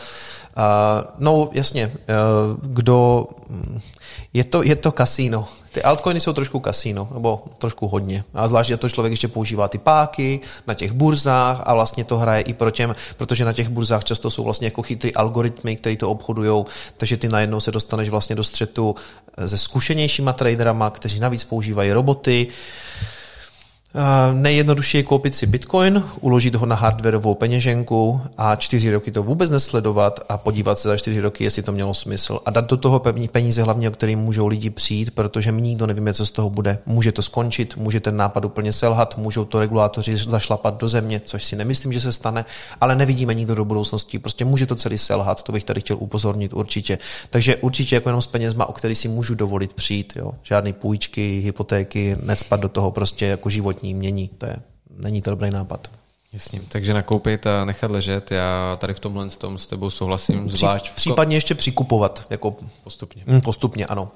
Uh, 0.58 0.64
no 1.20 1.50
jasně, 1.54 1.88
uh, 1.88 1.94
kdo... 2.62 3.28
Je 4.34 4.44
to, 4.44 4.64
je 4.64 4.76
to 4.76 4.92
kasíno. 4.92 5.48
Ty 5.72 5.84
altcoiny 5.84 6.20
jsou 6.20 6.34
trošku 6.34 6.60
kasíno, 6.60 7.08
nebo 7.14 7.44
trošku 7.58 7.88
hodně. 7.88 8.24
A 8.34 8.48
zvlášť, 8.48 8.68
že 8.68 8.78
to 8.78 8.90
člověk 8.90 9.12
ještě 9.12 9.28
používá 9.28 9.68
ty 9.68 9.78
páky 9.78 10.40
na 10.68 10.74
těch 10.74 10.92
burzách 10.92 11.62
a 11.66 11.74
vlastně 11.74 12.04
to 12.04 12.18
hraje 12.18 12.42
i 12.42 12.54
pro 12.54 12.72
těm, 12.72 12.96
protože 13.18 13.46
na 13.46 13.54
těch 13.54 13.70
burzách 13.70 14.04
často 14.04 14.30
jsou 14.30 14.44
vlastně 14.44 14.68
jako 14.68 14.82
chytrý 14.82 15.14
algoritmy, 15.16 15.76
které 15.76 15.98
to 15.98 16.10
obchodují, 16.10 16.66
takže 16.98 17.18
ty 17.18 17.30
najednou 17.30 17.60
se 17.60 17.72
dostaneš 17.72 18.10
vlastně 18.10 18.36
do 18.36 18.44
střetu 18.44 18.96
se 19.46 19.58
zkušenějšíma 19.58 20.34
traderama, 20.34 20.90
kteří 20.90 21.20
navíc 21.20 21.44
používají 21.44 21.92
roboty. 21.92 22.48
Nejjednodušší 24.34 24.98
je 24.98 25.04
koupit 25.04 25.36
si 25.36 25.48
bitcoin, 25.48 26.04
uložit 26.22 26.56
ho 26.56 26.66
na 26.66 26.76
hardwareovou 26.76 27.36
peněženku 27.36 28.22
a 28.38 28.56
čtyři 28.56 28.92
roky 28.92 29.12
to 29.12 29.24
vůbec 29.24 29.50
nesledovat 29.50 30.20
a 30.30 30.38
podívat 30.38 30.80
se 30.80 30.88
za 30.88 30.98
čtyři 30.98 31.20
roky, 31.20 31.44
jestli 31.44 31.64
to 31.64 31.72
mělo 31.72 31.94
smysl. 31.94 32.40
A 32.46 32.52
dát 32.52 32.70
do 32.70 32.78
toho 32.78 33.00
pevní 33.00 33.28
peníze, 33.28 33.64
hlavně 33.64 33.90
o 33.90 33.92
kterým 33.92 34.20
můžou 34.20 34.48
lidi 34.48 34.70
přijít, 34.70 35.12
protože 35.12 35.52
my 35.52 35.62
nikdo 35.62 35.88
nevíme, 35.88 36.14
co 36.14 36.26
z 36.26 36.32
toho 36.32 36.50
bude. 36.50 36.78
Může 36.86 37.12
to 37.12 37.22
skončit, 37.22 37.78
může 37.78 38.00
ten 38.00 38.18
nápad 38.18 38.46
úplně 38.46 38.74
selhat, 38.74 39.18
můžou 39.18 39.46
to 39.46 39.60
regulátoři 39.60 40.18
zašlapat 40.18 40.78
do 40.78 40.88
země, 40.88 41.22
což 41.26 41.44
si 41.44 41.56
nemyslím, 41.56 41.94
že 41.94 42.00
se 42.00 42.12
stane, 42.12 42.46
ale 42.82 42.96
nevidíme 42.96 43.34
nikdo 43.34 43.56
do 43.56 43.66
budoucnosti. 43.66 44.20
Prostě 44.20 44.46
může 44.46 44.66
to 44.66 44.76
celý 44.76 44.98
selhat, 44.98 45.44
to 45.44 45.52
bych 45.52 45.64
tady 45.64 45.82
chtěl 45.82 45.98
upozornit 46.00 46.54
určitě. 46.54 46.98
Takže 47.30 47.56
určitě 47.56 47.96
jako 47.96 48.10
jenom 48.10 48.22
s 48.22 48.28
penězma, 48.28 48.66
o 48.70 48.74
který 48.74 48.96
si 48.96 49.08
můžu 49.08 49.36
dovolit 49.36 49.74
přijít. 49.74 50.14
Jo. 50.16 50.32
Žádný 50.44 50.74
půjčky, 50.74 51.42
hypotéky, 51.44 52.18
necpat 52.24 52.60
do 52.60 52.70
toho 52.70 52.92
prostě 52.92 53.26
jako 53.26 53.50
životní 53.50 53.83
životní 53.84 53.94
mění. 53.94 54.28
To 54.28 54.46
je, 54.46 54.56
není 54.98 55.22
to 55.22 55.30
dobrý 55.30 55.52
nápad. 55.52 55.88
Jasně, 56.34 56.62
takže 56.70 56.94
nakoupit 56.94 57.48
a 57.48 57.66
nechat 57.66 57.92
ležet, 57.92 58.32
já 58.32 58.76
tady 58.80 58.94
v 58.94 59.00
tomhle 59.00 59.30
s, 59.30 59.38
tom 59.38 59.58
s 59.58 59.68
tebou 59.68 59.90
souhlasím, 59.90 60.50
zvlášť... 60.50 60.86
Při, 60.86 60.96
případně 60.96 61.36
ještě 61.36 61.56
přikupovat, 61.56 62.26
jako... 62.30 62.56
Postupně. 62.84 63.24
Mm, 63.28 63.42
postupně, 63.42 63.86
ano. 63.86 64.12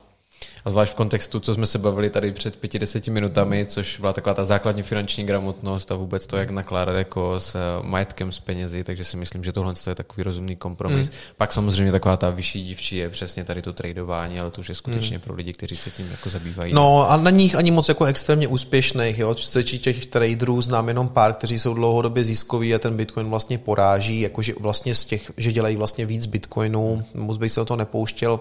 A 0.68 0.70
zvlášť 0.70 0.94
v 0.94 0.96
kontextu, 0.96 1.40
co 1.40 1.54
jsme 1.54 1.66
se 1.66 1.78
bavili 1.78 2.10
tady 2.10 2.32
před 2.32 2.56
pěti, 2.56 2.80
deseti 2.80 3.12
minutami, 3.12 3.66
což 3.66 4.00
byla 4.00 4.14
taková 4.14 4.34
ta 4.34 4.46
základní 4.46 4.84
finanční 4.84 5.24
gramotnost 5.24 5.92
a 5.92 5.96
vůbec 5.96 6.28
to, 6.28 6.38
jak 6.38 6.50
nakládat 6.50 6.92
jako 6.96 7.40
s 7.40 7.56
eh, 7.56 7.60
majetkem, 7.82 8.32
s 8.32 8.40
penězi, 8.40 8.84
takže 8.84 9.04
si 9.04 9.18
myslím, 9.18 9.44
že 9.44 9.52
tohle 9.52 9.74
je 9.90 9.96
takový 9.96 10.24
rozumný 10.24 10.56
kompromis. 10.56 11.10
Mm. 11.10 11.16
Pak 11.38 11.52
samozřejmě 11.52 11.92
taková 11.92 12.18
ta 12.18 12.30
vyšší 12.30 12.64
dívčí 12.64 12.98
je 12.98 13.10
přesně 13.10 13.44
tady 13.44 13.62
to 13.62 13.74
tradování, 13.74 14.40
ale 14.40 14.52
to 14.52 14.62
už 14.62 14.70
je 14.70 14.76
skutečně 14.76 15.18
mm. 15.18 15.22
pro 15.22 15.36
lidi, 15.36 15.54
kteří 15.54 15.78
se 15.78 15.92
tím 15.92 16.12
jako 16.12 16.30
zabývají. 16.30 16.74
No 16.74 17.10
a 17.10 17.18
na 17.18 17.30
nich 17.30 17.56
ani 17.56 17.72
moc 17.72 17.90
jako 17.90 18.06
extrémně 18.06 18.48
úspěšných, 18.48 19.20
jo. 19.20 19.36
Co 19.36 19.64
těch 19.64 20.06
traderů 20.06 20.62
znám 20.62 20.88
jenom 20.88 21.10
pár, 21.10 21.34
kteří 21.34 21.60
jsou 21.60 21.74
dlouhodobě 21.74 22.24
získoví 22.24 22.76
a 22.76 22.80
ten 22.80 22.98
Bitcoin 22.98 23.30
vlastně 23.30 23.58
poráží, 23.58 24.22
jakože 24.22 24.54
vlastně 24.60 24.96
z 24.96 25.06
těch, 25.06 25.32
že 25.38 25.52
dělají 25.52 25.76
vlastně 25.76 26.06
víc 26.06 26.26
Bitcoinů, 26.26 27.04
moc 27.14 27.38
bych 27.38 27.52
se 27.52 27.62
o 27.62 27.66
to 27.66 27.76
nepouštěl 27.76 28.40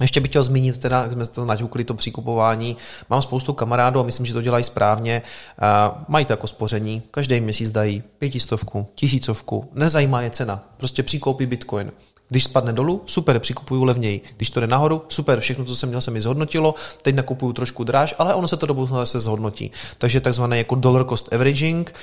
ještě 0.00 0.20
bych 0.20 0.30
chtěl 0.30 0.42
zmínit, 0.42 0.78
teda, 0.78 1.02
jak 1.02 1.12
jsme 1.12 1.26
to 1.26 1.44
naťukli, 1.44 1.84
to 1.84 1.94
příkupování. 1.94 2.76
Mám 3.10 3.22
spoustu 3.22 3.52
kamarádů 3.52 4.00
a 4.00 4.02
myslím, 4.02 4.26
že 4.26 4.32
to 4.32 4.42
dělají 4.42 4.64
správně. 4.64 5.22
Mají 6.08 6.24
to 6.24 6.32
jako 6.32 6.46
spoření, 6.46 7.02
každý 7.10 7.40
měsíc 7.40 7.70
dají 7.70 8.02
pětistovku, 8.18 8.86
tisícovku, 8.94 9.70
nezajímá 9.74 10.22
je 10.22 10.30
cena, 10.30 10.64
prostě 10.76 11.02
přikoupí 11.02 11.46
bitcoin. 11.46 11.92
Když 12.28 12.44
spadne 12.44 12.72
dolů, 12.72 13.02
super, 13.06 13.38
přikupuju 13.38 13.84
levněji. 13.84 14.20
Když 14.36 14.50
to 14.50 14.60
jde 14.60 14.66
nahoru, 14.66 15.02
super, 15.08 15.40
všechno, 15.40 15.64
co 15.64 15.76
jsem 15.76 15.88
měl, 15.88 16.00
se 16.00 16.10
mi 16.10 16.20
zhodnotilo, 16.20 16.74
teď 17.02 17.14
nakupuju 17.14 17.52
trošku 17.52 17.84
dráž, 17.84 18.14
ale 18.18 18.34
ono 18.34 18.48
se 18.48 18.56
to 18.56 18.66
do 18.66 18.74
budoucna 18.74 19.06
se 19.06 19.20
zhodnotí. 19.20 19.70
Takže 19.98 20.20
takzvané 20.20 20.58
jako 20.58 20.74
dollar 20.74 21.04
cost 21.08 21.32
averaging, 21.32 21.94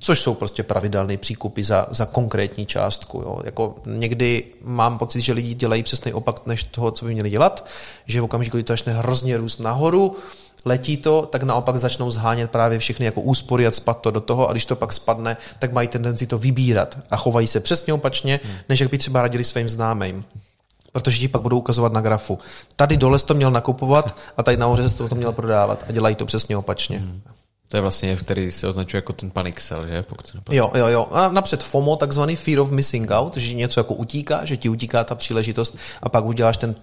což 0.00 0.20
jsou 0.20 0.34
prostě 0.34 0.62
pravidelné 0.62 1.16
příkupy 1.16 1.62
za, 1.62 1.86
za 1.90 2.06
konkrétní 2.06 2.66
částku. 2.66 3.20
Jo. 3.20 3.40
Jako 3.44 3.74
někdy 3.86 4.44
mám 4.62 4.98
pocit, 4.98 5.20
že 5.20 5.32
lidi 5.32 5.54
dělají 5.54 5.82
přesný 5.82 6.12
opak 6.12 6.46
než 6.46 6.64
toho, 6.64 6.90
co 6.90 7.04
by 7.04 7.12
měli 7.14 7.30
dělat, 7.30 7.66
že 8.06 8.20
v 8.20 8.24
okamžiku, 8.24 8.56
kdy 8.56 8.64
to 8.64 8.72
začne 8.72 8.92
hrozně 8.92 9.36
růst 9.36 9.58
nahoru, 9.58 10.16
letí 10.64 10.96
to, 10.96 11.28
tak 11.32 11.42
naopak 11.42 11.78
začnou 11.78 12.10
zhánět 12.10 12.50
právě 12.50 12.78
všechny 12.78 13.06
jako 13.06 13.20
úspory 13.20 13.66
a 13.66 13.70
spad 13.70 14.00
to 14.00 14.10
do 14.10 14.20
toho 14.20 14.48
a 14.48 14.52
když 14.52 14.66
to 14.66 14.76
pak 14.76 14.92
spadne, 14.92 15.36
tak 15.58 15.72
mají 15.72 15.88
tendenci 15.88 16.26
to 16.26 16.38
vybírat 16.38 16.98
a 17.10 17.16
chovají 17.16 17.46
se 17.46 17.60
přesně 17.60 17.92
opačně, 17.92 18.40
hmm. 18.44 18.54
než 18.68 18.80
jak 18.80 18.90
by 18.90 18.98
třeba 18.98 19.22
radili 19.22 19.44
svým 19.44 19.68
známým 19.68 20.24
protože 20.92 21.18
ti 21.18 21.28
pak 21.28 21.42
budou 21.42 21.58
ukazovat 21.58 21.92
na 21.92 22.00
grafu. 22.00 22.38
Tady 22.76 22.96
dole 22.96 23.18
jsi 23.18 23.26
to 23.26 23.34
měl 23.34 23.50
nakupovat 23.50 24.16
a 24.36 24.42
tady 24.42 24.56
nahoře 24.56 24.88
jsi 24.88 24.96
to 24.96 25.14
měl 25.14 25.32
prodávat 25.32 25.84
a 25.88 25.92
dělají 25.92 26.14
to 26.14 26.26
přesně 26.26 26.56
opačně. 26.56 26.98
Hmm. 26.98 27.22
To 27.68 27.76
je 27.76 27.80
vlastně, 27.80 28.16
který 28.16 28.50
se 28.50 28.68
označuje 28.68 28.98
jako 28.98 29.12
ten 29.12 29.30
panic 29.30 29.58
sell, 29.58 29.86
že? 29.86 30.02
Pokud 30.02 30.26
se 30.26 30.38
jo, 30.50 30.70
jo, 30.74 30.86
jo. 30.86 31.08
A 31.12 31.28
napřed 31.28 31.62
FOMO, 31.62 31.96
takzvaný 31.96 32.36
fear 32.36 32.60
of 32.60 32.70
missing 32.70 33.10
out, 33.10 33.36
že 33.36 33.54
něco 33.54 33.80
jako 33.80 33.94
utíká, 33.94 34.44
že 34.44 34.56
ti 34.56 34.68
utíká 34.68 35.04
ta 35.04 35.14
příležitost 35.14 35.76
a 36.02 36.08
pak 36.08 36.24
uděláš 36.24 36.56
ten 36.56 36.74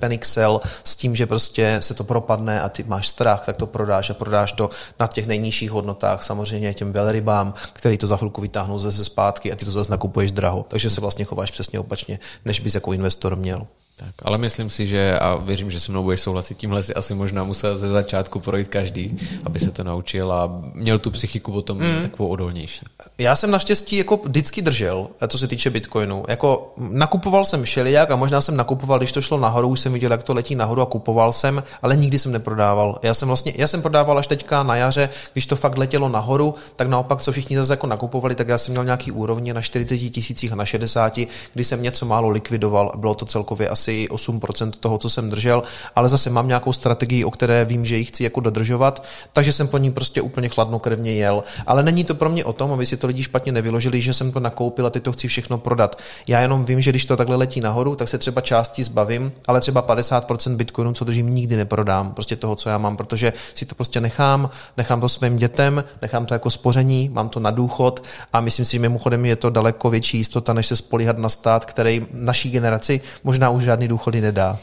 panic 0.00 0.24
sell 0.24 0.60
s 0.84 0.96
tím, 0.96 1.16
že 1.16 1.26
prostě 1.26 1.76
se 1.80 1.94
to 1.94 2.04
propadne 2.04 2.60
a 2.60 2.68
ty 2.68 2.82
máš 2.82 3.08
strach, 3.08 3.46
tak 3.46 3.56
to 3.56 3.66
prodáš 3.66 4.10
a 4.10 4.14
prodáš 4.14 4.52
to 4.52 4.70
na 5.00 5.06
těch 5.06 5.26
nejnižších 5.26 5.70
hodnotách 5.70 6.22
samozřejmě 6.22 6.74
těm 6.74 6.92
velrybám, 6.92 7.54
který 7.72 7.98
to 7.98 8.06
za 8.06 8.16
chvilku 8.16 8.40
vytáhnou 8.40 8.78
zase 8.78 9.04
zpátky 9.04 9.52
a 9.52 9.56
ty 9.56 9.64
to 9.64 9.70
zase 9.70 9.90
nakupuješ 9.90 10.32
draho. 10.32 10.66
Takže 10.68 10.90
se 10.90 11.00
vlastně 11.00 11.24
chováš 11.24 11.50
přesně 11.50 11.80
opačně, 11.80 12.18
než 12.44 12.60
bys 12.60 12.74
jako 12.74 12.92
investor 12.92 13.36
měl. 13.36 13.66
Tak, 13.98 14.14
ale 14.24 14.38
myslím 14.38 14.70
si, 14.70 14.86
že, 14.86 15.18
a 15.18 15.36
věřím, 15.36 15.70
že 15.70 15.80
se 15.80 15.92
mnou 15.92 16.02
budeš 16.02 16.20
souhlasit, 16.20 16.58
tímhle 16.58 16.82
si 16.82 16.94
asi 16.94 17.14
možná 17.14 17.44
musel 17.44 17.78
ze 17.78 17.88
začátku 17.88 18.40
projít 18.40 18.68
každý, 18.68 19.16
aby 19.44 19.60
se 19.60 19.70
to 19.70 19.84
naučil 19.84 20.32
a 20.32 20.62
měl 20.74 20.98
tu 20.98 21.10
psychiku 21.10 21.52
potom 21.52 21.78
mm. 21.78 22.02
takovou 22.02 22.28
odolnější. 22.28 22.84
Já 23.18 23.36
jsem 23.36 23.50
naštěstí 23.50 23.96
jako 23.96 24.16
vždycky 24.16 24.62
držel, 24.62 25.08
co 25.28 25.38
se 25.38 25.48
týče 25.48 25.70
Bitcoinu. 25.70 26.24
Jako 26.28 26.74
nakupoval 26.76 27.44
jsem 27.44 27.62
všelijak 27.62 28.10
a 28.10 28.16
možná 28.16 28.40
jsem 28.40 28.56
nakupoval, 28.56 28.98
když 28.98 29.12
to 29.12 29.20
šlo 29.20 29.38
nahoru, 29.38 29.68
už 29.68 29.80
jsem 29.80 29.92
viděl, 29.92 30.10
jak 30.10 30.22
to 30.22 30.34
letí 30.34 30.54
nahoru 30.54 30.82
a 30.82 30.86
kupoval 30.86 31.32
jsem, 31.32 31.62
ale 31.82 31.96
nikdy 31.96 32.18
jsem 32.18 32.32
neprodával. 32.32 32.98
Já 33.02 33.14
jsem 33.14 33.28
vlastně, 33.28 33.52
já 33.56 33.66
jsem 33.66 33.82
prodával 33.82 34.18
až 34.18 34.26
teďka 34.26 34.62
na 34.62 34.76
jaře, 34.76 35.08
když 35.32 35.46
to 35.46 35.56
fakt 35.56 35.78
letělo 35.78 36.08
nahoru, 36.08 36.54
tak 36.76 36.88
naopak, 36.88 37.22
co 37.22 37.32
všichni 37.32 37.56
zase 37.56 37.72
jako 37.72 37.86
nakupovali, 37.86 38.34
tak 38.34 38.48
já 38.48 38.58
jsem 38.58 38.72
měl 38.72 38.84
nějaký 38.84 39.12
úrovně 39.12 39.54
na 39.54 39.62
40 39.62 39.98
tisících 39.98 40.52
a 40.52 40.56
na 40.56 40.64
60, 40.64 41.18
kdy 41.54 41.64
jsem 41.64 41.82
něco 41.82 42.06
málo 42.06 42.28
likvidoval. 42.28 42.92
Bylo 42.96 43.14
to 43.14 43.26
celkově 43.26 43.68
asi 43.68 43.87
asi 43.88 44.08
8% 44.08 44.70
toho, 44.80 44.98
co 44.98 45.10
jsem 45.10 45.30
držel, 45.30 45.62
ale 45.96 46.08
zase 46.08 46.30
mám 46.30 46.48
nějakou 46.48 46.72
strategii, 46.72 47.24
o 47.24 47.30
které 47.30 47.64
vím, 47.64 47.84
že 47.84 47.96
ji 47.96 48.04
chci 48.04 48.24
jako 48.24 48.40
dodržovat, 48.40 49.04
takže 49.32 49.52
jsem 49.52 49.68
po 49.68 49.78
ní 49.78 49.92
prostě 49.92 50.22
úplně 50.22 50.48
chladnokrevně 50.48 51.12
jel. 51.12 51.44
Ale 51.66 51.82
není 51.82 52.04
to 52.04 52.14
pro 52.14 52.28
mě 52.28 52.44
o 52.44 52.52
tom, 52.52 52.72
aby 52.72 52.86
si 52.86 52.96
to 52.96 53.06
lidi 53.06 53.22
špatně 53.22 53.52
nevyložili, 53.52 54.00
že 54.00 54.14
jsem 54.14 54.32
to 54.32 54.40
nakoupil 54.40 54.86
a 54.86 54.90
teď 54.90 55.02
to 55.02 55.12
chci 55.12 55.28
všechno 55.28 55.58
prodat. 55.58 55.98
Já 56.26 56.40
jenom 56.40 56.64
vím, 56.64 56.80
že 56.80 56.90
když 56.90 57.04
to 57.04 57.16
takhle 57.16 57.36
letí 57.36 57.60
nahoru, 57.60 57.96
tak 57.96 58.08
se 58.08 58.18
třeba 58.18 58.40
části 58.40 58.84
zbavím, 58.84 59.32
ale 59.46 59.60
třeba 59.60 59.82
50% 59.82 60.56
bitcoinu, 60.56 60.92
co 60.92 61.04
držím, 61.04 61.30
nikdy 61.30 61.56
neprodám, 61.56 62.12
prostě 62.12 62.36
toho, 62.36 62.56
co 62.56 62.68
já 62.68 62.78
mám, 62.78 62.96
protože 62.96 63.32
si 63.54 63.66
to 63.66 63.74
prostě 63.74 64.00
nechám, 64.00 64.50
nechám 64.76 65.00
to 65.00 65.08
svým 65.08 65.36
dětem, 65.36 65.84
nechám 66.02 66.26
to 66.26 66.34
jako 66.34 66.50
spoření, 66.50 67.08
mám 67.12 67.28
to 67.28 67.40
na 67.40 67.50
důchod 67.50 68.02
a 68.32 68.40
myslím 68.40 68.64
si, 68.64 68.72
že 68.72 68.78
mimochodem 68.78 69.24
je 69.24 69.36
to 69.36 69.50
daleko 69.50 69.90
větší 69.90 70.18
jistota, 70.18 70.52
než 70.52 70.66
se 70.66 70.76
spolíhat 70.76 71.18
na 71.18 71.28
stát, 71.28 71.64
který 71.64 72.06
naší 72.12 72.50
generaci 72.50 73.00
možná 73.24 73.50
už 73.50 73.62
žádný 73.62 73.77
důchody 73.86 74.20
nedá. 74.20 74.58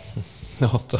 No, 0.61 0.79
to 0.87 0.97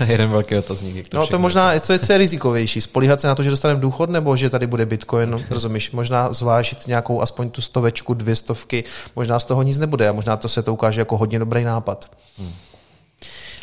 je 0.00 0.06
jeden 0.06 0.30
velký 0.30 0.56
otazník. 0.56 0.96
Jak 0.96 1.08
to 1.08 1.16
no, 1.16 1.26
to 1.26 1.38
možná, 1.38 1.80
co 1.80 1.92
je, 1.92 1.98
co 1.98 2.12
je 2.12 2.18
rizikovější, 2.18 2.80
spolíhat 2.80 3.20
se 3.20 3.28
na 3.28 3.34
to, 3.34 3.42
že 3.42 3.50
dostaneme 3.50 3.80
důchod, 3.80 4.10
nebo 4.10 4.36
že 4.36 4.50
tady 4.50 4.66
bude 4.66 4.86
Bitcoin, 4.86 5.46
rozumíš? 5.50 5.90
Možná 5.90 6.32
zvážit 6.32 6.86
nějakou 6.86 7.22
aspoň 7.22 7.50
tu 7.50 7.60
stovečku, 7.60 8.14
dvě 8.14 8.36
stovky, 8.36 8.84
možná 9.16 9.38
z 9.38 9.44
toho 9.44 9.62
nic 9.62 9.78
nebude 9.78 10.08
a 10.08 10.12
možná 10.12 10.36
to 10.36 10.48
se 10.48 10.62
to 10.62 10.72
ukáže 10.72 11.00
jako 11.00 11.16
hodně 11.16 11.38
dobrý 11.38 11.64
nápad. 11.64 12.10
Hmm. 12.38 12.52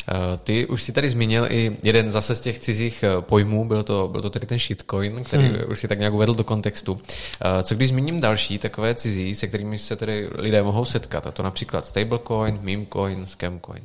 Eh, 0.08 0.38
ty 0.44 0.66
už 0.66 0.82
si 0.82 0.92
tady 0.92 1.10
zmínil 1.10 1.46
i 1.50 1.76
jeden 1.82 2.10
zase 2.10 2.34
z 2.34 2.40
těch 2.40 2.58
cizích 2.58 3.02
eh, 3.02 3.20
pojmů, 3.20 3.64
byl 3.64 3.82
to, 3.82 4.08
byl 4.08 4.22
to 4.22 4.30
tedy 4.30 4.46
ten 4.46 4.58
shitcoin, 4.58 5.24
který 5.24 5.42
hmm. 5.42 5.58
už 5.70 5.80
si 5.80 5.88
tak 5.88 5.98
nějak 5.98 6.14
uvedl 6.14 6.34
do 6.34 6.44
kontextu. 6.44 7.00
Eh, 7.40 7.62
co 7.62 7.74
když 7.74 7.88
zmíním 7.88 8.20
další 8.20 8.58
takové 8.58 8.94
cizí, 8.94 9.34
se 9.34 9.46
kterými 9.46 9.78
se 9.78 9.96
tedy 9.96 10.28
lidé 10.34 10.62
mohou 10.62 10.84
setkat, 10.84 11.26
a 11.26 11.30
to 11.30 11.42
například 11.42 11.86
stablecoin, 11.86 12.58
memecoin, 12.62 13.26
scamcoin? 13.26 13.82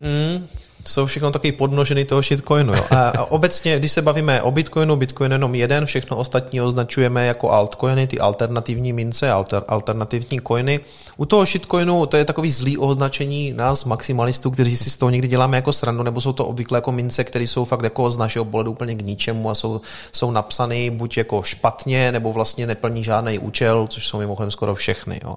Mm, 0.00 0.48
jsou 0.86 1.06
všechno 1.06 1.30
taky 1.30 1.52
podnoženy 1.52 2.04
toho 2.04 2.22
shitcoinu. 2.22 2.74
Jo. 2.74 2.84
A, 2.90 3.30
obecně, 3.30 3.78
když 3.78 3.92
se 3.92 4.02
bavíme 4.02 4.42
o 4.42 4.50
Bitcoinu, 4.50 4.96
Bitcoin 4.96 5.32
jenom 5.32 5.54
jeden, 5.54 5.86
všechno 5.86 6.16
ostatní 6.16 6.60
označujeme 6.60 7.26
jako 7.26 7.50
altcoiny, 7.50 8.06
ty 8.06 8.18
alternativní 8.18 8.92
mince, 8.92 9.30
alter, 9.30 9.62
alternativní 9.68 10.40
coiny. 10.48 10.80
U 11.16 11.24
toho 11.24 11.46
shitcoinu 11.46 12.06
to 12.06 12.16
je 12.16 12.24
takový 12.24 12.50
zlý 12.50 12.78
označení 12.78 13.52
nás 13.52 13.84
maximalistů, 13.84 14.50
kteří 14.50 14.76
si 14.76 14.90
z 14.90 14.96
toho 14.96 15.10
někdy 15.10 15.28
děláme 15.28 15.56
jako 15.56 15.72
srandu, 15.72 16.02
nebo 16.02 16.20
jsou 16.20 16.32
to 16.32 16.46
obvykle 16.46 16.78
jako 16.78 16.92
mince, 16.92 17.24
které 17.24 17.44
jsou 17.44 17.64
fakt 17.64 17.82
jako 17.82 18.10
z 18.10 18.18
našeho 18.18 18.44
pohledu 18.44 18.70
úplně 18.70 18.94
k 18.94 19.02
ničemu 19.02 19.50
a 19.50 19.54
jsou, 19.54 19.80
jsou 20.12 20.30
napsané 20.30 20.90
buď 20.90 21.16
jako 21.16 21.42
špatně, 21.42 22.12
nebo 22.12 22.32
vlastně 22.32 22.66
neplní 22.66 23.04
žádný 23.04 23.38
účel, 23.38 23.86
což 23.90 24.06
jsou 24.06 24.18
mimochodem 24.18 24.50
skoro 24.50 24.74
všechny. 24.74 25.20
Jo. 25.24 25.36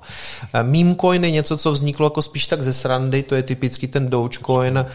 Meme 0.62 0.96
coin 0.96 1.24
je 1.24 1.32
něco, 1.32 1.58
co 1.58 1.72
vzniklo 1.72 2.06
jako 2.06 2.22
spíš 2.22 2.48
tak 2.48 2.64
ze 2.64 2.74
srandy, 2.74 3.24
to 3.24 3.36
je 3.36 3.44
typicky 3.44 3.88
ten 3.88 4.10
Dogecoin, 4.10 4.86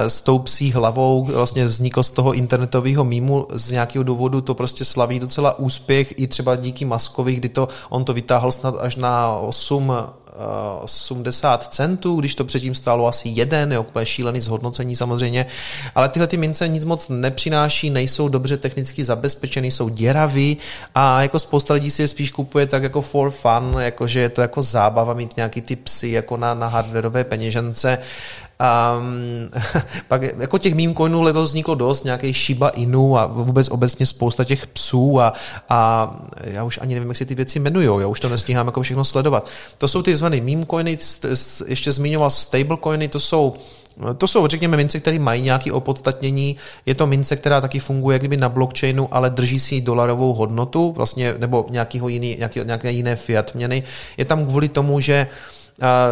s 0.00 0.20
tou 0.20 0.38
psí 0.38 0.72
hlavou, 0.72 1.24
vlastně 1.24 1.64
vznikl 1.64 2.02
z 2.02 2.10
toho 2.10 2.32
internetového 2.32 3.04
mýmu, 3.04 3.46
z 3.52 3.70
nějakého 3.70 4.02
důvodu 4.02 4.40
to 4.40 4.54
prostě 4.54 4.84
slaví 4.84 5.20
docela 5.20 5.58
úspěch 5.58 6.14
i 6.16 6.26
třeba 6.26 6.56
díky 6.56 6.84
Maskovi, 6.84 7.34
kdy 7.34 7.48
to, 7.48 7.68
on 7.88 8.04
to 8.04 8.12
vytáhl 8.12 8.52
snad 8.52 8.74
až 8.80 8.96
na 8.96 9.36
8 9.36 9.92
80 10.80 11.62
centů, 11.62 12.16
když 12.20 12.34
to 12.34 12.44
předtím 12.44 12.74
stálo 12.74 13.06
asi 13.06 13.28
jeden, 13.28 13.72
je 13.72 13.78
úplně 13.78 14.06
šílený 14.06 14.40
zhodnocení 14.40 14.96
samozřejmě, 14.96 15.46
ale 15.94 16.08
tyhle 16.08 16.26
ty 16.26 16.36
mince 16.36 16.68
nic 16.68 16.84
moc 16.84 17.08
nepřináší, 17.08 17.90
nejsou 17.90 18.28
dobře 18.28 18.56
technicky 18.56 19.04
zabezpečený, 19.04 19.70
jsou 19.70 19.88
děravý 19.88 20.56
a 20.94 21.22
jako 21.22 21.38
spousta 21.38 21.74
lidí 21.74 21.90
si 21.90 22.02
je 22.02 22.08
spíš 22.08 22.30
kupuje 22.30 22.66
tak 22.66 22.82
jako 22.82 23.00
for 23.00 23.30
fun, 23.30 23.76
jakože 23.78 24.20
je 24.20 24.28
to 24.28 24.40
jako 24.40 24.62
zábava 24.62 25.14
mít 25.14 25.36
nějaký 25.36 25.60
ty 25.60 25.76
psy 25.76 26.10
jako 26.10 26.36
na, 26.36 26.54
na 26.54 26.66
hardwareové 26.66 27.24
peněžence. 27.24 27.98
Um, 28.60 29.50
pak 30.08 30.22
jako 30.22 30.58
těch 30.58 30.74
meme 30.74 30.94
coinů 30.94 31.22
letos 31.22 31.48
vzniklo 31.48 31.74
dost, 31.74 32.04
nějaký 32.04 32.32
Shiba 32.32 32.68
Inu 32.68 33.18
a 33.18 33.26
vůbec 33.26 33.68
obecně 33.68 34.06
spousta 34.06 34.44
těch 34.44 34.66
psů 34.66 35.20
a, 35.20 35.32
a 35.68 36.10
já 36.44 36.64
už 36.64 36.78
ani 36.82 36.94
nevím, 36.94 37.08
jak 37.08 37.16
si 37.16 37.26
ty 37.26 37.34
věci 37.34 37.58
jmenují, 37.58 38.00
já 38.00 38.06
už 38.06 38.20
to 38.20 38.28
nestíhám 38.28 38.66
jako 38.66 38.82
všechno 38.82 39.04
sledovat. 39.04 39.50
To 39.78 39.88
jsou 39.88 40.02
ty 40.02 40.14
zvané 40.16 40.40
meme 40.40 40.66
coiny, 40.70 40.98
ještě 41.66 41.92
zmiňoval 41.92 42.30
stable 42.30 42.76
coiny, 42.82 43.08
to 43.08 43.20
jsou 43.20 43.54
to 44.18 44.26
jsou, 44.26 44.46
řekněme, 44.46 44.76
mince, 44.76 45.00
které 45.00 45.18
mají 45.18 45.42
nějaké 45.42 45.72
opodstatnění. 45.72 46.56
Je 46.86 46.94
to 46.94 47.06
mince, 47.06 47.36
která 47.36 47.60
taky 47.60 47.78
funguje 47.78 48.18
kdyby 48.18 48.36
na 48.36 48.48
blockchainu, 48.48 49.08
ale 49.14 49.30
drží 49.30 49.60
si 49.60 49.80
dolarovou 49.80 50.34
hodnotu, 50.34 50.92
vlastně, 50.92 51.34
nebo 51.38 51.66
nějakého 51.70 52.08
jiný, 52.08 52.36
nějaký, 52.38 52.60
nějaké 52.64 52.90
jiné 52.90 53.16
fiat 53.16 53.54
měny. 53.54 53.82
Je 54.16 54.24
tam 54.24 54.46
kvůli 54.46 54.68
tomu, 54.68 55.00
že 55.00 55.26
uh, 55.30 55.53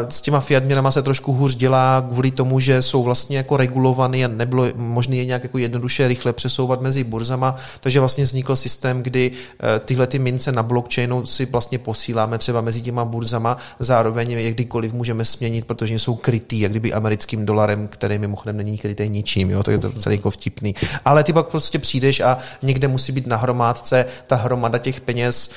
s 0.09 0.21
těma 0.21 0.41
fiat 0.41 0.65
měnama 0.65 0.91
se 0.91 1.03
trošku 1.03 1.33
hůř 1.33 1.55
dělá 1.55 2.05
kvůli 2.09 2.31
tomu, 2.31 2.61
že 2.61 2.83
jsou 2.83 3.03
vlastně 3.03 3.37
jako 3.37 3.57
regulovaný 3.57 4.25
a 4.25 4.29
nebylo 4.29 4.67
možné 4.75 5.17
je 5.17 5.25
nějak 5.25 5.43
jako 5.43 5.59
jednoduše 5.59 6.09
rychle 6.09 6.33
přesouvat 6.33 6.81
mezi 6.81 7.05
burzama, 7.05 7.57
takže 7.81 8.01
vlastně 8.01 8.25
vznikl 8.25 8.57
systém, 8.57 9.03
kdy 9.03 9.31
eh, 9.31 9.79
tyhle 9.79 10.07
ty 10.07 10.19
mince 10.19 10.53
na 10.53 10.63
blockchainu 10.63 11.27
si 11.27 11.47
vlastně 11.47 11.79
posíláme 11.79 12.39
třeba 12.39 12.61
mezi 12.61 12.81
těma 12.81 13.05
burzama, 13.05 13.57
zároveň 13.79 14.31
je 14.31 14.51
kdykoliv 14.51 14.93
můžeme 14.93 15.25
směnit, 15.25 15.67
protože 15.67 15.95
jsou 15.95 16.15
krytý, 16.15 16.61
jak 16.61 16.73
kdyby 16.73 16.93
americkým 16.93 17.47
dolarem, 17.47 17.89
který 17.89 18.19
mimochodem 18.19 18.57
není 18.57 18.79
krytý 18.79 19.09
ničím, 19.09 19.51
jo, 19.51 19.63
to 19.63 19.71
je 19.71 19.79
to 19.79 19.93
celý 19.93 20.17
jako 20.17 20.31
vtipný. 20.31 20.75
Ale 21.05 21.25
ty 21.25 21.33
pak 21.33 21.47
prostě 21.47 21.79
přijdeš 21.79 22.21
a 22.21 22.39
někde 22.63 22.89
musí 22.89 23.13
být 23.13 23.27
na 23.27 23.37
hromádce 23.37 24.07
ta 24.27 24.37
hromada 24.37 24.79
těch 24.79 25.01
peněz, 25.01 25.51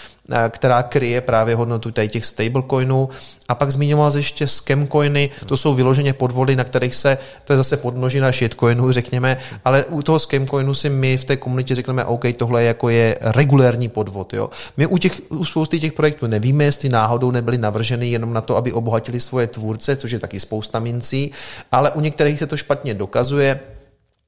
která 0.49 0.84
kryje 0.84 1.22
právě 1.22 1.56
hodnotu 1.56 1.91
tady 1.91 2.07
těch 2.07 2.26
stablecoinů. 2.26 3.10
A 3.47 3.56
pak 3.56 3.72
zmiňoval 3.72 4.18
ještě 4.18 4.47
scamcoiny, 4.47 5.30
to 5.45 5.57
jsou 5.57 5.73
vyloženě 5.73 6.14
podvody, 6.14 6.56
na 6.56 6.64
kterých 6.64 6.95
se, 6.95 7.18
to 7.43 7.53
je 7.53 7.57
zase 7.57 7.77
podmnožina 7.77 8.31
shitcoinů, 8.31 8.91
řekněme, 8.91 9.38
ale 9.65 9.85
u 9.85 10.02
toho 10.02 10.19
scamcoinu 10.19 10.73
si 10.73 10.89
my 10.89 11.18
v 11.18 11.23
té 11.26 11.38
komunitě 11.38 11.76
řekneme, 11.76 12.06
OK, 12.06 12.26
tohle 12.38 12.64
jako 12.64 12.89
je 12.89 13.18
regulérní 13.22 13.89
podvod. 13.89 14.34
Jo. 14.34 14.49
My 14.77 14.85
u, 14.88 14.97
těch, 14.97 15.22
u 15.30 15.45
spousty 15.45 15.80
těch 15.80 15.93
projektů 15.93 16.27
nevíme, 16.27 16.64
jestli 16.64 16.89
náhodou 16.89 17.31
nebyly 17.31 17.57
navrženy 17.57 18.07
jenom 18.07 18.34
na 18.34 18.41
to, 18.41 18.57
aby 18.57 18.73
obohatili 18.73 19.19
svoje 19.19 19.47
tvůrce, 19.47 19.95
což 19.95 20.11
je 20.11 20.19
taky 20.19 20.39
spousta 20.39 20.80
mincí, 20.80 21.31
ale 21.72 21.91
u 21.91 22.02
některých 22.02 22.39
se 22.39 22.47
to 22.47 22.57
špatně 22.57 22.93
dokazuje, 22.93 23.60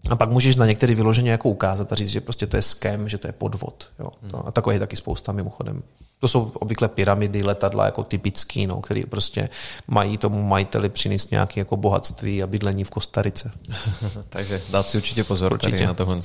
a 0.09 0.15
pak 0.15 0.29
můžeš 0.29 0.55
na 0.55 0.65
některý 0.65 0.95
vyloženě 0.95 1.31
jako 1.31 1.49
ukázat 1.49 1.91
a 1.91 1.95
říct, 1.95 2.09
že 2.09 2.21
prostě 2.21 2.47
to 2.47 2.55
je 2.55 2.61
scam, 2.61 3.09
že 3.09 3.17
to 3.17 3.27
je 3.27 3.33
podvod. 3.33 3.89
Jo. 3.99 4.09
To, 4.31 4.47
a 4.47 4.51
takové 4.51 4.75
je 4.75 4.79
taky 4.79 4.95
spousta 4.95 5.31
mimochodem. 5.31 5.83
To 6.19 6.27
jsou 6.27 6.51
obvykle 6.53 6.87
pyramidy, 6.87 7.43
letadla 7.43 7.85
jako 7.85 8.03
typický, 8.03 8.67
no, 8.67 8.81
který 8.81 9.03
prostě 9.03 9.49
mají 9.87 10.17
tomu 10.17 10.41
majiteli 10.41 10.89
přinést 10.89 11.31
nějaké 11.31 11.59
jako 11.59 11.77
bohatství 11.77 12.43
a 12.43 12.47
bydlení 12.47 12.83
v 12.83 12.89
Kostarice. 12.89 13.51
Takže 14.29 14.61
dát 14.69 14.89
si 14.89 14.97
určitě 14.97 15.23
pozor 15.23 15.53
určitě. 15.53 15.71
tady 15.71 15.85
na 15.85 15.93
tohle. 15.93 16.19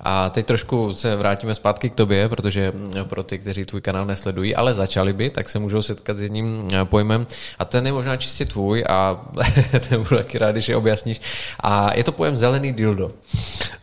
A 0.00 0.30
teď 0.30 0.46
trošku 0.46 0.94
se 0.94 1.16
vrátíme 1.16 1.54
zpátky 1.54 1.90
k 1.90 1.94
tobě, 1.94 2.28
protože 2.28 2.72
pro 3.02 3.22
ty, 3.22 3.38
kteří 3.38 3.64
tvůj 3.64 3.80
kanál 3.80 4.04
nesledují, 4.04 4.54
ale 4.54 4.74
začali 4.74 5.12
by, 5.12 5.30
tak 5.30 5.48
se 5.48 5.58
můžou 5.58 5.82
setkat 5.82 6.16
s 6.16 6.22
jedním 6.22 6.68
eh, 6.72 6.84
pojmem 6.84 7.26
a 7.58 7.64
ten 7.64 7.86
je 7.86 7.92
možná 7.92 8.16
čistě 8.16 8.44
tvůj 8.44 8.84
a 8.88 9.26
ten 9.88 10.02
budu 10.02 10.16
taky 10.16 10.38
rád, 10.38 10.52
když 10.52 10.68
je 10.68 10.76
objasníš. 10.76 11.20
A 11.60 11.94
je 11.96 12.04
to 12.04 12.12
pojem 12.12 12.36
zelený 12.36 12.72
dildo. 12.76 13.10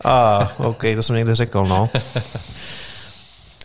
A, 0.03 0.37
ah, 0.37 0.67
OK, 0.67 0.83
to 0.95 1.03
jsem 1.03 1.15
někde 1.15 1.35
řekl, 1.35 1.65
no. 1.65 1.89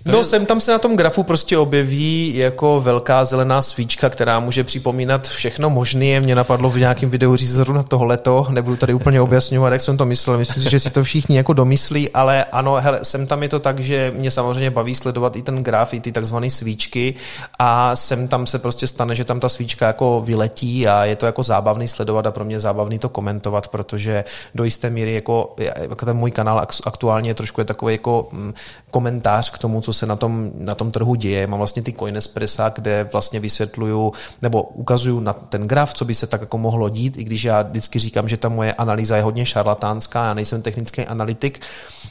No, 0.05 0.25
sem 0.25 0.47
tam 0.47 0.61
se 0.61 0.73
na 0.73 0.79
tom 0.79 0.97
grafu 0.97 1.23
prostě 1.23 1.59
objeví 1.59 2.33
jako 2.37 2.81
velká 2.81 3.25
zelená 3.25 3.63
svíčka, 3.63 4.11
která 4.11 4.41
může 4.41 4.65
připomínat 4.65 5.29
všechno 5.29 5.71
možné. 5.71 6.21
Mě 6.21 6.35
napadlo 6.35 6.71
v 6.71 6.79
nějakém 6.79 7.11
videu 7.11 7.37
říct 7.37 7.51
zrovna 7.51 7.83
tohleto, 7.83 8.47
nebudu 8.51 8.77
tady 8.77 8.95
úplně 8.95 9.21
objasňovat, 9.21 9.73
jak 9.73 9.81
jsem 9.81 9.97
to 9.97 10.07
myslel. 10.07 10.39
Myslím 10.39 10.63
si, 10.63 10.71
že 10.71 10.81
si 10.81 10.91
to 10.91 11.03
všichni 11.03 11.37
jako 11.37 11.53
domyslí, 11.53 12.11
ale 12.11 12.45
ano, 12.45 12.75
hele, 12.75 13.01
sem 13.03 13.27
tam 13.27 13.43
je 13.43 13.49
to 13.49 13.61
tak, 13.61 13.81
že 13.81 14.13
mě 14.17 14.31
samozřejmě 14.31 14.71
baví 14.71 14.95
sledovat 14.95 15.37
i 15.37 15.43
ten 15.43 15.65
graf, 15.65 15.95
i 15.95 16.01
ty 16.01 16.13
takzvané 16.13 16.51
svíčky 16.51 17.15
a 17.59 17.97
sem 17.97 18.29
tam 18.29 18.47
se 18.47 18.59
prostě 18.59 18.87
stane, 18.87 19.15
že 19.15 19.25
tam 19.25 19.41
ta 19.41 19.49
svíčka 19.49 19.87
jako 19.87 20.23
vyletí 20.25 20.89
a 20.89 21.05
je 21.05 21.17
to 21.17 21.27
jako 21.27 21.43
zábavný 21.43 21.89
sledovat 21.89 22.27
a 22.27 22.31
pro 22.31 22.45
mě 22.45 22.61
zábavný 22.61 22.99
to 22.99 23.09
komentovat, 23.09 23.69
protože 23.69 24.25
do 24.55 24.65
jisté 24.65 24.91
míry 24.91 25.15
jako, 25.15 25.55
jako 25.81 26.07
ten 26.07 26.17
můj 26.17 26.31
kanál 26.31 26.67
aktuálně 26.85 27.35
trošku 27.35 27.61
je 27.61 27.65
takový 27.65 27.95
jako 27.95 28.29
mm, 28.33 28.55
komentář 28.91 29.51
k 29.51 29.59
tomu, 29.59 29.81
co 29.89 29.93
se 29.93 30.07
na 30.07 30.17
tom, 30.17 30.51
na 30.59 30.75
tom 30.75 30.91
trhu 30.91 31.15
děje. 31.15 31.47
Mám 31.47 31.59
vlastně 31.59 31.83
ty 31.83 31.93
Coinespressa, 31.93 32.69
kde 32.69 33.09
vlastně 33.13 33.41
vysvětluju 33.41 34.13
nebo 34.43 34.63
ukazuju 34.63 35.21
na 35.21 35.33
ten 35.33 35.63
graf, 35.63 35.95
co 35.95 36.05
by 36.05 36.15
se 36.15 36.27
tak 36.27 36.41
jako 36.41 36.59
mohlo 36.59 36.89
dít, 36.89 37.17
i 37.17 37.25
když 37.25 37.45
já 37.45 37.63
vždycky 37.63 37.99
říkám, 37.99 38.29
že 38.29 38.37
ta 38.37 38.49
moje 38.49 38.73
analýza 38.73 39.17
je 39.17 39.23
hodně 39.23 39.47
šarlatánská, 39.47 40.25
já 40.25 40.35
nejsem 40.35 40.63
technický 40.63 41.07
analytik, 41.07 41.61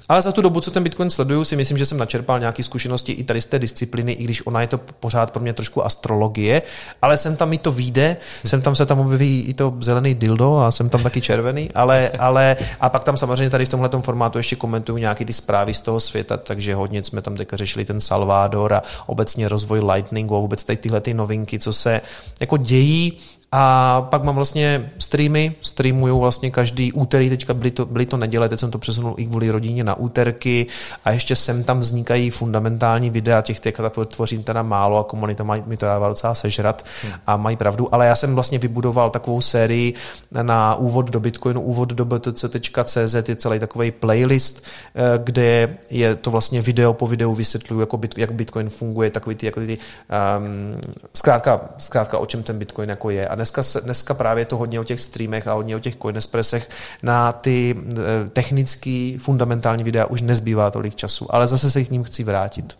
ale 0.09 0.21
za 0.21 0.31
tu 0.31 0.41
dobu, 0.41 0.61
co 0.61 0.71
ten 0.71 0.83
Bitcoin 0.83 1.09
sleduju, 1.09 1.43
si 1.43 1.55
myslím, 1.55 1.77
že 1.77 1.85
jsem 1.85 1.97
načerpal 1.97 2.39
nějaké 2.39 2.63
zkušenosti 2.63 3.11
i 3.11 3.23
tady 3.23 3.41
z 3.41 3.45
té 3.45 3.59
disciplíny, 3.59 4.11
i 4.11 4.23
když 4.23 4.47
ona 4.47 4.61
je 4.61 4.67
to 4.67 4.77
pořád 4.77 5.31
pro 5.31 5.41
mě 5.41 5.53
trošku 5.53 5.85
astrologie, 5.85 6.61
ale 7.01 7.17
jsem 7.17 7.35
tam 7.35 7.53
i 7.53 7.57
to 7.57 7.71
vyjde, 7.71 8.17
jsem 8.45 8.61
tam 8.61 8.75
se 8.75 8.85
tam 8.85 8.99
objeví 8.99 9.41
i 9.41 9.53
to 9.53 9.73
zelený 9.79 10.15
dildo 10.15 10.57
a 10.57 10.71
jsem 10.71 10.89
tam 10.89 11.03
taky 11.03 11.21
červený, 11.21 11.69
ale, 11.75 12.09
ale 12.19 12.57
a 12.79 12.89
pak 12.89 13.03
tam 13.03 13.17
samozřejmě 13.17 13.49
tady 13.49 13.65
v 13.65 13.69
tomhle 13.69 13.89
formátu 14.01 14.37
ještě 14.37 14.55
komentuju 14.55 14.97
nějaké 14.97 15.25
ty 15.25 15.33
zprávy 15.33 15.73
z 15.73 15.79
toho 15.79 15.99
světa, 15.99 16.37
takže 16.37 16.75
hodně 16.75 17.03
jsme 17.03 17.21
tam 17.21 17.35
teďka 17.35 17.57
řešili 17.57 17.85
ten 17.85 17.99
Salvador 17.99 18.73
a 18.73 18.83
obecně 19.05 19.49
rozvoj 19.49 19.79
Lightningu 19.79 20.35
a 20.35 20.39
vůbec 20.39 20.63
tady 20.63 20.77
tyhle 20.77 21.01
ty 21.01 21.13
novinky, 21.13 21.59
co 21.59 21.73
se 21.73 22.01
jako 22.39 22.57
dějí 22.57 23.17
a 23.51 24.01
pak 24.01 24.23
mám 24.23 24.35
vlastně 24.35 24.91
streamy, 24.99 25.55
streamuju 25.61 26.19
vlastně 26.19 26.51
každý 26.51 26.93
úterý, 26.93 27.29
teďka 27.29 27.53
byly 27.53 27.71
to, 27.71 27.85
byly 27.85 28.05
to 28.05 28.17
neděle, 28.17 28.49
teď 28.49 28.59
jsem 28.59 28.71
to 28.71 28.77
přesunul 28.77 29.15
i 29.17 29.25
kvůli 29.25 29.51
rodině 29.51 29.83
na 29.83 29.95
úterky 29.95 30.67
a 31.05 31.11
ještě 31.11 31.35
sem 31.35 31.63
tam 31.63 31.79
vznikají 31.79 32.29
fundamentální 32.29 33.09
videa, 33.09 33.41
těch 33.41 33.59
teďka 33.59 33.89
tvořím 33.89 34.43
teda 34.43 34.63
málo 34.63 34.97
a 34.97 35.03
komunita 35.03 35.43
mi 35.43 35.77
to 35.77 35.85
dává 35.85 36.07
docela 36.07 36.35
sežrat 36.35 36.85
a 37.27 37.37
mají 37.37 37.57
pravdu, 37.57 37.95
ale 37.95 38.07
já 38.07 38.15
jsem 38.15 38.35
vlastně 38.35 38.59
vybudoval 38.59 39.09
takovou 39.09 39.41
sérii 39.41 39.93
na 40.41 40.75
úvod 40.75 41.09
do 41.09 41.19
Bitcoinu, 41.19 41.61
úvod 41.61 41.89
do 41.89 42.05
btc.cz 42.05 43.29
je 43.29 43.35
celý 43.35 43.59
takový 43.59 43.91
playlist, 43.91 44.63
eh, 44.95 45.01
kde 45.23 45.77
je 45.89 46.15
to 46.15 46.31
vlastně 46.31 46.61
video 46.61 46.93
po 46.93 47.07
videu 47.07 47.33
vysvětluju, 47.33 47.79
jako 47.79 47.97
bit, 47.97 48.17
jak 48.17 48.31
Bitcoin 48.31 48.69
funguje, 48.69 49.09
takový 49.09 49.35
ty, 49.35 49.45
jako 49.45 49.59
ty 49.59 49.77
um, 50.37 50.81
zkrátka, 51.13 51.69
zkrátka, 51.77 52.17
o 52.17 52.25
čem 52.25 52.43
ten 52.43 52.59
Bitcoin 52.59 52.89
jako 52.89 53.09
je 53.09 53.27
a 53.27 53.36
dneska, 53.37 53.61
dneska 53.83 54.13
právě 54.13 54.45
to 54.45 54.57
hodně 54.57 54.79
o 54.79 54.83
těch 54.83 55.01
streamech 55.01 55.47
a 55.47 55.53
hodně 55.53 55.75
o 55.75 55.79
těch 55.79 55.95
coinespressech 55.95 56.69
na 57.03 57.31
ty 57.31 57.75
eh, 57.77 58.29
technický, 58.29 59.17
fundamentální 59.17 59.83
videa 59.83 60.05
už 60.05 60.21
nezbývá 60.21 60.71
tolik 60.71 60.95
času, 60.95 61.35
ale 61.35 61.47
zase 61.47 61.71
se 61.71 61.83
k 61.83 61.91
ním 61.91 62.03
chci 62.03 62.23
vrátit. 62.23 62.77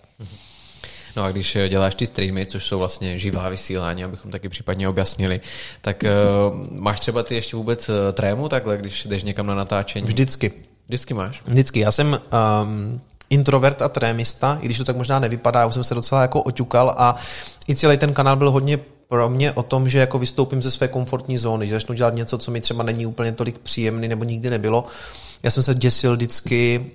No 1.16 1.24
a 1.24 1.32
když 1.32 1.56
eh, 1.56 1.70
děláš 1.70 1.96
ty 1.96 2.08
streamy, 2.08 2.46
což 2.46 2.66
jsou 2.66 2.78
vlastně 2.80 3.18
živá 3.18 3.50
vysílání, 3.50 4.04
abychom 4.04 4.32
taky 4.32 4.50
případně 4.50 4.90
objasnili, 4.90 5.42
tak 5.82 6.04
uh, 6.04 6.58
máš 6.72 7.00
třeba 7.00 7.24
ty 7.24 7.36
ještě 7.36 7.56
vůbec 7.56 7.90
trému 8.14 8.50
takhle, 8.50 8.78
když 8.78 9.06
jdeš 9.06 9.24
někam 9.24 9.48
na 9.48 9.56
natáčení? 9.56 10.08
Vždycky. 10.08 10.52
Vždycky 10.88 11.14
máš? 11.14 11.42
Vždycky. 11.46 11.80
Já 11.80 11.92
jsem 11.92 12.20
um, 12.64 13.02
introvert 13.30 13.82
a 13.82 13.90
trémista, 13.90 14.58
i 14.62 14.66
když 14.66 14.78
to 14.78 14.84
tak 14.84 14.96
možná 14.96 15.20
nevypadá, 15.20 15.66
už 15.66 15.74
jsem 15.74 15.84
se 15.84 15.96
docela 15.96 16.22
jako 16.22 16.42
oťukal 16.42 16.96
a 16.98 17.16
i 17.70 17.76
celý 17.76 17.98
ten 17.98 18.14
kanál 18.14 18.36
byl 18.36 18.52
hodně 18.52 18.80
pro 19.10 19.30
mě 19.30 19.52
o 19.52 19.64
tom, 19.64 19.90
že 19.90 20.00
jako 20.00 20.20
vystoupím 20.20 20.62
ze 20.62 20.72
své 20.72 20.88
komfortní 20.88 21.38
zóny, 21.38 21.68
že 21.68 21.76
začnu 21.76 21.96
dělat 21.96 22.14
něco, 22.14 22.38
co 22.38 22.52
mi 22.52 22.62
třeba 22.62 22.84
není 22.84 23.06
úplně 23.06 23.32
tolik 23.32 23.58
příjemný 23.58 24.08
nebo 24.08 24.24
nikdy 24.24 24.50
nebylo. 24.50 24.86
Já 25.44 25.52
jsem 25.52 25.64
se 25.64 25.74
děsil 25.74 26.16
vždycky 26.16 26.86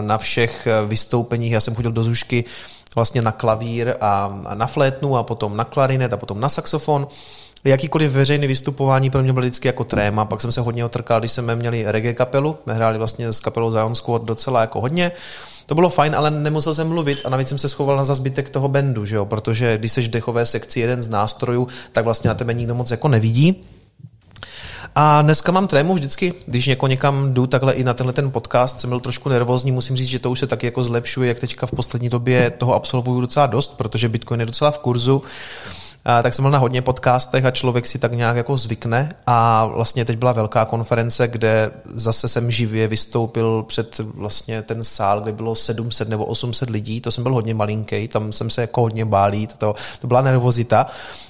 na 0.00 0.18
všech 0.18 0.68
vystoupeních, 0.86 1.52
já 1.52 1.60
jsem 1.60 1.74
chodil 1.74 1.92
do 1.92 2.02
Zušky 2.02 2.44
vlastně 2.94 3.22
na 3.22 3.32
klavír 3.32 3.94
a 4.00 4.40
na 4.54 4.66
flétnu 4.66 5.16
a 5.16 5.22
potom 5.22 5.56
na 5.56 5.64
klarinet 5.64 6.12
a 6.12 6.16
potom 6.16 6.40
na 6.40 6.48
saxofon. 6.48 7.06
Jakýkoliv 7.64 8.12
veřejný 8.12 8.46
vystupování 8.46 9.10
pro 9.10 9.22
mě 9.22 9.32
bylo 9.32 9.42
vždycky 9.42 9.68
jako 9.68 9.84
tréma, 9.84 10.24
pak 10.24 10.40
jsem 10.40 10.52
se 10.52 10.60
hodně 10.60 10.84
otrkal, 10.84 11.20
když 11.20 11.32
jsme 11.32 11.56
měli 11.56 11.84
reggae 11.86 12.14
kapelu, 12.14 12.58
hráli 12.66 12.98
vlastně 12.98 13.32
s 13.32 13.40
kapelou 13.40 13.70
Zion 13.70 13.94
Squad 13.94 14.24
docela 14.24 14.60
jako 14.60 14.80
hodně. 14.80 15.12
To 15.68 15.74
bylo 15.74 15.88
fajn, 15.90 16.14
ale 16.14 16.30
nemusel 16.30 16.74
jsem 16.74 16.88
mluvit 16.88 17.18
a 17.24 17.28
navíc 17.28 17.48
jsem 17.48 17.58
se 17.58 17.68
schoval 17.68 17.96
na 17.96 18.04
zazbytek 18.04 18.50
toho 18.50 18.68
bendu, 18.68 19.04
že 19.04 19.16
jo? 19.16 19.26
protože 19.26 19.78
když 19.78 19.92
jsi 19.92 20.02
v 20.02 20.10
dechové 20.10 20.46
sekci 20.46 20.80
jeden 20.80 21.02
z 21.02 21.08
nástrojů, 21.08 21.68
tak 21.92 22.04
vlastně 22.04 22.28
na 22.28 22.34
tebe 22.34 22.54
nikdo 22.54 22.74
moc 22.74 22.90
jako 22.90 23.08
nevidí. 23.08 23.64
A 24.94 25.22
dneska 25.22 25.52
mám 25.52 25.68
trému 25.68 25.94
vždycky, 25.94 26.34
když 26.46 26.66
něko 26.66 26.86
někam 26.86 27.34
jdu, 27.34 27.46
takhle 27.46 27.72
i 27.72 27.84
na 27.84 27.94
tenhle 27.94 28.12
ten 28.12 28.30
podcast 28.30 28.80
jsem 28.80 28.90
byl 28.90 29.00
trošku 29.00 29.28
nervózní, 29.28 29.72
musím 29.72 29.96
říct, 29.96 30.08
že 30.08 30.18
to 30.18 30.30
už 30.30 30.38
se 30.38 30.46
taky 30.46 30.66
jako 30.66 30.84
zlepšuje, 30.84 31.28
jak 31.28 31.38
teďka 31.38 31.66
v 31.66 31.72
poslední 31.72 32.08
době 32.08 32.50
toho 32.50 32.74
absolvuju 32.74 33.20
docela 33.20 33.46
dost, 33.46 33.76
protože 33.76 34.08
Bitcoin 34.08 34.40
je 34.40 34.46
docela 34.46 34.70
v 34.70 34.78
kurzu 34.78 35.22
tak 36.22 36.34
jsem 36.34 36.42
byl 36.42 36.50
na 36.50 36.58
hodně 36.58 36.82
podcastech 36.82 37.44
a 37.44 37.50
člověk 37.50 37.86
si 37.86 37.98
tak 37.98 38.12
nějak 38.12 38.36
jako 38.36 38.56
zvykne. 38.56 39.12
A 39.26 39.66
vlastně 39.66 40.04
teď 40.04 40.18
byla 40.18 40.32
velká 40.32 40.64
konference, 40.64 41.28
kde 41.28 41.70
zase 41.84 42.28
jsem 42.28 42.50
živě 42.50 42.88
vystoupil 42.88 43.62
před 43.62 43.98
vlastně 43.98 44.62
ten 44.62 44.84
sál, 44.84 45.20
kde 45.20 45.32
bylo 45.32 45.54
700 45.54 46.08
nebo 46.08 46.24
800 46.24 46.70
lidí, 46.70 47.00
to 47.00 47.10
jsem 47.10 47.22
byl 47.22 47.34
hodně 47.34 47.54
malinký, 47.54 48.08
tam 48.08 48.32
jsem 48.32 48.50
se 48.50 48.60
jako 48.60 48.80
hodně 48.80 49.04
bálít, 49.04 49.56
to, 49.56 49.74
to 49.98 50.06
byla 50.06 50.20
nervozita 50.20 50.86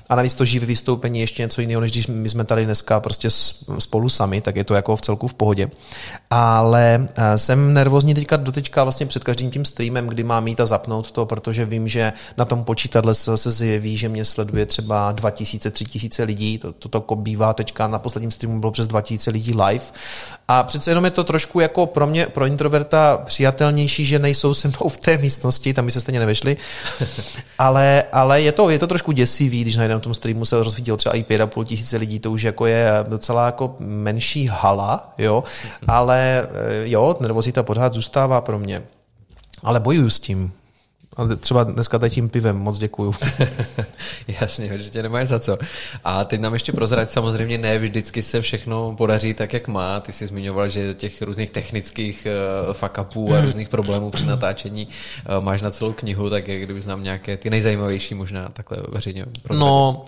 a 0.08 0.14
navíc 0.14 0.34
to 0.34 0.44
živé 0.44 0.66
vystoupení 0.66 1.20
ještě 1.20 1.42
něco 1.42 1.60
jiného, 1.60 1.80
než 1.80 1.90
když 1.90 2.06
my 2.06 2.28
jsme 2.28 2.44
tady 2.44 2.64
dneska 2.64 3.00
prostě 3.00 3.30
spolu 3.78 4.08
sami, 4.08 4.40
tak 4.40 4.56
je 4.56 4.64
to 4.64 4.74
jako 4.74 4.96
v 4.96 5.00
celku 5.00 5.28
v 5.28 5.34
pohodě. 5.34 5.70
Ale 6.30 7.08
eh, 7.14 7.38
jsem 7.38 7.74
nervózní 7.74 8.14
teďka 8.14 8.36
do 8.36 8.52
teďka 8.52 8.84
vlastně 8.84 9.06
před 9.06 9.24
každým 9.24 9.50
tím 9.50 9.64
streamem, 9.64 10.06
kdy 10.06 10.24
mám 10.24 10.44
mít 10.44 10.60
a 10.60 10.66
zapnout 10.66 11.10
to, 11.10 11.26
protože 11.26 11.64
vím, 11.64 11.88
že 11.88 12.12
na 12.36 12.44
tom 12.44 12.64
počítadle 12.64 13.14
se 13.14 13.30
zase 13.30 13.50
zjeví, 13.50 13.96
že 13.96 14.08
mě 14.08 14.24
sleduje 14.24 14.66
třeba 14.66 15.12
2000, 15.12 15.70
3000 15.70 16.22
lidí, 16.24 16.58
to, 16.58 16.72
to, 16.72 16.88
to 16.88 17.16
bývá 17.16 17.54
teďka 17.54 17.86
na 17.86 17.98
posledním 17.98 18.30
streamu 18.30 18.60
bylo 18.60 18.72
přes 18.72 18.86
2000 18.86 19.30
lidí 19.30 19.54
live. 19.54 19.84
A 20.48 20.62
přece 20.62 20.90
jenom 20.90 21.04
je 21.04 21.10
to 21.10 21.24
trošku 21.24 21.60
jako 21.60 21.86
pro 21.86 22.06
mě, 22.06 22.26
pro 22.26 22.46
introverta 22.46 23.16
přijatelnější, 23.24 24.04
že 24.04 24.18
nejsou 24.18 24.54
se 24.54 24.68
mnou 24.68 24.88
v 24.88 24.98
té 24.98 25.18
místnosti, 25.18 25.74
tam 25.74 25.86
by 25.86 25.92
se 25.92 26.00
stejně 26.00 26.20
nevešli, 26.20 26.56
ale, 27.58 28.04
ale 28.12 28.42
je, 28.42 28.52
to, 28.52 28.70
je 28.70 28.78
to 28.78 28.86
trošku 28.86 29.12
děsivý, 29.12 29.62
když 29.62 29.76
na 29.98 30.02
tom 30.02 30.14
streamu 30.14 30.44
se 30.44 30.64
rozsvítilo 30.64 30.96
třeba 30.96 31.14
i 31.14 31.22
5,5 31.22 31.64
tisíce 31.64 31.96
lidí, 31.96 32.20
to 32.20 32.30
už 32.30 32.42
jako 32.42 32.66
je 32.66 32.90
docela 33.08 33.46
jako 33.46 33.76
menší 33.78 34.46
hala, 34.46 35.12
jo, 35.18 35.44
ale 35.88 36.48
eh, 36.50 36.88
jo, 36.88 37.16
nervozita 37.20 37.62
pořád 37.62 37.94
zůstává 37.94 38.40
pro 38.40 38.58
mě. 38.58 38.82
Ale 39.62 39.80
bojuju 39.80 40.10
s 40.10 40.20
tím. 40.20 40.52
A 41.18 41.36
třeba 41.36 41.64
dneska 41.64 41.98
tady 41.98 42.10
tím 42.10 42.28
pivem, 42.28 42.56
moc 42.56 42.78
děkuju. 42.78 43.14
Jasně, 44.40 44.72
určitě 44.74 45.02
nemáš 45.02 45.28
za 45.28 45.38
co. 45.38 45.58
A 46.04 46.24
teď 46.24 46.40
nám 46.40 46.52
ještě 46.52 46.72
prozrať, 46.72 47.10
samozřejmě 47.10 47.58
ne 47.58 47.78
vždycky 47.78 48.22
se 48.22 48.40
všechno 48.40 48.94
podaří 48.96 49.34
tak, 49.34 49.52
jak 49.52 49.68
má. 49.68 50.00
Ty 50.00 50.12
jsi 50.12 50.26
zmiňoval, 50.26 50.68
že 50.68 50.94
těch 50.94 51.22
různých 51.22 51.50
technických 51.50 52.26
uh, 53.26 53.34
a 53.36 53.40
různých 53.40 53.68
problémů 53.68 54.10
při 54.10 54.26
natáčení 54.26 54.88
uh, 54.88 55.44
máš 55.44 55.62
na 55.62 55.70
celou 55.70 55.92
knihu, 55.92 56.30
tak 56.30 56.48
jak 56.48 56.62
kdyby 56.62 56.80
znám 56.80 57.04
nějaké 57.04 57.36
ty 57.36 57.50
nejzajímavější 57.50 58.14
možná 58.14 58.48
takhle 58.48 58.78
veřejně 58.88 59.24
prozradit. 59.42 59.60
No, 59.60 60.04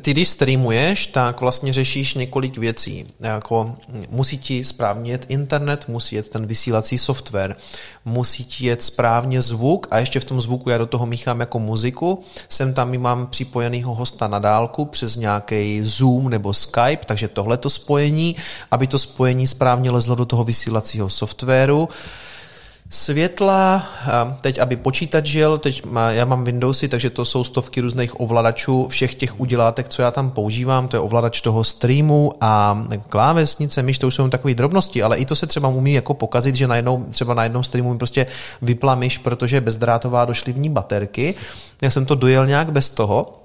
ty 0.00 0.10
když 0.10 0.28
streamuješ, 0.28 1.06
tak 1.06 1.40
vlastně 1.40 1.72
řešíš 1.72 2.14
několik 2.14 2.58
věcí. 2.58 3.06
Jako 3.20 3.76
musí 4.10 4.38
ti 4.38 4.64
správně 4.64 5.12
jet 5.12 5.26
internet, 5.28 5.84
musí 5.88 6.16
jet 6.16 6.28
ten 6.28 6.46
vysílací 6.46 6.98
software, 6.98 7.56
musí 8.04 8.44
ti 8.44 8.66
jet 8.66 8.82
správně 8.82 9.42
zvuk 9.42 9.86
a 9.90 9.98
ještě 9.98 10.20
v 10.20 10.24
tom 10.24 10.40
zvuku 10.40 10.70
já 10.70 10.78
do 10.78 10.86
toho 10.86 11.06
míchám 11.06 11.40
jako 11.40 11.58
muziku. 11.58 12.22
Sem 12.48 12.74
tam 12.74 12.98
mám 12.98 13.26
připojenýho 13.26 13.94
hosta 13.94 14.28
na 14.28 14.38
dálku 14.38 14.84
přes 14.84 15.16
nějaký 15.16 15.80
Zoom 15.82 16.28
nebo 16.28 16.54
Skype, 16.54 17.06
takže 17.06 17.28
tohleto 17.28 17.70
spojení, 17.70 18.36
aby 18.70 18.86
to 18.86 18.98
spojení 18.98 19.46
správně 19.46 19.90
lezlo 19.90 20.14
do 20.14 20.26
toho 20.26 20.44
vysílacího 20.44 21.10
softwaru 21.10 21.88
světla, 22.92 23.86
teď 24.40 24.58
aby 24.58 24.76
počítač 24.76 25.26
žil, 25.26 25.58
teď 25.58 25.84
má, 25.84 26.10
já 26.10 26.24
mám 26.24 26.44
Windowsy, 26.44 26.88
takže 26.88 27.10
to 27.10 27.24
jsou 27.24 27.44
stovky 27.44 27.80
různých 27.80 28.20
ovladačů, 28.20 28.88
všech 28.88 29.14
těch 29.14 29.40
udělátek, 29.40 29.88
co 29.88 30.02
já 30.02 30.10
tam 30.10 30.30
používám, 30.30 30.88
to 30.88 30.96
je 30.96 31.00
ovladač 31.00 31.40
toho 31.40 31.64
streamu 31.64 32.32
a 32.40 32.84
klávesnice, 33.08 33.82
myš, 33.82 33.98
to 33.98 34.06
už 34.06 34.14
jsou 34.14 34.28
takové 34.28 34.54
drobnosti, 34.54 35.02
ale 35.02 35.18
i 35.18 35.24
to 35.24 35.36
se 35.36 35.46
třeba 35.46 35.68
umí 35.68 35.92
jako 35.92 36.14
pokazit, 36.14 36.54
že 36.54 36.66
najednou, 36.66 37.04
třeba 37.10 37.34
na 37.34 37.42
jednom 37.42 37.64
streamu 37.64 37.92
mi 37.92 37.98
prostě 37.98 38.26
vypla 38.62 38.94
myš, 38.94 39.18
protože 39.18 39.60
bezdrátová 39.60 40.24
došly 40.24 40.52
v 40.52 40.58
ní 40.58 40.70
baterky. 40.70 41.34
Já 41.82 41.90
jsem 41.90 42.06
to 42.06 42.14
dojel 42.14 42.46
nějak 42.46 42.72
bez 42.72 42.90
toho, 42.90 43.39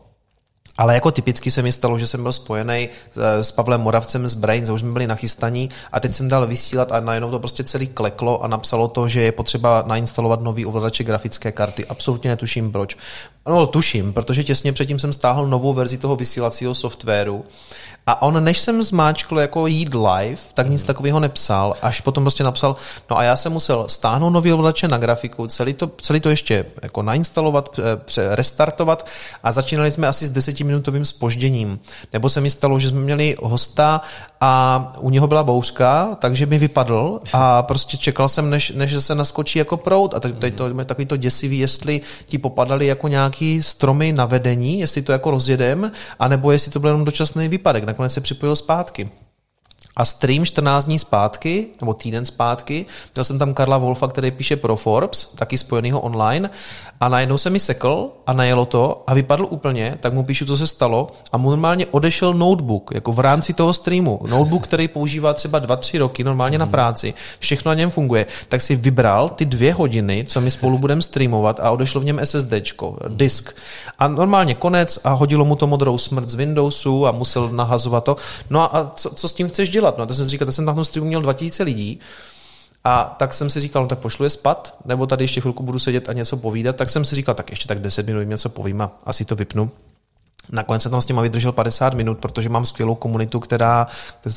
ale 0.78 0.94
jako 0.94 1.12
typicky 1.12 1.52
se 1.52 1.62
mi 1.62 1.72
stalo, 1.72 1.98
že 1.98 2.08
jsem 2.08 2.24
byl 2.24 2.34
spojený 2.34 2.90
eh, 3.18 3.44
s 3.44 3.52
Pavlem 3.52 3.82
Moravcem 3.82 4.28
z 4.28 4.34
Brains, 4.34 4.70
už 4.70 4.80
jsme 4.80 4.92
byli 4.92 5.08
nachystaní 5.08 5.70
a 5.92 6.00
teď 6.00 6.16
jsem 6.16 6.28
dal 6.28 6.48
vysílat 6.48 6.92
a 6.92 7.00
najednou 7.00 7.32
to 7.32 7.40
prostě 7.40 7.64
celý 7.64 7.88
kleklo 7.88 8.44
a 8.44 8.48
napsalo 8.48 8.88
to, 8.88 9.08
že 9.08 9.22
je 9.22 9.32
potřeba 9.32 9.84
nainstalovat 9.88 10.42
nový 10.42 10.66
ovladače 10.66 11.04
grafické 11.04 11.52
karty. 11.52 11.86
Absolutně 11.86 12.30
netuším 12.30 12.72
proč. 12.72 12.98
No, 13.48 13.68
tuším, 13.68 14.14
protože 14.14 14.44
těsně 14.44 14.74
předtím 14.74 15.00
jsem 15.00 15.14
stáhl 15.14 15.48
novou 15.48 15.74
verzi 15.74 15.98
toho 15.98 16.16
vysílacího 16.16 16.76
softwaru 16.76 17.46
A 18.08 18.22
on, 18.22 18.44
než 18.44 18.60
jsem 18.60 18.84
zmáčkl 18.84 19.40
jako 19.40 19.68
jít 19.68 19.94
live, 19.94 20.42
tak 20.54 20.70
nic 20.70 20.84
takového 20.84 21.20
nepsal, 21.20 21.76
až 21.82 22.02
potom 22.02 22.24
prostě 22.24 22.44
napsal, 22.44 22.76
no 23.10 23.18
a 23.18 23.24
já 23.24 23.36
jsem 23.36 23.54
musel 23.54 23.86
stáhnout 23.90 24.30
nový 24.30 24.54
ovladače 24.54 24.88
na 24.88 24.98
grafiku, 24.98 25.48
celý 25.48 25.74
to, 25.74 25.92
celý 26.02 26.20
to 26.20 26.30
ještě 26.30 26.66
jako 26.84 27.02
nainstalovat, 27.02 27.80
pře, 28.06 28.36
restartovat 28.36 29.08
a 29.44 29.52
začínali 29.52 29.92
jsme 29.92 30.08
asi 30.08 30.28
s 30.28 30.30
desetiminutovým 30.30 31.06
spožděním. 31.06 31.80
Nebo 32.14 32.30
se 32.30 32.42
mi 32.42 32.50
stalo, 32.50 32.80
že 32.80 32.88
jsme 32.88 33.00
měli 33.00 33.36
hosta 33.42 34.02
a 34.42 34.92
u 35.00 35.10
něho 35.10 35.28
byla 35.28 35.44
bouřka, 35.44 36.18
takže 36.20 36.46
mi 36.46 36.58
vypadl 36.58 37.20
a 37.34 37.64
prostě 37.64 37.98
čekal 37.98 38.30
jsem, 38.30 38.50
než, 38.50 38.72
než 38.76 39.04
se 39.04 39.16
naskočí 39.16 39.60
jako 39.60 39.78
prout 39.78 40.14
a 40.14 40.20
teď 40.20 40.56
to 40.56 40.68
je 40.68 40.86
takový 40.86 41.06
to 41.06 41.18
děsivý, 41.18 41.60
jestli 41.60 42.02
ti 42.26 42.38
popadaly 42.38 42.88
jako 42.88 43.08
nějaký 43.08 43.64
stromy 43.64 44.12
na 44.12 44.26
vedení, 44.26 44.80
jestli 44.80 45.02
to 45.02 45.12
jako 45.12 45.32
rozjedem, 45.32 45.92
anebo 46.20 46.52
jestli 46.52 46.72
to 46.72 46.80
byl 46.80 46.90
jenom 46.90 47.06
dočasný 47.06 47.48
výpadek. 47.48 47.95
Nakonec 47.96 48.14
se 48.14 48.22
připojil 48.22 48.56
zpátky. 48.56 49.10
A 49.98 50.06
stream 50.06 50.46
14 50.46 50.86
dní 50.86 51.00
zpátky, 51.00 51.68
nebo 51.82 51.94
týden 51.94 52.26
zpátky, 52.26 52.86
měl 53.16 53.24
jsem 53.24 53.40
tam 53.40 53.54
Karla 53.54 53.78
Wolfa, 53.78 54.08
který 54.08 54.32
píše 54.32 54.56
pro 54.56 54.76
Forbes, 54.76 55.30
taky 55.36 55.58
spojenýho 55.58 56.00
online, 56.02 56.50
a 57.02 57.10
najednou 57.10 57.38
se 57.38 57.50
mi 57.50 57.60
sekl 57.60 58.10
a 58.28 58.34
najelo 58.34 58.66
to 58.66 59.04
a 59.08 59.14
vypadl 59.14 59.48
úplně, 59.50 59.98
tak 60.00 60.14
mu 60.14 60.24
píšu, 60.24 60.46
co 60.46 60.58
se 60.58 60.68
stalo 60.68 61.08
a 61.32 61.38
mu 61.38 61.50
normálně 61.50 61.86
odešel 61.86 62.34
notebook, 62.34 62.92
jako 62.94 63.12
v 63.12 63.20
rámci 63.20 63.54
toho 63.54 63.74
streamu. 63.74 64.20
Notebook, 64.28 64.64
který 64.64 64.88
používá 64.88 65.34
třeba 65.34 65.62
2-3 65.62 66.00
roky 66.00 66.24
normálně 66.24 66.58
na 66.58 66.66
mhm. 66.66 66.72
práci, 66.72 67.14
všechno 67.40 67.70
na 67.70 67.76
něm 67.76 67.90
funguje, 67.90 68.26
tak 68.50 68.62
si 68.62 68.76
vybral 68.76 69.30
ty 69.30 69.46
dvě 69.46 69.74
hodiny, 69.74 70.26
co 70.28 70.42
my 70.42 70.52
spolu 70.52 70.78
budeme 70.78 71.02
streamovat 71.02 71.60
a 71.60 71.72
odešlo 71.72 72.02
v 72.02 72.06
něm 72.06 72.20
SSDčko, 72.24 72.98
disk. 73.08 73.56
A 74.00 74.08
normálně 74.08 74.56
konec 74.56 75.00
a 75.04 75.10
hodilo 75.10 75.46
mu 75.46 75.56
to 75.56 75.68
modrou 75.68 75.98
smrt 75.98 76.30
z 76.30 76.36
Windowsu 76.36 77.08
a 77.08 77.12
musel 77.12 77.50
nahazovat 77.50 78.04
to. 78.04 78.16
No 78.50 78.76
a 78.76 78.92
co, 78.96 79.10
co 79.10 79.30
s 79.30 79.34
tím 79.34 79.50
chceš 79.50 79.70
dělat? 79.70 79.85
No 79.98 80.06
to 80.06 80.14
jsem 80.14 80.28
říkal, 80.28 80.46
to 80.46 80.52
jsem 80.52 80.66
na 80.66 80.74
tom 80.74 80.86
streamu 80.86 81.08
měl 81.08 81.22
2000 81.22 81.64
lidí, 81.64 82.00
a 82.88 83.16
tak 83.20 83.34
jsem 83.34 83.50
si 83.50 83.60
říkal, 83.60 83.82
no 83.82 83.88
tak 83.88 84.00
pošlu 84.00 84.24
je 84.24 84.30
spat, 84.30 84.76
nebo 84.86 85.08
tady 85.08 85.24
ještě 85.24 85.42
chvilku 85.42 85.64
budu 85.64 85.80
sedět 85.80 86.10
a 86.10 86.14
něco 86.14 86.38
povídat, 86.38 86.76
tak 86.76 86.90
jsem 86.90 87.06
si 87.06 87.16
říkal, 87.16 87.36
tak 87.36 87.50
ještě 87.50 87.68
tak 87.68 87.80
10 87.80 88.06
minut 88.06 88.24
něco 88.24 88.50
povím 88.50 88.82
a 88.82 88.92
asi 89.04 89.26
to 89.26 89.36
vypnu. 89.36 89.72
Nakonec 90.52 90.82
jsem 90.82 90.92
tam 90.92 91.02
s 91.02 91.06
těma 91.06 91.22
vydržel 91.22 91.52
50 91.52 91.94
minut, 91.94 92.18
protože 92.18 92.50
mám 92.50 92.66
skvělou 92.66 92.96
komunitu, 92.96 93.40
která, 93.40 93.88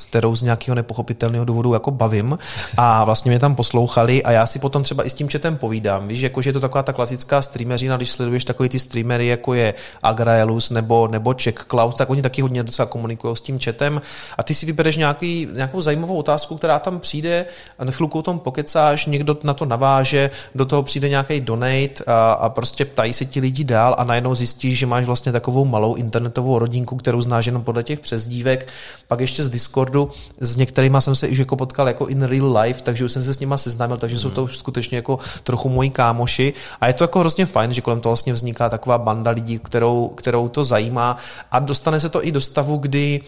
kterou 0.09 0.37
z 0.37 0.43
nějakého 0.43 0.75
nepochopitelného 0.75 1.45
důvodu 1.45 1.73
jako 1.73 1.91
bavím 1.91 2.39
a 2.77 3.05
vlastně 3.05 3.31
mě 3.31 3.39
tam 3.39 3.55
poslouchali 3.55 4.23
a 4.23 4.33
já 4.33 4.47
si 4.47 4.59
potom 4.59 4.83
třeba 4.83 5.07
i 5.07 5.11
s 5.11 5.15
tím 5.15 5.29
četem 5.29 5.57
povídám. 5.57 6.09
Víš, 6.09 6.21
jakože 6.21 6.49
je 6.49 6.53
to 6.53 6.61
taková 6.61 6.83
ta 6.83 6.93
klasická 6.93 7.43
streameřina, 7.43 7.97
když 7.97 8.11
sleduješ 8.11 8.45
takový 8.45 8.69
ty 8.69 8.79
streamery, 8.79 9.27
jako 9.27 9.55
je 9.55 9.75
Agraelus 10.03 10.71
nebo, 10.71 11.09
nebo 11.09 11.35
Czech 11.35 11.55
Cloud, 11.71 11.97
tak 11.97 12.11
oni 12.11 12.23
taky 12.23 12.43
hodně 12.43 12.63
docela 12.63 12.87
komunikují 12.87 13.37
s 13.37 13.41
tím 13.41 13.59
četem 13.59 14.01
a 14.39 14.43
ty 14.43 14.55
si 14.55 14.67
vybereš 14.67 14.97
nějaký, 14.97 15.49
nějakou 15.53 15.81
zajímavou 15.81 16.17
otázku, 16.17 16.57
která 16.57 16.79
tam 16.79 17.01
přijde 17.01 17.47
a 17.79 17.85
na 17.85 17.93
chvilku 17.93 18.19
o 18.19 18.23
tom 18.23 18.39
pokecáš, 18.39 19.07
někdo 19.07 19.37
na 19.45 19.55
to 19.55 19.65
naváže, 19.65 20.31
do 20.55 20.65
toho 20.65 20.83
přijde 20.83 21.09
nějaký 21.09 21.41
donate 21.41 22.05
a, 22.07 22.33
a 22.33 22.49
prostě 22.49 22.85
ptají 22.85 23.13
se 23.13 23.25
ti 23.25 23.41
lidi 23.41 23.65
dál 23.65 23.95
a 23.99 24.05
najednou 24.05 24.35
zjistíš, 24.35 24.79
že 24.79 24.87
máš 24.87 25.05
vlastně 25.05 25.33
takovou 25.33 25.65
malou 25.65 25.98
internetovou 25.99 26.59
rodinku, 26.59 26.97
kterou 26.97 27.23
znáš 27.23 27.47
jenom 27.47 27.63
podle 27.63 27.83
těch 27.83 28.01
přezdívek. 28.01 28.69
Pak 29.09 29.21
ještě 29.21 29.43
z 29.43 29.49
Discordu, 29.49 30.11
s 30.41 30.57
některými 30.57 30.97
jsem 31.01 31.15
se 31.15 31.29
už 31.29 31.39
jako 31.39 31.57
potkal 31.57 31.89
jako 31.89 32.07
in 32.07 32.23
real 32.23 32.59
life, 32.59 32.83
takže 32.83 33.05
už 33.05 33.13
jsem 33.13 33.25
se 33.25 33.35
s 33.35 33.41
nima 33.41 33.57
seznámil, 33.59 33.97
takže 33.97 34.17
mm. 34.17 34.21
jsou 34.21 34.31
to 34.31 34.45
už 34.45 34.59
skutečně 34.59 34.97
jako 34.97 35.19
trochu 35.43 35.69
moji 35.69 35.91
kámoši. 35.91 36.55
A 36.81 36.87
je 36.87 36.95
to 36.95 37.05
jako 37.05 37.21
hrozně 37.21 37.47
fajn, 37.47 37.75
že 37.75 37.81
kolem 37.81 38.01
toho 38.01 38.11
vlastně 38.11 38.33
vzniká 38.33 38.69
taková 38.69 38.99
banda 38.99 39.31
lidí, 39.31 39.59
kterou, 39.59 40.09
kterou 40.09 40.49
to 40.49 40.65
zajímá 40.65 41.17
a 41.51 41.59
dostane 41.59 42.01
se 42.01 42.09
to 42.09 42.27
i 42.27 42.33
do 42.33 42.41
stavu, 42.41 42.77
kdy 42.77 43.21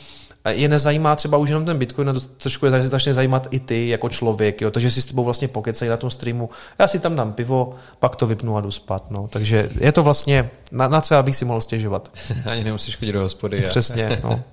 je 0.48 0.68
nezajímá 0.68 1.16
třeba 1.16 1.38
už 1.38 1.48
jenom 1.48 1.64
ten 1.64 1.78
Bitcoin, 1.78 2.08
a 2.08 2.14
trošku 2.36 2.66
je 2.66 2.72
začne 2.72 3.14
zajímat 3.14 3.46
i 3.50 3.60
ty 3.60 3.88
jako 3.88 4.08
člověk, 4.08 4.60
jo? 4.60 4.70
takže 4.70 4.90
si 4.90 5.02
s 5.02 5.06
tebou 5.06 5.24
vlastně 5.24 5.48
pokecají 5.48 5.88
na 5.88 5.96
tom 5.96 6.10
streamu, 6.10 6.50
já 6.78 6.88
si 6.88 6.98
tam 6.98 7.16
dám 7.16 7.32
pivo, 7.32 7.74
pak 7.98 8.16
to 8.16 8.26
vypnu 8.26 8.56
a 8.56 8.60
jdu 8.60 8.70
spát. 8.70 9.10
No. 9.10 9.28
Takže 9.28 9.68
je 9.80 9.92
to 9.92 10.02
vlastně, 10.02 10.50
na, 10.72 10.88
na 10.88 11.00
co 11.00 11.14
já 11.14 11.22
bych 11.22 11.36
si 11.36 11.44
mohl 11.44 11.60
stěžovat. 11.60 12.12
Ani 12.46 12.64
nemusíš 12.64 12.96
chodit 12.96 13.12
do 13.12 13.20
hospody. 13.20 13.60
Přesně. 13.60 14.20
No. 14.24 14.42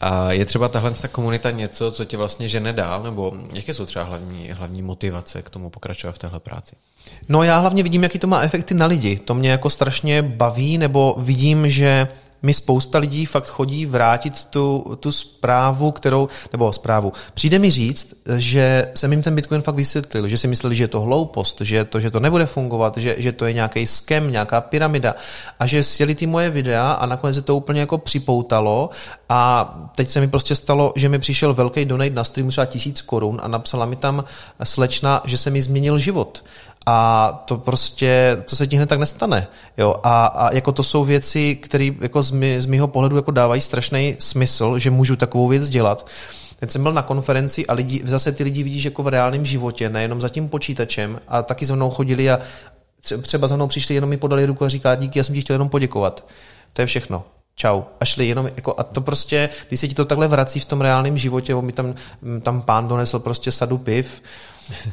A 0.00 0.32
je 0.32 0.44
třeba 0.44 0.68
tahle 0.68 0.90
ta 0.90 1.08
komunita 1.08 1.50
něco, 1.50 1.90
co 1.90 2.04
tě 2.04 2.16
vlastně 2.16 2.48
žene 2.48 2.72
dál, 2.72 3.02
nebo 3.02 3.32
jaké 3.52 3.74
jsou 3.74 3.86
třeba 3.86 4.04
hlavní, 4.04 4.50
hlavní 4.50 4.82
motivace 4.82 5.42
k 5.42 5.50
tomu 5.50 5.70
pokračovat 5.70 6.12
v 6.12 6.18
téhle 6.18 6.40
práci? 6.40 6.76
No 7.28 7.42
já 7.42 7.58
hlavně 7.58 7.82
vidím, 7.82 8.02
jaký 8.02 8.18
to 8.18 8.26
má 8.26 8.42
efekty 8.42 8.74
na 8.74 8.86
lidi. 8.86 9.16
To 9.16 9.34
mě 9.34 9.50
jako 9.50 9.70
strašně 9.70 10.22
baví, 10.22 10.78
nebo 10.78 11.14
vidím, 11.18 11.70
že 11.70 12.08
mi 12.42 12.54
spousta 12.54 12.98
lidí 12.98 13.26
fakt 13.26 13.48
chodí 13.48 13.86
vrátit 13.86 14.44
tu, 14.44 14.96
tu 15.00 15.12
zprávu, 15.12 15.92
kterou, 15.92 16.28
nebo 16.52 16.72
zprávu. 16.72 17.12
Přijde 17.34 17.58
mi 17.58 17.70
říct, 17.70 18.14
že 18.36 18.86
jsem 18.94 19.12
jim 19.12 19.22
ten 19.22 19.34
Bitcoin 19.34 19.62
fakt 19.62 19.74
vysvětlil, 19.74 20.28
že 20.28 20.38
si 20.38 20.48
mysleli, 20.48 20.76
že 20.76 20.84
je 20.84 20.88
to 20.88 21.00
hloupost, 21.00 21.60
že 21.60 21.84
to, 21.84 22.00
že 22.00 22.10
to 22.10 22.20
nebude 22.20 22.46
fungovat, 22.46 22.96
že, 22.96 23.14
že 23.18 23.32
to 23.32 23.46
je 23.46 23.52
nějaký 23.52 23.86
skem, 23.86 24.32
nějaká 24.32 24.60
pyramida 24.60 25.14
a 25.60 25.66
že 25.66 25.82
sjeli 25.82 26.14
ty 26.14 26.26
moje 26.26 26.50
videa 26.50 26.92
a 26.92 27.06
nakonec 27.06 27.36
se 27.36 27.42
to 27.42 27.56
úplně 27.56 27.80
jako 27.80 27.98
připoutalo 27.98 28.90
a 29.28 29.74
teď 29.96 30.08
se 30.08 30.20
mi 30.20 30.28
prostě 30.28 30.54
stalo, 30.54 30.92
že 30.96 31.08
mi 31.08 31.18
přišel 31.18 31.54
velký 31.54 31.84
donate 31.84 32.10
na 32.10 32.24
streamu 32.24 32.50
třeba 32.50 32.66
tisíc 32.66 33.02
korun 33.02 33.40
a 33.42 33.48
napsala 33.48 33.86
mi 33.86 33.96
tam 33.96 34.24
slečna, 34.62 35.22
že 35.24 35.38
se 35.38 35.50
mi 35.50 35.62
změnil 35.62 35.98
život. 35.98 36.44
A 36.86 37.28
to 37.44 37.58
prostě, 37.58 38.36
to 38.50 38.56
se 38.56 38.66
ti 38.66 38.76
hned 38.76 38.88
tak 38.88 38.98
nestane. 38.98 39.46
Jo? 39.76 39.94
A, 40.02 40.26
a 40.26 40.54
jako 40.54 40.72
to 40.72 40.82
jsou 40.82 41.04
věci, 41.04 41.56
které 41.56 41.90
jako 42.00 42.22
z, 42.22 42.30
mý, 42.30 42.60
z 42.60 42.66
mýho 42.66 42.88
pohledu 42.88 43.16
jako 43.16 43.30
dávají 43.30 43.60
strašný 43.60 44.16
smysl, 44.18 44.78
že 44.78 44.90
můžu 44.90 45.16
takovou 45.16 45.48
věc 45.48 45.68
dělat. 45.68 46.06
Teď 46.56 46.70
jsem 46.70 46.82
byl 46.82 46.92
na 46.92 47.02
konferenci 47.02 47.66
a 47.66 47.72
lidi, 47.74 48.02
zase 48.04 48.32
ty 48.32 48.44
lidi 48.44 48.62
vidíš 48.62 48.84
jako 48.84 49.02
v 49.02 49.08
reálném 49.08 49.46
životě, 49.46 49.88
nejenom 49.88 50.20
za 50.20 50.28
tím 50.28 50.48
počítačem 50.48 51.20
a 51.28 51.42
taky 51.42 51.66
za 51.66 51.74
mnou 51.74 51.90
chodili 51.90 52.30
a 52.30 52.38
třeba 53.22 53.48
za 53.48 53.56
mnou 53.56 53.66
přišli, 53.66 53.94
jenom 53.94 54.10
mi 54.10 54.16
podali 54.16 54.46
ruku 54.46 54.64
a 54.64 54.68
říká 54.68 54.94
díky, 54.94 55.18
já 55.18 55.24
jsem 55.24 55.34
ti 55.34 55.40
chtěl 55.40 55.54
jenom 55.54 55.68
poděkovat. 55.68 56.24
To 56.72 56.82
je 56.82 56.86
všechno 56.86 57.24
čau. 57.62 57.82
A 58.00 58.04
šli 58.04 58.28
jenom, 58.28 58.46
jako, 58.46 58.74
a 58.78 58.82
to 58.82 59.00
prostě, 59.00 59.48
když 59.68 59.80
se 59.80 59.88
ti 59.88 59.94
to 59.94 60.04
takhle 60.04 60.28
vrací 60.28 60.60
v 60.60 60.64
tom 60.64 60.80
reálném 60.80 61.18
životě, 61.18 61.54
mi 61.54 61.72
tam, 61.72 61.94
tam 62.42 62.62
pán 62.62 62.88
donesl 62.88 63.18
prostě 63.18 63.52
sadu 63.52 63.78
piv 63.78 64.22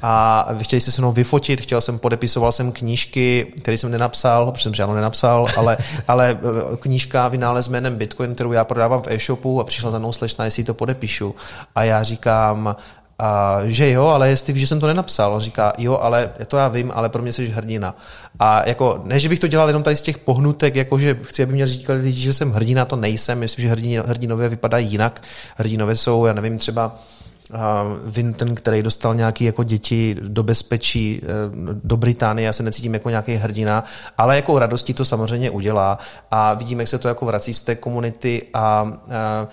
a 0.02 0.48
chtěli 0.62 0.82
se 0.82 0.92
se 0.92 1.02
mnou 1.02 1.12
vyfotit, 1.12 1.62
chtěl 1.62 1.82
jsem, 1.82 2.00
podepisoval 2.00 2.52
jsem 2.52 2.72
knížky, 2.72 3.54
které 3.62 3.78
jsem 3.78 3.92
nenapsal, 3.92 4.52
protože 4.52 4.64
jsem 4.64 4.74
žádnou 4.74 4.96
nenapsal, 4.96 5.48
ale, 5.58 5.78
ale 6.08 6.32
e, 6.32 6.78
knížka 6.78 7.28
vynález 7.28 7.68
jménem 7.68 7.96
Bitcoin, 7.96 8.36
kterou 8.36 8.52
já 8.52 8.64
prodávám 8.64 9.02
v 9.02 9.08
e-shopu 9.08 9.62
a 9.62 9.64
přišla 9.64 9.92
za 9.92 10.00
mnou 10.00 10.12
slečna, 10.12 10.46
jestli 10.46 10.64
to 10.64 10.74
podepíšu. 10.74 11.36
A 11.76 11.84
já 11.84 12.04
říkám, 12.04 12.76
a 13.20 13.60
že 13.64 13.92
jo, 13.92 14.06
ale 14.08 14.30
jestli 14.30 14.60
že 14.60 14.68
jsem 14.68 14.80
to 14.80 14.88
nenapsal. 14.88 15.34
On 15.34 15.40
říká, 15.40 15.74
jo, 15.78 15.98
ale 15.98 16.30
to 16.48 16.58
já 16.58 16.68
vím, 16.68 16.92
ale 16.96 17.10
pro 17.10 17.22
mě 17.22 17.34
jsi 17.34 17.48
hrdina. 17.48 17.96
A 18.40 18.70
jako, 18.70 19.02
ne, 19.04 19.20
že 19.20 19.30
bych 19.30 19.40
to 19.40 19.48
dělal 19.48 19.68
jenom 19.68 19.84
tady 19.84 19.96
z 19.96 20.02
těch 20.02 20.18
pohnutek, 20.18 20.76
jako 20.76 21.00
že 21.00 21.20
chci, 21.24 21.44
aby 21.44 21.54
mě 21.54 21.68
říkali 21.68 22.00
lidi, 22.00 22.22
že 22.22 22.34
jsem 22.34 22.52
hrdina, 22.52 22.86
to 22.86 22.96
nejsem. 22.96 23.40
Myslím, 23.40 23.64
že 23.64 23.70
hrdin, 23.70 24.04
hrdinové 24.06 24.50
vypadají 24.50 24.88
jinak. 24.88 25.22
Hrdinové 25.58 25.96
jsou, 25.96 26.26
já 26.26 26.34
nevím, 26.34 26.58
třeba 26.58 26.96
Vinton, 28.06 28.56
který 28.56 28.84
dostal 28.84 29.16
nějaké 29.16 29.46
jako 29.46 29.64
děti 29.64 30.16
do 30.22 30.44
bezpečí 30.44 31.22
e, 31.24 31.28
do 31.84 31.98
Británie, 31.98 32.46
já 32.46 32.54
se 32.54 32.64
necítím 32.64 32.94
jako 32.94 33.10
nějaký 33.10 33.36
hrdina, 33.36 33.84
ale 34.18 34.36
jako 34.36 34.60
radosti 34.60 34.94
to 34.94 35.06
samozřejmě 35.06 35.50
udělá 35.50 36.00
a 36.32 36.54
vidíme, 36.54 36.82
jak 36.82 36.88
se 36.88 36.98
to 36.98 37.08
jako 37.08 37.26
vrací 37.26 37.54
z 37.54 37.62
té 37.62 37.76
komunity 37.76 38.44
a, 38.54 38.60
a 38.60 39.48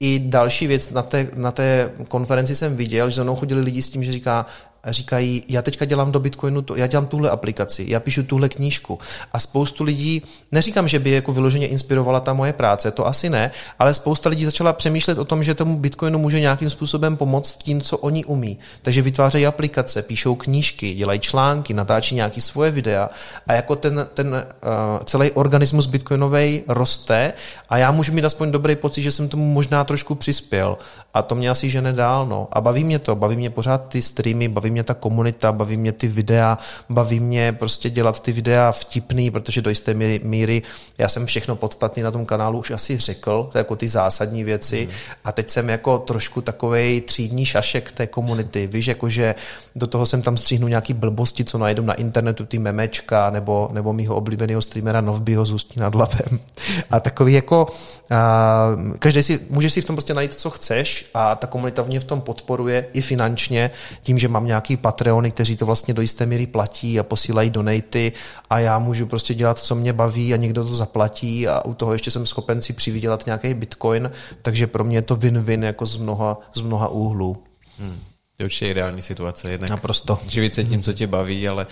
i 0.00 0.18
další 0.18 0.66
věc, 0.66 0.90
na 0.90 1.02
té, 1.02 1.30
na 1.34 1.52
té 1.52 1.92
konferenci 2.08 2.56
jsem 2.56 2.76
viděl, 2.76 3.10
že 3.10 3.16
za 3.16 3.22
mnou 3.22 3.36
chodili 3.36 3.60
lidi 3.60 3.82
s 3.82 3.90
tím, 3.90 4.04
že 4.04 4.12
říká, 4.12 4.46
říkají, 4.92 5.42
já 5.48 5.62
teďka 5.62 5.84
dělám 5.84 6.12
do 6.12 6.20
Bitcoinu, 6.20 6.62
to, 6.62 6.76
já 6.76 6.86
dělám 6.86 7.06
tuhle 7.06 7.30
aplikaci, 7.30 7.84
já 7.88 8.00
píšu 8.00 8.22
tuhle 8.22 8.48
knížku. 8.48 8.98
A 9.32 9.38
spoustu 9.38 9.84
lidí, 9.84 10.22
neříkám, 10.52 10.88
že 10.88 10.98
by 10.98 11.10
jako 11.10 11.32
vyloženě 11.32 11.66
inspirovala 11.66 12.20
ta 12.20 12.32
moje 12.32 12.52
práce, 12.52 12.90
to 12.90 13.06
asi 13.06 13.30
ne, 13.30 13.50
ale 13.78 13.94
spousta 13.94 14.28
lidí 14.28 14.44
začala 14.44 14.72
přemýšlet 14.72 15.18
o 15.18 15.24
tom, 15.24 15.44
že 15.44 15.54
tomu 15.54 15.78
Bitcoinu 15.78 16.18
může 16.18 16.40
nějakým 16.40 16.70
způsobem 16.70 17.16
pomoct 17.16 17.56
tím, 17.56 17.80
co 17.80 17.98
oni 17.98 18.24
umí. 18.24 18.58
Takže 18.82 19.02
vytvářejí 19.02 19.46
aplikace, 19.46 20.02
píšou 20.02 20.34
knížky, 20.34 20.94
dělají 20.94 21.20
články, 21.20 21.74
natáčí 21.74 22.14
nějaké 22.14 22.40
svoje 22.40 22.70
videa 22.70 23.10
a 23.46 23.52
jako 23.52 23.76
ten, 23.76 24.06
ten 24.14 24.28
uh, 24.28 25.04
celý 25.04 25.30
organismus 25.30 25.86
bitcoinový 25.86 26.62
roste 26.68 27.32
a 27.68 27.78
já 27.78 27.90
můžu 27.90 28.12
mít 28.12 28.24
aspoň 28.24 28.50
dobrý 28.50 28.76
pocit, 28.76 29.02
že 29.02 29.12
jsem 29.12 29.28
tomu 29.28 29.52
možná 29.52 29.84
trošku 29.84 30.14
přispěl 30.14 30.76
a 31.14 31.22
to 31.22 31.34
mě 31.34 31.50
asi 31.50 31.70
žene 31.70 31.92
dál. 31.92 32.26
No. 32.26 32.48
A 32.52 32.60
baví 32.60 32.84
mě 32.84 32.98
to, 32.98 33.16
baví 33.16 33.36
mě 33.36 33.50
pořád 33.50 33.88
ty 33.88 34.02
streamy, 34.02 34.48
baví 34.48 34.70
mě 34.70 34.75
ta 34.84 34.94
komunita, 34.94 35.52
baví 35.52 35.76
mě 35.76 35.92
ty 35.92 36.08
videa, 36.08 36.58
baví 36.88 37.20
mě 37.20 37.52
prostě 37.52 37.90
dělat 37.90 38.20
ty 38.20 38.32
videa 38.32 38.72
vtipný, 38.72 39.30
protože 39.30 39.62
do 39.62 39.70
jisté 39.70 39.94
míry, 40.22 40.62
já 40.98 41.08
jsem 41.08 41.26
všechno 41.26 41.56
podstatný 41.56 42.02
na 42.02 42.10
tom 42.10 42.26
kanálu 42.26 42.58
už 42.58 42.70
asi 42.70 42.98
řekl, 42.98 43.48
to 43.52 43.58
jako 43.58 43.76
ty 43.76 43.88
zásadní 43.88 44.44
věci 44.44 44.88
mm. 44.90 44.94
a 45.24 45.32
teď 45.32 45.50
jsem 45.50 45.68
jako 45.68 45.98
trošku 45.98 46.40
takovej 46.40 47.00
třídní 47.00 47.46
šašek 47.46 47.92
té 47.92 48.06
komunity, 48.06 48.66
víš, 48.66 48.86
jakože 48.86 49.34
do 49.76 49.86
toho 49.86 50.06
jsem 50.06 50.22
tam 50.22 50.36
stříhnu 50.36 50.68
nějaký 50.68 50.92
blbosti, 50.92 51.44
co 51.44 51.58
najdu 51.58 51.82
na 51.82 51.94
internetu, 51.94 52.46
ty 52.46 52.58
memečka 52.58 53.30
nebo, 53.30 53.70
nebo 53.72 53.92
mýho 53.92 54.16
oblíbeného 54.16 54.62
streamera 54.62 55.00
Novbyho 55.00 55.44
z 55.44 55.52
Ústí 55.52 55.80
nad 55.80 55.94
Labem. 55.94 56.40
A 56.90 57.00
takový 57.00 57.32
jako, 57.32 57.66
a, 58.10 58.68
každý 58.98 59.22
si, 59.22 59.40
můžeš 59.50 59.72
si 59.72 59.80
v 59.80 59.84
tom 59.84 59.96
prostě 59.96 60.14
najít, 60.14 60.34
co 60.34 60.50
chceš 60.50 61.06
a 61.14 61.34
ta 61.34 61.46
komunita 61.46 61.82
mě 61.82 62.00
v 62.00 62.04
tom 62.04 62.20
podporuje 62.20 62.86
i 62.92 63.00
finančně, 63.00 63.70
tím, 64.02 64.18
že 64.18 64.28
mám 64.28 64.46
nějaký 64.46 64.65
Patreony, 64.76 65.30
kteří 65.30 65.56
to 65.56 65.66
vlastně 65.66 65.94
do 65.94 66.02
jisté 66.02 66.26
míry 66.26 66.46
platí 66.46 67.00
a 67.00 67.02
posílají 67.02 67.50
donaty 67.50 68.12
a 68.50 68.58
já 68.58 68.78
můžu 68.78 69.06
prostě 69.06 69.34
dělat, 69.34 69.58
co 69.58 69.74
mě 69.74 69.92
baví 69.92 70.34
a 70.34 70.36
někdo 70.36 70.64
to 70.64 70.74
zaplatí 70.74 71.48
a 71.48 71.64
u 71.64 71.74
toho 71.74 71.92
ještě 71.92 72.10
jsem 72.10 72.26
schopen 72.26 72.60
si 72.60 72.72
přivydělat 72.72 73.26
nějaký 73.26 73.54
bitcoin, 73.54 74.10
takže 74.42 74.66
pro 74.66 74.84
mě 74.84 74.96
je 74.96 75.02
to 75.02 75.16
win-win 75.16 75.62
jako 75.62 75.86
z 75.86 75.96
mnoha, 75.96 76.38
z 76.54 76.60
mnoha 76.60 76.88
úhlů. 76.88 77.36
Hmm. 77.78 77.98
To 78.36 78.42
je 78.42 78.44
určitě 78.44 78.68
ideální 78.68 79.02
situace. 79.02 79.50
Jednak 79.50 79.70
Naprosto. 79.70 80.18
Živit 80.28 80.54
se 80.54 80.64
tím, 80.64 80.82
co 80.82 80.92
tě 80.92 81.06
baví, 81.06 81.48
ale 81.48 81.66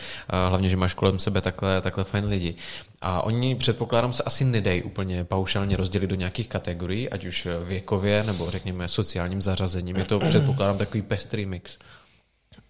hlavně, 0.48 0.68
že 0.68 0.76
máš 0.76 0.94
kolem 0.94 1.18
sebe 1.18 1.40
takhle, 1.40 1.80
takhle 1.80 2.04
fajn 2.04 2.24
lidi. 2.24 2.54
A 3.02 3.22
oni, 3.22 3.54
předpokládám, 3.54 4.12
se 4.12 4.22
asi 4.22 4.44
nedají 4.44 4.82
úplně 4.82 5.24
paušálně 5.24 5.76
rozdělit 5.76 6.06
do 6.06 6.14
nějakých 6.14 6.48
kategorií, 6.48 7.10
ať 7.10 7.24
už 7.24 7.48
věkově 7.64 8.24
nebo 8.26 8.50
řekněme 8.50 8.88
sociálním 8.88 9.42
zařazením. 9.42 9.96
Je 9.96 10.04
to, 10.04 10.18
předpokládám, 10.18 10.78
takový 10.78 11.02
pestrý 11.02 11.46
mix. 11.46 11.78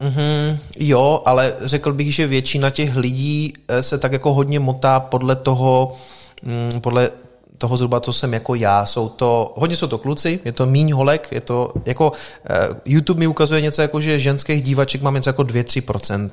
Mm-hmm, 0.01 0.59
jo, 0.79 1.23
ale 1.25 1.55
řekl 1.61 1.93
bych, 1.93 2.15
že 2.15 2.27
většina 2.27 2.71
těch 2.71 2.97
lidí 2.97 3.53
eh, 3.69 3.83
se 3.83 3.99
tak 3.99 4.13
jako 4.13 4.35
hodně 4.35 4.61
motá 4.61 5.01
podle 5.01 5.37
toho, 5.37 5.97
mm, 6.43 6.81
podle 6.81 7.11
toho 7.59 7.77
zhruba, 7.77 8.01
co 8.01 8.13
jsem 8.13 8.33
jako 8.33 8.55
já. 8.55 8.87
Jsou 8.87 9.09
to, 9.09 9.53
hodně 9.57 9.77
jsou 9.77 9.87
to 9.87 9.99
kluci, 9.99 10.41
je 10.45 10.53
to 10.53 10.67
míň 10.67 10.93
holek, 10.93 11.29
je 11.31 11.41
to 11.41 11.73
jako, 11.87 12.11
uh, 12.11 12.77
YouTube 12.85 13.21
mi 13.21 13.27
ukazuje 13.27 13.61
něco 13.61 13.83
jako, 13.83 14.01
že 14.01 14.19
ženských 14.19 14.63
dívaček 14.63 15.03
mám 15.03 15.15
něco 15.15 15.31
jako 15.31 15.43
2-3%. 15.43 16.31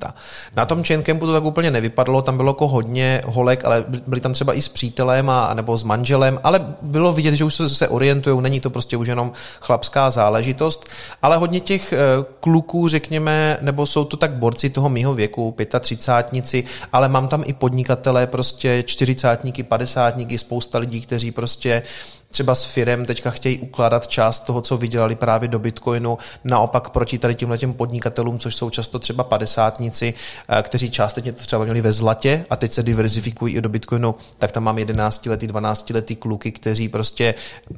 Na 0.56 0.66
tom 0.66 0.84
Chaincampu 0.84 1.26
to 1.26 1.34
tak 1.34 1.44
úplně 1.44 1.72
nevypadalo, 1.72 2.22
tam 2.22 2.38
bylo 2.38 2.50
jako 2.50 2.68
hodně 2.68 3.22
holek, 3.26 3.66
ale 3.66 3.86
byli 4.08 4.22
tam 4.22 4.34
třeba 4.34 4.54
i 4.54 4.62
s 4.62 4.70
přítelem 4.70 5.30
a, 5.30 5.54
nebo 5.54 5.78
s 5.78 5.84
manželem, 5.84 6.40
ale 6.44 6.76
bylo 6.82 7.14
vidět, 7.14 7.36
že 7.36 7.44
už 7.44 7.54
se, 7.54 7.70
se 7.70 7.88
orientují, 7.88 8.42
není 8.42 8.60
to 8.60 8.70
prostě 8.70 8.98
už 8.98 9.08
jenom 9.08 9.32
chlapská 9.60 10.10
záležitost, 10.10 10.86
ale 11.22 11.38
hodně 11.38 11.60
těch 11.60 11.94
uh, 11.94 12.26
kluků, 12.40 12.88
řekněme, 12.88 13.58
nebo 13.62 13.86
jsou 13.86 14.06
to 14.06 14.18
tak 14.18 14.32
borci 14.32 14.70
toho 14.70 14.90
mýho 14.90 15.14
věku, 15.14 15.56
35 15.80 16.66
ale 16.94 17.10
mám 17.10 17.28
tam 17.28 17.44
i 17.46 17.54
podnikatele, 17.54 18.28
prostě 18.28 18.84
40 18.84 19.40
50 19.64 20.16
spousta 20.38 20.78
lidí, 20.78 21.02
kteří 21.12 21.32
prostě 21.32 21.84
třeba 22.32 22.56
s 22.56 22.64
firem 22.64 23.06
teďka 23.06 23.32
chtějí 23.32 23.60
ukládat 23.60 24.08
část 24.08 24.40
toho, 24.40 24.62
co 24.62 24.78
vydělali 24.78 25.16
právě 25.16 25.48
do 25.48 25.60
Bitcoinu, 25.60 26.18
naopak 26.44 26.90
proti 26.90 27.18
tady 27.18 27.36
těmhle 27.36 27.58
těm 27.58 27.74
podnikatelům, 27.74 28.40
což 28.40 28.56
jsou 28.56 28.70
často 28.70 29.00
třeba 29.00 29.24
padesátníci, 29.24 30.14
eh, 30.50 30.62
kteří 30.62 30.92
částečně 30.92 31.32
to 31.32 31.44
třeba 31.44 31.64
měli 31.64 31.82
ve 31.82 31.92
zlatě 31.92 32.46
a 32.50 32.56
teď 32.56 32.72
se 32.72 32.84
diverzifikují 32.84 33.56
i 33.56 33.62
do 33.62 33.70
Bitcoinu, 33.70 34.16
tak 34.38 34.52
tam 34.52 34.64
mám 34.64 34.78
11 34.78 35.30
letý, 35.30 35.48
12 35.48 35.94
letý 35.94 36.16
kluky, 36.16 36.52
kteří 36.52 36.90
prostě 36.90 37.34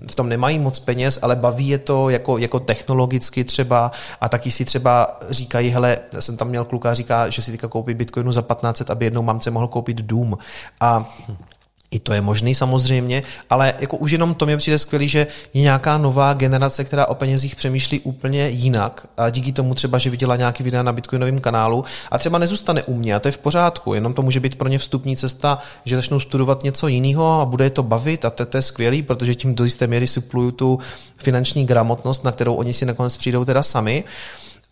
v 0.07 0.15
tom 0.15 0.29
nemají 0.29 0.59
moc 0.59 0.79
peněz, 0.79 1.19
ale 1.21 1.35
baví 1.35 1.67
je 1.67 1.77
to 1.77 2.09
jako, 2.09 2.37
jako 2.37 2.59
technologicky 2.59 3.43
třeba 3.43 3.91
a 4.21 4.29
taky 4.29 4.51
si 4.51 4.65
třeba 4.65 5.19
říkají, 5.29 5.69
hele, 5.69 5.97
jsem 6.19 6.37
tam 6.37 6.47
měl 6.47 6.65
kluka, 6.65 6.93
říká, 6.93 7.29
že 7.29 7.41
si 7.41 7.51
teďka 7.51 7.67
koupí 7.67 7.93
Bitcoinu 7.93 8.31
za 8.31 8.41
15, 8.41 8.89
aby 8.89 9.05
jednou 9.05 9.21
mamce 9.21 9.51
mohl 9.51 9.67
koupit 9.67 9.97
dům. 9.97 10.37
A 10.79 11.09
i 11.93 11.99
to 11.99 12.13
je 12.13 12.21
možný 12.21 12.55
samozřejmě, 12.55 13.23
ale 13.49 13.73
jako 13.79 13.97
už 13.97 14.11
jenom 14.11 14.35
to 14.35 14.45
mě 14.45 14.57
přijde 14.57 14.79
skvělý, 14.79 15.07
že 15.07 15.27
je 15.53 15.61
nějaká 15.61 15.97
nová 15.97 16.33
generace, 16.33 16.83
která 16.83 17.05
o 17.05 17.15
penězích 17.15 17.55
přemýšlí 17.55 17.99
úplně 17.99 18.49
jinak. 18.49 19.07
A 19.17 19.29
díky 19.29 19.51
tomu 19.51 19.75
třeba, 19.75 19.97
že 19.97 20.09
viděla 20.09 20.35
nějaký 20.35 20.63
videa 20.63 20.83
na 20.83 20.93
Bitcoinovém 20.93 21.39
kanálu 21.39 21.85
a 22.11 22.17
třeba 22.17 22.37
nezůstane 22.37 22.83
u 22.83 22.93
mě 22.93 23.15
a 23.15 23.19
to 23.19 23.27
je 23.27 23.31
v 23.31 23.37
pořádku, 23.37 23.93
jenom 23.93 24.13
to 24.13 24.21
může 24.21 24.39
být 24.39 24.55
pro 24.55 24.69
ně 24.69 24.77
vstupní 24.77 25.17
cesta, 25.17 25.59
že 25.85 25.95
začnou 25.95 26.19
studovat 26.19 26.63
něco 26.63 26.87
jiného 26.87 27.41
a 27.41 27.45
bude 27.45 27.65
je 27.65 27.69
to 27.69 27.83
bavit 27.83 28.25
a 28.25 28.29
to, 28.29 28.45
to 28.45 28.57
je 28.57 28.61
skvělý, 28.61 29.01
protože 29.01 29.35
tím 29.35 29.55
do 29.55 29.63
jisté 29.63 29.87
míry 29.87 30.07
supluju 30.07 30.51
tu 30.51 30.79
finanční 31.17 31.65
gramotnost, 31.65 32.23
na 32.23 32.31
kterou 32.31 32.53
oni 32.53 32.73
si 32.73 32.85
nakonec 32.85 33.17
přijdou 33.17 33.45
teda 33.45 33.63
sami 33.63 34.03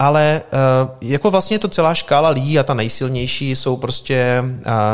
ale 0.01 0.41
uh, 0.53 0.89
jako 1.01 1.29
vlastně 1.29 1.55
je 1.55 1.59
to 1.59 1.67
celá 1.67 1.93
škála 1.93 2.29
lidí 2.29 2.59
a 2.59 2.63
ta 2.63 2.73
nejsilnější 2.73 3.55
jsou 3.55 3.77
prostě 3.77 4.43
uh, 4.43 4.51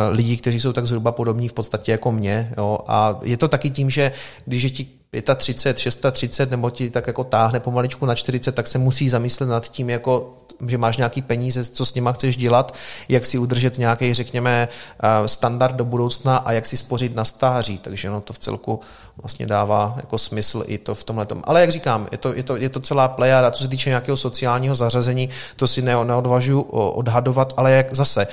lidi, 0.09 0.37
kteří 0.37 0.59
jsou 0.59 0.73
tak 0.73 0.87
zhruba 0.87 1.11
podobní 1.11 1.47
v 1.47 1.53
podstatě 1.53 1.91
jako 1.91 2.11
mě. 2.11 2.53
Jo? 2.57 2.79
A 2.87 3.19
je 3.23 3.37
to 3.37 3.47
taky 3.47 3.69
tím, 3.69 3.89
že 3.89 4.11
když 4.45 4.63
je 4.63 4.69
ti 4.69 4.87
35, 5.11 5.77
630 5.77 6.51
nebo 6.51 6.69
ti 6.69 6.89
tak 6.89 7.07
jako 7.07 7.23
táhne 7.23 7.59
pomaličku 7.59 8.05
na 8.05 8.15
40, 8.15 8.51
tak 8.51 8.67
se 8.67 8.77
musí 8.77 9.09
zamyslet 9.09 9.47
nad 9.47 9.69
tím, 9.69 9.89
jako, 9.89 10.37
že 10.67 10.77
máš 10.77 10.97
nějaký 10.97 11.21
peníze, 11.21 11.65
co 11.65 11.85
s 11.85 11.93
nima 11.93 12.11
chceš 12.11 12.37
dělat, 12.37 12.75
jak 13.09 13.25
si 13.25 13.37
udržet 13.37 13.77
nějaký, 13.77 14.13
řekněme, 14.13 14.67
eh, 15.03 15.27
standard 15.27 15.75
do 15.75 15.85
budoucna 15.85 16.37
a 16.37 16.51
jak 16.51 16.65
si 16.65 16.77
spořit 16.77 17.15
na 17.15 17.25
stáří. 17.25 17.77
Takže 17.77 18.09
no, 18.09 18.21
to 18.21 18.33
v 18.33 18.39
celku 18.39 18.79
vlastně 19.17 19.45
dává 19.45 19.93
jako 19.97 20.17
smysl 20.17 20.63
i 20.67 20.77
to 20.77 20.95
v 20.95 21.03
tomhle. 21.03 21.27
Ale 21.43 21.61
jak 21.61 21.71
říkám, 21.71 22.07
je 22.11 22.17
to, 22.17 22.33
je 22.35 22.43
to, 22.43 22.55
je 22.55 22.69
to 22.69 22.79
celá 22.79 23.07
plejada, 23.07 23.51
co 23.51 23.63
se 23.63 23.69
týče 23.69 23.89
nějakého 23.89 24.17
sociálního 24.17 24.75
zařazení, 24.75 25.29
to 25.55 25.67
si 25.67 25.81
neodvažuji 25.81 26.61
odhadovat, 26.71 27.53
ale 27.57 27.71
jak 27.71 27.93
zase, 27.93 28.27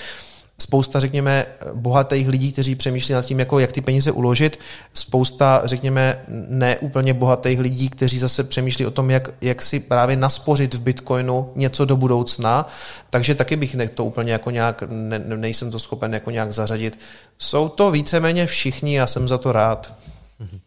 spousta, 0.59 1.01
řekněme, 1.01 1.47
bohatých 1.75 2.29
lidí, 2.29 2.53
kteří 2.53 2.75
přemýšlí 2.75 3.15
nad 3.15 3.25
tím, 3.25 3.39
jako 3.39 3.59
jak 3.59 3.73
ty 3.73 3.81
peníze 3.81 4.13
uložit, 4.13 4.59
spousta, 4.95 5.63
řekněme, 5.65 6.23
neúplně 6.49 7.15
bohatých 7.15 7.59
lidí, 7.61 7.89
kteří 7.89 8.19
zase 8.19 8.45
přemýšlí 8.45 8.87
o 8.87 8.91
tom, 8.91 9.11
jak, 9.11 9.29
jak 9.41 9.63
si 9.63 9.81
právě 9.81 10.17
naspořit 10.17 10.75
v 10.75 10.81
Bitcoinu 10.81 11.53
něco 11.55 11.85
do 11.85 11.97
budoucna, 11.97 12.67
takže 13.11 13.35
taky 13.35 13.57
bych 13.57 13.77
to 13.95 14.05
úplně 14.05 14.33
jako 14.33 14.51
nějak, 14.51 14.83
ne, 14.89 15.19
nejsem 15.19 15.71
to 15.71 15.79
schopen 15.79 16.15
jako 16.15 16.31
nějak 16.31 16.53
zařadit. 16.53 16.99
Jsou 17.39 17.69
to 17.69 17.91
víceméně 17.91 18.47
všichni, 18.47 18.97
já 18.97 19.07
jsem 19.07 19.29
za 19.29 19.39
to 19.39 19.53
rád. 19.53 19.95
Mm-hmm. 20.41 20.61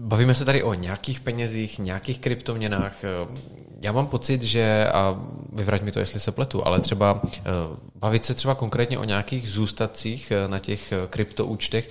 Bavíme 0.00 0.34
se 0.34 0.44
tady 0.44 0.62
o 0.62 0.74
nějakých 0.74 1.20
penězích, 1.20 1.78
nějakých 1.78 2.18
kryptoměnách. 2.18 2.94
Já 3.82 3.92
mám 3.92 4.06
pocit, 4.06 4.42
že, 4.42 4.88
a 4.92 5.16
vyvrať 5.52 5.82
mi 5.82 5.92
to, 5.92 5.98
jestli 5.98 6.20
se 6.20 6.32
pletu, 6.32 6.66
ale 6.66 6.80
třeba 6.80 7.22
eh, 7.24 7.40
bavit 7.94 8.24
se 8.24 8.34
třeba 8.34 8.54
konkrétně 8.54 8.98
o 8.98 9.04
nějakých 9.04 9.50
zůstacích 9.50 10.30
eh, 10.30 10.48
na 10.48 10.58
těch 10.58 10.92
eh, 10.92 10.96
kryptoúčtech 11.10 11.88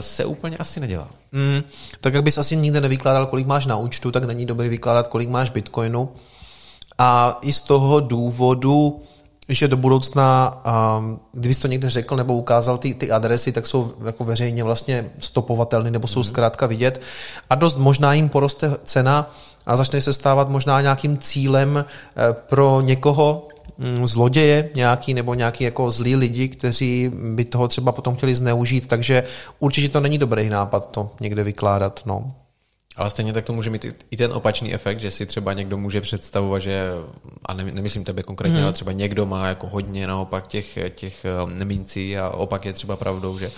se 0.00 0.24
úplně 0.24 0.56
asi 0.56 0.80
nedělá. 0.80 1.08
Mm, 1.32 1.62
tak 2.00 2.14
jak 2.14 2.24
bys 2.24 2.38
asi 2.38 2.56
nikde 2.56 2.80
nevykládal, 2.80 3.26
kolik 3.26 3.46
máš 3.46 3.66
na 3.66 3.76
účtu, 3.76 4.10
tak 4.12 4.24
není 4.24 4.46
dobrý 4.46 4.68
vykládat, 4.68 5.08
kolik 5.08 5.28
máš 5.28 5.50
bitcoinu. 5.50 6.08
A 6.98 7.38
i 7.42 7.52
z 7.52 7.60
toho 7.60 8.00
důvodu, 8.00 9.02
že 9.48 9.68
do 9.68 9.76
budoucna, 9.76 10.62
kdybys 11.32 11.58
to 11.58 11.68
někde 11.68 11.90
řekl 11.90 12.16
nebo 12.16 12.34
ukázal 12.34 12.78
ty, 12.78 12.94
ty 12.94 13.10
adresy, 13.10 13.52
tak 13.52 13.66
jsou 13.66 13.94
jako 14.04 14.24
veřejně 14.24 14.64
vlastně 14.64 15.10
stopovatelné 15.20 15.90
nebo 15.90 16.08
jsou 16.08 16.20
mm. 16.20 16.24
zkrátka 16.24 16.66
vidět 16.66 17.00
a 17.50 17.54
dost 17.54 17.76
možná 17.76 18.14
jim 18.14 18.28
poroste 18.28 18.76
cena 18.84 19.30
a 19.66 19.76
začne 19.76 20.00
se 20.00 20.12
stávat 20.12 20.48
možná 20.48 20.80
nějakým 20.80 21.18
cílem 21.18 21.84
eh, 21.84 22.32
pro 22.32 22.80
někoho, 22.80 23.48
mm, 23.78 24.06
zloděje 24.06 24.70
nějaký 24.74 25.14
nebo 25.14 25.34
nějaký 25.34 25.64
jako 25.64 25.90
zlí 25.90 26.16
lidi, 26.16 26.48
kteří 26.48 27.10
by 27.34 27.44
toho 27.44 27.68
třeba 27.68 27.92
potom 27.92 28.16
chtěli 28.16 28.34
zneužít, 28.34 28.86
takže 28.86 29.24
určitě 29.58 29.88
to 29.88 30.00
není 30.00 30.18
dobrý 30.18 30.48
nápad 30.48 30.90
to 30.90 31.10
někde 31.20 31.44
vykládat. 31.44 32.00
No. 32.06 32.32
Ale 32.96 33.10
stejně 33.10 33.32
tak 33.32 33.44
to 33.44 33.52
může 33.52 33.70
mít 33.70 33.86
i 34.10 34.16
ten 34.16 34.32
opačný 34.32 34.74
efekt, 34.74 35.00
že 35.00 35.10
si 35.10 35.26
třeba 35.26 35.52
někdo 35.52 35.76
může 35.76 36.00
představovat, 36.00 36.62
že, 36.62 36.88
a 37.46 37.54
nemyslím 37.54 38.04
tebe 38.04 38.22
konkrétně, 38.22 38.56
hmm. 38.56 38.64
ale 38.64 38.72
třeba 38.72 38.92
někdo 38.92 39.26
má 39.26 39.46
jako 39.46 39.66
hodně 39.66 40.06
naopak 40.06 40.46
těch, 40.46 40.78
těch 40.94 41.24
eh, 41.24 41.64
mincí 41.64 42.18
a 42.18 42.28
opak 42.28 42.64
je 42.64 42.72
třeba 42.72 42.96
pravdou, 42.96 43.38
že 43.38 43.50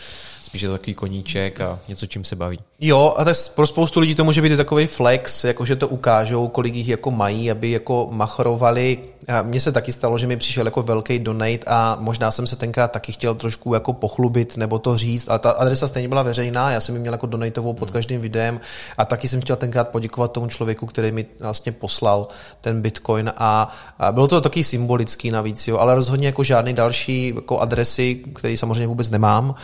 spíš 0.44 0.62
takový 0.62 0.94
koníček 0.94 1.60
a 1.60 1.78
něco, 1.88 2.06
čím 2.06 2.24
se 2.24 2.36
baví. 2.36 2.58
Jo, 2.80 3.14
a 3.16 3.24
tak 3.24 3.36
pro 3.54 3.66
spoustu 3.66 4.00
lidí 4.00 4.14
to 4.14 4.24
může 4.24 4.42
být 4.42 4.56
takový 4.56 4.86
flex, 4.86 5.44
jako 5.44 5.64
že 5.64 5.76
to 5.76 5.88
ukážou, 5.88 6.48
kolik 6.48 6.74
jich 6.74 6.88
jako 6.88 7.10
mají, 7.10 7.50
aby 7.50 7.70
jako 7.70 8.08
machrovali. 8.10 8.98
Mně 9.42 9.60
se 9.60 9.72
taky 9.72 9.92
stalo, 9.92 10.18
že 10.18 10.26
mi 10.26 10.36
přišel 10.36 10.66
jako 10.66 10.82
velký 10.82 11.18
donate 11.18 11.60
a 11.66 11.96
možná 12.00 12.30
jsem 12.30 12.46
se 12.46 12.56
tenkrát 12.56 12.92
taky 12.92 13.12
chtěl 13.12 13.34
trošku 13.34 13.74
jako 13.74 13.92
pochlubit 13.92 14.56
nebo 14.56 14.78
to 14.78 14.98
říct, 14.98 15.28
ale 15.28 15.38
ta 15.38 15.50
adresa 15.50 15.88
stejně 15.88 16.08
byla 16.08 16.22
veřejná, 16.22 16.70
já 16.70 16.80
jsem 16.80 16.94
ji 16.94 17.00
měl 17.00 17.14
jako 17.14 17.26
donatovou 17.26 17.72
pod 17.72 17.88
hmm. 17.88 17.92
každým 17.92 18.20
videem 18.20 18.60
a 18.98 19.04
taky 19.04 19.28
jsem 19.28 19.40
chtěl 19.40 19.56
tenkrát 19.56 19.88
poděkovat 19.88 20.32
tomu 20.32 20.46
člověku, 20.46 20.86
který 20.86 21.12
mi 21.12 21.26
vlastně 21.40 21.72
poslal 21.72 22.28
ten 22.60 22.82
bitcoin 22.82 23.32
a, 23.36 23.72
a 23.98 24.12
bylo 24.12 24.28
to 24.28 24.40
taky 24.40 24.64
symbolický 24.64 25.30
navíc, 25.30 25.68
jo, 25.68 25.78
ale 25.78 25.94
rozhodně 25.94 26.26
jako 26.26 26.44
žádný 26.44 26.72
další 26.72 27.32
jako 27.34 27.58
adresy, 27.58 28.14
který 28.34 28.56
samozřejmě 28.56 28.86
vůbec 28.86 29.10
nemám, 29.10 29.54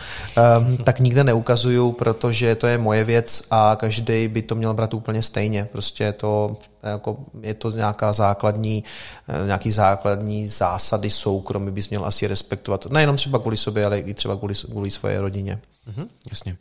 um, 0.57 0.77
tak 0.83 0.99
nikde 0.99 1.23
neukazuju, 1.23 1.91
protože 1.91 2.55
to 2.55 2.67
je 2.67 2.77
moje 2.77 3.03
věc 3.03 3.43
a 3.51 3.77
každý 3.79 4.27
by 4.27 4.41
to 4.41 4.55
měl 4.55 4.73
brát 4.73 4.93
úplně 4.93 5.21
stejně. 5.21 5.67
Prostě 5.71 6.13
to 6.13 6.57
jako 6.83 7.17
je 7.41 7.53
to 7.53 7.69
nějaká 7.69 8.13
základní, 8.13 8.83
eh, 9.27 9.45
nějaký 9.45 9.71
základní 9.71 10.47
zásady 10.47 11.09
soukromí 11.09 11.71
bys 11.71 11.89
měl 11.89 12.05
asi 12.05 12.27
respektovat. 12.27 12.85
Nejenom 12.85 13.15
třeba 13.15 13.39
kvůli 13.39 13.57
sobě, 13.57 13.85
ale 13.85 13.99
i 13.99 14.13
třeba 14.13 14.35
kvůli, 14.35 14.53
kvůli 14.55 14.91
své 14.91 15.21
rodině. 15.21 15.59
Mm-hmm, 15.87 16.07
jasně. 16.29 16.57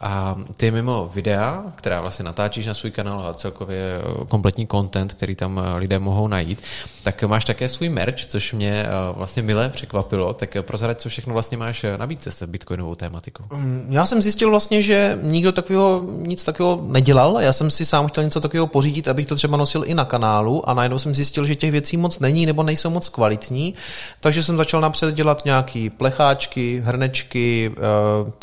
A 0.00 0.36
ty 0.56 0.70
mimo 0.70 1.10
videa, 1.14 1.64
která 1.74 2.00
vlastně 2.00 2.24
natáčíš 2.24 2.66
na 2.66 2.74
svůj 2.74 2.90
kanál 2.90 3.26
a 3.26 3.34
celkově 3.34 3.78
eh, 3.78 4.24
kompletní 4.28 4.66
content, 4.66 5.14
který 5.14 5.34
tam 5.34 5.60
eh, 5.64 5.78
lidé 5.78 5.98
mohou 5.98 6.28
najít, 6.28 6.62
tak 7.02 7.22
máš 7.22 7.44
také 7.44 7.68
svůj 7.68 7.88
merch, 7.88 8.26
což 8.26 8.52
mě 8.52 8.72
eh, 8.72 8.88
vlastně 9.16 9.42
milé 9.42 9.68
překvapilo. 9.68 10.32
Tak 10.32 10.56
prozradit, 10.60 11.00
co 11.00 11.08
všechno 11.08 11.32
vlastně 11.32 11.56
máš 11.56 11.84
na 11.96 12.06
více 12.06 12.30
s 12.30 12.46
bitcoinovou 12.46 12.94
tématikou. 12.94 13.44
Mm, 13.52 13.86
já 13.90 14.06
jsem 14.06 14.22
zjistil 14.22 14.50
vlastně, 14.50 14.82
že 14.82 15.18
nikdo 15.22 15.52
takového, 15.52 16.02
nic 16.06 16.44
takového 16.44 16.82
nedělal. 16.86 17.40
Já 17.40 17.52
jsem 17.52 17.70
si 17.70 17.86
sám 17.86 18.08
chtěl 18.08 18.24
něco 18.24 18.40
takového 18.40 18.66
pořídit, 18.66 19.08
abych 19.08 19.26
to 19.26 19.36
třeba 19.36 19.56
nosil 19.56 19.84
i 19.86 19.94
na 19.94 20.04
kanálu 20.04 20.68
a 20.68 20.74
najednou 20.74 20.98
jsem 20.98 21.14
zjistil, 21.14 21.44
že 21.44 21.56
těch 21.56 21.70
věcí 21.70 21.96
moc 21.96 22.18
není 22.18 22.46
nebo 22.46 22.62
nejsou 22.62 22.90
moc 22.90 23.08
kvalitní, 23.08 23.74
takže 24.20 24.42
jsem 24.42 24.56
začal 24.56 24.80
napřed 24.80 25.14
dělat 25.14 25.44
nějaký 25.44 25.90
plecháčky, 25.90 26.82
hrnečky, 26.84 27.72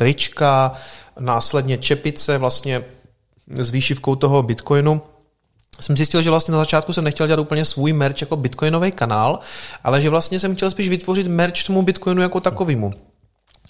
trička, 0.01 0.71
následně 1.19 1.77
čepice 1.77 2.37
vlastně 2.37 2.83
s 3.47 3.69
výšivkou 3.69 4.15
toho 4.15 4.43
Bitcoinu 4.43 5.01
jsem 5.79 5.97
zjistil, 5.97 6.21
že 6.21 6.29
vlastně 6.29 6.51
na 6.51 6.57
začátku 6.57 6.93
jsem 6.93 7.03
nechtěl 7.03 7.27
dělat 7.27 7.39
úplně 7.39 7.65
svůj 7.65 7.93
merch 7.93 8.21
jako 8.21 8.35
bitcoinový 8.35 8.91
kanál, 8.91 9.39
ale 9.83 10.01
že 10.01 10.09
vlastně 10.09 10.39
jsem 10.39 10.55
chtěl 10.55 10.69
spíš 10.69 10.89
vytvořit 10.89 11.27
merch 11.27 11.63
tomu 11.63 11.81
bitcoinu 11.81 12.21
jako 12.21 12.39
takovému. 12.39 12.93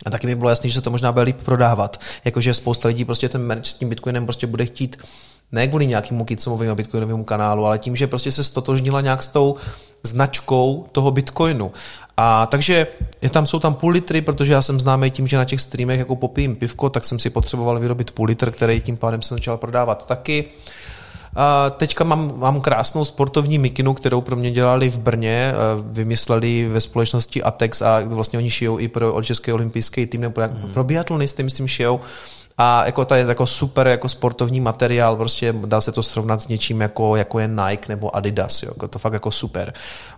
A 0.05 0.09
taky 0.09 0.27
mi 0.27 0.35
bylo 0.35 0.49
jasné, 0.49 0.69
že 0.69 0.75
se 0.75 0.81
to 0.81 0.91
možná 0.91 1.11
bude 1.11 1.23
líp 1.23 1.37
prodávat. 1.45 2.01
Jakože 2.25 2.53
spousta 2.53 2.87
lidí 2.87 3.05
prostě 3.05 3.29
ten 3.29 3.41
merch 3.41 3.65
s 3.65 3.73
tím 3.73 3.89
bitcoinem 3.89 4.25
prostě 4.25 4.47
bude 4.47 4.65
chtít 4.65 4.97
ne 5.51 5.67
kvůli 5.67 5.87
nějakému 5.87 6.25
kicomovému 6.25 6.75
bitcoinovému 6.75 7.23
kanálu, 7.23 7.65
ale 7.65 7.79
tím, 7.79 7.95
že 7.95 8.07
prostě 8.07 8.31
se 8.31 8.43
stotožnila 8.43 9.01
nějak 9.01 9.23
s 9.23 9.27
tou 9.27 9.55
značkou 10.03 10.85
toho 10.91 11.11
bitcoinu. 11.11 11.71
A 12.17 12.45
takže 12.45 12.87
je 13.21 13.29
tam, 13.29 13.45
jsou 13.45 13.59
tam 13.59 13.73
půl 13.73 13.91
litry, 13.91 14.21
protože 14.21 14.53
já 14.53 14.61
jsem 14.61 14.79
známý 14.79 15.11
tím, 15.11 15.27
že 15.27 15.37
na 15.37 15.45
těch 15.45 15.61
streamech 15.61 15.99
jako 15.99 16.15
popijím 16.15 16.55
pivko, 16.55 16.89
tak 16.89 17.05
jsem 17.05 17.19
si 17.19 17.29
potřeboval 17.29 17.79
vyrobit 17.79 18.11
půl 18.11 18.25
litr, 18.25 18.51
který 18.51 18.81
tím 18.81 18.97
pádem 18.97 19.21
jsem 19.21 19.37
začal 19.37 19.57
prodávat 19.57 20.07
taky. 20.07 20.45
A 21.35 21.69
teďka 21.69 22.03
mám, 22.03 22.33
mám 22.35 22.61
krásnou 22.61 23.05
sportovní 23.05 23.57
mikinu, 23.57 23.93
kterou 23.93 24.21
pro 24.21 24.35
mě 24.35 24.51
dělali 24.51 24.89
v 24.89 24.99
Brně, 24.99 25.53
vymysleli 25.83 26.67
ve 26.67 26.81
společnosti 26.81 27.43
Atex 27.43 27.81
a 27.81 28.01
vlastně 28.05 28.39
oni 28.39 28.49
šijou 28.49 28.79
i 28.79 28.87
pro 28.87 29.23
Český 29.23 29.51
olympijský 29.51 30.05
tým, 30.05 30.21
nebo 30.21 30.41
mm. 30.41 30.73
pro 30.73 30.83
biatlonisty, 30.83 31.43
myslím, 31.43 31.67
šijou. 31.67 31.99
A 32.63 32.85
jako 32.85 33.05
to 33.05 33.15
je 33.15 33.25
jako 33.27 33.47
super 33.47 33.87
jako 33.87 34.09
sportovní 34.09 34.61
materiál, 34.61 35.15
prostě 35.15 35.53
dá 35.65 35.81
se 35.81 35.91
to 35.91 36.03
srovnat 36.03 36.41
s 36.41 36.47
něčím 36.47 36.81
jako, 36.81 37.15
jako 37.15 37.39
je 37.39 37.47
Nike 37.47 37.85
nebo 37.89 38.15
Adidas, 38.15 38.63
jo, 38.63 38.69
jako 38.73 38.87
to 38.87 38.99
fakt 38.99 39.13
jako 39.13 39.31
super. 39.31 39.73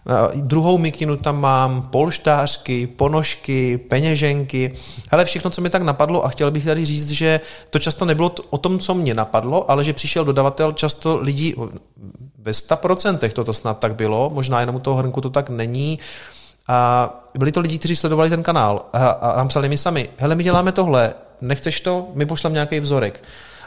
A 0.05 0.27
druhou 0.35 0.77
mikinu 0.77 1.17
tam 1.17 1.41
mám 1.41 1.81
polštářky, 1.81 2.87
ponožky, 2.87 3.77
peněženky, 3.77 4.73
ale 5.11 5.25
všechno, 5.25 5.49
co 5.49 5.61
mi 5.61 5.69
tak 5.69 5.81
napadlo 5.81 6.25
a 6.25 6.29
chtěl 6.29 6.51
bych 6.51 6.65
tady 6.65 6.85
říct, 6.85 7.09
že 7.09 7.39
to 7.69 7.79
často 7.79 8.05
nebylo 8.05 8.31
o 8.49 8.57
tom, 8.57 8.79
co 8.79 8.93
mě 8.93 9.13
napadlo, 9.13 9.71
ale 9.71 9.83
že 9.83 9.93
přišel 9.93 10.25
dodavatel, 10.25 10.71
často 10.71 11.17
lidi, 11.17 11.55
ve 12.37 12.51
100% 12.51 13.31
toto 13.31 13.53
snad 13.53 13.79
tak 13.79 13.95
bylo, 13.95 14.29
možná 14.33 14.59
jenom 14.59 14.75
u 14.75 14.79
toho 14.79 14.97
hrnku 14.97 15.21
to 15.21 15.29
tak 15.29 15.49
není, 15.49 15.99
a 16.67 17.09
byli 17.39 17.51
to 17.51 17.59
lidi, 17.59 17.79
kteří 17.79 17.95
sledovali 17.95 18.29
ten 18.29 18.43
kanál 18.43 18.85
a, 18.93 19.07
a 19.07 19.37
napsali 19.37 19.69
mi 19.69 19.77
sami, 19.77 20.09
hele, 20.17 20.35
my 20.35 20.43
děláme 20.43 20.71
tohle, 20.71 21.13
nechceš 21.43 21.81
to, 21.81 22.11
my 22.13 22.25
pošlem 22.25 22.53
nějaký 22.53 22.79
vzorek. 22.79 23.23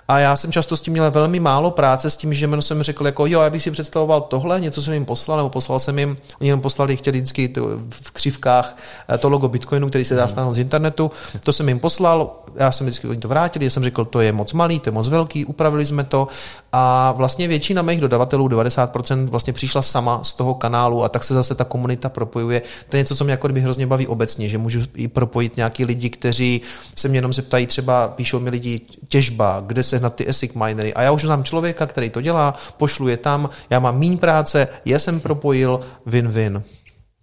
A 0.08 0.18
já 0.18 0.36
jsem 0.36 0.52
často 0.52 0.76
s 0.76 0.80
tím 0.80 0.92
měl 0.92 1.10
velmi 1.10 1.40
málo 1.40 1.70
práce 1.70 2.10
s 2.10 2.16
tím, 2.16 2.34
že 2.34 2.46
jméno 2.46 2.62
jsem 2.62 2.82
řekl, 2.82 3.06
jako 3.06 3.26
jo, 3.26 3.40
já 3.40 3.50
bych 3.50 3.62
si 3.62 3.70
představoval 3.70 4.20
tohle, 4.20 4.60
něco 4.60 4.82
jsem 4.82 4.94
jim 4.94 5.04
poslal, 5.04 5.36
nebo 5.36 5.50
poslal 5.50 5.78
jsem 5.78 5.98
jim, 5.98 6.16
oni 6.40 6.50
jim 6.50 6.60
poslali, 6.60 6.96
chtěli 6.96 7.18
vždycky 7.18 7.52
v 7.90 8.10
křivkách 8.10 8.76
eh, 9.14 9.18
to 9.18 9.28
logo 9.28 9.48
Bitcoinu, 9.48 9.88
který 9.88 10.04
se 10.04 10.14
dá 10.14 10.28
stáhnout 10.28 10.54
z 10.54 10.58
internetu, 10.58 11.10
to 11.40 11.52
jsem 11.52 11.68
jim 11.68 11.78
poslal, 11.78 12.30
já 12.56 12.72
jsem 12.72 12.86
vždycky 12.86 13.08
oni 13.08 13.20
to 13.20 13.28
vrátili, 13.28 13.64
já 13.64 13.70
jsem 13.70 13.82
řekl, 13.82 14.04
to 14.04 14.20
je 14.20 14.32
moc 14.32 14.52
malý, 14.52 14.80
to 14.80 14.88
je 14.88 14.92
moc 14.92 15.08
velký, 15.08 15.44
upravili 15.44 15.86
jsme 15.86 16.04
to. 16.04 16.28
A 16.72 17.12
vlastně 17.12 17.48
většina 17.48 17.82
mých 17.82 18.00
dodavatelů, 18.00 18.48
90% 18.48 19.26
vlastně 19.26 19.52
přišla 19.52 19.82
sama 19.82 20.24
z 20.24 20.32
toho 20.32 20.54
kanálu 20.54 21.04
a 21.04 21.08
tak 21.08 21.24
se 21.24 21.34
zase 21.34 21.54
ta 21.54 21.64
komunita 21.64 22.08
propojuje. 22.08 22.62
To 22.88 22.96
je 22.96 23.00
něco, 23.00 23.16
co 23.16 23.24
mě 23.24 23.30
jako 23.30 23.48
hrozně 23.48 23.86
baví 23.86 24.06
obecně, 24.06 24.48
že 24.48 24.58
můžu 24.58 24.80
i 24.94 25.08
propojit 25.08 25.56
nějaký 25.56 25.84
lidi, 25.84 26.10
kteří 26.10 26.60
se 26.96 27.08
mě 27.08 27.18
jenom 27.18 27.32
zeptají, 27.32 27.66
třeba 27.66 28.08
píšou 28.08 28.40
mi 28.40 28.50
lidi 28.50 28.80
těžba, 29.08 29.62
kde 29.66 29.82
se 29.82 29.95
sehnat 29.96 30.14
ty 30.14 30.28
ASIC 30.28 30.54
minery. 30.54 30.94
A 30.94 31.02
já 31.02 31.12
už 31.12 31.22
znám 31.22 31.44
člověka, 31.44 31.86
který 31.86 32.10
to 32.10 32.20
dělá, 32.20 32.54
pošlu 32.76 33.08
je 33.08 33.16
tam, 33.16 33.50
já 33.70 33.78
mám 33.78 33.98
méně 33.98 34.16
práce, 34.16 34.68
já 34.84 34.98
jsem 34.98 35.20
propojil, 35.20 35.80
win-win. 36.06 36.62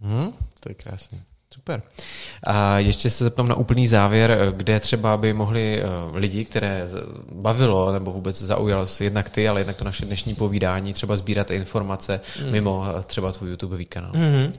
Hmm, 0.02 0.34
to 0.60 0.70
je 0.70 0.76
krásný. 0.76 1.22
Super. 1.54 1.82
A 2.44 2.80
ještě 2.80 3.10
se 3.10 3.24
zeptám 3.24 3.48
na 3.48 3.56
úplný 3.56 3.88
závěr, 3.88 4.54
kde 4.56 4.80
třeba 4.80 5.18
by 5.18 5.34
mohli 5.34 5.82
eh, 5.82 5.86
lidi, 6.14 6.46
které 6.46 6.88
bavilo 7.32 7.92
nebo 7.92 8.12
vůbec 8.12 8.42
zaujalo 8.42 8.88
se 8.88 9.04
jednak 9.04 9.30
ty, 9.30 9.48
ale 9.48 9.60
jednak 9.60 9.76
to 9.76 9.86
naše 9.86 10.06
dnešní 10.06 10.36
povídání, 10.36 10.94
třeba 10.94 11.18
sbírat 11.18 11.52
informace 11.52 12.22
mm. 12.42 12.52
mimo 12.52 12.86
eh, 12.88 13.04
třeba 13.04 13.32
tvůj 13.32 13.50
YouTube 13.50 13.86
kanál. 13.86 14.12
Mm-hmm. 14.12 14.52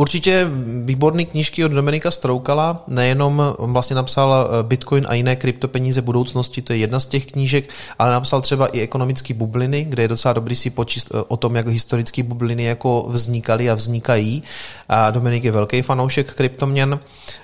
Určitě 0.00 0.46
výborný 0.84 1.26
knížky 1.26 1.64
od 1.64 1.72
Dominika 1.72 2.10
Stroukala, 2.10 2.84
nejenom 2.86 3.42
vlastně 3.58 3.96
napsal 3.96 4.48
eh, 4.50 4.62
Bitcoin 4.62 5.06
a 5.08 5.14
jiné 5.14 5.36
kryptopeníze 5.36 6.02
budoucnosti, 6.02 6.62
to 6.62 6.72
je 6.72 6.78
jedna 6.78 7.00
z 7.00 7.06
těch 7.06 7.26
knížek, 7.26 7.72
ale 7.98 8.12
napsal 8.12 8.40
třeba 8.40 8.66
i 8.66 8.80
ekonomické 8.80 9.34
bubliny, 9.34 9.84
kde 9.84 10.02
je 10.02 10.08
docela 10.08 10.32
dobrý 10.32 10.56
si 10.56 10.70
počíst 10.70 11.08
eh, 11.14 11.22
o 11.28 11.36
tom, 11.36 11.56
jak 11.56 11.68
historické 11.68 12.22
bubliny 12.22 12.64
jako 12.64 13.06
vznikaly 13.08 13.70
a 13.70 13.74
vznikají. 13.74 14.42
A 14.88 15.10
Dominik 15.10 15.44
je 15.44 15.52
velký 15.52 15.82
fanoušek 15.82 16.32
kryptoměn. 16.34 17.00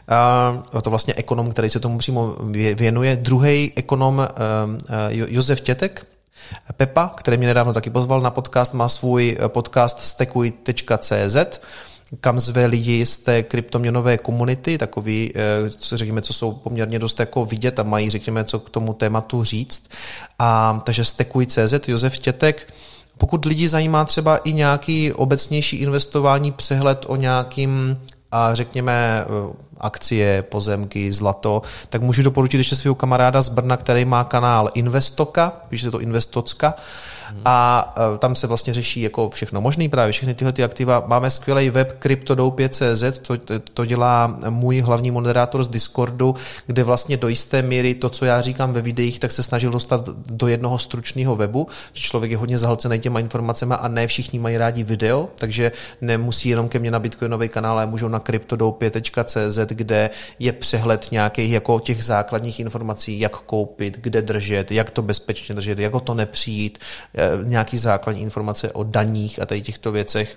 A 0.09 0.81
to 0.83 0.91
vlastně 0.91 1.15
ekonom, 1.15 1.51
který 1.51 1.71
se 1.71 1.81
tomu 1.81 1.99
přímo 1.99 2.35
věnuje. 2.75 3.17
Druhý 3.17 3.73
ekonom 3.77 4.21
eh, 4.21 4.29
Josef 5.11 5.61
Tětek, 5.61 6.07
Pepa, 6.77 7.15
který 7.17 7.37
mě 7.37 7.47
nedávno 7.47 7.73
taky 7.73 7.91
pozval 7.91 8.21
na 8.21 8.31
podcast, 8.31 8.75
má 8.75 8.89
svůj 8.89 9.39
podcast 9.49 10.01
stekuj.cz 10.01 11.61
kam 12.21 12.41
zve 12.41 12.67
lidi 12.67 13.07
z 13.07 13.17
té 13.17 13.43
kryptoměnové 13.43 14.19
komunity, 14.19 14.79
takový, 14.79 15.33
eh, 15.35 15.71
co 15.71 15.97
řekněme, 15.97 16.23
co 16.23 16.33
jsou 16.33 16.53
poměrně 16.53 16.99
dost 16.99 17.21
jako 17.21 17.45
vidět 17.45 17.79
a 17.79 17.83
mají, 17.83 18.11
řekněme, 18.11 18.45
co 18.45 18.59
k 18.59 18.71
tomu 18.71 18.93
tématu 18.93 19.45
říct. 19.45 19.91
A 20.39 20.83
takže 20.85 21.05
stekuj.cz, 21.05 21.89
Josef 21.89 22.19
Tětek, 22.19 22.75
pokud 23.19 23.45
lidi 23.45 23.69
zajímá 23.69 24.05
třeba 24.05 24.37
i 24.37 24.53
nějaký 24.53 25.13
obecnější 25.13 25.77
investování, 25.77 26.53
přehled 26.53 27.05
o 27.09 27.17
nějakým 27.17 27.99
a 28.33 28.55
řekněme 28.55 29.25
eh, 29.25 29.55
akcie, 29.81 30.43
pozemky, 30.43 31.13
zlato, 31.13 31.63
tak 31.89 32.03
můžu 32.03 32.23
doporučit 32.23 32.59
ještě 32.59 32.77
svého 32.77 32.95
kamaráda 32.95 33.43
z 33.43 33.49
Brna, 33.49 33.77
který 33.77 34.05
má 34.05 34.25
kanál 34.25 34.71
Investoka, 34.75 35.53
píše 35.69 35.91
to 35.91 36.01
Investocka, 36.01 36.75
a 37.45 37.95
e, 38.15 38.19
tam 38.19 38.35
se 38.35 38.47
vlastně 38.47 38.75
řeší 38.75 39.01
jako 39.01 39.31
všechno 39.31 39.61
možné, 39.61 39.89
právě 39.89 40.13
všechny 40.13 40.35
tyhle 40.35 40.53
ty 40.53 40.65
aktiva. 40.65 41.05
Máme 41.07 41.31
skvělý 41.31 41.71
web 41.71 41.99
CryptoDoupě.cz, 42.03 43.19
to, 43.23 43.35
to 43.75 43.85
dělá 43.85 44.39
můj 44.49 44.81
hlavní 44.81 45.11
moderátor 45.11 45.65
z 45.65 45.69
Discordu, 45.69 46.35
kde 46.67 46.85
vlastně 46.85 47.17
do 47.17 47.29
jisté 47.29 47.63
míry 47.63 47.95
to, 47.95 48.09
co 48.09 48.25
já 48.25 48.41
říkám 48.41 48.73
ve 48.73 48.83
videích, 48.83 49.21
tak 49.21 49.33
se 49.33 49.43
snažil 49.43 49.71
dostat 49.71 50.09
do 50.27 50.49
jednoho 50.49 50.79
stručného 50.79 51.37
webu, 51.37 51.67
že 51.93 52.03
člověk 52.03 52.31
je 52.31 52.37
hodně 52.37 52.59
zahlcený 52.59 52.99
těma 52.99 53.21
informacemi 53.21 53.75
a 53.79 53.89
ne 53.89 54.07
všichni 54.07 54.39
mají 54.39 54.59
rádi 54.59 54.83
video, 54.83 55.29
takže 55.35 55.73
nemusí 56.01 56.49
jenom 56.49 56.69
ke 56.69 56.79
mně 56.79 56.91
na 56.91 56.99
Bitcoinový 56.99 57.49
kanál, 57.49 57.73
ale 57.73 57.87
můžou 57.87 58.09
na 58.09 58.21
CryptoDoupě.cz, 58.21 59.59
kde 59.71 60.11
je 60.39 60.53
přehled 60.53 61.09
nějakých 61.11 61.53
jako 61.53 61.81
těch 61.81 62.05
základních 62.05 62.61
informací, 62.61 63.21
jak 63.21 63.37
koupit, 63.37 63.99
kde 64.01 64.23
držet, 64.23 64.73
jak 64.73 64.91
to 64.91 65.03
bezpečně 65.03 65.55
držet, 65.55 65.79
jak 65.79 65.93
to 66.05 66.15
nepřijít, 66.15 66.79
Eh, 67.19 67.31
nějaký 67.45 67.79
základní 67.79 68.23
informace 68.23 68.73
o 68.73 68.85
daních 68.85 69.43
a 69.43 69.47
tady 69.47 69.63
těchto 69.63 69.93
věcech. 69.93 70.37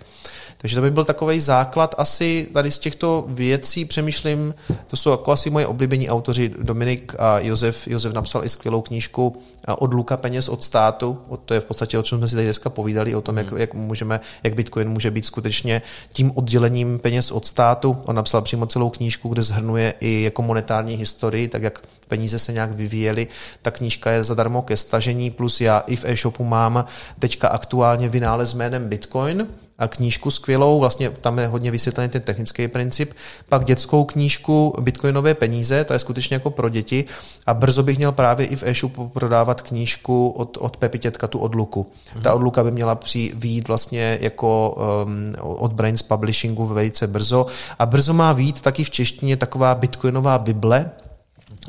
Takže 0.57 0.75
to 0.75 0.81
by 0.81 0.91
byl 0.91 1.03
takový 1.03 1.39
základ 1.39 1.95
asi 1.97 2.47
tady 2.53 2.71
z 2.71 2.79
těchto 2.79 3.25
věcí 3.27 3.85
přemýšlím, 3.85 4.55
to 4.87 4.97
jsou 4.97 5.11
jako 5.11 5.31
asi 5.31 5.49
moje 5.49 5.67
oblíbení 5.67 6.09
autoři 6.09 6.51
Dominik 6.61 7.15
a 7.19 7.39
Josef. 7.39 7.87
Josef 7.87 8.13
napsal 8.13 8.45
i 8.45 8.49
skvělou 8.49 8.81
knížku 8.81 9.41
eh, 9.67 9.71
od 9.71 9.93
Luka 9.93 10.17
peněz 10.17 10.49
od 10.49 10.63
státu, 10.63 11.19
to 11.45 11.53
je 11.53 11.59
v 11.59 11.65
podstatě 11.65 11.99
o 11.99 12.03
čem 12.03 12.17
jsme 12.17 12.27
si 12.27 12.35
tady 12.35 12.45
dneska 12.45 12.69
povídali, 12.69 13.15
o 13.15 13.21
tom, 13.21 13.37
jak, 13.37 13.49
hmm. 13.49 13.59
jak, 13.59 13.73
můžeme, 13.73 14.19
jak 14.43 14.53
Bitcoin 14.53 14.89
může 14.89 15.11
být 15.11 15.25
skutečně 15.25 15.81
tím 16.13 16.31
oddělením 16.35 16.99
peněz 16.99 17.31
od 17.31 17.45
státu. 17.45 17.97
On 18.05 18.15
napsal 18.15 18.41
přímo 18.41 18.65
celou 18.65 18.89
knížku, 18.89 19.18
kde 19.27 19.43
zhrnuje 19.43 19.93
i 19.99 20.21
jako 20.21 20.41
monetární 20.41 20.95
historii, 20.95 21.47
tak 21.47 21.63
jak 21.63 21.81
peníze 22.07 22.39
se 22.39 22.53
nějak 22.53 22.71
vyvíjely. 22.71 23.27
Ta 23.61 23.71
knížka 23.71 24.11
je 24.11 24.23
zadarmo 24.23 24.61
ke 24.61 24.77
stažení, 24.77 25.31
plus 25.31 25.61
já 25.61 25.79
i 25.79 25.95
v 25.95 26.05
e-shopu 26.05 26.43
mám 26.43 26.85
teďka 27.19 27.47
aktuálně 27.47 28.09
vynález 28.09 28.53
jménem 28.53 28.89
Bitcoin, 28.89 29.47
knížku 29.87 30.31
skvělou, 30.31 30.79
vlastně 30.79 31.09
tam 31.09 31.39
je 31.39 31.47
hodně 31.47 31.71
vysvětlený 31.71 32.09
ten 32.09 32.21
technický 32.21 32.67
princip, 32.67 33.13
pak 33.49 33.65
dětskou 33.65 34.03
knížku 34.03 34.75
Bitcoinové 34.79 35.33
peníze, 35.33 35.83
ta 35.83 35.93
je 35.93 35.99
skutečně 35.99 36.35
jako 36.35 36.49
pro 36.49 36.69
děti 36.69 37.05
a 37.45 37.53
brzo 37.53 37.83
bych 37.83 37.97
měl 37.97 38.11
právě 38.11 38.45
i 38.45 38.55
v 38.55 38.63
e-shopu 38.63 39.07
prodávat 39.07 39.61
knížku 39.61 40.29
od, 40.29 40.57
od 40.61 40.77
Pepi 40.77 40.99
Tětka, 40.99 41.27
tu 41.27 41.39
odluku. 41.39 41.83
Mm-hmm. 41.83 42.21
Ta 42.21 42.33
odluka 42.33 42.63
by 42.63 42.71
měla 42.71 42.95
při, 42.95 43.31
výjít 43.35 43.67
vlastně 43.67 44.17
jako 44.21 44.77
um, 45.05 45.35
od 45.39 45.73
Brains 45.73 46.01
Publishingu 46.01 46.65
velice 46.65 47.07
brzo 47.07 47.45
a 47.79 47.85
brzo 47.85 48.13
má 48.13 48.33
výjít 48.33 48.61
taky 48.61 48.83
v 48.83 48.89
češtině 48.89 49.37
taková 49.37 49.75
bitcoinová 49.75 50.37
bible, 50.37 50.91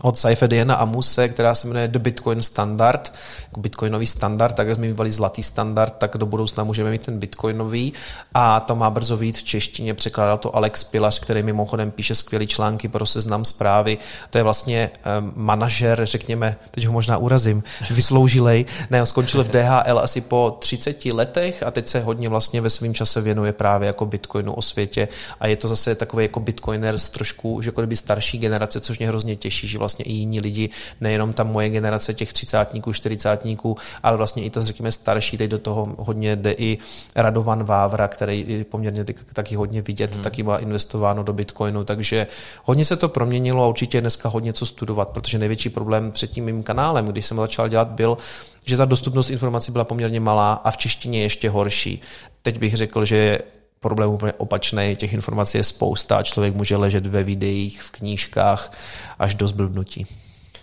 od 0.03 0.19
Saifediana 0.19 0.75
Amuse, 0.75 1.29
která 1.29 1.55
se 1.55 1.67
jmenuje 1.67 1.89
The 1.89 1.99
Bitcoin 1.99 2.43
Standard, 2.43 3.15
jako 3.43 3.61
bitcoinový 3.61 4.07
standard, 4.07 4.57
tak 4.57 4.69
jak 4.69 4.77
jsme 4.77 4.87
mývali 4.87 5.12
zlatý 5.12 5.43
standard, 5.43 5.95
tak 5.99 6.17
do 6.17 6.27
budoucna 6.27 6.65
můžeme 6.65 6.91
mít 6.91 7.07
ten 7.07 7.19
bitcoinový 7.19 7.93
a 8.35 8.61
to 8.61 8.77
má 8.77 8.91
brzo 8.91 9.17
být 9.17 9.39
v 9.39 9.43
češtině, 9.43 9.95
překládal 9.95 10.39
to 10.39 10.57
Alex 10.57 10.85
Pilař, 10.85 11.19
který 11.19 11.43
mimochodem 11.43 11.91
píše 11.91 12.15
skvělé 12.15 12.47
články 12.47 12.89
pro 12.89 13.07
seznam 13.07 13.45
zprávy. 13.45 13.99
To 14.31 14.39
je 14.39 14.45
vlastně 14.45 14.91
um, 15.21 15.33
manažer, 15.37 16.01
řekněme, 16.07 16.57
teď 16.71 16.87
ho 16.87 16.93
možná 16.93 17.17
urazím, 17.17 17.62
vysloužilej, 17.91 18.65
ne, 18.91 19.07
skončil 19.07 19.45
v 19.45 19.49
DHL 19.49 19.99
asi 19.99 20.21
po 20.21 20.57
30 20.61 21.05
letech 21.05 21.62
a 21.62 21.71
teď 21.71 21.89
se 21.89 22.01
hodně 22.01 22.29
vlastně 22.29 22.61
ve 22.61 22.71
svém 22.71 22.95
čase 22.95 23.21
věnuje 23.21 23.53
právě 23.53 23.87
jako 23.87 24.07
bitcoinu 24.07 24.55
o 24.55 24.62
světě 24.62 25.09
a 25.41 25.47
je 25.47 25.57
to 25.57 25.69
zase 25.69 25.95
takový 25.95 26.25
jako 26.25 26.41
bitcoiner 26.41 26.99
z 26.99 27.11
trošku, 27.11 27.62
že 27.62 27.69
jako 27.69 27.81
kdyby 27.81 27.97
starší 27.97 28.39
generace, 28.39 28.81
což 28.81 28.99
mě 28.99 29.09
hrozně 29.09 29.37
těší, 29.37 29.69
že 29.69 29.80
vlastně 29.81 30.05
i 30.05 30.12
jiní 30.12 30.40
lidi, 30.40 30.70
nejenom 31.01 31.32
ta 31.32 31.43
moje 31.43 31.70
generace 31.70 32.15
těch 32.15 32.32
třicátníků, 32.32 32.93
čtyřicátníků, 32.93 33.77
ale 34.02 34.16
vlastně 34.16 34.43
i 34.44 34.51
ta, 34.51 34.65
řekněme, 34.65 34.93
starší, 34.93 35.36
teď 35.36 35.51
do 35.51 35.59
toho 35.59 35.94
hodně 35.98 36.36
jde 36.36 36.52
i 36.52 36.78
Radovan 37.16 37.65
Vávra, 37.65 38.09
který 38.09 38.44
je 38.48 38.65
poměrně 38.65 39.05
taky 39.32 39.55
hodně 39.55 39.82
vidět, 39.82 40.15
hmm. 40.15 40.23
taky 40.23 40.43
má 40.43 40.59
investováno 40.59 41.23
do 41.23 41.32
Bitcoinu, 41.32 41.85
takže 41.85 42.27
hodně 42.65 42.85
se 42.85 42.97
to 42.97 43.09
proměnilo 43.09 43.65
a 43.65 43.69
určitě 43.69 43.97
je 43.97 44.01
dneska 44.01 44.28
hodně 44.28 44.52
co 44.52 44.66
studovat, 44.66 45.09
protože 45.09 45.39
největší 45.39 45.70
problém 45.70 46.12
před 46.12 46.31
tím 46.31 46.44
mým 46.44 46.62
kanálem, 46.62 47.07
když 47.07 47.27
jsem 47.27 47.36
začal 47.36 47.69
dělat, 47.69 47.89
byl, 47.89 48.19
že 48.66 48.77
ta 48.77 48.85
dostupnost 48.85 49.31
informací 49.31 49.73
byla 49.73 49.85
poměrně 49.85 50.20
malá 50.20 50.52
a 50.52 50.70
v 50.70 50.77
češtině 50.77 51.23
ještě 51.23 51.51
horší. 51.51 52.02
Teď 52.43 52.59
bych 52.59 52.77
řekl, 52.77 53.05
že 53.05 53.39
problém 53.81 54.11
úplně 54.11 54.32
opačný, 54.32 54.97
těch 54.97 55.12
informací 55.12 55.59
je 55.59 55.65
spousta 55.65 56.16
a 56.16 56.23
člověk 56.23 56.55
může 56.55 56.77
ležet 56.77 57.07
ve 57.07 57.23
videích, 57.23 57.82
v 57.82 57.90
knížkách 57.90 58.73
až 59.19 59.35
do 59.35 59.48
zblbnutí. 59.48 60.07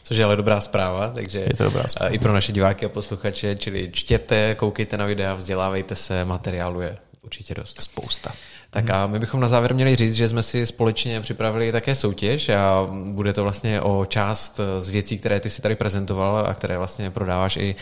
Což 0.04 0.18
je 0.18 0.26
ale 0.26 0.36
dobrá 0.36 0.62
zpráva, 0.62 1.10
takže 1.10 1.40
je 1.40 1.54
to 1.58 1.64
dobrá 1.64 1.88
zpráva. 1.88 2.14
i 2.14 2.20
pro 2.20 2.34
naše 2.34 2.52
diváky 2.52 2.86
a 2.86 2.90
posluchače, 2.90 3.56
čili 3.56 3.90
čtěte, 3.92 4.56
koukejte 4.56 4.98
na 4.98 5.06
videa, 5.06 5.34
vzdělávejte 5.34 5.96
se, 5.96 6.26
materiálu 6.26 6.82
je 6.82 6.98
určitě 7.22 7.54
dost. 7.54 7.82
Spousta. 7.82 8.32
Tak 8.70 8.90
a 8.90 9.08
my 9.08 9.20
bychom 9.20 9.40
na 9.40 9.48
závěr 9.48 9.74
měli 9.74 9.96
říct, 9.96 10.14
že 10.14 10.30
jsme 10.30 10.44
si 10.44 10.66
společně 10.66 11.22
připravili 11.22 11.72
také 11.72 11.96
soutěž 11.96 12.50
a 12.50 12.88
bude 13.12 13.34
to 13.34 13.44
vlastně 13.44 13.82
o 13.82 14.06
část 14.06 14.60
z 14.80 14.90
věcí, 14.90 15.18
které 15.18 15.40
ty 15.40 15.50
si 15.50 15.62
tady 15.62 15.76
prezentoval 15.76 16.46
a 16.48 16.54
které 16.54 16.78
vlastně 16.78 17.12
prodáváš 17.12 17.58
i 17.58 17.76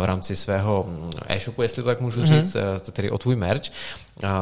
v 0.00 0.04
rámci 0.04 0.36
svého 0.36 0.86
e-shopu, 1.28 1.62
jestli 1.62 1.82
to 1.82 1.88
tak 1.88 2.00
můžu 2.00 2.20
mhm. 2.20 2.26
říct, 2.26 2.54
mm-hmm. 2.54 2.92
tedy 2.92 3.10
o 3.10 3.18
tvůj 3.18 3.36
merch. 3.36 3.70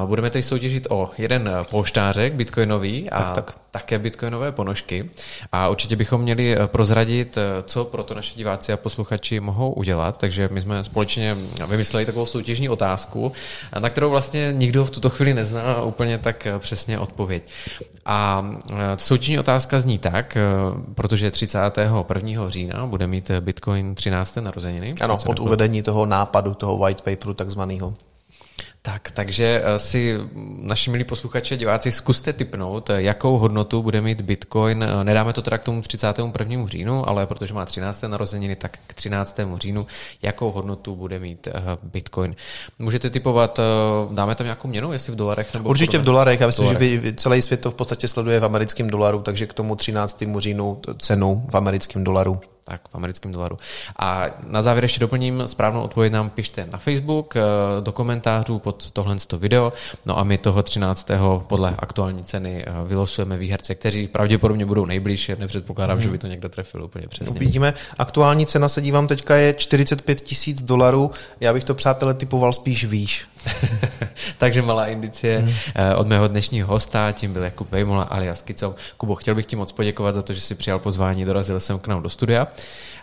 Budeme 0.07 0.31
tady 0.31 0.43
soutěžit 0.43 0.87
o 0.91 1.11
jeden 1.19 1.51
polštářek 1.71 2.35
bitcoinový 2.35 3.11
a 3.11 3.23
tak, 3.23 3.35
tak. 3.35 3.59
také 3.71 3.99
bitcoinové 3.99 4.53
ponožky. 4.53 5.11
A 5.53 5.69
určitě 5.69 5.97
bychom 5.97 6.21
měli 6.21 6.57
prozradit, 6.67 7.39
co 7.65 7.85
pro 7.85 8.03
to 8.03 8.15
naši 8.15 8.37
diváci 8.37 8.73
a 8.73 8.77
posluchači 8.77 9.41
mohou 9.41 9.73
udělat. 9.73 10.19
Takže 10.19 10.49
my 10.53 10.61
jsme 10.61 10.85
společně 10.85 11.37
vymysleli 11.67 12.07
takovou 12.07 12.27
soutěžní 12.27 12.69
otázku, 12.69 13.33
na 13.79 13.91
kterou 13.91 14.11
vlastně 14.11 14.53
nikdo 14.53 14.85
v 14.85 14.91
tuto 14.91 15.11
chvíli 15.11 15.35
nezná 15.35 15.83
úplně 15.83 16.19
tak 16.19 16.47
přesně 16.59 16.99
odpověď. 16.99 17.45
A 18.07 18.47
soutěžní 18.97 19.39
otázka 19.39 19.81
zní 19.81 19.99
tak, 19.99 20.37
protože 20.95 21.31
31. 21.31 22.49
října 22.49 22.87
bude 22.87 23.07
mít 23.07 23.31
Bitcoin 23.41 23.95
13. 23.95 24.37
narozeniny. 24.37 24.95
Ano, 25.01 25.19
od 25.27 25.41
uvedení 25.41 25.83
toho 25.83 26.07
nápadu, 26.07 26.55
toho 26.55 26.79
white 26.79 27.03
paperu 27.03 27.35
takzvaného. 27.35 27.95
Tak, 28.87 29.11
takže 29.11 29.63
eh, 29.65 29.79
si 29.79 30.19
naši 30.61 30.91
milí 30.91 31.05
posluchači 31.05 31.55
a 31.55 31.57
diváci 31.57 31.93
zkuste 31.93 32.33
typnout, 32.33 32.91
eh, 32.91 33.03
jakou 33.03 33.39
hodnotu 33.39 33.83
bude 33.83 34.01
mít 34.01 34.21
Bitcoin. 34.21 34.83
Eh, 34.83 35.05
nedáme 35.05 35.33
to 35.33 35.43
teda 35.43 35.59
k 35.59 35.65
tomu 35.65 35.83
31. 35.83 36.69
říjnu, 36.69 37.09
ale 37.09 37.27
protože 37.27 37.55
má 37.55 37.65
13. 37.65 38.09
narozeniny, 38.09 38.57
tak 38.57 38.79
k 38.87 38.95
13. 38.95 39.59
říjnu, 39.59 39.87
jakou 40.23 40.51
hodnotu 40.51 40.97
bude 40.97 41.19
mít 41.19 41.49
Bitcoin. 41.83 42.37
Můžete 42.79 43.11
typovat, 43.11 43.61
dáme 44.13 44.35
tam 44.35 44.45
nějakou 44.45 44.69
měnu, 44.69 44.93
jestli 44.93 45.13
v 45.13 45.17
dolarech 45.17 45.55
nebo 45.55 45.69
Určitě 45.69 45.99
v 45.99 46.05
dolarech, 46.05 46.41
já 46.41 46.47
myslím, 46.47 46.67
dolarech. 46.67 47.03
že 47.03 47.13
celý 47.13 47.43
svět 47.43 47.61
to 47.61 47.71
v 47.71 47.75
podstatě 47.75 48.09
sleduje 48.09 48.41
v 48.41 48.45
americkém 48.45 48.91
dolaru, 48.91 49.23
takže 49.23 49.47
k 49.47 49.53
tomu 49.53 49.77
13. 49.77 50.25
říjnu 50.39 50.81
cenu 50.99 51.47
v 51.51 51.57
americkém 51.57 52.05
dolaru 52.05 52.41
tak 52.65 52.81
v 52.89 52.95
americkém 52.95 53.33
dolaru. 53.33 53.57
A 53.99 54.27
na 54.47 54.63
závěr 54.63 54.85
ještě 54.85 55.01
doplním, 55.01 55.43
správnou 55.47 55.83
odpověď 55.83 56.13
nám 56.13 56.31
pište 56.31 56.67
na 56.73 56.79
Facebook, 56.79 57.37
eh, 57.37 57.41
do 57.81 57.93
komentářů 57.93 58.59
pod 58.59 58.91
tohle 58.91 59.17
video, 59.39 59.73
no 60.07 60.19
a 60.19 60.25
my 60.25 60.39
toho 60.39 60.63
13. 60.63 61.09
podle 61.47 61.75
aktuální 61.79 62.25
ceny 62.25 62.65
eh, 62.67 62.73
vylosujeme 62.85 63.37
výherce, 63.37 63.75
kteří 63.75 64.09
pravděpodobně 64.09 64.67
budou 64.67 64.85
nejblíž, 64.85 65.31
nepředpokládám, 65.39 65.97
hmm. 65.97 66.03
že 66.03 66.11
by 66.11 66.19
to 66.19 66.27
někdo 66.27 66.49
trefil 66.49 66.85
úplně 66.85 67.09
přesně. 67.09 67.37
Uvidíme. 67.37 67.75
Aktuální 67.99 68.47
cena 68.47 68.69
se 68.69 68.81
dívám 68.81 69.07
teďka 69.07 69.37
je 69.37 69.55
45 69.55 70.21
tisíc 70.21 70.63
dolarů, 70.63 71.11
já 71.41 71.53
bych 71.53 71.65
to 71.65 71.75
přátelé 71.75 72.15
typoval 72.15 72.53
spíš 72.53 72.85
výš. 72.85 73.27
Takže 74.39 74.63
malá 74.63 74.87
indicie 74.87 75.39
hmm. 75.39 75.55
od 75.97 76.07
mého 76.07 76.29
dnešního 76.29 76.69
hosta, 76.69 77.13
tím 77.13 77.33
byl 77.33 77.43
Jakub 77.43 77.71
Vejmola 77.71 78.03
alias 78.03 78.43
Kicov. 78.43 78.75
Kubo, 78.97 79.15
chtěl 79.15 79.35
bych 79.35 79.47
ti 79.47 79.57
moc 79.57 79.73
poděkovat 79.73 80.15
za 80.15 80.23
to, 80.23 80.33
že 80.33 80.41
jsi 80.41 80.55
přijal 80.55 80.79
pozvání, 80.79 81.25
dorazil 81.25 81.61
jsem 81.61 81.79
k 81.79 81.87
nám 81.87 82.03
do 82.03 82.09
studia. 82.09 82.47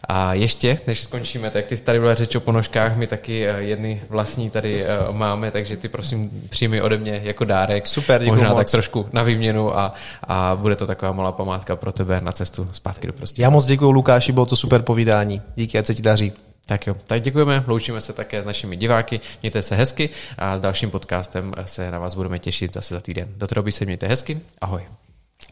A 0.07 0.34
ještě, 0.34 0.80
než 0.88 1.01
skončíme, 1.01 1.49
tak 1.49 1.65
ty 1.65 1.77
tady 1.77 1.99
byla 1.99 2.15
řeč 2.15 2.35
o 2.35 2.39
ponožkách, 2.39 2.97
my 2.97 3.07
taky 3.07 3.47
eh, 3.47 3.61
jedny 3.61 4.01
vlastní 4.09 4.49
tady 4.49 4.84
eh, 4.84 4.88
máme, 5.11 5.51
takže 5.51 5.77
ty 5.77 5.89
prosím 5.89 6.30
přijmi 6.49 6.81
ode 6.81 6.97
mě 6.97 7.22
jako 7.23 7.45
dárek. 7.45 7.88
Super, 7.88 8.26
Možná 8.26 8.49
moc. 8.49 8.57
tak 8.57 8.72
trošku 8.72 9.05
na 9.13 9.23
výměnu 9.23 9.77
a, 9.77 9.93
a 10.23 10.55
bude 10.55 10.76
to 10.76 10.88
taková 10.88 11.11
malá 11.11 11.31
památka 11.31 11.76
pro 11.76 11.91
tebe 11.91 12.22
na 12.22 12.31
cestu 12.31 12.68
zpátky 12.72 13.07
do 13.07 13.13
prostě. 13.13 13.41
Já 13.41 13.49
moc 13.49 13.65
děkuji 13.65 13.91
Lukáši, 13.91 14.31
bylo 14.31 14.45
to 14.45 14.55
super 14.55 14.81
povídání. 14.81 15.41
Díky, 15.55 15.80
ať 15.80 15.85
se 15.85 15.95
ti 15.95 16.01
daří. 16.01 16.34
Tak 16.65 16.88
jo, 16.88 16.95
tak 17.07 17.21
děkujeme, 17.21 17.63
loučíme 17.67 18.01
se 18.01 18.13
také 18.13 18.41
s 18.41 18.45
našimi 18.45 18.75
diváky, 18.75 19.19
mějte 19.41 19.61
se 19.61 19.75
hezky 19.75 20.09
a 20.38 20.57
s 20.57 20.61
dalším 20.61 20.91
podcastem 20.91 21.53
se 21.65 21.91
na 21.91 21.99
vás 21.99 22.15
budeme 22.15 22.39
těšit 22.39 22.73
zase 22.73 22.93
za 22.93 23.01
týden. 23.01 23.33
Do 23.38 23.47
té 23.47 23.55
doby 23.55 23.71
se 23.71 23.85
mějte 23.85 24.07
hezky, 24.07 24.39
ahoj. 24.61 24.85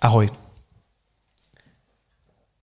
Ahoj. 0.02 0.30